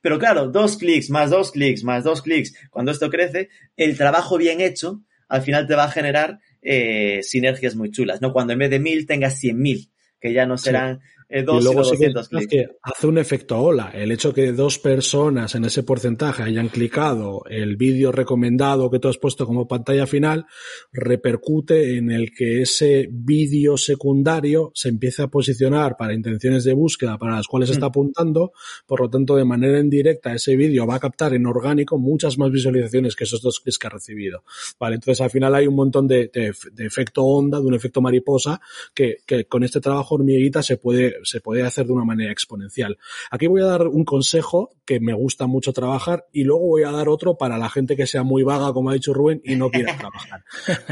Pero 0.00 0.18
claro, 0.18 0.48
dos 0.48 0.76
clics, 0.76 1.10
más 1.10 1.30
dos 1.30 1.52
clics, 1.52 1.84
más 1.84 2.02
dos 2.02 2.22
clics. 2.22 2.52
Cuando 2.70 2.90
esto 2.90 3.08
crece, 3.08 3.48
el 3.76 3.96
trabajo 3.96 4.36
bien 4.36 4.60
hecho 4.60 5.02
al 5.28 5.42
final 5.42 5.66
te 5.66 5.74
va 5.74 5.84
a 5.84 5.90
generar 5.90 6.38
eh, 6.66 7.22
sinergias 7.22 7.76
muy 7.76 7.92
chulas, 7.92 8.20
¿no? 8.20 8.32
Cuando 8.32 8.52
en 8.52 8.58
vez 8.58 8.70
de 8.70 8.80
mil 8.80 9.06
tengas 9.06 9.38
cien 9.38 9.58
mil, 9.58 9.90
que 10.20 10.32
ya 10.32 10.46
no 10.46 10.58
serán 10.58 11.00
eh, 11.28 11.42
dos, 11.42 11.60
y 11.60 11.64
luego 11.64 11.82
200 11.82 12.28
clics. 12.28 12.46
Que 12.46 12.66
hace 12.82 13.06
un 13.06 13.18
efecto 13.18 13.58
ola. 13.58 13.90
El 13.92 14.12
hecho 14.12 14.32
que 14.32 14.52
dos 14.52 14.78
personas 14.78 15.54
en 15.54 15.64
ese 15.64 15.82
porcentaje 15.82 16.44
hayan 16.44 16.68
clicado 16.68 17.42
el 17.48 17.76
vídeo 17.76 18.12
recomendado 18.12 18.90
que 18.90 19.00
tú 19.00 19.08
has 19.08 19.18
puesto 19.18 19.44
como 19.44 19.66
pantalla 19.66 20.06
final 20.06 20.46
repercute 20.92 21.96
en 21.96 22.12
el 22.12 22.32
que 22.32 22.62
ese 22.62 23.08
vídeo 23.10 23.76
secundario 23.76 24.70
se 24.74 24.88
empiece 24.88 25.22
a 25.22 25.28
posicionar 25.28 25.96
para 25.96 26.14
intenciones 26.14 26.62
de 26.64 26.74
búsqueda 26.74 27.18
para 27.18 27.36
las 27.36 27.48
cuales 27.48 27.70
está 27.70 27.86
mm. 27.86 27.90
apuntando. 27.90 28.52
Por 28.86 29.00
lo 29.00 29.10
tanto, 29.10 29.34
de 29.34 29.44
manera 29.44 29.80
indirecta, 29.80 30.32
ese 30.32 30.54
vídeo 30.54 30.86
va 30.86 30.96
a 30.96 31.00
captar 31.00 31.34
en 31.34 31.46
orgánico 31.46 31.98
muchas 31.98 32.38
más 32.38 32.52
visualizaciones 32.52 33.16
que 33.16 33.24
esos 33.24 33.42
dos 33.42 33.58
clics 33.60 33.78
que 33.78 33.86
ha 33.88 33.90
recibido. 33.90 34.44
Vale, 34.78 34.94
entonces 34.94 35.20
al 35.20 35.30
final 35.30 35.54
hay 35.56 35.66
un 35.66 35.74
montón 35.74 36.06
de, 36.06 36.30
de 36.32 36.86
efecto 36.86 37.24
onda, 37.24 37.58
de 37.58 37.66
un 37.66 37.74
efecto 37.74 38.00
mariposa 38.00 38.60
que, 38.94 39.18
que 39.26 39.46
con 39.46 39.64
este 39.64 39.80
trabajo 39.80 40.14
hormiguita 40.14 40.62
se 40.62 40.76
puede 40.76 41.15
se 41.24 41.40
puede 41.40 41.62
hacer 41.62 41.86
de 41.86 41.92
una 41.92 42.04
manera 42.04 42.32
exponencial. 42.32 42.98
Aquí 43.30 43.46
voy 43.46 43.62
a 43.62 43.66
dar 43.66 43.86
un 43.88 44.04
consejo 44.04 44.70
que 44.84 45.00
me 45.00 45.12
gusta 45.12 45.46
mucho 45.46 45.72
trabajar 45.72 46.26
y 46.32 46.44
luego 46.44 46.66
voy 46.66 46.82
a 46.84 46.92
dar 46.92 47.08
otro 47.08 47.36
para 47.36 47.58
la 47.58 47.68
gente 47.68 47.96
que 47.96 48.06
sea 48.06 48.22
muy 48.22 48.42
vaga, 48.42 48.72
como 48.72 48.90
ha 48.90 48.94
dicho 48.94 49.12
Rubén, 49.12 49.40
y 49.44 49.56
no 49.56 49.70
quiera 49.70 49.96
trabajar. 49.98 50.44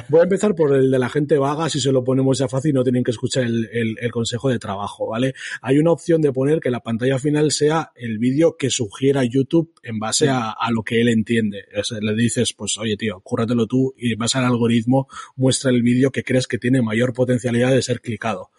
Voy 0.09 0.20
a 0.20 0.25
empezar 0.25 0.55
por 0.55 0.75
el 0.75 0.91
de 0.91 0.99
la 0.99 1.09
gente 1.09 1.39
vaga, 1.39 1.68
si 1.68 1.81
se 1.81 1.93
lo 1.93 2.03
ponemos 2.05 2.39
ya 2.39 2.49
fácil, 2.49 2.75
no 2.75 2.83
tienen 2.83 3.05
que 3.05 3.12
escuchar 3.12 3.45
el, 3.45 3.97
consejo 4.11 4.49
de 4.49 4.59
trabajo, 4.59 5.09
¿vale? 5.09 5.35
Hay 5.61 5.79
una 5.79 5.91
opción 5.91 6.22
de 6.22 6.33
poner 6.33 6.61
que 6.61 6.70
la 6.70 6.81
pantalla 6.81 7.18
final 7.18 7.51
sea 7.51 7.93
el 7.97 8.18
vídeo 8.18 8.57
que 8.57 8.70
sugiera 8.70 9.25
YouTube 9.25 9.72
en 9.83 9.99
base 9.99 10.29
a, 10.29 10.55
lo 10.70 10.83
que 10.83 11.01
él 11.01 11.09
entiende. 11.09 11.64
le 12.01 12.14
dices, 12.14 12.53
pues 12.53 12.79
oye 12.79 12.97
tío, 12.97 13.20
cúrratelo 13.20 13.66
tú 13.66 13.95
y 13.97 14.14
base 14.14 14.39
al 14.39 14.45
algoritmo 14.45 15.09
muestra 15.37 15.70
el 15.70 15.83
vídeo 15.83 16.11
que 16.11 16.22
crees 16.22 16.47
que 16.47 16.59
tiene 16.59 16.83
mayor 16.83 17.12
potencialidad 17.12 17.70
de 17.70 17.83
ser 17.83 18.01
clicado. 18.01 18.51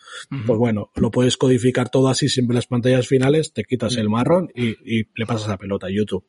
Pues 0.46 0.60
bueno, 0.60 0.92
lo 0.96 1.12
puedes 1.12 1.38
codificar 1.38 1.90
todo 1.90 2.08
así 2.10 2.30
siempre 2.30 2.56
las 2.56 2.68
pantallas 2.68 3.08
finales, 3.08 3.54
te 3.54 3.64
quitas 3.64 3.96
el 3.98 4.10
marrón 4.10 4.50
y, 4.56 4.76
le 5.16 5.26
pasas 5.26 5.48
la 5.48 5.58
pelota 5.58 5.88
a 5.88 5.92
YouTube. 5.92 6.26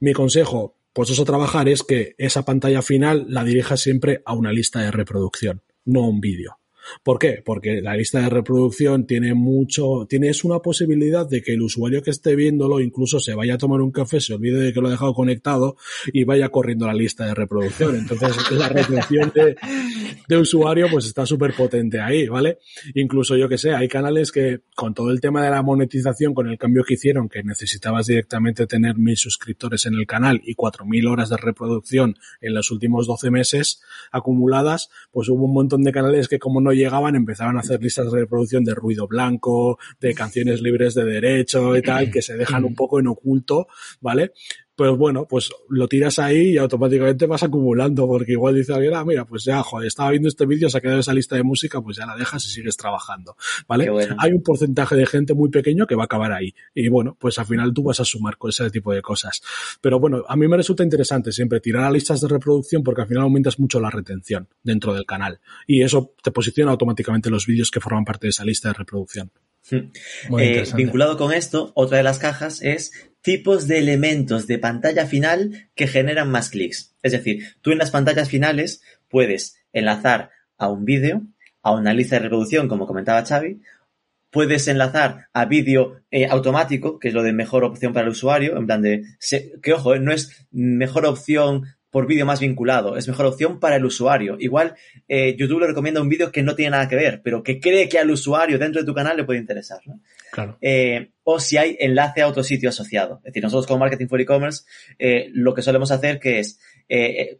Mi 0.00 0.12
consejo, 0.12 0.76
pues 0.92 1.10
eso 1.10 1.24
trabajar 1.24 1.68
es 1.68 1.82
que 1.82 2.14
esa 2.18 2.44
pantalla 2.44 2.82
final 2.82 3.26
la 3.28 3.44
dirijas 3.44 3.80
siempre 3.80 4.22
a 4.24 4.34
una 4.34 4.52
lista 4.52 4.80
de 4.80 4.90
reproducción, 4.90 5.62
no 5.84 6.04
a 6.04 6.08
un 6.08 6.20
vídeo. 6.20 6.57
¿Por 7.02 7.18
qué? 7.18 7.42
Porque 7.44 7.80
la 7.80 7.94
lista 7.94 8.20
de 8.20 8.28
reproducción 8.28 9.06
tiene 9.06 9.34
mucho, 9.34 10.06
tienes 10.08 10.44
una 10.44 10.58
posibilidad 10.60 11.28
de 11.28 11.42
que 11.42 11.52
el 11.52 11.62
usuario 11.62 12.02
que 12.02 12.10
esté 12.10 12.36
viéndolo 12.36 12.80
incluso 12.80 13.20
se 13.20 13.34
vaya 13.34 13.54
a 13.54 13.58
tomar 13.58 13.80
un 13.80 13.90
café, 13.90 14.20
se 14.20 14.34
olvide 14.34 14.60
de 14.60 14.72
que 14.72 14.80
lo 14.80 14.88
ha 14.88 14.92
dejado 14.92 15.14
conectado 15.14 15.76
y 16.12 16.24
vaya 16.24 16.48
corriendo 16.48 16.86
la 16.86 16.94
lista 16.94 17.26
de 17.26 17.34
reproducción. 17.34 17.96
Entonces 17.96 18.50
la 18.52 18.68
retención 18.68 19.32
de, 19.34 19.56
de 20.28 20.36
usuario 20.36 20.88
pues 20.90 21.06
está 21.06 21.26
súper 21.26 21.54
potente 21.54 22.00
ahí, 22.00 22.28
¿vale? 22.28 22.58
Incluso 22.94 23.36
yo 23.36 23.48
que 23.48 23.58
sé, 23.58 23.74
hay 23.74 23.88
canales 23.88 24.32
que 24.32 24.60
con 24.74 24.94
todo 24.94 25.10
el 25.10 25.20
tema 25.20 25.44
de 25.44 25.50
la 25.50 25.62
monetización, 25.62 26.34
con 26.34 26.48
el 26.48 26.58
cambio 26.58 26.84
que 26.84 26.94
hicieron, 26.94 27.28
que 27.28 27.42
necesitabas 27.42 28.06
directamente 28.06 28.66
tener 28.66 28.96
mil 28.96 29.16
suscriptores 29.16 29.86
en 29.86 29.94
el 29.94 30.06
canal 30.06 30.40
y 30.44 30.54
cuatro 30.54 30.84
mil 30.84 31.06
horas 31.06 31.30
de 31.30 31.36
reproducción 31.36 32.16
en 32.40 32.54
los 32.54 32.70
últimos 32.70 33.06
12 33.06 33.30
meses 33.30 33.82
acumuladas, 34.10 34.90
pues 35.10 35.28
hubo 35.28 35.44
un 35.44 35.54
montón 35.54 35.82
de 35.82 35.92
canales 35.92 36.28
que 36.28 36.38
como 36.38 36.60
no 36.60 36.72
llegaban, 36.78 37.16
empezaban 37.16 37.56
a 37.56 37.60
hacer 37.60 37.82
listas 37.82 38.10
de 38.10 38.20
reproducción 38.20 38.64
de 38.64 38.74
ruido 38.74 39.06
blanco, 39.06 39.78
de 40.00 40.14
canciones 40.14 40.62
libres 40.62 40.94
de 40.94 41.04
derecho 41.04 41.76
y 41.76 41.82
tal, 41.82 42.10
que 42.10 42.22
se 42.22 42.36
dejan 42.36 42.64
un 42.64 42.74
poco 42.74 42.98
en 43.00 43.08
oculto, 43.08 43.66
¿vale? 44.00 44.32
Pues 44.78 44.96
bueno, 44.96 45.26
pues 45.28 45.50
lo 45.70 45.88
tiras 45.88 46.20
ahí 46.20 46.52
y 46.52 46.56
automáticamente 46.56 47.26
vas 47.26 47.42
acumulando, 47.42 48.06
porque 48.06 48.30
igual 48.30 48.54
dice 48.54 48.72
alguien, 48.72 48.94
ah, 48.94 49.04
mira, 49.04 49.24
pues 49.24 49.42
ya, 49.42 49.60
joder, 49.60 49.88
estaba 49.88 50.10
viendo 50.10 50.28
este 50.28 50.46
vídeo, 50.46 50.70
se 50.70 50.78
ha 50.78 50.80
quedado 50.80 51.00
esa 51.00 51.12
lista 51.12 51.34
de 51.34 51.42
música, 51.42 51.82
pues 51.82 51.96
ya 51.96 52.06
la 52.06 52.14
dejas 52.14 52.46
y 52.46 52.48
sigues 52.50 52.76
trabajando, 52.76 53.36
¿vale? 53.66 53.90
Hay 54.18 54.30
un 54.30 54.40
porcentaje 54.40 54.94
de 54.94 55.04
gente 55.04 55.34
muy 55.34 55.50
pequeño 55.50 55.84
que 55.84 55.96
va 55.96 56.02
a 56.02 56.04
acabar 56.04 56.30
ahí. 56.30 56.54
Y 56.76 56.88
bueno, 56.90 57.16
pues 57.18 57.40
al 57.40 57.46
final 57.46 57.74
tú 57.74 57.82
vas 57.82 57.98
a 57.98 58.04
sumar 58.04 58.36
con 58.36 58.50
ese 58.50 58.70
tipo 58.70 58.92
de 58.92 59.02
cosas. 59.02 59.42
Pero 59.80 59.98
bueno, 59.98 60.22
a 60.28 60.36
mí 60.36 60.46
me 60.46 60.56
resulta 60.56 60.84
interesante 60.84 61.32
siempre 61.32 61.58
tirar 61.58 61.82
a 61.82 61.90
listas 61.90 62.20
de 62.20 62.28
reproducción 62.28 62.84
porque 62.84 63.02
al 63.02 63.08
final 63.08 63.24
aumentas 63.24 63.58
mucho 63.58 63.80
la 63.80 63.90
retención 63.90 64.46
dentro 64.62 64.94
del 64.94 65.06
canal. 65.06 65.40
Y 65.66 65.82
eso 65.82 66.14
te 66.22 66.30
posiciona 66.30 66.70
automáticamente 66.70 67.30
los 67.30 67.46
vídeos 67.46 67.72
que 67.72 67.80
forman 67.80 68.04
parte 68.04 68.28
de 68.28 68.30
esa 68.30 68.44
lista 68.44 68.68
de 68.68 68.74
reproducción. 68.74 69.32
Eh, 69.70 70.64
vinculado 70.74 71.16
con 71.16 71.32
esto, 71.32 71.72
otra 71.74 71.98
de 71.98 72.02
las 72.02 72.18
cajas 72.18 72.62
es 72.62 73.07
tipos 73.22 73.66
de 73.66 73.78
elementos 73.78 74.46
de 74.46 74.58
pantalla 74.58 75.06
final 75.06 75.68
que 75.74 75.86
generan 75.86 76.30
más 76.30 76.50
clics. 76.50 76.94
Es 77.02 77.12
decir, 77.12 77.44
tú 77.60 77.72
en 77.72 77.78
las 77.78 77.90
pantallas 77.90 78.28
finales 78.28 78.82
puedes 79.08 79.58
enlazar 79.72 80.30
a 80.56 80.68
un 80.68 80.84
vídeo, 80.84 81.22
a 81.62 81.72
una 81.72 81.94
lista 81.94 82.16
de 82.16 82.22
reproducción, 82.22 82.68
como 82.68 82.86
comentaba 82.86 83.24
Xavi, 83.24 83.60
puedes 84.30 84.68
enlazar 84.68 85.28
a 85.32 85.46
vídeo 85.46 86.02
eh, 86.10 86.26
automático, 86.26 86.98
que 86.98 87.08
es 87.08 87.14
lo 87.14 87.22
de 87.22 87.32
mejor 87.32 87.64
opción 87.64 87.92
para 87.92 88.04
el 88.04 88.12
usuario, 88.12 88.56
en 88.56 88.66
plan 88.66 88.82
de, 88.82 89.04
que 89.62 89.72
ojo, 89.72 89.94
eh, 89.94 90.00
no 90.00 90.12
es 90.12 90.46
mejor 90.50 91.06
opción 91.06 91.64
por 91.90 92.06
vídeo 92.06 92.26
más 92.26 92.40
vinculado, 92.40 92.96
es 92.96 93.08
mejor 93.08 93.26
opción 93.26 93.60
para 93.60 93.76
el 93.76 93.84
usuario. 93.84 94.36
Igual 94.38 94.74
eh, 95.08 95.34
YouTube 95.36 95.60
le 95.60 95.68
recomienda 95.68 96.02
un 96.02 96.08
vídeo 96.08 96.30
que 96.30 96.42
no 96.42 96.54
tiene 96.54 96.72
nada 96.72 96.88
que 96.88 96.96
ver, 96.96 97.22
pero 97.22 97.42
que 97.42 97.60
cree 97.60 97.88
que 97.88 97.98
al 97.98 98.10
usuario 98.10 98.58
dentro 98.58 98.82
de 98.82 98.86
tu 98.86 98.94
canal 98.94 99.16
le 99.16 99.24
puede 99.24 99.40
interesar. 99.40 99.80
¿no? 99.86 100.00
Claro. 100.30 100.58
Eh, 100.60 101.12
o 101.22 101.40
si 101.40 101.56
hay 101.56 101.76
enlace 101.80 102.22
a 102.22 102.28
otro 102.28 102.42
sitio 102.42 102.68
asociado. 102.68 103.18
Es 103.18 103.32
decir, 103.32 103.42
nosotros 103.42 103.66
como 103.66 103.80
Marketing 103.80 104.06
for 104.06 104.20
E-Commerce 104.20 104.64
eh, 104.98 105.30
lo 105.32 105.54
que 105.54 105.62
solemos 105.62 105.90
hacer 105.90 106.18
que 106.18 106.40
es 106.40 106.60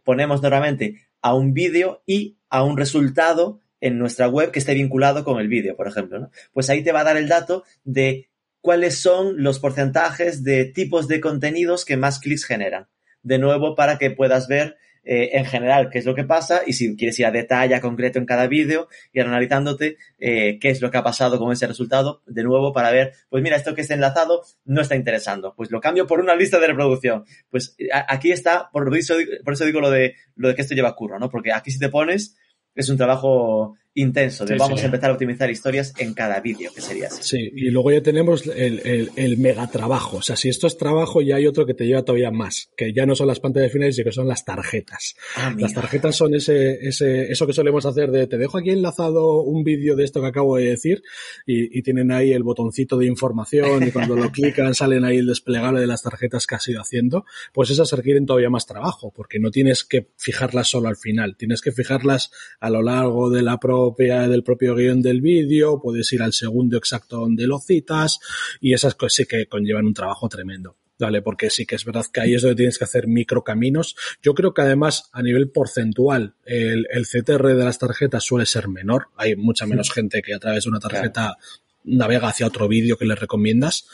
ponemos 0.03 0.43
normalmente 0.43 1.07
a 1.23 1.33
un 1.33 1.53
vídeo 1.53 2.03
y 2.05 2.37
a 2.49 2.63
un 2.63 2.77
resultado 2.77 3.61
en 3.81 3.97
nuestra 3.97 4.27
web 4.27 4.51
que 4.51 4.59
esté 4.59 4.75
vinculado 4.75 5.23
con 5.23 5.39
el 5.39 5.47
vídeo, 5.47 5.75
por 5.75 5.87
ejemplo. 5.87 6.19
¿no? 6.19 6.31
Pues 6.53 6.69
ahí 6.69 6.83
te 6.83 6.91
va 6.91 7.01
a 7.01 7.05
dar 7.05 7.17
el 7.17 7.27
dato 7.27 7.63
de 7.83 8.29
cuáles 8.61 8.99
son 8.99 9.41
los 9.41 9.57
porcentajes 9.57 10.43
de 10.43 10.65
tipos 10.65 11.07
de 11.07 11.19
contenidos 11.19 11.83
que 11.83 11.97
más 11.97 12.19
clics 12.19 12.45
generan 12.45 12.87
de 13.23 13.39
nuevo 13.39 13.75
para 13.75 13.97
que 13.97 14.11
puedas 14.11 14.47
ver 14.47 14.77
eh, 15.03 15.37
en 15.37 15.45
general 15.45 15.89
qué 15.89 15.99
es 15.99 16.05
lo 16.05 16.13
que 16.13 16.25
pasa 16.25 16.61
y 16.67 16.73
si 16.73 16.95
quieres 16.95 17.17
ir 17.19 17.25
a 17.25 17.31
detalle 17.31 17.79
concreto 17.79 18.19
en 18.19 18.25
cada 18.25 18.47
vídeo, 18.47 18.89
ir 19.13 19.23
analizándote 19.23 19.97
eh, 20.19 20.59
qué 20.59 20.69
es 20.69 20.81
lo 20.81 20.91
que 20.91 20.97
ha 20.97 21.03
pasado 21.03 21.39
con 21.39 21.51
ese 21.51 21.67
resultado, 21.67 22.21
de 22.27 22.43
nuevo 22.43 22.73
para 22.73 22.91
ver, 22.91 23.13
pues 23.29 23.41
mira, 23.41 23.55
esto 23.55 23.73
que 23.73 23.81
está 23.81 23.93
enlazado 23.93 24.43
no 24.65 24.81
está 24.81 24.95
interesando, 24.95 25.53
pues 25.55 25.71
lo 25.71 25.79
cambio 25.79 26.05
por 26.05 26.19
una 26.19 26.35
lista 26.35 26.59
de 26.59 26.67
reproducción. 26.67 27.25
Pues 27.49 27.75
aquí 28.07 28.31
está, 28.31 28.69
por 28.71 28.95
eso, 28.95 29.15
por 29.43 29.53
eso 29.53 29.65
digo 29.65 29.79
lo 29.79 29.89
de, 29.89 30.15
lo 30.35 30.49
de 30.49 30.55
que 30.55 30.61
esto 30.61 30.75
lleva 30.75 30.95
curro, 30.95 31.17
¿no? 31.17 31.29
Porque 31.29 31.53
aquí 31.53 31.71
si 31.71 31.79
te 31.79 31.89
pones, 31.89 32.37
es 32.75 32.89
un 32.89 32.97
trabajo 32.97 33.77
intenso, 33.93 34.45
de 34.45 34.53
Sí, 34.53 34.59
vamos 34.59 34.79
sí. 34.79 34.83
a 34.83 34.87
empezar 34.87 35.09
a 35.09 35.13
optimizar 35.13 35.49
historias 35.49 35.93
en 35.97 36.13
cada 36.13 36.39
vídeo, 36.39 36.71
que 36.73 36.81
sería 36.81 37.07
así. 37.07 37.21
Sí, 37.23 37.51
y 37.55 37.69
luego 37.69 37.91
ya 37.91 38.01
tenemos 38.01 38.45
el, 38.47 38.79
el, 38.85 39.09
el 39.15 39.37
megatrabajo. 39.37 40.17
O 40.17 40.21
sea, 40.21 40.35
si 40.35 40.47
esto 40.49 40.67
es 40.67 40.77
trabajo, 40.77 41.21
ya 41.21 41.35
hay 41.35 41.47
otro 41.47 41.65
que 41.65 41.73
te 41.73 41.85
lleva 41.85 42.03
todavía 42.03 42.31
más, 42.31 42.69
que 42.77 42.93
ya 42.93 43.05
no 43.05 43.15
son 43.15 43.27
las 43.27 43.39
pantallas 43.39 43.71
finales, 43.71 43.95
sino 43.95 44.05
que 44.05 44.11
son 44.11 44.27
las 44.27 44.45
tarjetas. 44.45 45.15
Ah, 45.35 45.53
Las 45.57 45.73
tarjetas 45.73 46.15
son 46.15 46.33
ese, 46.35 46.79
ese, 46.87 47.31
eso 47.31 47.45
que 47.47 47.53
solemos 47.53 47.85
hacer 47.85 48.11
de 48.11 48.27
te 48.27 48.37
dejo 48.37 48.57
aquí 48.57 48.69
enlazado 48.69 49.41
un 49.41 49.63
vídeo 49.63 49.95
de 49.95 50.03
esto 50.05 50.21
que 50.21 50.27
acabo 50.27 50.57
de 50.57 50.65
decir 50.69 51.01
y, 51.45 51.77
y 51.77 51.81
tienen 51.81 52.11
ahí 52.11 52.31
el 52.31 52.43
botoncito 52.43 52.97
de 52.97 53.05
información 53.07 53.87
y 53.87 53.91
cuando 53.91 54.15
lo 54.15 54.29
clican 54.31 54.75
salen 54.75 55.03
ahí 55.03 55.17
el 55.17 55.27
desplegable 55.27 55.81
de 55.81 55.87
las 55.87 56.03
tarjetas 56.03 56.45
que 56.47 56.55
has 56.55 56.67
ido 56.67 56.81
haciendo. 56.81 57.25
Pues 57.53 57.69
esas 57.69 57.91
requieren 57.91 58.25
todavía 58.25 58.49
más 58.49 58.65
trabajo 58.65 59.11
porque 59.15 59.39
no 59.39 59.51
tienes 59.51 59.83
que 59.83 60.07
fijarlas 60.17 60.67
solo 60.69 60.87
al 60.89 60.97
final, 60.97 61.35
tienes 61.37 61.61
que 61.61 61.71
fijarlas 61.71 62.31
a 62.59 62.69
lo 62.69 62.81
largo 62.81 63.29
de 63.29 63.41
la 63.41 63.57
propia, 63.87 64.27
del 64.27 64.43
propio 64.43 64.75
guion 64.75 65.01
del 65.01 65.21
vídeo, 65.21 65.79
puedes 65.81 66.11
ir 66.13 66.21
al 66.21 66.33
segundo 66.33 66.77
exacto 66.77 67.17
donde 67.17 67.47
lo 67.47 67.59
citas 67.59 68.19
y 68.59 68.73
esas 68.73 68.95
cosas 68.95 69.13
sí 69.13 69.25
que 69.25 69.47
conllevan 69.47 69.85
un 69.85 69.93
trabajo 69.93 70.27
tremendo. 70.29 70.75
Vale, 70.99 71.21
porque 71.21 71.49
sí 71.49 71.65
que 71.65 71.75
es 71.75 71.85
verdad 71.85 72.05
que 72.11 72.19
ahí 72.19 72.33
es 72.33 72.41
donde 72.41 72.57
tienes 72.57 72.77
que 72.77 72.83
hacer 72.83 73.07
microcaminos. 73.07 73.95
Yo 74.21 74.33
creo 74.33 74.53
que 74.53 74.63
además, 74.63 75.09
a 75.13 75.21
nivel 75.21 75.49
porcentual, 75.49 76.35
el, 76.45 76.87
el 76.91 77.05
CTR 77.07 77.55
de 77.55 77.63
las 77.63 77.79
tarjetas 77.79 78.25
suele 78.25 78.45
ser 78.45 78.67
menor. 78.67 79.07
Hay 79.15 79.37
mucha 79.37 79.65
menos 79.65 79.91
gente 79.91 80.21
que 80.21 80.33
a 80.33 80.39
través 80.39 80.65
de 80.65 80.69
una 80.69 80.79
tarjeta 80.79 81.37
navega 81.85 82.27
hacia 82.27 82.47
otro 82.47 82.67
vídeo 82.67 82.97
que 82.97 83.05
le 83.05 83.15
recomiendas. 83.15 83.87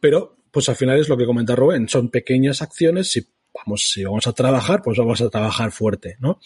Pero, 0.00 0.36
pues 0.50 0.68
al 0.68 0.76
final 0.76 0.98
es 0.98 1.08
lo 1.08 1.16
que 1.16 1.24
comenta 1.24 1.56
Rubén, 1.56 1.88
son 1.88 2.10
pequeñas 2.10 2.60
acciones. 2.60 3.10
Si 3.10 3.26
vamos, 3.54 3.90
si 3.90 4.04
vamos 4.04 4.26
a 4.26 4.32
trabajar, 4.32 4.82
pues 4.82 4.98
vamos 4.98 5.20
a 5.20 5.28
trabajar 5.28 5.72
fuerte, 5.72 6.16
¿no? 6.20 6.40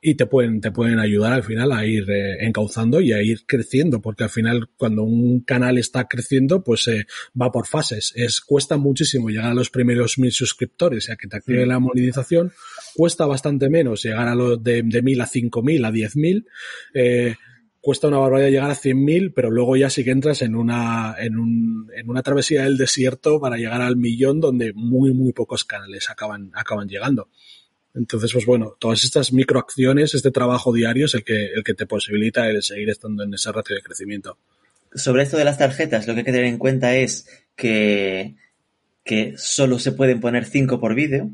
Y 0.00 0.14
te 0.14 0.26
pueden, 0.26 0.60
te 0.60 0.70
pueden 0.70 0.98
ayudar 0.98 1.32
al 1.32 1.42
final 1.42 1.72
a 1.72 1.86
ir 1.86 2.10
eh, 2.10 2.44
encauzando 2.44 3.00
y 3.00 3.12
a 3.12 3.22
ir 3.22 3.46
creciendo, 3.46 4.00
porque 4.00 4.24
al 4.24 4.30
final 4.30 4.68
cuando 4.76 5.02
un 5.02 5.40
canal 5.40 5.78
está 5.78 6.06
creciendo, 6.06 6.62
pues 6.62 6.88
eh, 6.88 7.06
va 7.40 7.50
por 7.50 7.66
fases. 7.66 8.12
Es, 8.14 8.40
cuesta 8.40 8.76
muchísimo 8.76 9.28
llegar 9.28 9.50
a 9.50 9.54
los 9.54 9.70
primeros 9.70 10.18
mil 10.18 10.32
suscriptores 10.32 11.08
y 11.08 11.12
a 11.12 11.16
que 11.16 11.28
te 11.28 11.36
active 11.36 11.66
la 11.66 11.78
monetización. 11.78 12.52
Cuesta 12.94 13.26
bastante 13.26 13.70
menos 13.70 14.02
llegar 14.02 14.28
a 14.28 14.34
los 14.34 14.62
de, 14.62 14.82
de 14.82 15.02
mil 15.02 15.20
a 15.20 15.26
cinco 15.26 15.62
mil, 15.62 15.84
a 15.84 15.90
diez 15.90 16.16
mil. 16.16 16.46
Eh, 16.92 17.36
cuesta 17.84 18.08
una 18.08 18.16
barbaridad 18.16 18.48
llegar 18.48 18.70
a 18.70 18.74
100.000, 18.74 19.32
pero 19.34 19.50
luego 19.50 19.76
ya 19.76 19.90
sí 19.90 20.04
que 20.04 20.10
entras 20.10 20.40
en 20.40 20.54
una, 20.54 21.14
en, 21.18 21.38
un, 21.38 21.90
en 21.94 22.08
una 22.08 22.22
travesía 22.22 22.64
del 22.64 22.78
desierto 22.78 23.38
para 23.38 23.58
llegar 23.58 23.82
al 23.82 23.98
millón 23.98 24.40
donde 24.40 24.72
muy, 24.72 25.12
muy 25.12 25.34
pocos 25.34 25.64
canales 25.64 26.08
acaban, 26.08 26.50
acaban 26.54 26.88
llegando. 26.88 27.28
Entonces, 27.94 28.32
pues 28.32 28.46
bueno, 28.46 28.74
todas 28.78 29.04
estas 29.04 29.34
microacciones, 29.34 30.14
este 30.14 30.30
trabajo 30.30 30.72
diario 30.72 31.04
es 31.04 31.14
el 31.14 31.24
que, 31.24 31.52
el 31.52 31.62
que 31.62 31.74
te 31.74 31.84
posibilita 31.84 32.48
el 32.48 32.62
seguir 32.62 32.88
estando 32.88 33.22
en 33.22 33.34
ese 33.34 33.52
ratio 33.52 33.76
de 33.76 33.82
crecimiento. 33.82 34.38
Sobre 34.94 35.22
esto 35.22 35.36
de 35.36 35.44
las 35.44 35.58
tarjetas, 35.58 36.06
lo 36.06 36.14
que 36.14 36.20
hay 36.20 36.24
que 36.24 36.32
tener 36.32 36.46
en 36.46 36.56
cuenta 36.56 36.96
es 36.96 37.28
que, 37.54 38.34
que 39.04 39.34
solo 39.36 39.78
se 39.78 39.92
pueden 39.92 40.20
poner 40.20 40.46
5 40.46 40.80
por 40.80 40.94
vídeo. 40.94 41.30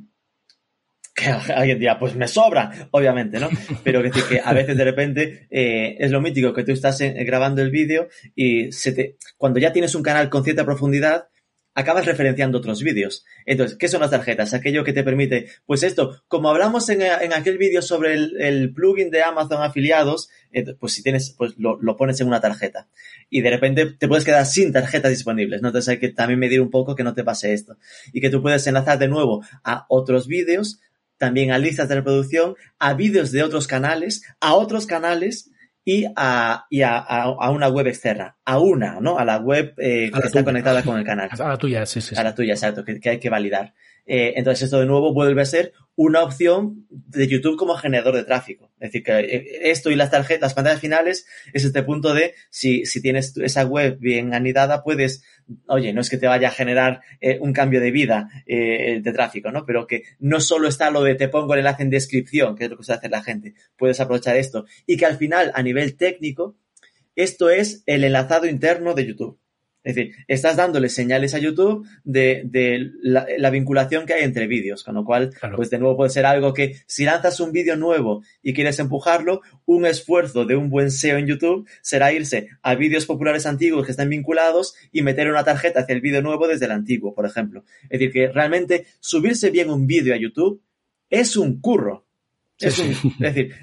Que 1.21 1.53
alguien 1.53 1.79
dirá, 1.79 1.99
pues 1.99 2.15
me 2.17 2.27
sobra, 2.29 2.89
obviamente, 2.93 3.39
¿no? 3.41 3.49
Pero 3.85 4.01
que, 4.03 4.09
decir 4.09 4.25
que 4.29 4.41
a 4.43 4.53
veces 4.53 4.77
de 4.77 4.85
repente 4.85 5.47
eh, 5.51 5.97
es 5.99 6.11
lo 6.11 6.21
mítico 6.21 6.53
que 6.55 6.65
tú 6.65 6.73
estás 6.73 7.01
en- 7.01 7.25
grabando 7.27 7.63
el 7.63 7.71
vídeo 7.71 8.09
y 8.35 8.73
se 8.73 8.93
te, 8.93 9.17
cuando 9.37 9.59
ya 9.61 9.73
tienes 9.73 9.95
un 9.95 10.03
canal 10.03 10.29
con 10.31 10.45
cierta 10.45 10.65
profundidad, 10.65 11.29
acabas 11.73 12.05
referenciando 12.05 12.59
otros 12.59 12.83
vídeos. 12.83 13.25
Entonces, 13.47 13.79
¿qué 13.79 13.89
son 13.89 14.01
las 14.01 14.11
tarjetas? 14.11 14.53
Aquello 14.55 14.83
que 14.85 14.93
te 14.93 15.05
permite, 15.05 15.47
pues 15.67 15.83
esto, 15.85 16.21
como 16.27 16.51
hablamos 16.51 16.89
en, 16.91 17.01
en 17.01 17.33
aquel 17.33 17.59
vídeo 17.59 17.81
sobre 17.81 18.13
el, 18.15 18.41
el 18.41 18.73
plugin 18.75 19.11
de 19.11 19.23
Amazon 19.23 19.63
afiliados, 19.63 20.29
eh, 20.53 20.65
pues 20.79 20.93
si 20.95 21.03
tienes, 21.03 21.35
pues 21.39 21.55
lo, 21.59 21.81
lo 21.81 21.97
pones 21.97 22.21
en 22.21 22.27
una 22.27 22.41
tarjeta. 22.41 22.89
Y 23.31 23.41
de 23.43 23.51
repente 23.51 23.87
te 23.87 24.09
puedes 24.09 24.25
quedar 24.25 24.45
sin 24.47 24.73
tarjetas 24.73 25.11
disponibles, 25.11 25.63
¿no? 25.63 25.69
Entonces 25.69 25.89
hay 25.91 25.99
que 25.99 26.09
también 26.09 26.41
medir 26.41 26.61
un 26.61 26.71
poco 26.71 26.97
que 26.97 27.05
no 27.05 27.15
te 27.15 27.25
pase 27.25 27.53
esto. 27.53 27.77
Y 28.13 28.21
que 28.21 28.31
tú 28.31 28.43
puedes 28.43 28.67
enlazar 28.67 28.99
de 28.99 29.09
nuevo 29.09 29.43
a 29.63 29.87
otros 29.89 30.27
vídeos, 30.27 30.81
también 31.21 31.53
a 31.53 31.59
listas 31.59 31.89
de 31.89 31.97
reproducción, 31.97 32.55
a 32.79 32.95
vídeos 32.95 33.31
de 33.31 33.43
otros 33.43 33.67
canales, 33.67 34.23
a 34.41 34.55
otros 34.55 34.87
canales 34.87 35.51
y 35.85 36.07
a, 36.17 36.67
y 36.71 36.81
a, 36.83 36.97
a- 36.97 37.23
a 37.39 37.51
una 37.51 37.69
web 37.69 37.87
externa, 37.87 38.37
a 38.45 38.59
una, 38.59 39.01
¿no? 39.01 39.19
A 39.19 39.25
la 39.25 39.37
web 39.39 39.75
eh, 39.79 40.11
que 40.13 40.19
está 40.19 40.31
tuya. 40.31 40.45
conectada 40.45 40.83
con 40.83 40.99
el 40.99 41.05
canal. 41.05 41.29
A 41.39 41.49
la 41.49 41.57
tuya, 41.59 41.85
sí, 41.87 42.01
sí. 42.01 42.15
A 42.17 42.23
la 42.23 42.35
tuya, 42.35 42.55
exacto, 42.55 42.85
que, 42.85 42.99
que 42.99 43.11
hay 43.11 43.19
que 43.19 43.31
validar. 43.31 43.75
Eh, 44.07 44.33
entonces 44.37 44.65
esto 44.65 44.81
de 44.81 44.87
nuevo 44.87 45.13
vuelve 45.13 45.43
a 45.43 45.45
ser 45.45 45.73
una 45.95 46.23
opción 46.25 46.87
de 46.89 47.29
YouTube 47.29 47.57
como 47.59 47.75
generador 47.77 48.17
de 48.17 48.25
tráfico. 48.25 48.73
Es 48.81 48.89
decir, 48.91 49.03
que 49.05 49.19
eh, 49.21 49.71
esto 49.71 49.91
y 49.91 49.95
las 49.95 50.11
tarjetas, 50.11 50.41
las 50.49 50.55
pantallas 50.55 50.81
finales 50.81 51.27
es 51.53 51.65
este 51.65 51.83
punto 51.83 52.15
de 52.15 52.35
si, 52.51 52.87
si 52.87 53.01
tienes 53.03 53.37
esa 53.37 53.65
web 53.67 53.99
bien 54.01 54.33
anidada, 54.35 54.83
puedes, 54.83 55.23
oye, 55.67 55.93
no 55.93 56.01
es 56.01 56.11
que 56.11 56.19
te 56.19 56.27
vaya 56.27 56.49
a 56.49 56.53
generar 56.53 57.01
eh, 57.21 57.39
un 57.41 57.53
cambio 57.53 57.81
de 57.81 57.91
vida 57.91 58.29
eh, 58.47 59.01
de 59.03 59.13
tráfico, 59.13 59.51
¿no? 59.51 59.65
Pero 59.65 59.87
que 59.87 60.05
no 60.19 60.41
solo 60.41 60.69
está 60.69 60.91
lo 60.91 61.03
de 61.03 61.15
te 61.15 61.29
pongo 61.29 61.55
el 61.55 61.61
enlace 61.61 61.83
en 61.83 61.91
descripción, 61.91 62.57
que 62.57 62.65
es 62.65 62.71
lo 62.71 62.77
que 62.77 62.85
suele 62.85 62.99
hacer 62.99 63.11
la 63.11 63.23
gente, 63.23 63.55
puedes 63.77 64.01
aprovechar 64.01 64.37
esto. 64.37 64.65
Y 64.87 64.97
que 64.97 65.07
al 65.07 65.17
final, 65.17 65.53
a 65.55 65.63
nivel 65.63 65.97
técnico, 65.97 66.57
esto 67.17 67.51
es 67.51 67.83
el 67.87 68.05
enlazado 68.05 68.47
interno 68.47 68.95
de 68.95 69.07
YouTube. 69.07 69.39
Es 69.83 69.95
decir, 69.95 70.15
estás 70.29 70.57
dándole 70.57 70.91
señales 70.91 71.33
a 71.35 71.39
YouTube 71.39 71.87
de, 72.05 72.43
de 72.45 72.91
la, 73.03 73.27
la 73.39 73.49
vinculación 73.51 74.05
que 74.05 74.13
hay 74.13 74.25
entre 74.25 74.47
vídeos, 74.47 74.85
con 74.85 74.95
lo 74.95 75.05
cual, 75.07 75.31
Claro. 75.31 75.57
pues 75.57 75.71
de 75.71 75.79
nuevo 75.79 75.97
puede 75.97 76.11
ser 76.11 76.27
algo 76.27 76.53
que 76.53 76.77
si 76.87 77.05
lanzas 77.05 77.41
un 77.41 77.51
vídeo 77.51 77.77
nuevo 77.77 78.23
y 78.43 78.53
quieres 78.53 78.79
empujarlo, 78.79 79.41
un 79.65 79.87
esfuerzo 79.87 80.45
de 80.45 80.55
un 80.57 80.69
buen 80.69 80.91
SEO 80.91 81.17
en 81.17 81.27
YouTube 81.27 81.67
será 81.81 82.13
irse 82.13 82.49
a 82.63 82.75
vídeos 82.75 83.07
populares 83.07 83.47
antiguos 83.47 83.87
que 83.87 83.93
están 83.93 84.11
vinculados 84.11 84.75
y 84.93 85.01
meter 85.03 85.31
una 85.31 85.45
tarjeta 85.45 85.81
hacia 85.81 85.95
el 85.95 86.03
vídeo 86.03 86.21
nuevo 86.21 86.47
desde 86.47 86.67
el 86.67 86.73
antiguo, 86.73 87.15
por 87.15 87.25
ejemplo. 87.25 87.65
Es 87.85 87.99
decir, 88.01 88.13
que 88.13 88.29
realmente 88.29 88.87
subirse 89.01 89.51
bien 89.51 89.71
un 89.71 89.87
vídeo 89.87 90.13
a 90.15 90.19
YouTube 90.19 90.63
es 91.09 91.37
un 91.39 91.59
curro. 91.61 92.07
Es, 92.59 92.79
un- 92.79 92.91
es 92.91 93.35
decir, 93.35 93.55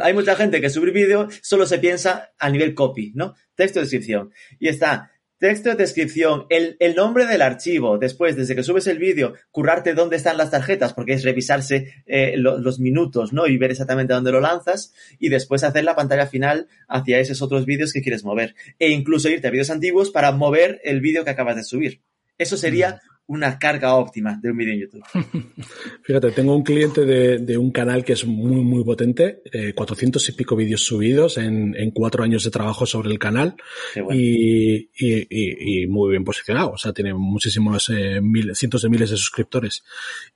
hay 0.00 0.14
mucha 0.14 0.34
gente 0.34 0.62
que 0.62 0.70
subir 0.70 0.94
vídeo 0.94 1.28
solo 1.42 1.66
se 1.66 1.78
piensa 1.78 2.30
a 2.38 2.48
nivel 2.48 2.74
copy, 2.74 3.12
¿no? 3.14 3.34
Texto, 3.54 3.80
descripción. 3.80 4.30
Y 4.58 4.68
está 4.68 5.12
texto, 5.38 5.74
descripción, 5.74 6.46
el, 6.50 6.76
el 6.80 6.94
nombre 6.94 7.26
del 7.26 7.42
archivo. 7.42 7.98
Después, 7.98 8.36
desde 8.36 8.54
que 8.54 8.62
subes 8.62 8.86
el 8.86 8.98
vídeo, 8.98 9.34
currarte 9.50 9.94
dónde 9.94 10.16
están 10.16 10.36
las 10.36 10.50
tarjetas, 10.50 10.94
porque 10.94 11.12
es 11.12 11.24
revisarse 11.24 11.94
eh, 12.06 12.34
lo- 12.36 12.58
los 12.58 12.80
minutos, 12.80 13.32
¿no? 13.32 13.46
Y 13.46 13.56
ver 13.56 13.70
exactamente 13.70 14.12
dónde 14.14 14.32
lo 14.32 14.40
lanzas. 14.40 14.92
Y 15.18 15.28
después 15.28 15.64
hacer 15.64 15.84
la 15.84 15.96
pantalla 15.96 16.26
final 16.26 16.66
hacia 16.88 17.18
esos 17.20 17.40
otros 17.42 17.64
vídeos 17.66 17.92
que 17.92 18.02
quieres 18.02 18.24
mover. 18.24 18.54
E 18.78 18.90
incluso 18.90 19.28
irte 19.28 19.48
a 19.48 19.50
vídeos 19.50 19.70
antiguos 19.70 20.10
para 20.10 20.32
mover 20.32 20.80
el 20.84 21.00
vídeo 21.00 21.24
que 21.24 21.30
acabas 21.30 21.56
de 21.56 21.64
subir. 21.64 22.02
Eso 22.36 22.56
sería 22.56 23.00
una 23.28 23.58
carga 23.58 23.94
óptima 23.94 24.38
de 24.42 24.50
un 24.50 24.56
vídeo 24.56 24.72
en 24.72 24.80
YouTube. 24.80 25.02
Fíjate, 26.02 26.30
tengo 26.32 26.56
un 26.56 26.62
cliente 26.62 27.04
de, 27.04 27.38
de 27.38 27.58
un 27.58 27.70
canal 27.70 28.02
que 28.04 28.14
es 28.14 28.24
muy, 28.26 28.62
muy 28.62 28.82
potente, 28.84 29.42
eh, 29.52 29.74
400 29.74 30.26
y 30.28 30.32
pico 30.32 30.56
vídeos 30.56 30.82
subidos 30.82 31.36
en, 31.36 31.74
en 31.76 31.90
cuatro 31.90 32.24
años 32.24 32.42
de 32.44 32.50
trabajo 32.50 32.86
sobre 32.86 33.10
el 33.10 33.18
canal 33.18 33.54
bueno. 33.94 34.10
y, 34.14 34.88
y- 34.98 35.26
y- 35.28 35.82
y 35.82 35.86
muy 35.88 36.10
bien 36.10 36.24
posicionado. 36.24 36.70
O 36.70 36.78
sea, 36.78 36.92
tiene 36.94 37.12
muchísimos, 37.14 37.90
eh, 37.90 38.20
mil- 38.22 38.54
cientos 38.56 38.80
de 38.82 38.88
miles 38.88 39.10
de 39.10 39.16
suscriptores. 39.18 39.84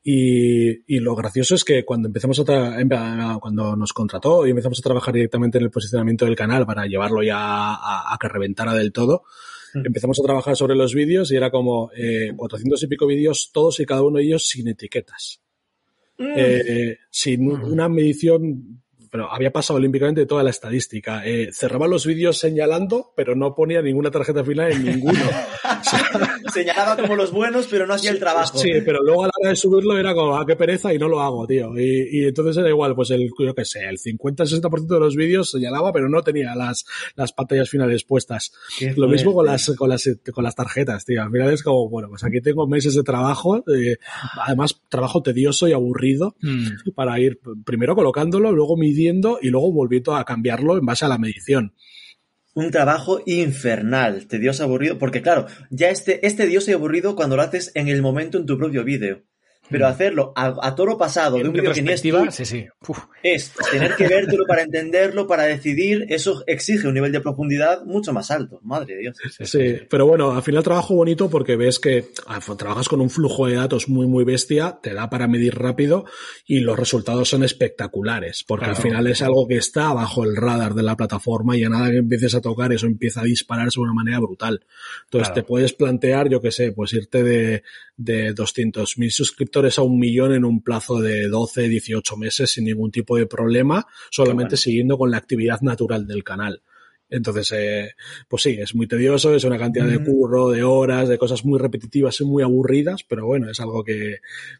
Y, 0.04 0.70
y 0.94 1.00
lo 1.00 1.14
gracioso 1.14 1.54
es 1.54 1.64
que 1.64 1.84
cuando 1.84 2.08
empezamos 2.08 2.38
a 2.40 2.44
tra- 2.44 3.38
cuando 3.40 3.74
nos 3.74 3.92
contrató 3.92 4.46
y 4.46 4.50
empezamos 4.50 4.78
a 4.78 4.82
trabajar 4.82 5.14
directamente 5.14 5.56
en 5.58 5.64
el 5.64 5.70
posicionamiento 5.70 6.24
del 6.26 6.36
canal 6.36 6.66
para 6.66 6.86
llevarlo 6.86 7.22
ya 7.22 7.38
a, 7.38 8.12
a 8.14 8.18
que 8.20 8.28
reventara 8.28 8.74
del 8.74 8.92
todo. 8.92 9.24
Empezamos 9.74 10.18
a 10.20 10.22
trabajar 10.22 10.56
sobre 10.56 10.74
los 10.74 10.94
vídeos 10.94 11.30
y 11.32 11.36
era 11.36 11.50
como 11.50 11.90
eh, 11.96 12.32
400 12.36 12.82
y 12.82 12.86
pico 12.86 13.06
vídeos, 13.06 13.50
todos 13.52 13.80
y 13.80 13.86
cada 13.86 14.02
uno 14.02 14.18
de 14.18 14.24
ellos 14.24 14.46
sin 14.48 14.68
etiquetas. 14.68 15.40
Eh, 16.18 16.98
sin 17.10 17.46
Mm. 17.46 17.64
una 17.64 17.88
medición, 17.88 18.82
pero 19.12 19.30
había 19.30 19.52
pasado 19.52 19.76
olímpicamente 19.76 20.24
toda 20.24 20.42
la 20.42 20.48
estadística. 20.48 21.24
Eh, 21.26 21.50
cerraba 21.52 21.86
los 21.86 22.06
vídeos 22.06 22.38
señalando, 22.38 23.12
pero 23.14 23.36
no 23.36 23.54
ponía 23.54 23.82
ninguna 23.82 24.10
tarjeta 24.10 24.42
final 24.42 24.72
en 24.72 24.84
ninguno. 24.84 25.20
Señalaba 26.52 26.96
como 26.96 27.16
los 27.16 27.30
buenos, 27.30 27.66
pero 27.66 27.86
no 27.86 27.94
hacía 27.94 28.10
el 28.10 28.18
trabajo. 28.18 28.58
Sí, 28.58 28.70
pero 28.84 29.02
luego 29.02 29.24
a 29.24 29.26
la 29.26 29.32
hora 29.40 29.50
de 29.50 29.56
subirlo 29.56 29.98
era 29.98 30.14
como, 30.14 30.36
ah, 30.36 30.44
qué 30.46 30.56
pereza 30.56 30.92
y 30.94 30.98
no 30.98 31.08
lo 31.08 31.20
hago, 31.20 31.46
tío. 31.46 31.78
Y, 31.78 32.08
y 32.10 32.24
entonces 32.24 32.56
era 32.56 32.68
igual, 32.68 32.94
pues 32.94 33.10
el, 33.10 33.30
yo 33.38 33.54
qué 33.54 33.64
sé, 33.64 33.84
el 33.86 33.98
50-60% 33.98 34.86
de 34.86 35.00
los 35.00 35.16
vídeos 35.16 35.50
señalaba, 35.50 35.92
pero 35.92 36.08
no 36.08 36.22
tenía 36.22 36.54
las, 36.54 36.84
las 37.14 37.32
pantallas 37.32 37.68
finales 37.68 38.04
puestas. 38.04 38.52
Qué 38.78 38.94
Lo 38.96 39.08
mismo 39.08 39.34
con 39.34 39.46
las, 39.46 39.74
con 39.76 39.88
las, 39.88 40.08
con 40.32 40.44
las 40.44 40.54
tarjetas, 40.54 41.04
tío. 41.04 41.22
Al 41.22 41.30
final 41.30 41.52
es 41.52 41.62
como, 41.62 41.88
bueno, 41.88 42.08
pues 42.08 42.24
aquí 42.24 42.40
tengo 42.40 42.66
meses 42.66 42.94
de 42.94 43.02
trabajo, 43.02 43.64
eh, 43.68 43.96
además 44.40 44.80
trabajo 44.88 45.22
tedioso 45.22 45.68
y 45.68 45.72
aburrido 45.72 46.36
Mm. 46.42 46.90
para 46.94 47.18
ir 47.20 47.40
primero 47.64 47.94
colocándolo, 47.94 48.52
luego 48.52 48.76
y 49.40 49.48
luego 49.48 49.72
volviendo 49.72 50.14
a 50.14 50.24
cambiarlo 50.24 50.78
en 50.78 50.86
base 50.86 51.04
a 51.04 51.08
la 51.08 51.18
medición. 51.18 51.74
un 52.54 52.70
trabajo 52.70 53.22
infernal, 53.24 54.26
tedioso, 54.26 54.64
aburrido, 54.64 54.98
porque 54.98 55.22
claro, 55.22 55.46
ya 55.70 55.88
este, 55.88 56.26
es 56.26 56.36
tedioso 56.36 56.70
y 56.70 56.74
aburrido 56.74 57.16
cuando 57.16 57.36
lo 57.36 57.42
haces 57.42 57.72
en 57.74 57.88
el 57.88 58.02
momento 58.02 58.36
en 58.38 58.46
tu 58.46 58.58
propio 58.58 58.84
vídeo. 58.84 59.22
Pero 59.72 59.86
hacerlo 59.88 60.32
a, 60.36 60.54
a 60.62 60.74
toro 60.74 60.96
pasado 60.98 61.38
de 61.38 61.44
un 61.44 61.52
vídeo 61.52 61.72
que 61.72 61.82
ni 61.82 61.90
es 61.92 62.02
tuyo, 62.02 62.30
sí, 62.30 62.44
sí. 62.44 62.66
Uf. 62.86 62.98
es 63.22 63.52
tener 63.70 63.96
que 63.96 64.06
vértelo 64.06 64.44
para 64.46 64.62
entenderlo, 64.62 65.26
para 65.26 65.44
decidir, 65.44 66.06
eso 66.08 66.44
exige 66.46 66.86
un 66.86 66.94
nivel 66.94 67.10
de 67.12 67.20
profundidad 67.20 67.84
mucho 67.84 68.12
más 68.12 68.30
alto, 68.30 68.60
madre 68.62 68.94
de 68.94 69.00
Dios. 69.00 69.16
Sí, 69.40 69.78
pero 69.90 70.06
bueno, 70.06 70.32
al 70.32 70.42
final 70.42 70.62
trabajo 70.62 70.94
bonito 70.94 71.28
porque 71.30 71.56
ves 71.56 71.78
que 71.78 72.04
ah, 72.26 72.40
trabajas 72.56 72.88
con 72.88 73.00
un 73.00 73.10
flujo 73.10 73.46
de 73.46 73.54
datos 73.54 73.88
muy, 73.88 74.06
muy 74.06 74.24
bestia, 74.24 74.78
te 74.82 74.94
da 74.94 75.08
para 75.10 75.26
medir 75.26 75.54
rápido 75.56 76.04
y 76.46 76.60
los 76.60 76.78
resultados 76.78 77.28
son 77.28 77.42
espectaculares, 77.42 78.44
porque 78.46 78.66
Claro. 78.66 78.76
al 78.76 78.82
final 78.82 79.06
es 79.06 79.22
algo 79.22 79.48
que 79.48 79.56
está 79.56 79.92
bajo 79.92 80.24
el 80.24 80.36
radar 80.36 80.74
de 80.74 80.82
la 80.82 80.96
plataforma 80.96 81.56
y 81.56 81.64
a 81.64 81.68
nada 81.68 81.90
que 81.90 81.96
empieces 81.96 82.34
a 82.34 82.40
tocar 82.40 82.72
eso 82.72 82.86
empieza 82.86 83.22
a 83.22 83.24
dispararse 83.24 83.78
de 83.78 83.84
una 83.84 83.94
manera 83.94 84.18
brutal. 84.20 84.64
Entonces 85.04 85.28
Claro. 85.28 85.34
te 85.34 85.42
puedes 85.42 85.72
plantear, 85.72 86.28
yo 86.28 86.40
qué 86.40 86.50
sé, 86.50 86.72
pues 86.72 86.92
irte 86.92 87.22
de, 87.22 87.62
de 87.96 88.34
200.000 88.34 89.10
suscriptores 89.10 89.52
a 89.78 89.82
un 89.82 89.98
millón 89.98 90.32
en 90.32 90.44
un 90.44 90.62
plazo 90.62 91.00
de 91.00 91.28
12, 91.28 91.68
18 91.68 92.16
meses 92.16 92.50
sin 92.50 92.64
ningún 92.64 92.90
tipo 92.90 93.16
de 93.16 93.26
problema, 93.26 93.86
solamente 94.10 94.50
bueno. 94.50 94.56
siguiendo 94.56 94.98
con 94.98 95.10
la 95.10 95.18
actividad 95.18 95.60
natural 95.60 96.06
del 96.06 96.24
canal. 96.24 96.62
Entonces, 97.12 97.52
eh, 97.54 97.90
pues 98.28 98.42
sí, 98.42 98.58
es 98.58 98.74
muy 98.74 98.86
tedioso, 98.86 99.34
es 99.34 99.44
una 99.44 99.58
cantidad 99.58 99.86
de 99.86 100.02
curro, 100.02 100.50
de 100.50 100.64
horas, 100.64 101.08
de 101.08 101.18
cosas 101.18 101.44
muy 101.44 101.58
repetitivas 101.58 102.20
y 102.20 102.24
muy 102.24 102.42
aburridas, 102.42 103.04
pero 103.04 103.26
bueno, 103.26 103.50
es 103.50 103.60
algo 103.60 103.84
que, 103.84 104.16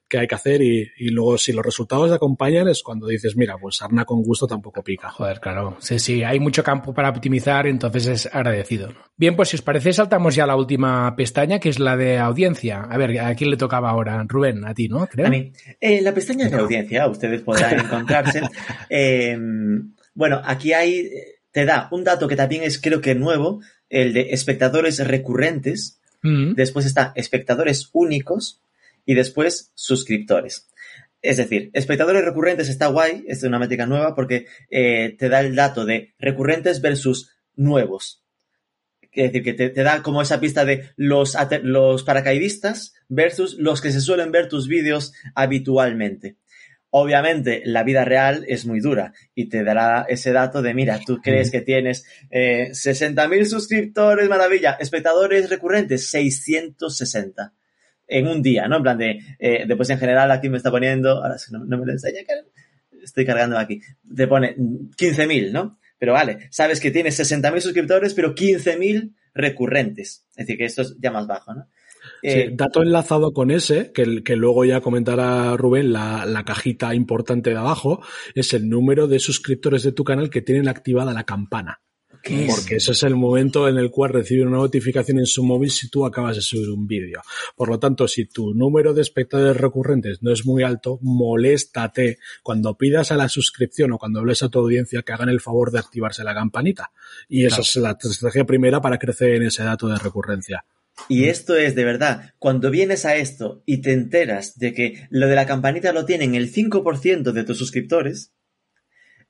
que 0.07 0.19
hay 0.19 0.27
que 0.27 0.35
hacer 0.35 0.63
y, 0.63 0.91
y 0.99 1.09
luego 1.09 1.39
si 1.39 1.53
los 1.53 1.65
resultados 1.65 2.11
te 2.11 2.17
acompañan 2.17 2.69
es 2.69 2.83
cuando 2.83 3.07
dices, 3.07 3.37
mira, 3.37 3.57
pues 3.59 3.77
sarna 3.77 4.05
con 4.05 4.23
gusto 4.23 4.47
tampoco 4.47 4.83
pica. 4.85 5.11
Joder, 5.11 5.41
claro. 5.41 5.77
Sí, 5.81 5.99
sí, 5.99 6.23
hay 6.23 6.39
mucho 6.39 6.63
campo 6.63 6.93
para 6.93 7.09
optimizar, 7.09 7.67
entonces 7.67 8.07
es 8.07 8.27
agradecido. 8.35 8.91
Bien, 9.17 9.35
pues 9.37 9.49
si 9.49 9.57
os 9.57 9.63
parece, 9.63 9.93
saltamos 9.93 10.35
ya 10.35 10.45
a 10.45 10.47
la 10.47 10.57
última 10.57 11.15
pestaña, 11.17 11.59
que 11.59 11.69
es 11.69 11.79
la 11.79 11.97
de 11.97 12.19
audiencia. 12.19 12.83
A 12.83 12.99
ver, 12.99 13.19
¿a 13.21 13.35
quién 13.35 13.51
le 13.51 13.57
tocaba 13.57 13.91
ahora? 13.91 14.25
Rubén, 14.29 14.65
a 14.65 14.75
ti, 14.75 14.89
¿no? 14.89 15.07
Creo. 15.07 15.27
A 15.27 15.31
mí. 15.31 15.53
En 15.81 16.05
la 16.05 16.13
pestaña 16.13 16.49
de 16.49 16.57
audiencia, 16.57 17.07
ustedes 17.09 17.43
podrán 17.43 17.81
encontrarse. 17.85 18.43
eh, 18.91 19.39
bueno, 20.15 20.41
aquí 20.45 20.73
hay, 20.73 21.09
te 21.53 21.65
da 21.65 21.89
un 21.93 22.03
dato 22.05 22.27
que 22.27 22.37
también 22.37 22.65
es 22.65 22.81
creo 22.81 23.01
que 23.01 23.15
nuevo, 23.15 23.61
el 23.89 24.13
de 24.13 24.33
espectadores 24.33 24.99
recurrentes, 25.07 26.01
Mm. 26.23 26.55
después 26.55 26.87
está 26.87 27.13
espectadores 27.17 27.91
únicos 27.93 28.63
y 29.05 29.15
después 29.15 29.73
suscriptores. 29.75 30.69
Es 31.21 31.37
decir, 31.37 31.71
espectadores 31.73 32.25
recurrentes 32.25 32.69
está 32.69 32.87
guay, 32.87 33.25
es 33.29 33.43
una 33.43 33.59
métrica 33.59 33.87
nueva 33.87 34.15
porque 34.15 34.47
eh, 34.71 35.15
te 35.19 35.29
da 35.29 35.41
el 35.41 35.55
dato 35.55 35.85
de 35.85 36.15
recurrentes 36.19 36.81
versus 36.81 37.31
nuevos. 37.55 38.23
Es 39.13 39.25
decir, 39.25 39.43
que 39.43 39.53
te, 39.53 39.69
te 39.69 39.83
da 39.83 40.03
como 40.03 40.23
esa 40.23 40.41
pista 40.41 40.65
de 40.65 40.91
los, 40.97 41.37
los 41.63 42.03
paracaidistas 42.03 42.95
versus 43.09 43.59
los 43.59 43.81
que 43.81 43.93
se 43.93 44.01
suelen 44.01 44.33
ver 44.33 44.49
tus 44.49 44.69
vídeos 44.69 45.13
habitualmente. 45.35 46.37
Obviamente, 46.95 47.63
la 47.65 47.85
vida 47.85 48.05
real 48.05 48.45
es 48.49 48.67
muy 48.67 48.81
dura 48.81 49.15
y 49.35 49.49
te 49.49 49.65
dará 49.65 50.05
ese 50.07 50.31
dato 50.31 50.61
de, 50.61 50.75
mira, 50.75 51.01
tú 51.07 51.23
crees 51.23 51.51
que 51.51 51.63
tienes 51.63 52.05
eh, 52.31 52.69
60.000 52.73 53.47
suscriptores, 53.47 54.29
maravilla, 54.29 54.77
espectadores 54.79 55.49
recurrentes, 55.49 56.11
660 56.11 57.55
en 58.09 58.27
un 58.27 58.43
día, 58.43 58.69
¿no? 58.69 58.77
En 58.77 58.83
plan 58.83 58.99
de, 58.99 59.21
eh, 59.39 59.65
después 59.67 59.89
en 59.89 59.99
general 59.99 60.31
aquí 60.31 60.51
me 60.51 60.59
está 60.59 60.71
poniendo, 60.71 61.23
ahora 61.23 61.39
si 61.39 61.51
no, 61.51 61.65
no 61.65 61.79
me 61.79 61.87
lo 61.87 61.93
enseña, 61.93 62.25
Karen, 62.27 62.45
estoy 63.03 63.25
cargando 63.25 63.57
aquí, 63.59 63.81
te 64.15 64.27
pone 64.27 64.55
mm, 64.55 64.91
15.000, 64.91 65.51
¿no? 65.51 65.79
Pero 65.99 66.13
vale, 66.13 66.49
sabes 66.51 66.79
que 66.79 66.91
tienes 66.91 67.19
60.000 67.19 67.61
suscriptores, 67.61 68.13
pero 68.13 68.35
15.000 68.35 69.15
recurrentes. 69.33 70.27
Es 70.33 70.47
decir, 70.47 70.59
que 70.59 70.67
esto 70.67 70.83
es 70.83 70.95
ya 71.01 71.11
más 71.11 71.27
bajo, 71.27 71.55
¿no? 71.55 71.69
Sí, 72.23 72.29
Eh, 72.29 72.51
dato 72.55 72.83
enlazado 72.83 73.33
con 73.33 73.51
ese, 73.51 73.93
que, 73.93 74.23
que 74.23 74.37
luego 74.37 74.65
ya 74.65 74.81
comentará 74.81 75.57
Rubén, 75.57 75.93
la, 75.93 76.25
la 76.25 76.45
cajita 76.45 76.95
importante 76.95 77.51
de 77.51 77.57
abajo, 77.57 78.01
es 78.35 78.55
el 78.55 78.69
número 78.69 79.09
de 79.09 79.19
suscriptores 79.19 79.83
de 79.83 79.93
tu 79.93 80.05
canal 80.05 80.31
que 80.31 80.43
tienen 80.43 80.69
activada 80.69 81.13
la 81.13 81.25
campana. 81.25 81.81
¿qué 82.23 82.47
es? 82.47 82.55
Porque 82.55 82.77
ese 82.77 82.93
es 82.93 83.03
el 83.03 83.17
momento 83.17 83.69
en 83.69 83.77
el 83.77 83.91
cual 83.91 84.13
recibe 84.13 84.43
una 84.47 84.59
notificación 84.59 85.19
en 85.19 85.27
su 85.27 85.43
móvil 85.43 85.71
si 85.71 85.91
tú 85.91 86.07
acabas 86.07 86.37
de 86.37 86.43
subir 86.43 86.71
un 86.71 86.87
vídeo. 86.87 87.21
Por 87.57 87.69
lo 87.69 87.79
tanto, 87.79 88.09
si 88.09 88.27
tu 88.27 88.55
número 88.55 88.95
de 88.95 89.03
espectadores 89.03 89.57
recurrentes 89.57 90.23
no 90.23 90.33
es 90.33 90.47
muy 90.47 90.63
alto, 90.63 90.99
moléstate 91.03 92.19
cuando 92.43 92.77
pidas 92.77 93.13
a 93.13 93.17
la 93.17 93.29
suscripción 93.29 93.93
o 93.93 93.99
cuando 93.99 94.21
hables 94.21 94.43
a 94.43 94.49
tu 94.49 94.61
audiencia 94.61 95.03
que 95.03 95.13
hagan 95.13 95.29
el 95.29 95.41
favor 95.41 95.71
de 95.71 95.81
activarse 95.81 96.25
la 96.25 96.35
campanita. 96.35 96.93
Y 97.29 97.45
esa 97.45 97.61
es 97.61 97.77
la 97.77 97.97
estrategia 98.01 98.45
primera 98.45 98.81
para 98.81 98.99
crecer 98.99 99.35
en 99.35 99.43
ese 99.45 99.65
dato 99.65 99.89
de 99.89 99.99
recurrencia. 99.99 100.65
Y 101.09 101.25
esto 101.29 101.57
es 101.57 101.75
de 101.75 101.85
verdad, 101.85 102.35
cuando 102.39 102.71
vienes 102.71 103.05
a 103.07 103.17
esto 103.17 103.63
y 103.67 103.79
te 103.81 103.93
enteras 103.93 104.59
de 104.59 104.75
que 104.75 105.07
lo 105.11 105.27
de 105.27 105.35
la 105.35 105.47
campanita 105.47 105.93
lo 105.93 106.05
tienen 106.05 106.35
el 106.35 106.53
5% 106.53 107.33
de 107.33 107.45
tus 107.45 107.59
suscriptores, 107.59 108.33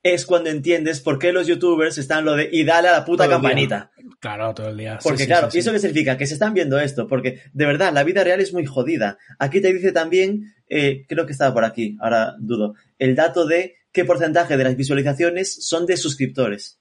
es 0.02 0.26
cuando 0.26 0.50
entiendes 0.50 1.00
por 1.00 1.20
qué 1.20 1.32
los 1.32 1.46
youtubers 1.46 1.96
están 1.96 2.24
lo 2.24 2.34
de 2.34 2.48
y 2.50 2.64
dale 2.64 2.88
a 2.88 2.92
la 2.92 3.04
puta 3.04 3.24
Todo 3.24 3.34
campanita. 3.34 3.92
Claro, 4.18 4.52
todo 4.52 4.68
el 4.70 4.76
día. 4.76 4.98
Sí, 5.00 5.04
Porque 5.04 5.22
sí, 5.22 5.26
claro, 5.28 5.50
sí, 5.50 5.58
¿y 5.58 5.60
eso 5.60 5.72
qué 5.72 5.78
significa? 5.78 6.16
Que 6.18 6.26
se 6.26 6.34
están 6.34 6.54
viendo 6.54 6.78
esto, 6.80 7.06
porque 7.06 7.40
de 7.52 7.66
verdad 7.66 7.92
la 7.92 8.02
vida 8.02 8.24
real 8.24 8.40
es 8.40 8.52
muy 8.52 8.66
jodida. 8.66 9.18
Aquí 9.38 9.60
te 9.60 9.72
dice 9.72 9.92
también, 9.92 10.52
eh, 10.68 11.04
creo 11.08 11.24
que 11.26 11.32
estaba 11.32 11.54
por 11.54 11.64
aquí, 11.64 11.96
ahora 12.00 12.34
dudo, 12.40 12.74
el 12.98 13.14
dato 13.14 13.46
de 13.46 13.76
qué 13.92 14.04
porcentaje 14.04 14.56
de 14.56 14.64
las 14.64 14.76
visualizaciones 14.76 15.64
son 15.64 15.86
de 15.86 15.96
suscriptores. 15.96 16.80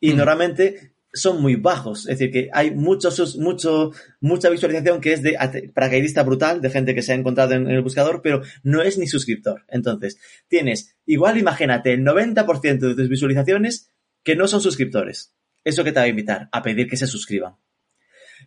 Y 0.00 0.12
Mm. 0.12 0.16
normalmente 0.16 0.93
son 1.14 1.40
muy 1.40 1.54
bajos, 1.54 2.00
es 2.08 2.18
decir, 2.18 2.30
que 2.30 2.50
hay 2.52 2.72
mucho, 2.72 3.08
mucho, 3.38 3.92
mucha 4.20 4.50
visualización 4.50 5.00
que 5.00 5.12
es 5.12 5.22
de 5.22 5.38
paracaidista 5.72 6.22
brutal, 6.24 6.60
de 6.60 6.70
gente 6.70 6.94
que 6.94 7.02
se 7.02 7.12
ha 7.12 7.14
encontrado 7.14 7.54
en, 7.54 7.68
el 7.68 7.82
buscador, 7.82 8.20
pero 8.20 8.42
no 8.62 8.82
es 8.82 8.98
ni 8.98 9.06
suscriptor. 9.06 9.64
Entonces, 9.68 10.18
tienes, 10.48 10.96
igual 11.06 11.38
imagínate, 11.38 11.92
el 11.92 12.04
90% 12.04 12.78
de 12.78 12.94
tus 12.94 13.08
visualizaciones 13.08 13.90
que 14.22 14.36
no 14.36 14.48
son 14.48 14.60
suscriptores. 14.60 15.34
¿Eso 15.62 15.84
que 15.84 15.92
te 15.92 16.00
va 16.00 16.04
a 16.04 16.08
invitar? 16.08 16.48
A 16.52 16.62
pedir 16.62 16.88
que 16.88 16.96
se 16.96 17.06
suscriban. 17.06 17.56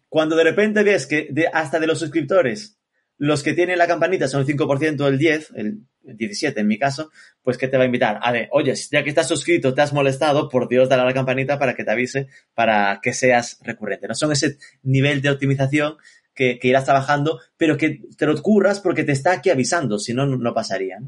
Cuando 0.09 0.35
de 0.35 0.43
repente 0.43 0.83
ves 0.83 1.07
que 1.07 1.29
de, 1.31 1.47
hasta 1.47 1.79
de 1.79 1.87
los 1.87 1.99
suscriptores, 1.99 2.77
los 3.17 3.41
que 3.41 3.53
tienen 3.53 3.77
la 3.77 3.87
campanita 3.87 4.27
son 4.27 4.41
el 4.41 4.47
5% 4.47 5.01
o 5.01 5.07
el 5.07 5.17
10, 5.17 5.53
el 5.55 5.79
17 6.15 6.59
en 6.59 6.67
mi 6.67 6.77
caso, 6.77 7.11
pues 7.41 7.57
¿qué 7.57 7.67
te 7.67 7.77
va 7.77 7.83
a 7.83 7.85
invitar? 7.85 8.19
A 8.21 8.31
ver, 8.31 8.49
oye, 8.51 8.73
ya 8.91 9.03
que 9.03 9.09
estás 9.09 9.27
suscrito, 9.27 9.73
te 9.73 9.81
has 9.81 9.93
molestado, 9.93 10.49
por 10.49 10.67
Dios, 10.67 10.89
dale 10.89 11.03
a 11.03 11.05
la 11.05 11.13
campanita 11.13 11.59
para 11.59 11.75
que 11.75 11.83
te 11.83 11.91
avise, 11.91 12.27
para 12.53 12.99
que 13.01 13.13
seas 13.13 13.59
recurrente. 13.63 14.07
No 14.07 14.15
son 14.15 14.31
ese 14.31 14.57
nivel 14.83 15.21
de 15.21 15.29
optimización 15.29 15.97
que, 16.33 16.59
que 16.59 16.67
irás 16.67 16.85
trabajando, 16.85 17.39
pero 17.57 17.77
que 17.77 18.01
te 18.17 18.25
lo 18.25 18.41
curras 18.41 18.79
porque 18.79 19.03
te 19.03 19.11
está 19.11 19.33
aquí 19.33 19.49
avisando, 19.49 19.99
si 19.99 20.13
no, 20.13 20.25
no 20.25 20.53
pasaría. 20.53 20.99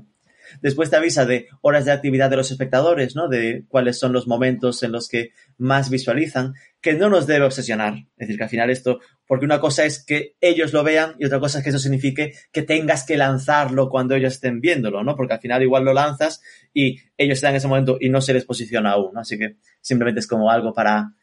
Después 0.61 0.89
te 0.89 0.95
avisa 0.95 1.25
de 1.25 1.47
horas 1.61 1.85
de 1.85 1.91
actividad 1.91 2.29
de 2.29 2.37
los 2.37 2.51
espectadores, 2.51 3.15
¿no? 3.15 3.27
De 3.27 3.65
cuáles 3.67 3.99
son 3.99 4.13
los 4.13 4.27
momentos 4.27 4.81
en 4.83 4.91
los 4.91 5.07
que 5.07 5.31
más 5.57 5.89
visualizan, 5.89 6.53
que 6.81 6.93
no 6.93 7.09
nos 7.09 7.27
debe 7.27 7.45
obsesionar. 7.45 7.93
Es 8.17 8.27
decir, 8.27 8.37
que 8.37 8.43
al 8.43 8.49
final 8.49 8.69
esto, 8.69 8.99
porque 9.29 9.45
una 9.45 9.59
cosa 9.59 9.85
es 9.85 10.03
que 10.03 10.35
ellos 10.41 10.73
lo 10.73 10.83
vean 10.83 11.13
y 11.19 11.25
otra 11.25 11.39
cosa 11.39 11.59
es 11.59 11.63
que 11.63 11.69
eso 11.69 11.77
signifique 11.77 12.33
que 12.51 12.63
tengas 12.63 13.05
que 13.05 13.15
lanzarlo 13.15 13.87
cuando 13.87 14.15
ellos 14.15 14.33
estén 14.33 14.59
viéndolo, 14.59 15.03
¿no? 15.03 15.15
Porque 15.15 15.35
al 15.35 15.39
final 15.39 15.61
igual 15.61 15.85
lo 15.85 15.93
lanzas 15.93 16.41
y 16.73 16.97
ellos 17.15 17.35
están 17.35 17.51
en 17.51 17.57
ese 17.57 17.67
momento 17.67 17.99
y 18.01 18.09
no 18.09 18.21
se 18.21 18.33
les 18.33 18.43
posiciona 18.43 18.93
aún, 18.93 19.13
¿no? 19.13 19.19
Así 19.19 19.37
que 19.37 19.57
simplemente 19.81 20.21
es 20.21 20.25
como 20.25 20.49
algo 20.49 20.73
para 20.73 21.13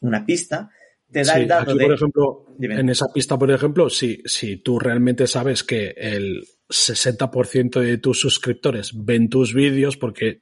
una 0.00 0.24
pista. 0.24 0.70
Te 1.12 1.24
da 1.24 1.34
Sí, 1.34 1.40
el 1.40 1.48
dato 1.48 1.72
aquí, 1.72 1.78
de... 1.78 1.84
por 1.84 1.94
ejemplo, 1.94 2.46
Dime. 2.56 2.80
en 2.80 2.88
esa 2.88 3.04
pista, 3.12 3.38
por 3.38 3.50
ejemplo, 3.50 3.90
si, 3.90 4.22
si 4.24 4.56
tú 4.56 4.78
realmente 4.78 5.26
sabes 5.26 5.62
que 5.62 5.92
el 5.94 6.42
60% 6.70 7.80
de 7.80 7.98
tus 7.98 8.18
suscriptores 8.18 8.92
ven 8.94 9.28
tus 9.28 9.52
vídeos 9.52 9.98
porque 9.98 10.40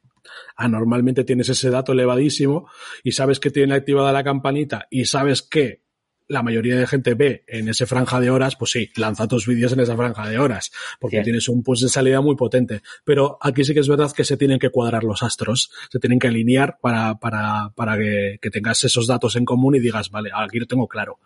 anormalmente 0.54 1.24
tienes 1.24 1.48
ese 1.48 1.70
dato 1.70 1.90
elevadísimo 1.90 2.68
y 3.02 3.10
sabes 3.10 3.40
que 3.40 3.50
tienen 3.50 3.72
activada 3.72 4.12
la 4.12 4.22
campanita 4.22 4.86
y 4.90 5.06
sabes 5.06 5.42
que 5.42 5.82
la 6.28 6.42
mayoría 6.42 6.76
de 6.76 6.86
gente 6.86 7.14
ve 7.14 7.44
en 7.46 7.68
ese 7.68 7.86
franja 7.86 8.20
de 8.20 8.30
horas, 8.30 8.56
pues 8.56 8.70
sí, 8.70 8.90
lanza 8.96 9.28
tus 9.28 9.46
vídeos 9.46 9.72
en 9.72 9.80
esa 9.80 9.96
franja 9.96 10.28
de 10.28 10.38
horas, 10.38 10.72
porque 10.98 11.22
tienes 11.22 11.48
un 11.48 11.62
push 11.62 11.82
de 11.82 11.88
salida 11.88 12.20
muy 12.20 12.36
potente. 12.36 12.82
Pero 13.04 13.38
aquí 13.40 13.64
sí 13.64 13.74
que 13.74 13.80
es 13.80 13.88
verdad 13.88 14.12
que 14.12 14.24
se 14.24 14.36
tienen 14.36 14.58
que 14.58 14.70
cuadrar 14.70 15.04
los 15.04 15.22
astros, 15.22 15.70
se 15.90 15.98
tienen 15.98 16.18
que 16.18 16.28
alinear 16.28 16.78
para, 16.80 17.16
para, 17.16 17.70
para 17.74 17.98
que, 17.98 18.38
que 18.40 18.50
tengas 18.50 18.82
esos 18.84 19.06
datos 19.06 19.36
en 19.36 19.44
común 19.44 19.74
y 19.74 19.80
digas, 19.80 20.10
vale, 20.10 20.30
aquí 20.34 20.58
lo 20.58 20.66
tengo 20.66 20.88
claro. 20.88 21.18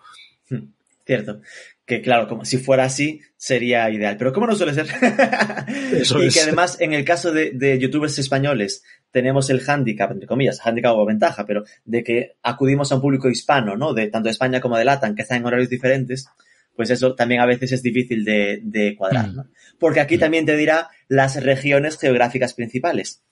Hmm, 0.48 0.66
Cierto. 1.08 1.40
Que 1.86 2.02
claro, 2.02 2.28
como 2.28 2.44
si 2.44 2.58
fuera 2.58 2.84
así, 2.84 3.22
sería 3.38 3.88
ideal. 3.88 4.18
Pero 4.18 4.34
¿cómo 4.34 4.46
no 4.46 4.54
suele 4.54 4.74
ser? 4.74 4.88
Eso 5.94 6.22
y 6.22 6.26
es. 6.26 6.34
que 6.34 6.40
además, 6.40 6.78
en 6.82 6.92
el 6.92 7.02
caso 7.02 7.32
de, 7.32 7.52
de 7.52 7.78
youtubers 7.78 8.18
españoles, 8.18 8.84
tenemos 9.10 9.50
el 9.50 9.60
hándicap, 9.60 10.10
entre 10.12 10.26
comillas, 10.26 10.60
hándicap 10.60 10.94
o 10.96 11.06
ventaja, 11.06 11.44
pero 11.46 11.64
de 11.84 12.04
que 12.04 12.36
acudimos 12.42 12.92
a 12.92 12.96
un 12.96 13.00
público 13.00 13.28
hispano, 13.28 13.76
¿no? 13.76 13.94
De 13.94 14.08
tanto 14.08 14.26
de 14.26 14.32
España 14.32 14.60
como 14.60 14.76
de 14.76 14.84
Latam, 14.84 15.14
que 15.14 15.22
están 15.22 15.38
en 15.38 15.46
horarios 15.46 15.70
diferentes, 15.70 16.28
pues 16.76 16.90
eso 16.90 17.14
también 17.14 17.40
a 17.40 17.46
veces 17.46 17.72
es 17.72 17.82
difícil 17.82 18.24
de, 18.24 18.60
de 18.62 18.94
cuadrar, 18.96 19.32
¿no? 19.32 19.46
Porque 19.78 20.00
aquí 20.00 20.18
también 20.18 20.46
te 20.46 20.56
dirá 20.56 20.88
las 21.08 21.42
regiones 21.42 21.98
geográficas 21.98 22.54
principales 22.54 23.22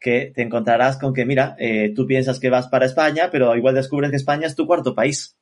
que 0.00 0.32
te 0.34 0.42
encontrarás 0.42 0.96
con 0.96 1.12
que, 1.12 1.26
mira, 1.26 1.54
eh, 1.58 1.92
tú 1.94 2.06
piensas 2.06 2.40
que 2.40 2.48
vas 2.48 2.68
para 2.68 2.86
España, 2.86 3.28
pero 3.30 3.54
igual 3.54 3.74
descubres 3.74 4.10
que 4.10 4.16
España 4.16 4.46
es 4.46 4.56
tu 4.56 4.66
cuarto 4.66 4.94
país. 4.94 5.36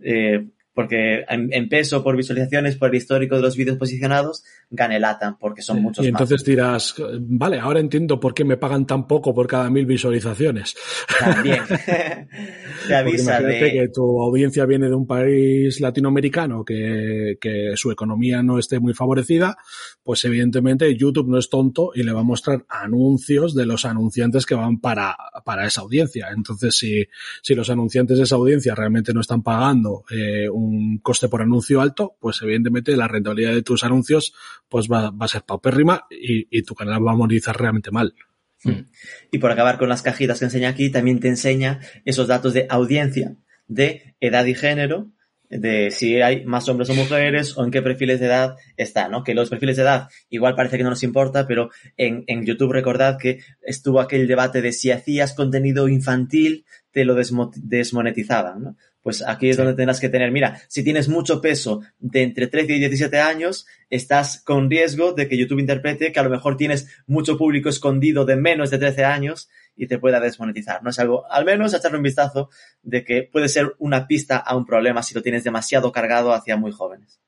Eh, 0.00 0.48
porque 0.74 1.24
en, 1.28 1.68
peso, 1.68 2.02
por 2.02 2.16
visualizaciones, 2.16 2.76
por 2.76 2.88
el 2.88 2.96
histórico 2.96 3.36
de 3.36 3.42
los 3.42 3.56
vídeos 3.56 3.78
posicionados, 3.78 4.42
gane 4.70 4.98
LATAM, 4.98 5.38
porque 5.38 5.62
son 5.62 5.80
muchos 5.80 5.98
más. 5.98 6.06
Y 6.06 6.08
entonces 6.08 6.44
dirás, 6.44 6.96
vale, 7.20 7.60
ahora 7.60 7.78
entiendo 7.78 8.18
por 8.18 8.34
qué 8.34 8.44
me 8.44 8.56
pagan 8.56 8.84
tan 8.84 9.06
poco 9.06 9.32
por 9.32 9.46
cada 9.46 9.70
mil 9.70 9.86
visualizaciones. 9.86 10.74
También. 11.20 11.62
Te 12.88 12.94
avisa 12.94 13.40
de... 13.40 13.72
que 13.72 13.88
tu 13.88 14.20
audiencia 14.20 14.66
viene 14.66 14.88
de 14.88 14.94
un 14.94 15.06
país 15.06 15.80
latinoamericano 15.80 16.64
que, 16.64 17.38
que 17.40 17.72
su 17.76 17.92
economía 17.92 18.42
no 18.42 18.58
esté 18.58 18.80
muy 18.80 18.94
favorecida, 18.94 19.56
pues 20.02 20.24
evidentemente 20.24 20.96
YouTube 20.96 21.28
no 21.28 21.38
es 21.38 21.48
tonto 21.48 21.92
y 21.94 22.02
le 22.02 22.12
va 22.12 22.20
a 22.20 22.24
mostrar 22.24 22.64
anuncios 22.68 23.54
de 23.54 23.64
los 23.64 23.84
anunciantes 23.84 24.44
que 24.44 24.56
van 24.56 24.80
para, 24.80 25.16
para 25.44 25.66
esa 25.66 25.82
audiencia. 25.82 26.28
Entonces, 26.36 26.76
si, 26.76 27.06
si 27.42 27.54
los 27.54 27.70
anunciantes 27.70 28.18
de 28.18 28.24
esa 28.24 28.34
audiencia 28.34 28.74
realmente 28.74 29.14
no 29.14 29.20
están 29.20 29.42
pagando 29.42 30.04
eh, 30.10 30.48
un 30.48 30.63
un 30.64 30.98
coste 30.98 31.28
por 31.28 31.42
anuncio 31.42 31.80
alto, 31.80 32.16
pues 32.20 32.40
evidentemente 32.42 32.96
la 32.96 33.08
rentabilidad 33.08 33.52
de 33.52 33.62
tus 33.62 33.84
anuncios 33.84 34.34
pues 34.68 34.88
va, 34.90 35.12
a 35.18 35.28
ser 35.28 35.42
paupérrima 35.42 36.06
y, 36.10 36.46
y, 36.50 36.62
tu 36.62 36.74
canal 36.74 37.06
va 37.06 37.12
a 37.12 37.16
monetizar 37.16 37.56
realmente 37.56 37.90
mal. 37.90 38.14
Hmm. 38.62 38.88
Y 39.30 39.38
por 39.38 39.50
acabar 39.50 39.78
con 39.78 39.88
las 39.88 40.02
cajitas 40.02 40.38
que 40.38 40.46
enseña 40.46 40.70
aquí, 40.70 40.90
también 40.90 41.20
te 41.20 41.28
enseña 41.28 41.80
esos 42.04 42.26
datos 42.26 42.54
de 42.54 42.66
audiencia, 42.70 43.36
de 43.66 44.16
edad 44.20 44.44
y 44.46 44.54
género, 44.54 45.10
de 45.50 45.90
si 45.90 46.20
hay 46.20 46.44
más 46.44 46.68
hombres 46.68 46.90
o 46.90 46.94
mujeres 46.94 47.56
o 47.56 47.64
en 47.64 47.70
qué 47.70 47.82
perfiles 47.82 48.18
de 48.18 48.26
edad 48.26 48.56
está, 48.76 49.08
¿no? 49.08 49.22
Que 49.22 49.34
los 49.34 49.50
perfiles 49.50 49.76
de 49.76 49.82
edad 49.82 50.08
igual 50.28 50.56
parece 50.56 50.76
que 50.76 50.82
no 50.82 50.90
nos 50.90 51.02
importa, 51.02 51.46
pero 51.46 51.70
en, 51.96 52.24
en 52.26 52.44
YouTube 52.44 52.72
recordad 52.72 53.18
que 53.18 53.40
estuvo 53.62 54.00
aquel 54.00 54.26
debate 54.26 54.62
de 54.62 54.72
si 54.72 54.90
hacías 54.90 55.34
contenido 55.34 55.88
infantil 55.88 56.64
te 56.90 57.04
lo 57.04 57.14
desmonetizaban, 57.14 58.62
¿no? 58.62 58.76
Pues 59.04 59.22
aquí 59.22 59.50
es 59.50 59.58
donde 59.58 59.74
tendrás 59.74 60.00
que 60.00 60.08
tener, 60.08 60.32
mira, 60.32 60.62
si 60.66 60.82
tienes 60.82 61.10
mucho 61.10 61.42
peso 61.42 61.82
de 61.98 62.22
entre 62.22 62.46
13 62.46 62.76
y 62.76 62.78
17 62.78 63.20
años, 63.20 63.66
estás 63.90 64.42
con 64.42 64.70
riesgo 64.70 65.12
de 65.12 65.28
que 65.28 65.36
YouTube 65.36 65.58
interprete 65.58 66.10
que 66.10 66.20
a 66.20 66.22
lo 66.22 66.30
mejor 66.30 66.56
tienes 66.56 66.88
mucho 67.06 67.36
público 67.36 67.68
escondido 67.68 68.24
de 68.24 68.36
menos 68.36 68.70
de 68.70 68.78
13 68.78 69.04
años 69.04 69.50
y 69.76 69.88
te 69.88 69.98
pueda 69.98 70.20
desmonetizar. 70.20 70.82
No 70.82 70.88
es 70.88 70.98
algo, 70.98 71.30
al 71.30 71.44
menos 71.44 71.74
echarle 71.74 71.98
un 71.98 72.02
vistazo 72.02 72.48
de 72.82 73.04
que 73.04 73.28
puede 73.30 73.48
ser 73.48 73.74
una 73.78 74.06
pista 74.06 74.38
a 74.38 74.56
un 74.56 74.64
problema 74.64 75.02
si 75.02 75.14
lo 75.14 75.20
tienes 75.20 75.44
demasiado 75.44 75.92
cargado 75.92 76.32
hacia 76.32 76.56
muy 76.56 76.72
jóvenes. 76.72 77.20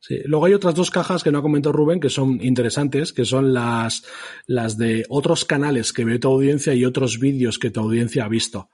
Sí. 0.00 0.20
Luego 0.26 0.44
hay 0.44 0.52
otras 0.52 0.74
dos 0.74 0.90
cajas 0.90 1.24
que 1.24 1.32
no 1.32 1.38
ha 1.38 1.42
comentado 1.42 1.72
Rubén 1.72 1.98
que 1.98 2.10
son 2.10 2.42
interesantes, 2.42 3.14
que 3.14 3.24
son 3.24 3.54
las, 3.54 4.04
las 4.46 4.76
de 4.76 5.06
otros 5.08 5.46
canales 5.46 5.94
que 5.94 6.04
ve 6.04 6.18
tu 6.18 6.28
audiencia 6.28 6.74
y 6.74 6.84
otros 6.84 7.18
vídeos 7.18 7.58
que 7.58 7.70
tu 7.70 7.80
audiencia 7.80 8.26
ha 8.26 8.28
visto. 8.28 8.68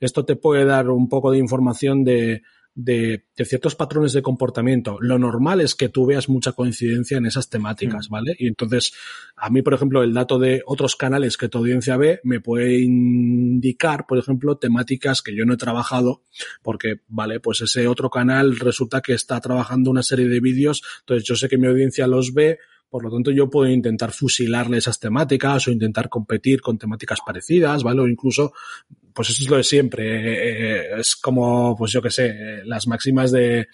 Esto 0.00 0.24
te 0.24 0.36
puede 0.36 0.64
dar 0.64 0.90
un 0.90 1.08
poco 1.08 1.30
de 1.30 1.38
información 1.38 2.04
de, 2.04 2.42
de, 2.78 3.24
ciertos 3.44 3.74
patrones 3.74 4.12
de 4.12 4.22
comportamiento. 4.22 4.98
Lo 5.00 5.18
normal 5.18 5.60
es 5.60 5.74
que 5.74 5.88
tú 5.88 6.06
veas 6.06 6.28
mucha 6.28 6.52
coincidencia 6.52 7.18
en 7.18 7.26
esas 7.26 7.50
temáticas, 7.50 8.08
mm. 8.08 8.12
¿vale? 8.12 8.36
Y 8.38 8.46
entonces, 8.46 8.92
a 9.36 9.50
mí, 9.50 9.62
por 9.62 9.74
ejemplo, 9.74 10.04
el 10.04 10.14
dato 10.14 10.38
de 10.38 10.62
otros 10.64 10.94
canales 10.94 11.36
que 11.36 11.48
tu 11.48 11.58
audiencia 11.58 11.96
ve 11.96 12.20
me 12.22 12.40
puede 12.40 12.78
indicar, 12.80 14.06
por 14.06 14.18
ejemplo, 14.18 14.58
temáticas 14.58 15.22
que 15.22 15.34
yo 15.34 15.44
no 15.44 15.54
he 15.54 15.56
trabajado, 15.56 16.22
porque, 16.62 17.00
vale, 17.08 17.40
pues 17.40 17.60
ese 17.62 17.88
otro 17.88 18.10
canal 18.10 18.56
resulta 18.56 19.00
que 19.00 19.14
está 19.14 19.40
trabajando 19.40 19.90
una 19.90 20.04
serie 20.04 20.28
de 20.28 20.38
vídeos, 20.38 20.82
entonces 21.00 21.26
yo 21.26 21.34
sé 21.34 21.48
que 21.48 21.58
mi 21.58 21.66
audiencia 21.66 22.06
los 22.06 22.32
ve, 22.32 22.58
por 22.90 23.02
lo 23.02 23.10
tanto, 23.10 23.32
yo 23.32 23.50
puedo 23.50 23.70
intentar 23.70 24.12
fusilarle 24.12 24.78
esas 24.78 25.00
temáticas 25.00 25.66
o 25.66 25.72
intentar 25.72 26.08
competir 26.08 26.60
con 26.60 26.78
temáticas 26.78 27.18
parecidas, 27.26 27.82
¿vale? 27.82 28.02
O 28.02 28.06
incluso 28.06 28.52
pues 29.18 29.30
eso 29.30 29.42
es 29.42 29.50
lo 29.50 29.56
de 29.56 29.64
siempre. 29.64 30.04
Eh, 30.04 30.76
eh, 30.76 31.00
es 31.00 31.16
como, 31.16 31.74
pues 31.76 31.90
yo 31.90 32.00
qué 32.00 32.08
sé, 32.08 32.62
las 32.66 32.86
máximas 32.86 33.32
de, 33.32 33.66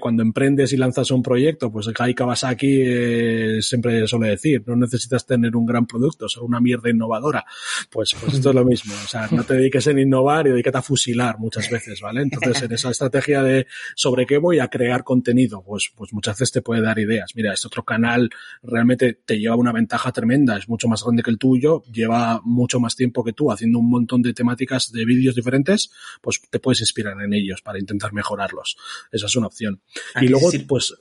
cuando 0.00 0.22
emprendes 0.22 0.72
y 0.72 0.76
lanzas 0.76 1.10
un 1.10 1.22
proyecto, 1.22 1.70
pues 1.70 1.88
Kai 1.94 2.14
Kawasaki 2.14 2.82
eh, 2.84 3.58
siempre 3.60 4.06
suele 4.06 4.28
decir, 4.28 4.62
no 4.66 4.76
necesitas 4.76 5.26
tener 5.26 5.56
un 5.56 5.66
gran 5.66 5.86
producto, 5.86 6.28
solo 6.28 6.46
una 6.46 6.60
mierda 6.60 6.90
innovadora. 6.90 7.44
Pues, 7.90 8.14
pues 8.20 8.34
esto 8.34 8.50
es 8.50 8.54
lo 8.54 8.64
mismo. 8.64 8.94
O 8.94 9.08
sea, 9.08 9.28
no 9.30 9.44
te 9.44 9.54
dediques 9.54 9.86
en 9.86 9.98
innovar 9.98 10.46
y 10.46 10.50
dedícate 10.50 10.78
a 10.78 10.82
fusilar 10.82 11.38
muchas 11.38 11.70
veces, 11.70 12.00
¿vale? 12.00 12.22
Entonces, 12.22 12.62
en 12.62 12.72
esa 12.72 12.90
estrategia 12.90 13.42
de 13.42 13.66
sobre 13.94 14.26
qué 14.26 14.38
voy 14.38 14.58
a 14.58 14.68
crear 14.68 15.04
contenido, 15.04 15.62
pues, 15.62 15.90
pues 15.94 16.12
muchas 16.12 16.36
veces 16.38 16.52
te 16.52 16.62
puede 16.62 16.82
dar 16.82 16.98
ideas. 16.98 17.32
Mira, 17.34 17.52
este 17.52 17.66
otro 17.66 17.84
canal 17.84 18.30
realmente 18.62 19.14
te 19.24 19.38
lleva 19.38 19.56
una 19.56 19.72
ventaja 19.72 20.12
tremenda, 20.12 20.56
es 20.56 20.68
mucho 20.68 20.88
más 20.88 21.02
grande 21.02 21.22
que 21.22 21.30
el 21.30 21.38
tuyo, 21.38 21.82
lleva 21.92 22.40
mucho 22.44 22.80
más 22.80 22.96
tiempo 22.96 23.24
que 23.24 23.32
tú 23.32 23.50
haciendo 23.50 23.78
un 23.78 23.90
montón 23.90 24.22
de 24.22 24.32
temáticas 24.32 24.92
de 24.92 25.04
vídeos 25.04 25.34
diferentes, 25.34 25.90
pues 26.20 26.40
te 26.50 26.58
puedes 26.58 26.80
inspirar 26.80 27.20
en 27.20 27.32
ellos 27.32 27.62
para 27.62 27.78
intentar 27.78 28.12
mejorarlos. 28.12 28.76
Esa 29.10 29.26
es 29.26 29.36
una 29.36 29.46
opción. 29.46 29.80
Y 30.20 30.28
luego, 30.28 30.50
pues, 30.68 30.94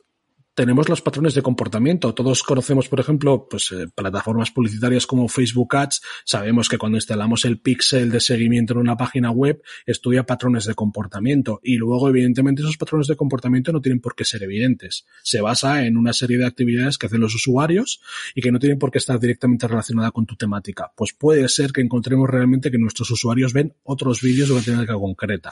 tenemos 0.56 0.88
los 0.88 1.02
patrones 1.02 1.34
de 1.34 1.42
comportamiento. 1.42 2.14
Todos 2.14 2.44
conocemos, 2.44 2.88
por 2.88 3.00
ejemplo, 3.00 3.48
pues 3.50 3.72
eh, 3.72 3.88
plataformas 3.94 4.52
publicitarias 4.52 5.08
como 5.08 5.28
Facebook 5.28 5.76
Ads. 5.76 6.02
Sabemos 6.26 6.70
que 6.70 6.78
cuando 6.78 6.98
instalamos 6.98 7.46
el 7.46 7.60
pixel 7.60 8.12
de 8.12 8.20
seguimiento 8.20 8.74
en 8.74 8.80
una 8.80 8.96
página 8.96 9.32
web, 9.32 9.62
estudia 9.86 10.26
patrones 10.26 10.66
de 10.66 10.76
comportamiento. 10.76 11.60
Y 11.64 11.78
luego, 11.78 12.10
evidentemente, 12.10 12.62
esos 12.62 12.78
patrones 12.78 13.08
de 13.08 13.16
comportamiento 13.16 13.72
no 13.72 13.82
tienen 13.82 14.00
por 14.00 14.16
qué 14.16 14.26
ser 14.26 14.44
evidentes. 14.44 15.06
Se 15.24 15.42
basa 15.42 15.86
en 15.86 15.98
una 15.98 16.14
serie 16.14 16.38
de 16.38 16.46
actividades 16.46 16.98
que 16.98 17.08
hacen 17.08 17.22
los 17.22 17.34
usuarios 17.34 18.02
y 18.36 18.42
que 18.42 18.52
no 18.52 18.60
tienen 18.60 18.78
por 18.78 18.92
qué 18.92 19.00
estar 19.00 19.20
directamente 19.20 19.68
relacionada 19.68 20.12
con 20.12 20.26
tu 20.26 20.36
temática. 20.36 20.92
Pues 20.96 21.14
puede 21.14 21.48
ser 21.50 21.72
que 21.72 21.82
encontremos 21.82 22.30
realmente 22.30 22.70
que 22.70 22.78
nuestros 22.78 23.10
usuarios 23.10 23.54
ven 23.54 23.74
otros 23.84 24.22
vídeos 24.22 24.50
de 24.50 24.56
una 24.56 24.64
temática 24.64 24.94
concreta, 24.94 25.52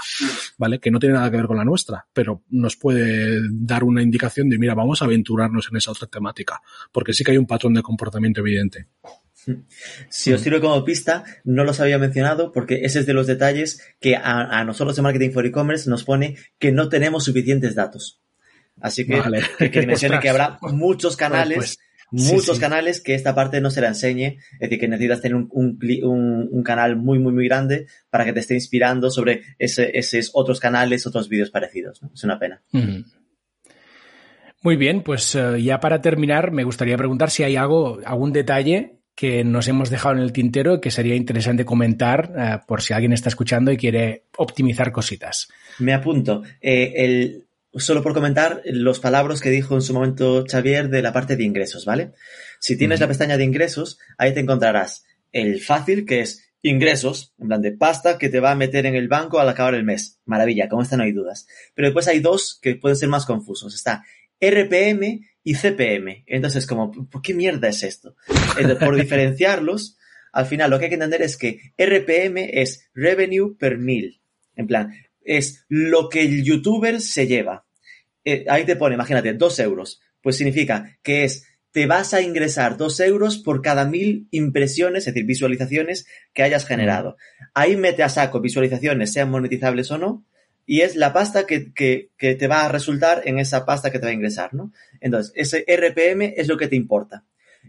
¿vale? 0.58 0.80
Que 0.80 0.92
no 0.92 1.00
tiene 1.00 1.16
nada 1.16 1.32
que 1.32 1.38
ver 1.38 1.48
con 1.48 1.58
la 1.58 1.66
nuestra, 1.66 2.06
pero 2.14 2.44
nos 2.50 2.76
puede 2.76 3.40
dar 3.52 3.84
una 3.84 4.04
indicación 4.04 4.50
de, 4.50 4.58
mira, 4.58 4.76
vamos 4.76 4.91
a 5.00 5.06
aventurarnos 5.06 5.68
en 5.70 5.78
esa 5.78 5.92
otra 5.92 6.08
temática, 6.08 6.62
porque 6.92 7.14
sí 7.14 7.24
que 7.24 7.32
hay 7.32 7.38
un 7.38 7.48
patrón 7.48 7.74
de 7.74 7.84
comportamiento 7.84 8.42
evidente. 8.42 8.88
Si 10.10 10.32
os 10.34 10.42
sirve 10.42 10.62
como 10.62 10.84
pista, 10.84 11.24
no 11.44 11.64
los 11.64 11.80
había 11.80 11.98
mencionado 11.98 12.52
porque 12.52 12.82
ese 12.84 13.00
es 13.00 13.06
de 13.06 13.14
los 13.14 13.28
detalles 13.28 13.82
que 14.00 14.16
a, 14.16 14.64
nosotros 14.64 14.96
de 14.96 15.02
Marketing 15.02 15.32
for 15.32 15.46
E-Commerce 15.46 15.90
nos 15.90 16.04
pone 16.04 16.38
que 16.60 16.72
no 16.72 16.90
tenemos 16.90 17.24
suficientes 17.24 17.76
datos. 17.76 18.20
Así 18.80 19.06
que 19.06 19.22
que, 19.72 19.86
mencione 19.86 20.20
que 20.20 20.30
habrá 20.30 20.58
muchos 20.62 21.18
canales, 21.18 21.56
pues, 21.56 21.80
muchos 22.12 22.60
canales 22.60 23.02
que 23.02 23.16
esta 23.16 23.36
parte 23.36 23.62
no 23.62 23.72
se 23.72 23.82
la 23.82 23.90
enseñe. 23.90 24.38
Es 24.54 24.60
decir, 24.60 24.80
que 24.80 24.88
necesitas 24.88 25.22
tener 25.22 25.38
un, 25.38 26.64
canal 26.64 26.96
muy, 26.96 27.20
muy, 27.20 27.34
muy 27.34 27.48
grande 27.48 27.88
para 28.10 28.26
que 28.26 28.34
te 28.34 28.40
esté 28.40 28.54
inspirando 28.54 29.10
sobre 29.10 29.44
ese, 29.58 29.98
esos 29.98 30.32
otros 30.34 30.60
canales, 30.60 31.06
otros 31.08 31.30
vídeos 31.30 31.50
parecidos. 31.50 32.02
Es 32.14 32.24
una 32.24 32.40
pena. 32.40 32.62
Muy 34.64 34.76
bien, 34.76 35.02
pues 35.02 35.34
eh, 35.36 35.62
ya 35.62 35.80
para 35.80 36.02
terminar, 36.02 36.52
me 36.52 36.64
gustaría 36.64 36.98
preguntar 36.98 37.32
si 37.32 37.44
hay 37.44 37.56
algo, 37.56 38.00
algún 38.06 38.32
detalle 38.32 39.00
que 39.16 39.44
nos 39.44 39.68
hemos 39.68 39.90
dejado 39.90 40.16
en 40.16 40.22
el 40.22 40.32
tintero 40.32 40.80
que 40.80 40.92
sería 40.92 41.16
interesante 41.16 41.66
comentar 41.66 42.32
eh, 42.38 42.60
por 42.68 42.82
si 42.82 42.94
alguien 42.94 43.14
está 43.14 43.30
escuchando 43.30 43.72
y 43.72 43.78
quiere 43.78 44.26
optimizar 44.38 44.92
cositas. 44.92 45.50
Me 45.80 45.94
apunto. 45.94 46.44
Eh, 46.62 46.94
el, 46.96 47.48
solo 47.74 48.04
por 48.04 48.14
comentar 48.14 48.62
los 48.66 49.00
palabras 49.00 49.42
que 49.42 49.50
dijo 49.50 49.76
en 49.76 49.82
su 49.82 49.94
momento 49.94 50.46
Xavier 50.50 50.90
de 50.90 51.02
la 51.02 51.12
parte 51.12 51.36
de 51.36 51.44
ingresos, 51.44 51.86
¿vale? 51.86 52.12
Si 52.60 52.78
tienes 52.78 53.00
la 53.00 53.08
pestaña 53.08 53.38
de 53.38 53.44
ingresos, 53.44 53.98
ahí 54.18 54.34
te 54.34 54.42
encontrarás 54.42 55.06
el 55.32 55.62
fácil, 55.62 56.06
que 56.06 56.22
es 56.22 56.52
ingresos, 56.62 57.34
en 57.40 57.48
plan 57.48 57.62
de 57.62 57.72
pasta 57.72 58.18
que 58.18 58.30
te 58.30 58.40
va 58.40 58.52
a 58.52 58.56
meter 58.56 58.86
en 58.86 58.96
el 58.96 59.08
banco 59.08 59.40
al 59.40 59.50
acabar 59.50 59.74
el 59.74 59.84
mes. 59.84 60.20
Maravilla, 60.26 60.70
con 60.70 60.82
esta 60.82 60.98
no 60.98 61.04
hay 61.04 61.12
dudas. 61.12 61.48
Pero 61.74 61.88
después 61.88 62.08
hay 62.08 62.20
dos 62.20 62.60
que 62.62 62.76
pueden 62.76 62.96
ser 62.96 63.10
más 63.10 63.26
confusos. 63.26 63.74
Está 63.74 64.04
RPM 64.42 65.22
y 65.44 65.56
CPM. 65.56 66.24
Entonces, 66.28 66.66
como, 66.66 66.92
¿por 66.92 67.22
qué 67.22 67.34
mierda 67.34 67.70
es 67.70 67.84
esto? 67.84 68.16
por 68.80 68.96
diferenciarlos, 68.96 69.98
al 70.34 70.46
final 70.46 70.70
lo 70.70 70.80
que 70.80 70.86
hay 70.86 70.90
que 70.90 70.96
entender 70.96 71.22
es 71.22 71.38
que 71.38 71.74
RPM 71.78 72.50
es 72.52 72.90
Revenue 72.94 73.56
per 73.58 73.78
Mil. 73.78 74.22
En 74.56 74.68
plan, 74.68 74.94
es 75.24 75.66
lo 75.70 76.10
que 76.10 76.22
el 76.22 76.44
youtuber 76.44 77.02
se 77.02 77.28
lleva. 77.28 77.66
Eh, 78.24 78.46
ahí 78.50 78.66
te 78.66 78.76
pone, 78.76 78.96
imagínate, 78.96 79.34
dos 79.34 79.60
euros. 79.60 80.02
Pues 80.22 80.38
significa 80.38 80.98
que 81.02 81.24
es, 81.24 81.48
te 81.72 81.88
vas 81.88 82.14
a 82.14 82.22
ingresar 82.22 82.78
dos 82.78 83.00
euros 83.00 83.38
por 83.38 83.62
cada 83.62 83.86
mil 83.86 84.28
impresiones, 84.32 85.08
es 85.08 85.14
decir, 85.14 85.26
visualizaciones 85.26 86.06
que 86.34 86.44
hayas 86.44 86.66
generado. 86.66 87.18
Ahí 87.54 87.76
mete 87.76 88.04
a 88.04 88.10
saco 88.10 88.42
visualizaciones, 88.42 89.14
sean 89.14 89.32
monetizables 89.32 89.90
o 89.92 89.98
no, 89.98 90.26
y 90.66 90.82
es 90.82 90.96
la 90.96 91.14
pasta 91.14 91.46
que, 91.46 91.74
que, 91.74 92.10
te 92.18 92.48
va 92.48 92.66
a 92.66 92.70
resultar 92.70 93.24
en 93.26 93.40
esa 93.40 93.66
pasta 93.66 93.92
que 93.92 94.00
te 94.00 94.06
va 94.06 94.12
a 94.12 94.16
ingresar, 94.16 94.54
¿no? 94.54 94.72
Entonces, 95.00 95.34
ese 95.36 95.66
RPM 95.68 96.34
es 96.38 96.48
lo 96.48 96.58
que 96.58 96.68
te 96.68 96.76
importa. 96.76 97.26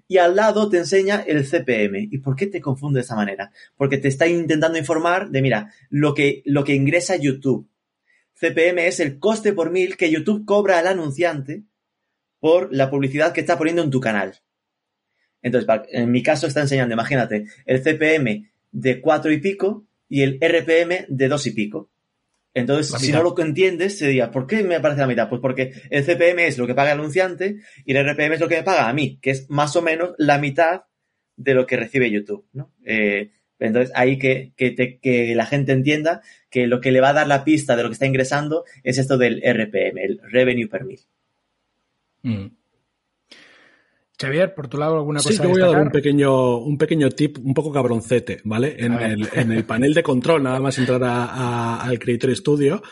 Y 0.08 0.18
al 0.18 0.36
lado 0.36 0.68
te 0.68 0.78
enseña 0.78 1.22
el 1.26 1.44
CPM. 1.44 2.08
¿Y 2.10 2.18
por 2.18 2.36
qué 2.36 2.46
te 2.46 2.60
confunde 2.60 2.98
de 2.98 3.04
esa 3.04 3.16
manera? 3.16 3.50
Porque 3.76 3.98
te 3.98 4.08
está 4.08 4.26
intentando 4.26 4.78
informar 4.78 5.30
de, 5.30 5.42
mira, 5.42 5.72
lo 5.90 6.14
que, 6.14 6.42
lo 6.44 6.64
que 6.64 6.74
ingresa 6.74 7.16
YouTube. 7.16 7.68
CPM 8.34 8.86
es 8.86 9.00
el 9.00 9.18
coste 9.18 9.52
por 9.52 9.70
mil 9.70 9.96
que 9.96 10.10
YouTube 10.10 10.44
cobra 10.44 10.78
al 10.78 10.86
anunciante 10.86 11.62
por 12.40 12.74
la 12.74 12.90
publicidad 12.90 13.32
que 13.32 13.40
está 13.40 13.56
poniendo 13.56 13.82
en 13.82 13.90
tu 13.90 14.00
canal. 14.00 14.34
Entonces, 15.42 15.68
en 15.90 16.10
mi 16.10 16.22
caso 16.22 16.46
está 16.46 16.60
enseñando, 16.60 16.94
imagínate, 16.94 17.46
el 17.66 17.82
CPM 17.82 18.50
de 18.72 19.00
cuatro 19.00 19.32
y 19.32 19.38
pico 19.38 19.86
y 20.08 20.22
el 20.22 20.38
RPM 20.40 21.06
de 21.08 21.28
dos 21.28 21.46
y 21.46 21.52
pico. 21.52 21.91
Entonces, 22.54 23.00
si 23.00 23.12
no 23.12 23.22
lo 23.22 23.34
entiendes, 23.40 23.98
se 23.98 24.08
diría, 24.08 24.30
¿por 24.30 24.46
qué 24.46 24.62
me 24.62 24.76
aparece 24.76 25.00
la 25.00 25.06
mitad? 25.06 25.28
Pues 25.28 25.40
porque 25.40 25.72
el 25.90 26.04
CPM 26.04 26.46
es 26.46 26.58
lo 26.58 26.66
que 26.66 26.74
paga 26.74 26.92
el 26.92 26.98
anunciante 26.98 27.60
y 27.84 27.96
el 27.96 28.06
RPM 28.06 28.34
es 28.34 28.40
lo 28.40 28.48
que 28.48 28.56
me 28.56 28.62
paga 28.62 28.88
a 28.88 28.92
mí, 28.92 29.18
que 29.22 29.30
es 29.30 29.48
más 29.48 29.74
o 29.76 29.82
menos 29.82 30.14
la 30.18 30.38
mitad 30.38 30.82
de 31.36 31.54
lo 31.54 31.66
que 31.66 31.76
recibe 31.76 32.10
YouTube, 32.10 32.46
¿no? 32.52 32.70
Eh, 32.84 33.30
entonces, 33.58 33.92
ahí 33.94 34.18
que, 34.18 34.52
que, 34.56 35.32
la 35.36 35.46
gente 35.46 35.72
entienda 35.72 36.20
que 36.50 36.66
lo 36.66 36.80
que 36.80 36.90
le 36.90 37.00
va 37.00 37.10
a 37.10 37.14
dar 37.14 37.28
la 37.28 37.44
pista 37.44 37.76
de 37.76 37.84
lo 37.84 37.88
que 37.88 37.92
está 37.92 38.06
ingresando 38.06 38.64
es 38.82 38.98
esto 38.98 39.16
del 39.16 39.40
RPM, 39.40 39.98
el 39.98 40.20
Revenue 40.22 40.68
Per 40.68 40.84
Mil. 40.84 41.00
Mm. 42.22 42.46
Xavier, 44.22 44.54
por 44.54 44.68
tu 44.68 44.78
lado, 44.78 44.96
¿alguna 44.96 45.18
cosa? 45.18 45.32
Sí, 45.32 45.40
te 45.40 45.46
voy 45.46 45.60
a 45.60 45.66
dar 45.66 45.82
un 45.82 45.90
pequeño, 45.90 46.58
un 46.58 46.78
pequeño 46.78 47.10
tip, 47.10 47.38
un 47.44 47.52
poco 47.52 47.72
cabroncete, 47.72 48.40
¿vale? 48.44 48.76
En, 48.78 48.92
el, 48.92 49.28
en 49.32 49.52
el, 49.52 49.64
panel 49.64 49.92
de 49.94 50.02
control, 50.02 50.42
nada 50.42 50.60
más 50.60 50.78
entrar 50.78 51.02
al 51.02 51.98
Creator 51.98 52.34
Studio, 52.36 52.82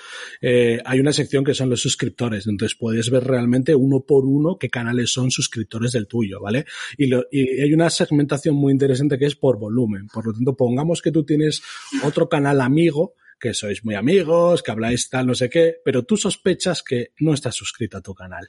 eh, 0.41 0.79
hay 0.85 1.01
una 1.01 1.13
sección 1.13 1.45
que 1.45 1.55
son 1.55 1.71
los 1.71 1.81
suscriptores. 1.81 2.47
Entonces 2.47 2.77
puedes 2.79 3.11
ver 3.11 3.25
realmente 3.25 3.75
uno 3.75 4.01
por 4.01 4.25
uno 4.27 4.57
qué 4.59 4.69
canales 4.69 5.13
son 5.13 5.31
suscriptores 5.31 5.93
del 5.93 6.07
tuyo, 6.07 6.41
¿vale? 6.41 6.67
Y, 6.99 7.07
lo, 7.07 7.25
y 7.31 7.61
hay 7.61 7.73
una 7.73 7.89
segmentación 7.91 8.57
muy 8.57 8.73
interesante 8.73 9.19
que 9.19 9.27
es 9.27 9.37
por 9.37 9.59
volumen. 9.59 10.09
Por 10.13 10.27
lo 10.27 10.33
tanto, 10.33 10.57
pongamos 10.57 11.01
que 11.01 11.13
tú 11.13 11.25
tienes 11.25 11.63
otro 12.03 12.29
canal 12.29 12.61
amigo 12.61 13.15
que 13.41 13.55
sois 13.55 13.85
muy 13.85 13.95
amigos, 13.95 14.63
que 14.63 14.71
habláis 14.71 15.09
tal, 15.09 15.27
no 15.27 15.35
sé 15.35 15.49
qué, 15.49 15.77
pero 15.85 16.05
tú 16.05 16.17
sospechas 16.17 16.83
que 16.83 17.13
no 17.21 17.35
estás 17.35 17.55
suscrito 17.55 17.99
a 17.99 18.03
tu 18.03 18.15
canal. 18.15 18.49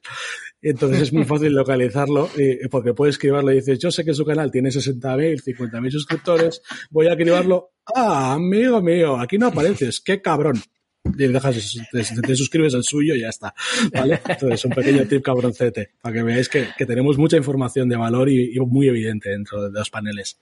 Entonces 0.62 1.02
es 1.02 1.14
muy 1.14 1.24
fácil 1.24 1.54
localizarlo 1.54 2.30
porque 2.70 2.94
puedes 2.94 3.16
escribirlo 3.16 3.52
y 3.52 3.56
dices, 3.56 3.80
yo 3.80 3.90
sé 3.90 4.04
que 4.04 4.14
su 4.14 4.26
canal 4.26 4.52
tiene 4.52 4.70
60.000, 4.70 5.42
50.000 5.42 5.92
suscriptores, 5.92 6.62
voy 6.90 7.08
a 7.08 7.12
escribirlo, 7.12 7.72
ah, 7.96 8.34
amigo 8.34 8.82
mío, 8.82 9.18
aquí 9.18 9.38
no 9.38 9.48
apareces, 9.48 10.02
qué 10.02 10.22
cabrón. 10.22 10.62
Y 11.04 11.28
dejas, 11.28 11.80
te, 11.92 12.36
suscribes 12.36 12.76
al 12.76 12.84
suyo 12.84 13.16
y 13.16 13.22
ya 13.22 13.30
está. 13.30 13.56
Entonces, 13.92 14.66
un 14.66 14.72
pequeño 14.72 15.06
tip 15.08 15.24
cabroncete, 15.24 15.94
para 16.00 16.14
que 16.14 16.24
veáis 16.24 16.48
que, 16.48 16.68
tenemos 16.86 17.18
mucha 17.18 17.38
información 17.38 17.90
de 17.90 17.96
valor 17.96 18.30
y, 18.30 18.56
y 18.56 18.60
muy 18.60 18.88
evidente 18.88 19.32
dentro 19.32 19.64
de 19.64 19.72
los 19.72 19.90
paneles. 19.90 20.38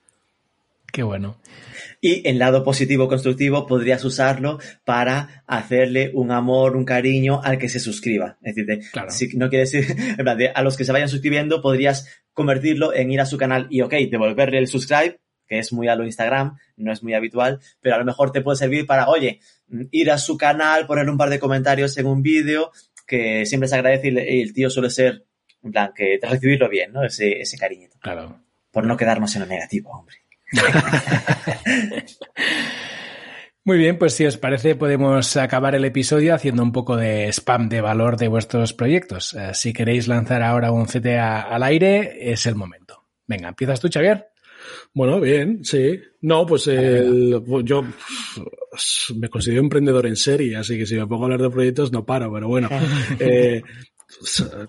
Qué 0.92 1.02
bueno. 1.02 1.40
Y 2.00 2.26
en 2.28 2.38
lado 2.38 2.64
positivo 2.64 3.08
constructivo 3.08 3.66
podrías 3.66 4.04
usarlo 4.04 4.58
para 4.84 5.44
hacerle 5.46 6.10
un 6.14 6.30
amor, 6.30 6.76
un 6.76 6.84
cariño 6.84 7.40
al 7.42 7.58
que 7.58 7.68
se 7.68 7.78
suscriba. 7.78 8.38
Es 8.42 8.54
decir, 8.54 8.82
si 9.08 9.36
no 9.36 9.50
quieres 9.50 9.70
decir, 9.70 9.96
en 10.18 10.24
plan, 10.24 10.38
a 10.54 10.62
los 10.62 10.76
que 10.76 10.84
se 10.84 10.92
vayan 10.92 11.08
suscribiendo 11.08 11.60
podrías 11.60 12.22
convertirlo 12.32 12.94
en 12.94 13.10
ir 13.10 13.20
a 13.20 13.26
su 13.26 13.36
canal 13.36 13.66
y, 13.70 13.82
ok, 13.82 13.94
devolverle 14.10 14.58
el 14.58 14.68
subscribe, 14.68 15.20
que 15.46 15.58
es 15.58 15.72
muy 15.72 15.88
a 15.88 15.96
lo 15.96 16.04
Instagram, 16.04 16.56
no 16.76 16.92
es 16.92 17.02
muy 17.02 17.12
habitual, 17.12 17.60
pero 17.80 17.96
a 17.96 17.98
lo 17.98 18.04
mejor 18.04 18.32
te 18.32 18.40
puede 18.40 18.56
servir 18.56 18.86
para, 18.86 19.08
oye, 19.08 19.40
ir 19.90 20.10
a 20.10 20.16
su 20.16 20.38
canal, 20.38 20.86
ponerle 20.86 21.10
un 21.10 21.18
par 21.18 21.28
de 21.28 21.38
comentarios 21.38 21.96
en 21.98 22.06
un 22.06 22.22
vídeo, 22.22 22.70
que 23.06 23.44
siempre 23.44 23.68
se 23.68 23.74
agradece 23.74 24.08
y 24.08 24.40
el 24.40 24.54
tío 24.54 24.70
suele 24.70 24.88
ser, 24.88 25.26
en 25.62 25.72
plan, 25.72 25.90
que 25.94 26.18
recibirlo 26.22 26.68
bien, 26.68 26.92
¿no? 26.92 27.04
Ese, 27.04 27.40
ese 27.40 27.58
cariño. 27.58 27.88
Claro. 28.00 28.40
Por 28.70 28.86
no 28.86 28.96
quedarnos 28.96 29.34
en 29.34 29.42
lo 29.42 29.46
negativo, 29.48 29.90
hombre. 29.90 30.16
Muy 33.62 33.76
bien, 33.78 33.98
pues 33.98 34.14
si 34.14 34.24
os 34.24 34.38
parece 34.38 34.74
podemos 34.74 35.36
acabar 35.36 35.74
el 35.74 35.84
episodio 35.84 36.34
haciendo 36.34 36.62
un 36.62 36.72
poco 36.72 36.96
de 36.96 37.28
spam 37.28 37.68
de 37.68 37.82
valor 37.82 38.16
de 38.16 38.28
vuestros 38.28 38.72
proyectos. 38.72 39.34
Eh, 39.34 39.50
si 39.52 39.72
queréis 39.72 40.08
lanzar 40.08 40.42
ahora 40.42 40.72
un 40.72 40.86
CTA 40.86 41.42
al 41.42 41.62
aire, 41.62 42.32
es 42.32 42.46
el 42.46 42.54
momento. 42.54 43.04
Venga, 43.26 43.48
empiezas 43.50 43.78
tú, 43.78 43.88
Xavier. 43.92 44.28
Bueno, 44.94 45.20
bien, 45.20 45.62
sí. 45.62 46.00
No, 46.22 46.46
pues 46.46 46.64
yo 46.64 47.84
me 49.16 49.28
considero 49.28 49.60
emprendedor 49.60 50.06
en 50.06 50.16
serie, 50.16 50.56
así 50.56 50.78
que 50.78 50.86
si 50.86 50.96
me 50.96 51.06
pongo 51.06 51.24
a 51.24 51.26
hablar 51.26 51.42
de 51.42 51.50
proyectos 51.50 51.92
no 51.92 52.04
paro, 52.04 52.32
pero 52.32 52.48
bueno. 52.48 52.68
Eh, 53.20 53.62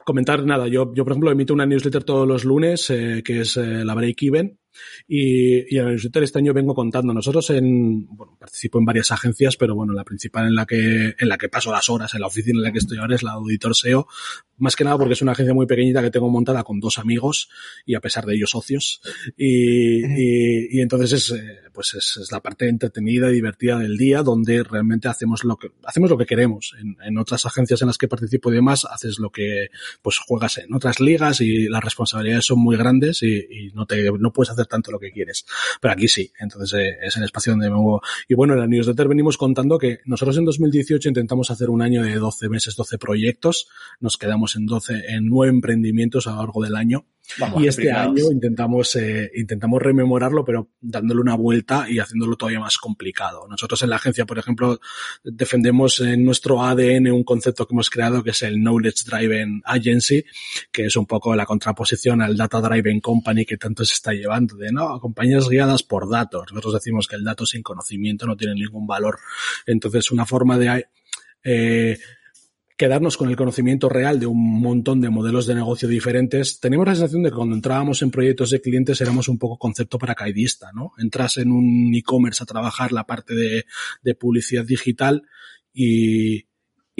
comentar 0.05 0.45
nada, 0.45 0.67
yo, 0.67 0.93
yo 0.93 1.03
por 1.03 1.13
ejemplo 1.13 1.31
emito 1.31 1.51
una 1.51 1.65
newsletter 1.65 2.03
todos 2.03 2.27
los 2.27 2.45
lunes 2.45 2.87
eh, 2.91 3.23
que 3.25 3.39
es 3.41 3.57
la 3.57 3.95
Break 3.95 4.21
Even 4.21 4.59
y, 5.07 5.73
y 5.73 5.79
en 5.79 5.87
el 5.87 5.91
newsletter 5.91 6.23
este 6.23 6.39
año 6.39 6.53
vengo 6.53 6.73
contando. 6.73 7.13
Nosotros 7.13 7.49
en, 7.51 8.07
bueno, 8.07 8.37
participo 8.39 8.79
en 8.79 8.85
varias 8.85 9.11
agencias, 9.11 9.57
pero 9.57 9.75
bueno, 9.75 9.93
la 9.93 10.03
principal 10.03 10.47
en 10.47 10.55
la 10.55 10.65
que, 10.65 11.15
en 11.17 11.29
la 11.29 11.37
que 11.37 11.49
paso 11.49 11.71
las 11.71 11.89
horas, 11.89 12.13
en 12.13 12.21
la 12.21 12.27
oficina 12.27 12.59
en 12.59 12.63
la 12.63 12.71
que 12.71 12.79
estoy 12.79 12.97
ahora 12.97 13.15
es 13.15 13.23
la 13.23 13.31
Auditor 13.31 13.75
SEO. 13.75 14.07
Más 14.57 14.75
que 14.75 14.83
nada 14.83 14.97
porque 14.97 15.13
es 15.13 15.21
una 15.21 15.31
agencia 15.31 15.53
muy 15.53 15.65
pequeñita 15.65 16.01
que 16.01 16.11
tengo 16.11 16.29
montada 16.29 16.63
con 16.63 16.79
dos 16.79 16.99
amigos 16.99 17.49
y 17.85 17.95
a 17.95 17.99
pesar 17.99 18.25
de 18.25 18.35
ellos 18.35 18.51
socios. 18.51 19.01
Y, 19.37 20.05
y, 20.05 20.77
y 20.77 20.81
entonces 20.81 21.13
es, 21.13 21.31
eh, 21.31 21.57
pues 21.73 21.93
es, 21.95 22.17
es, 22.21 22.31
la 22.31 22.41
parte 22.41 22.67
entretenida 22.67 23.29
y 23.31 23.33
divertida 23.33 23.79
del 23.79 23.97
día 23.97 24.23
donde 24.23 24.63
realmente 24.63 25.07
hacemos 25.07 25.43
lo 25.43 25.57
que, 25.57 25.71
hacemos 25.83 26.09
lo 26.09 26.17
que 26.17 26.25
queremos. 26.25 26.75
En, 26.79 26.95
en 27.03 27.17
otras 27.17 27.45
agencias 27.45 27.81
en 27.81 27.87
las 27.87 27.97
que 27.97 28.07
participo 28.07 28.51
y 28.51 28.55
demás, 28.55 28.85
haces 28.85 29.19
lo 29.19 29.31
que, 29.31 29.69
pues 30.01 30.19
juegas 30.19 30.59
en 30.59 30.73
otras 30.73 30.99
ligas 30.99 31.41
y 31.41 31.67
las 31.67 31.83
responsabilidades 31.83 32.45
son 32.45 32.59
muy 32.59 32.77
grandes 32.77 33.23
y, 33.23 33.39
y 33.49 33.71
no 33.73 33.85
te, 33.85 34.11
no 34.11 34.31
puedes 34.31 34.51
hacer 34.51 34.67
tanto 34.71 34.91
lo 34.91 34.99
que 34.99 35.11
quieres. 35.11 35.45
Pero 35.79 35.93
aquí 35.93 36.07
sí, 36.07 36.31
entonces 36.39 36.79
eh, 36.79 36.97
es 37.03 37.15
el 37.17 37.23
espacio 37.23 37.53
donde 37.53 37.69
me 37.69 37.75
muevo. 37.75 38.01
Y 38.27 38.33
bueno, 38.33 38.53
en 38.53 38.59
la 38.61 38.67
newsletter 38.67 39.07
venimos 39.07 39.37
contando 39.37 39.77
que 39.77 39.99
nosotros 40.05 40.37
en 40.37 40.45
2018 40.45 41.09
intentamos 41.09 41.51
hacer 41.51 41.69
un 41.69 41.81
año 41.81 42.01
de 42.01 42.15
12 42.15 42.49
meses, 42.49 42.75
12 42.75 42.97
proyectos, 42.97 43.67
nos 43.99 44.17
quedamos 44.17 44.55
en 44.55 44.65
12, 44.65 45.03
en 45.09 45.27
9 45.27 45.51
emprendimientos 45.51 46.25
a 46.25 46.31
lo 46.31 46.37
largo 46.37 46.63
del 46.63 46.75
año 46.75 47.05
y 47.57 47.67
este 47.67 47.91
año 47.91 48.31
intentamos, 48.31 48.95
eh, 48.95 49.31
intentamos 49.35 49.81
rememorarlo, 49.81 50.43
pero 50.43 50.69
dándole 50.79 51.21
una 51.21 51.35
vuelta 51.35 51.85
y 51.89 51.99
haciéndolo 51.99 52.35
todavía 52.35 52.59
más 52.59 52.77
complicado. 52.77 53.47
Nosotros 53.49 53.81
en 53.83 53.89
la 53.89 53.95
agencia, 53.97 54.25
por 54.25 54.37
ejemplo, 54.37 54.79
defendemos 55.23 55.99
en 56.01 56.25
nuestro 56.25 56.61
ADN 56.61 57.11
un 57.11 57.23
concepto 57.23 57.65
que 57.65 57.73
hemos 57.73 57.89
creado 57.89 58.23
que 58.23 58.31
es 58.31 58.41
el 58.41 58.55
Knowledge 58.55 59.03
Driven 59.05 59.61
Agency, 59.65 60.25
que 60.71 60.85
es 60.85 60.95
un 60.95 61.05
poco 61.05 61.35
la 61.35 61.45
contraposición 61.45 62.21
al 62.21 62.35
Data 62.35 62.59
Driven 62.59 62.99
Company 62.99 63.45
que 63.45 63.57
tanto 63.57 63.85
se 63.85 63.93
está 63.93 64.13
llevando, 64.13 64.55
de 64.55 64.71
no, 64.71 64.99
compañías 64.99 65.47
guiadas 65.47 65.83
por 65.83 66.09
datos. 66.09 66.51
Nosotros 66.51 66.75
decimos 66.75 67.07
que 67.07 67.15
el 67.15 67.23
dato 67.23 67.45
sin 67.45 67.63
conocimiento 67.63 68.25
no 68.25 68.35
tiene 68.35 68.55
ningún 68.55 68.85
valor. 68.85 69.19
Entonces, 69.65 70.11
una 70.11 70.25
forma 70.25 70.57
de 70.57 70.87
eh, 71.43 71.97
quedarnos 72.77 73.17
con 73.17 73.29
el 73.29 73.35
conocimiento 73.35 73.89
real 73.89 74.19
de 74.19 74.25
un 74.25 74.59
montón 74.61 75.01
de 75.01 75.09
modelos 75.09 75.45
de 75.47 75.55
negocio 75.55 75.87
diferentes, 75.87 76.59
tenemos 76.59 76.87
la 76.87 76.95
sensación 76.95 77.23
de 77.23 77.29
que 77.29 77.35
cuando 77.35 77.55
entrábamos 77.55 78.01
en 78.01 78.11
proyectos 78.11 78.49
de 78.49 78.61
clientes 78.61 79.01
éramos 79.01 79.27
un 79.27 79.37
poco 79.37 79.57
concepto 79.57 79.97
paracaidista, 79.97 80.71
¿no? 80.73 80.93
Entras 80.97 81.37
en 81.37 81.51
un 81.51 81.93
e-commerce 81.93 82.43
a 82.43 82.45
trabajar 82.45 82.91
la 82.91 83.05
parte 83.05 83.35
de, 83.35 83.65
de 84.01 84.15
publicidad 84.15 84.65
digital 84.65 85.23
y, 85.73 86.50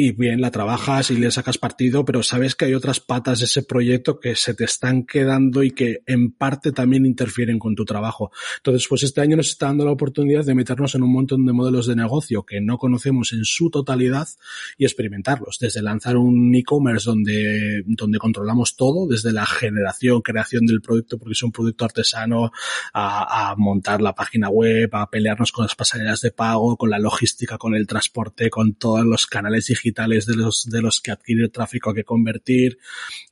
y 0.02 0.14
bien 0.14 0.42
la 0.42 0.50
trabajas 0.50 1.12
y 1.12 1.16
le 1.16 1.30
sacas 1.30 1.60
partido, 1.60 2.04
pero 2.04 2.24
sabes 2.24 2.56
que 2.56 2.66
hay 2.66 2.74
otras 2.74 3.00
patas 3.00 3.38
de 3.38 3.46
ese 3.46 3.62
proyecto 3.62 4.20
que 4.20 4.36
se 4.36 4.56
te 4.56 4.64
están 4.64 5.06
quedando 5.06 5.62
y 5.62 5.72
que 5.72 6.02
en 6.08 6.32
parte 6.32 6.72
también 6.72 7.06
interfieren 7.06 7.60
con 7.60 7.76
tu 7.76 7.86
trabajo. 7.86 8.32
Entonces, 8.58 8.88
pues 8.90 9.04
este 9.04 9.22
año 9.22 9.38
nos 9.38 9.50
está 9.50 9.68
dando 9.68 9.86
la 9.86 9.92
oportunidad 9.92 10.44
de 10.44 10.56
meternos 10.56 10.96
en 10.96 11.04
un 11.04 11.14
montón 11.14 11.46
de 11.46 11.54
modelos 11.54 11.86
de 11.86 11.96
negocio 11.96 12.44
que 12.44 12.62
no 12.62 12.80
conocemos 12.80 13.32
en 13.34 13.46
su 13.46 13.70
totalidad 13.70 14.28
y 14.76 14.86
experimentarlos. 14.86 15.60
Desde 15.60 15.84
lanzar 15.84 16.18
un 16.18 16.56
e-commerce 16.56 17.08
donde, 17.08 17.84
donde 17.86 18.18
controlamos 18.18 18.76
todo, 18.76 19.08
desde 19.08 19.32
la 19.32 19.46
generación, 19.46 20.22
creación 20.22 20.66
del 20.66 20.82
producto, 20.82 21.20
porque 21.20 21.34
es 21.34 21.44
un 21.44 21.52
producto 21.52 21.86
artesano, 21.86 22.52
a, 22.92 23.52
a 23.52 23.56
montar 23.56 24.02
la 24.02 24.16
página 24.16 24.50
web, 24.50 24.90
a 24.94 25.12
pelearnos 25.12 25.52
con 25.52 25.66
las 25.66 25.76
pasarelas 25.76 26.22
de 26.22 26.32
pago, 26.32 26.76
con 26.76 26.90
la 26.90 26.98
logística, 26.98 27.60
con 27.60 27.76
el 27.76 27.86
transporte, 27.86 28.50
con 28.50 28.74
todos 28.74 29.06
los 29.06 29.28
canales 29.28 29.68
digitales 29.68 29.91
digitales 29.92 30.26
de 30.26 30.36
los, 30.36 30.66
de 30.70 30.82
los 30.82 31.02
que 31.02 31.12
adquirir 31.12 31.52
tráfico 31.52 31.94
que 31.94 32.04
convertir, 32.04 32.78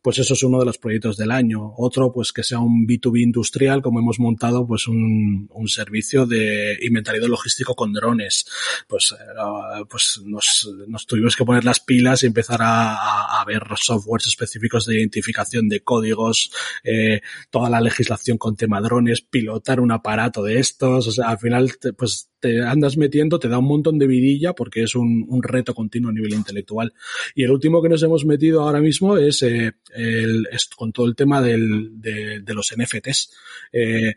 pues 0.02 0.20
eso 0.20 0.34
es 0.34 0.44
uno 0.44 0.60
de 0.60 0.66
los 0.66 0.78
proyectos 0.78 1.18
del 1.18 1.32
año. 1.32 1.74
Otro, 1.78 2.12
pues 2.12 2.32
que 2.32 2.44
sea 2.44 2.60
un 2.60 2.86
B2B 2.86 3.22
industrial, 3.22 3.82
como 3.82 4.00
hemos 4.00 4.20
montado, 4.20 4.68
pues 4.68 4.88
un, 4.88 5.48
un 5.52 5.68
servicio 5.68 6.26
de 6.26 6.78
inventario 6.82 7.28
logístico 7.28 7.76
con 7.76 7.94
drones. 7.94 8.46
Pues, 8.88 9.14
eh, 9.14 9.86
pues 9.90 10.22
nos, 10.26 10.70
nos 10.88 11.06
tuvimos 11.06 11.36
que 11.36 11.46
poner 11.46 11.64
las 11.64 11.80
pilas 11.80 12.24
y 12.24 12.28
empezar 12.28 12.62
a, 12.62 13.40
a, 13.40 13.46
ver 13.46 13.64
softwares 13.78 14.28
específicos 14.28 14.86
de 14.86 14.98
identificación 14.98 15.70
de 15.70 15.82
códigos, 15.82 16.52
eh, 16.84 17.22
toda 17.50 17.70
la 17.70 17.82
legislación 17.82 18.38
con 18.38 18.56
tema 18.56 18.82
drones, 18.82 19.22
pilotar 19.22 19.80
un 19.80 19.92
aparato 19.92 20.44
de 20.44 20.60
estos, 20.60 21.08
o 21.08 21.12
sea, 21.12 21.30
al 21.30 21.40
final, 21.40 21.72
pues 21.98 22.30
te 22.40 22.62
andas 22.62 22.98
metiendo, 22.98 23.40
te 23.40 23.50
da 23.50 23.60
un 23.60 23.66
montón 23.66 24.00
de 24.00 24.08
vidilla 24.08 24.54
porque 24.54 24.84
es 24.84 24.96
un, 24.96 25.26
un 25.28 25.44
reto 25.44 25.74
continuo 25.74 26.10
a 26.10 26.14
nivel 26.14 26.34
intelectual. 26.40 26.94
Y 27.36 27.44
el 27.44 27.52
último 27.52 27.82
que 27.82 27.90
nos 27.90 28.04
hemos 28.04 28.26
metido 28.26 28.62
ahora 28.62 28.82
mismo 28.82 29.18
es, 29.18 29.44
eh, 29.44 29.74
el, 29.94 30.48
es 30.52 30.66
con 30.76 30.92
todo 30.92 31.06
el 31.06 31.16
tema 31.16 31.42
del, 31.42 32.02
de, 32.02 32.54
los 32.54 32.74
NFTs. 32.76 33.32
Eh, 33.72 34.16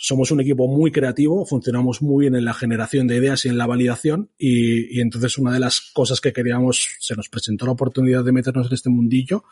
somos 0.00 0.30
un 0.30 0.40
equipo 0.40 0.68
muy 0.68 0.92
creativo, 0.92 1.44
funcionamos 1.44 2.02
muy 2.02 2.26
bien 2.26 2.36
en 2.36 2.44
la 2.44 2.54
generación 2.54 3.08
de 3.08 3.16
ideas 3.16 3.44
y 3.44 3.48
en 3.48 3.58
la 3.58 3.66
validación 3.66 4.30
y, 4.38 4.96
y, 4.96 5.00
entonces 5.00 5.38
una 5.38 5.52
de 5.52 5.58
las 5.58 5.80
cosas 5.92 6.20
que 6.20 6.32
queríamos, 6.32 6.88
se 7.00 7.16
nos 7.16 7.28
presentó 7.28 7.66
la 7.66 7.72
oportunidad 7.72 8.24
de 8.24 8.30
meternos 8.30 8.68
en 8.68 8.74
este 8.74 8.90
mundillo 8.90 9.42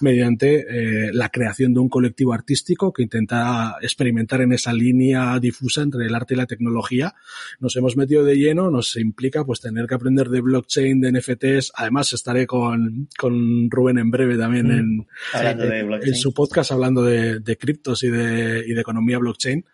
mediante 0.00 0.60
eh, 0.60 1.10
la 1.12 1.30
creación 1.30 1.74
de 1.74 1.80
un 1.80 1.88
colectivo 1.88 2.32
artístico 2.32 2.92
que 2.92 3.02
intenta 3.02 3.78
experimentar 3.82 4.42
en 4.42 4.52
esa 4.52 4.72
línea 4.72 5.40
difusa 5.40 5.82
entre 5.82 6.06
el 6.06 6.14
arte 6.14 6.34
y 6.34 6.36
la 6.36 6.46
tecnología. 6.46 7.16
Nos 7.58 7.74
hemos 7.74 7.96
metido 7.96 8.22
de 8.22 8.36
lleno, 8.36 8.70
nos 8.70 8.94
implica 8.94 9.44
pues 9.44 9.60
tener 9.60 9.88
que 9.88 9.96
aprender 9.96 10.28
de 10.28 10.40
blockchain, 10.40 11.00
de 11.00 11.10
NFTs, 11.10 11.72
además 11.74 12.12
estaré 12.12 12.46
con, 12.46 13.08
con 13.18 13.68
Rubén 13.72 13.98
en 13.98 14.12
breve 14.12 14.38
también 14.38 14.70
en, 14.70 15.06
en, 15.34 15.92
en, 15.92 16.14
su 16.14 16.32
podcast 16.32 16.70
hablando 16.70 17.02
de, 17.02 17.40
de 17.40 17.56
criptos 17.56 18.04
y 18.04 18.08
de, 18.08 18.64
y 18.64 18.72
de 18.72 18.80
economía 18.80 19.18
blockchain. 19.18 19.64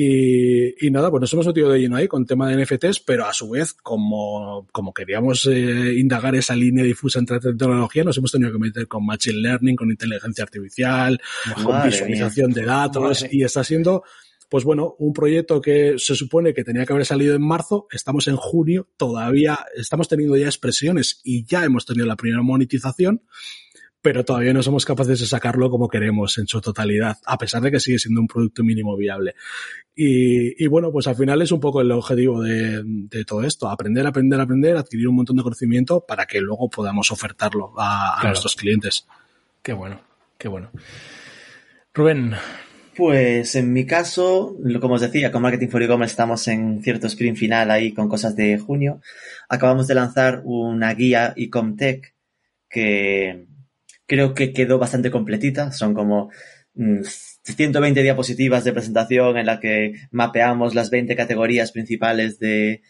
Y, 0.00 0.86
y, 0.86 0.92
nada, 0.92 1.10
pues 1.10 1.22
nos 1.22 1.32
hemos 1.32 1.48
metido 1.48 1.70
de 1.70 1.80
lleno 1.80 1.96
ahí 1.96 2.06
con 2.06 2.24
tema 2.24 2.48
de 2.48 2.64
NFTs, 2.64 3.00
pero 3.00 3.26
a 3.26 3.32
su 3.32 3.50
vez, 3.50 3.72
como, 3.72 4.68
como 4.70 4.94
queríamos 4.94 5.44
eh, 5.46 5.94
indagar 5.98 6.36
esa 6.36 6.54
línea 6.54 6.84
difusa 6.84 7.18
entre 7.18 7.40
tecnología, 7.40 8.04
nos 8.04 8.16
hemos 8.16 8.30
tenido 8.30 8.52
que 8.52 8.60
meter 8.60 8.86
con 8.86 9.04
Machine 9.04 9.40
Learning, 9.40 9.74
con 9.74 9.90
inteligencia 9.90 10.44
artificial, 10.44 11.20
Madre 11.46 11.64
con 11.64 11.82
visualización 11.90 12.50
mía. 12.50 12.60
de 12.60 12.66
datos, 12.66 13.22
Madre. 13.22 13.28
y 13.32 13.42
está 13.42 13.64
siendo, 13.64 14.04
pues 14.48 14.62
bueno, 14.62 14.94
un 15.00 15.12
proyecto 15.12 15.60
que 15.60 15.96
se 15.98 16.14
supone 16.14 16.54
que 16.54 16.62
tenía 16.62 16.86
que 16.86 16.92
haber 16.92 17.04
salido 17.04 17.34
en 17.34 17.42
marzo, 17.42 17.88
estamos 17.90 18.28
en 18.28 18.36
junio, 18.36 18.88
todavía 18.96 19.58
estamos 19.74 20.06
teniendo 20.06 20.36
ya 20.36 20.46
expresiones 20.46 21.20
y 21.24 21.44
ya 21.44 21.64
hemos 21.64 21.84
tenido 21.86 22.06
la 22.06 22.14
primera 22.14 22.42
monetización 22.42 23.22
pero 24.00 24.24
todavía 24.24 24.52
no 24.52 24.62
somos 24.62 24.84
capaces 24.84 25.20
de 25.20 25.26
sacarlo 25.26 25.70
como 25.70 25.88
queremos 25.88 26.38
en 26.38 26.46
su 26.46 26.60
totalidad, 26.60 27.16
a 27.24 27.36
pesar 27.36 27.62
de 27.62 27.70
que 27.70 27.80
sigue 27.80 27.98
siendo 27.98 28.20
un 28.20 28.28
producto 28.28 28.62
mínimo 28.62 28.96
viable. 28.96 29.34
Y, 29.94 30.62
y 30.62 30.66
bueno, 30.68 30.92
pues 30.92 31.08
al 31.08 31.16
final 31.16 31.42
es 31.42 31.50
un 31.50 31.58
poco 31.60 31.80
el 31.80 31.90
objetivo 31.90 32.42
de, 32.42 32.82
de, 32.84 33.24
todo 33.24 33.42
esto, 33.42 33.68
aprender, 33.68 34.06
aprender, 34.06 34.40
aprender, 34.40 34.76
adquirir 34.76 35.08
un 35.08 35.16
montón 35.16 35.36
de 35.36 35.42
conocimiento 35.42 36.04
para 36.06 36.26
que 36.26 36.40
luego 36.40 36.70
podamos 36.70 37.10
ofertarlo 37.10 37.72
a, 37.76 38.20
nuestros 38.22 38.54
clientes. 38.54 39.06
Qué 39.62 39.72
bueno, 39.72 40.00
qué 40.38 40.48
bueno. 40.48 40.70
Rubén. 41.92 42.34
Pues 42.96 43.54
en 43.54 43.72
mi 43.72 43.86
caso, 43.86 44.56
como 44.80 44.94
os 44.94 45.00
decía, 45.00 45.30
con 45.30 45.42
Marketing 45.42 45.68
for 45.68 45.82
E-Commerce 45.82 46.12
estamos 46.12 46.48
en 46.48 46.82
cierto 46.82 47.06
sprint 47.06 47.36
final 47.36 47.70
ahí 47.70 47.92
con 47.92 48.08
cosas 48.08 48.34
de 48.34 48.58
junio. 48.58 49.00
Acabamos 49.48 49.86
de 49.86 49.94
lanzar 49.94 50.42
una 50.44 50.94
guía 50.94 51.32
e-comtech 51.36 52.14
que 52.68 53.46
creo 54.08 54.34
que 54.34 54.52
quedó 54.52 54.78
bastante 54.78 55.12
completita. 55.12 55.70
Son 55.70 55.94
como 55.94 56.30
mmm, 56.74 57.02
120 57.44 58.02
diapositivas 58.02 58.64
de 58.64 58.72
presentación 58.72 59.38
en 59.38 59.46
la 59.46 59.60
que 59.60 59.94
mapeamos 60.10 60.74
las 60.74 60.90
20 60.90 61.14
categorías 61.14 61.70
principales 61.70 62.40
de, 62.40 62.82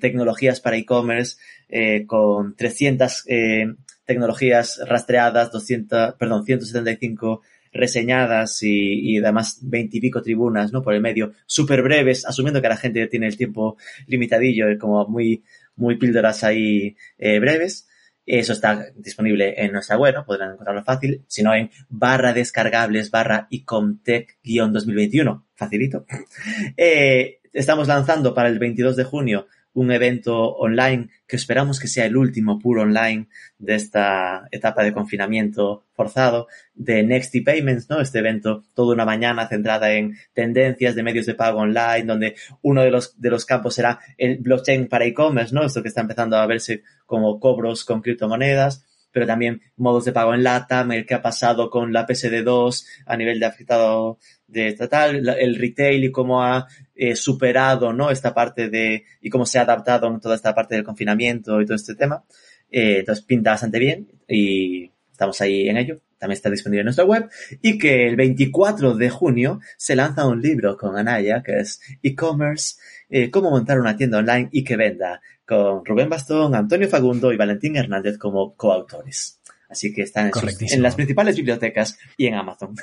tecnologías 0.00 0.60
para 0.60 0.76
e-commerce 0.76 1.36
eh, 1.68 2.06
con 2.06 2.56
300 2.56 3.24
eh, 3.26 3.66
tecnologías 4.04 4.80
rastreadas, 4.86 5.52
200, 5.52 6.14
perdón, 6.14 6.44
175 6.44 7.42
reseñadas 7.72 8.62
y, 8.64 9.12
y 9.12 9.18
además 9.18 9.60
20 9.62 9.96
y 9.96 10.00
pico 10.00 10.22
tribunas, 10.22 10.72
¿no? 10.72 10.82
Por 10.82 10.94
el 10.94 11.00
medio, 11.00 11.32
súper 11.46 11.82
breves, 11.82 12.26
asumiendo 12.26 12.60
que 12.60 12.68
la 12.68 12.76
gente 12.76 13.06
tiene 13.06 13.28
el 13.28 13.36
tiempo 13.36 13.76
limitadillo, 14.08 14.66
como 14.78 15.06
muy, 15.06 15.44
muy 15.76 15.96
píldoras 15.96 16.42
ahí 16.42 16.96
eh, 17.18 17.38
breves. 17.38 17.86
Eso 18.32 18.52
está 18.52 18.86
disponible 18.94 19.54
en 19.56 19.72
nuestra 19.72 19.98
web, 19.98 20.14
¿no? 20.14 20.24
podrán 20.24 20.52
encontrarlo 20.52 20.84
fácil, 20.84 21.24
sino 21.26 21.52
en 21.52 21.68
barra 21.88 22.32
descargables 22.32 23.10
barra 23.10 23.48
icomtech-2021. 23.50 25.42
Facilito. 25.54 26.06
Eh, 26.76 27.40
estamos 27.52 27.88
lanzando 27.88 28.32
para 28.32 28.48
el 28.48 28.58
22 28.60 28.94
de 28.94 29.04
junio 29.04 29.46
un 29.72 29.92
evento 29.92 30.54
online 30.56 31.08
que 31.26 31.36
esperamos 31.36 31.78
que 31.78 31.88
sea 31.88 32.06
el 32.06 32.16
último 32.16 32.58
puro 32.58 32.82
online 32.82 33.28
de 33.58 33.74
esta 33.74 34.48
etapa 34.50 34.82
de 34.82 34.92
confinamiento 34.92 35.84
forzado 35.92 36.48
de 36.74 37.02
Nexty 37.02 37.42
Payments, 37.42 37.88
¿no? 37.88 38.00
Este 38.00 38.18
evento 38.18 38.64
toda 38.74 38.94
una 38.94 39.04
mañana 39.04 39.48
centrada 39.48 39.92
en 39.92 40.16
tendencias 40.32 40.94
de 40.94 41.02
medios 41.02 41.26
de 41.26 41.34
pago 41.34 41.60
online, 41.60 42.04
donde 42.04 42.34
uno 42.62 42.82
de 42.82 42.90
los, 42.90 43.20
de 43.20 43.30
los 43.30 43.44
campos 43.44 43.74
será 43.74 44.00
el 44.18 44.38
blockchain 44.38 44.88
para 44.88 45.04
e-commerce, 45.04 45.54
¿no? 45.54 45.64
Esto 45.64 45.82
que 45.82 45.88
está 45.88 46.00
empezando 46.00 46.36
a 46.36 46.46
verse 46.46 46.82
como 47.06 47.38
cobros 47.38 47.84
con 47.84 48.02
criptomonedas 48.02 48.84
pero 49.12 49.26
también 49.26 49.60
modos 49.76 50.04
de 50.04 50.12
pago 50.12 50.34
en 50.34 50.42
LATAM, 50.42 50.92
el 50.92 51.06
que 51.06 51.14
ha 51.14 51.22
pasado 51.22 51.70
con 51.70 51.92
la 51.92 52.06
PSD2 52.06 52.84
a 53.06 53.16
nivel 53.16 53.40
de 53.40 53.46
afectado 53.46 54.18
de 54.46 54.68
estatal, 54.68 55.28
el 55.38 55.56
retail 55.56 56.04
y 56.04 56.10
cómo 56.10 56.42
ha 56.42 56.66
eh, 56.94 57.14
superado, 57.16 57.92
¿no? 57.92 58.10
Esta 58.10 58.34
parte 58.34 58.68
de, 58.68 59.04
y 59.20 59.30
cómo 59.30 59.46
se 59.46 59.58
ha 59.58 59.62
adaptado 59.62 60.08
en 60.08 60.20
toda 60.20 60.34
esta 60.34 60.54
parte 60.54 60.74
del 60.74 60.84
confinamiento 60.84 61.60
y 61.60 61.66
todo 61.66 61.76
este 61.76 61.94
tema. 61.94 62.24
Eh, 62.70 62.98
entonces 63.00 63.24
pinta 63.24 63.50
bastante 63.50 63.78
bien 63.78 64.08
y 64.28 64.90
estamos 65.12 65.40
ahí 65.40 65.68
en 65.68 65.76
ello. 65.76 66.00
También 66.20 66.36
está 66.36 66.50
disponible 66.50 66.82
en 66.82 66.84
nuestra 66.84 67.04
web. 67.04 67.28
Y 67.62 67.78
que 67.78 68.06
el 68.06 68.14
24 68.14 68.94
de 68.94 69.10
junio 69.10 69.60
se 69.78 69.96
lanza 69.96 70.28
un 70.28 70.42
libro 70.42 70.76
con 70.76 70.96
Anaya, 70.96 71.42
que 71.42 71.58
es 71.58 71.80
e-commerce, 72.02 72.76
eh, 73.08 73.30
cómo 73.30 73.50
montar 73.50 73.80
una 73.80 73.96
tienda 73.96 74.18
online 74.18 74.50
y 74.52 74.62
que 74.62 74.76
venda 74.76 75.22
con 75.46 75.84
Rubén 75.84 76.08
Bastón, 76.08 76.54
Antonio 76.54 76.88
Fagundo 76.88 77.32
y 77.32 77.36
Valentín 77.36 77.76
Hernández 77.76 78.18
como 78.18 78.54
coautores. 78.54 79.39
Así 79.70 79.92
que 79.92 80.02
están 80.02 80.26
en, 80.26 80.32
sus, 80.32 80.72
en, 80.72 80.82
las 80.82 80.96
principales 80.96 81.36
bibliotecas 81.36 81.96
y 82.16 82.26
en 82.26 82.34
Amazon. 82.34 82.74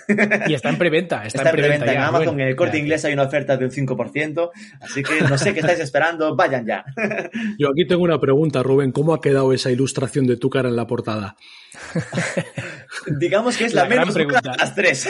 Y 0.48 0.54
está 0.54 0.70
en 0.70 0.78
preventa. 0.78 1.18
Está, 1.28 1.40
está 1.40 1.50
en 1.50 1.56
preventa, 1.58 1.92
en 1.92 1.98
Amazon. 1.98 2.26
Bueno, 2.28 2.44
en 2.44 2.48
el 2.48 2.56
corte 2.56 2.78
inglés 2.78 3.04
hay 3.04 3.14
una 3.14 3.24
oferta 3.24 3.58
de 3.58 3.66
un 3.66 3.72
5%. 3.72 4.50
Así 4.80 5.04
que 5.04 5.22
no 5.22 5.38
sé 5.38 5.54
qué 5.54 5.60
estáis 5.60 5.80
esperando. 5.80 6.36
Vayan 6.36 6.66
ya. 6.66 6.86
Yo 7.60 7.68
aquí 7.70 7.86
tengo 7.88 8.04
una 8.04 8.20
pregunta, 8.20 8.64
Rubén. 8.64 8.92
¿Cómo 8.92 9.14
ha 9.14 9.20
quedado 9.20 9.52
esa 9.52 9.70
ilustración 9.70 10.26
de 10.28 10.38
tu 10.38 10.50
cara 10.50 10.70
en 10.70 10.78
la 10.78 10.88
portada? 10.88 11.36
Digamos 13.20 13.58
que 13.58 13.66
es 13.66 13.74
la, 13.74 13.84
la 13.84 13.90
menos 13.90 14.14
de 14.14 14.26
las 14.26 14.74
tres. 14.74 15.10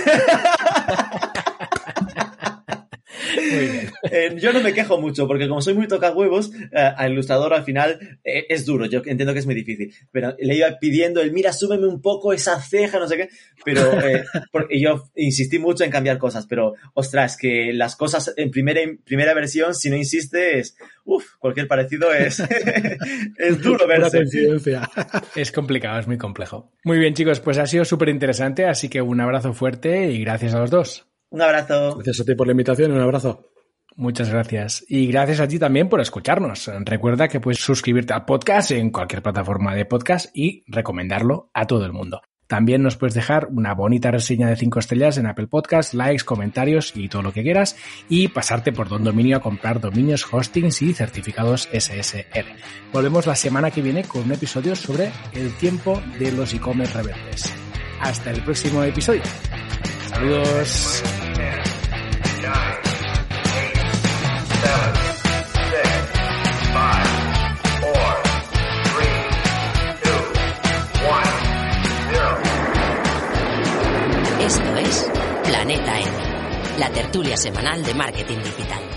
Eh, 4.11 4.35
yo 4.37 4.53
no 4.53 4.61
me 4.61 4.73
quejo 4.73 4.99
mucho, 4.99 5.27
porque 5.27 5.47
como 5.47 5.61
soy 5.61 5.73
muy 5.73 5.87
toca 5.87 6.11
huevos, 6.11 6.51
eh, 6.71 6.93
al 6.95 7.11
ilustrador 7.11 7.53
al 7.53 7.63
final 7.63 8.19
eh, 8.23 8.45
es 8.49 8.65
duro. 8.65 8.85
Yo 8.85 9.01
entiendo 9.05 9.33
que 9.33 9.39
es 9.39 9.45
muy 9.45 9.55
difícil. 9.55 9.93
Pero 10.11 10.35
le 10.39 10.55
iba 10.55 10.77
pidiendo 10.79 11.21
el, 11.21 11.31
mira, 11.31 11.53
súbeme 11.53 11.87
un 11.87 12.01
poco 12.01 12.33
esa 12.33 12.61
ceja, 12.61 12.99
no 12.99 13.07
sé 13.07 13.17
qué. 13.17 13.29
Pero 13.63 13.99
eh, 14.01 14.23
porque 14.51 14.79
yo 14.79 15.05
insistí 15.15 15.59
mucho 15.59 15.83
en 15.83 15.91
cambiar 15.91 16.17
cosas. 16.17 16.45
Pero, 16.47 16.73
ostras, 16.93 17.37
que 17.37 17.71
las 17.73 17.95
cosas 17.95 18.33
en 18.37 18.51
primera, 18.51 18.81
en 18.81 18.97
primera 18.97 19.33
versión, 19.33 19.75
si 19.75 19.89
no 19.89 19.95
insistes, 19.95 20.75
uff, 21.05 21.35
cualquier 21.39 21.67
parecido 21.67 22.13
es, 22.13 22.39
es 23.37 23.61
duro 23.61 23.87
verse. 23.87 24.23
Es 25.35 25.51
complicado, 25.51 25.99
es 25.99 26.07
muy 26.07 26.17
complejo. 26.17 26.71
Muy 26.83 26.99
bien, 26.99 27.13
chicos, 27.13 27.39
pues 27.39 27.57
ha 27.57 27.65
sido 27.65 27.85
súper 27.85 28.09
interesante. 28.09 28.65
Así 28.65 28.89
que 28.89 29.01
un 29.01 29.19
abrazo 29.19 29.53
fuerte 29.53 30.11
y 30.11 30.19
gracias 30.21 30.53
a 30.53 30.59
los 30.59 30.69
dos. 30.69 31.06
Un 31.29 31.41
abrazo. 31.41 31.95
Gracias 31.95 32.21
a 32.21 32.25
ti 32.25 32.35
por 32.35 32.47
la 32.47 32.51
invitación 32.51 32.91
y 32.91 32.95
un 32.95 33.01
abrazo. 33.01 33.51
Muchas 33.95 34.29
gracias. 34.29 34.85
Y 34.87 35.07
gracias 35.07 35.39
a 35.39 35.47
ti 35.47 35.57
también 35.57 35.89
por 35.89 35.99
escucharnos. 35.99 36.69
Recuerda 36.85 37.27
que 37.27 37.39
puedes 37.39 37.59
suscribirte 37.59 38.13
al 38.13 38.25
podcast 38.25 38.71
en 38.71 38.91
cualquier 38.91 39.23
plataforma 39.23 39.73
de 39.73 39.85
podcast 39.85 40.29
y 40.33 40.63
recomendarlo 40.67 41.49
a 41.53 41.65
todo 41.65 41.83
el 41.85 41.93
mundo. 41.93 42.21
También 42.47 42.81
nos 42.81 42.95
puedes 42.95 43.13
dejar 43.13 43.47
una 43.51 43.73
bonita 43.73 44.09
reseña 44.09 44.47
de 44.47 44.55
5 44.55 44.79
estrellas 44.79 45.17
en 45.17 45.25
Apple 45.25 45.47
Podcast, 45.47 45.93
likes, 45.93 46.23
comentarios 46.23 46.93
y 46.95 47.09
todo 47.09 47.21
lo 47.21 47.33
que 47.33 47.43
quieras 47.43 47.75
y 48.07 48.29
pasarte 48.29 48.71
por 48.71 48.87
Don 48.87 49.03
Dominio 49.03 49.37
a 49.37 49.41
comprar 49.41 49.81
dominios, 49.81 50.25
hostings 50.31 50.81
y 50.81 50.93
certificados 50.93 51.67
SSL. 51.73 52.45
Volvemos 52.93 53.27
la 53.27 53.35
semana 53.35 53.71
que 53.71 53.81
viene 53.81 54.03
con 54.03 54.23
un 54.23 54.31
episodio 54.31 54.75
sobre 54.75 55.11
el 55.33 55.51
tiempo 55.57 56.01
de 56.19 56.31
los 56.31 56.53
e-commerce 56.53 57.01
rebeldes. 57.01 57.53
Hasta 57.99 58.31
el 58.31 58.41
próximo 58.43 58.81
episodio. 58.83 59.23
Saludos. 60.17 61.03
Esto 74.41 74.77
es 74.77 75.09
Planeta 75.45 75.99
M, 75.99 76.09
la 76.79 76.89
tertulia 76.89 77.37
semanal 77.37 77.83
de 77.83 77.93
marketing 77.93 78.37
digital. 78.37 78.96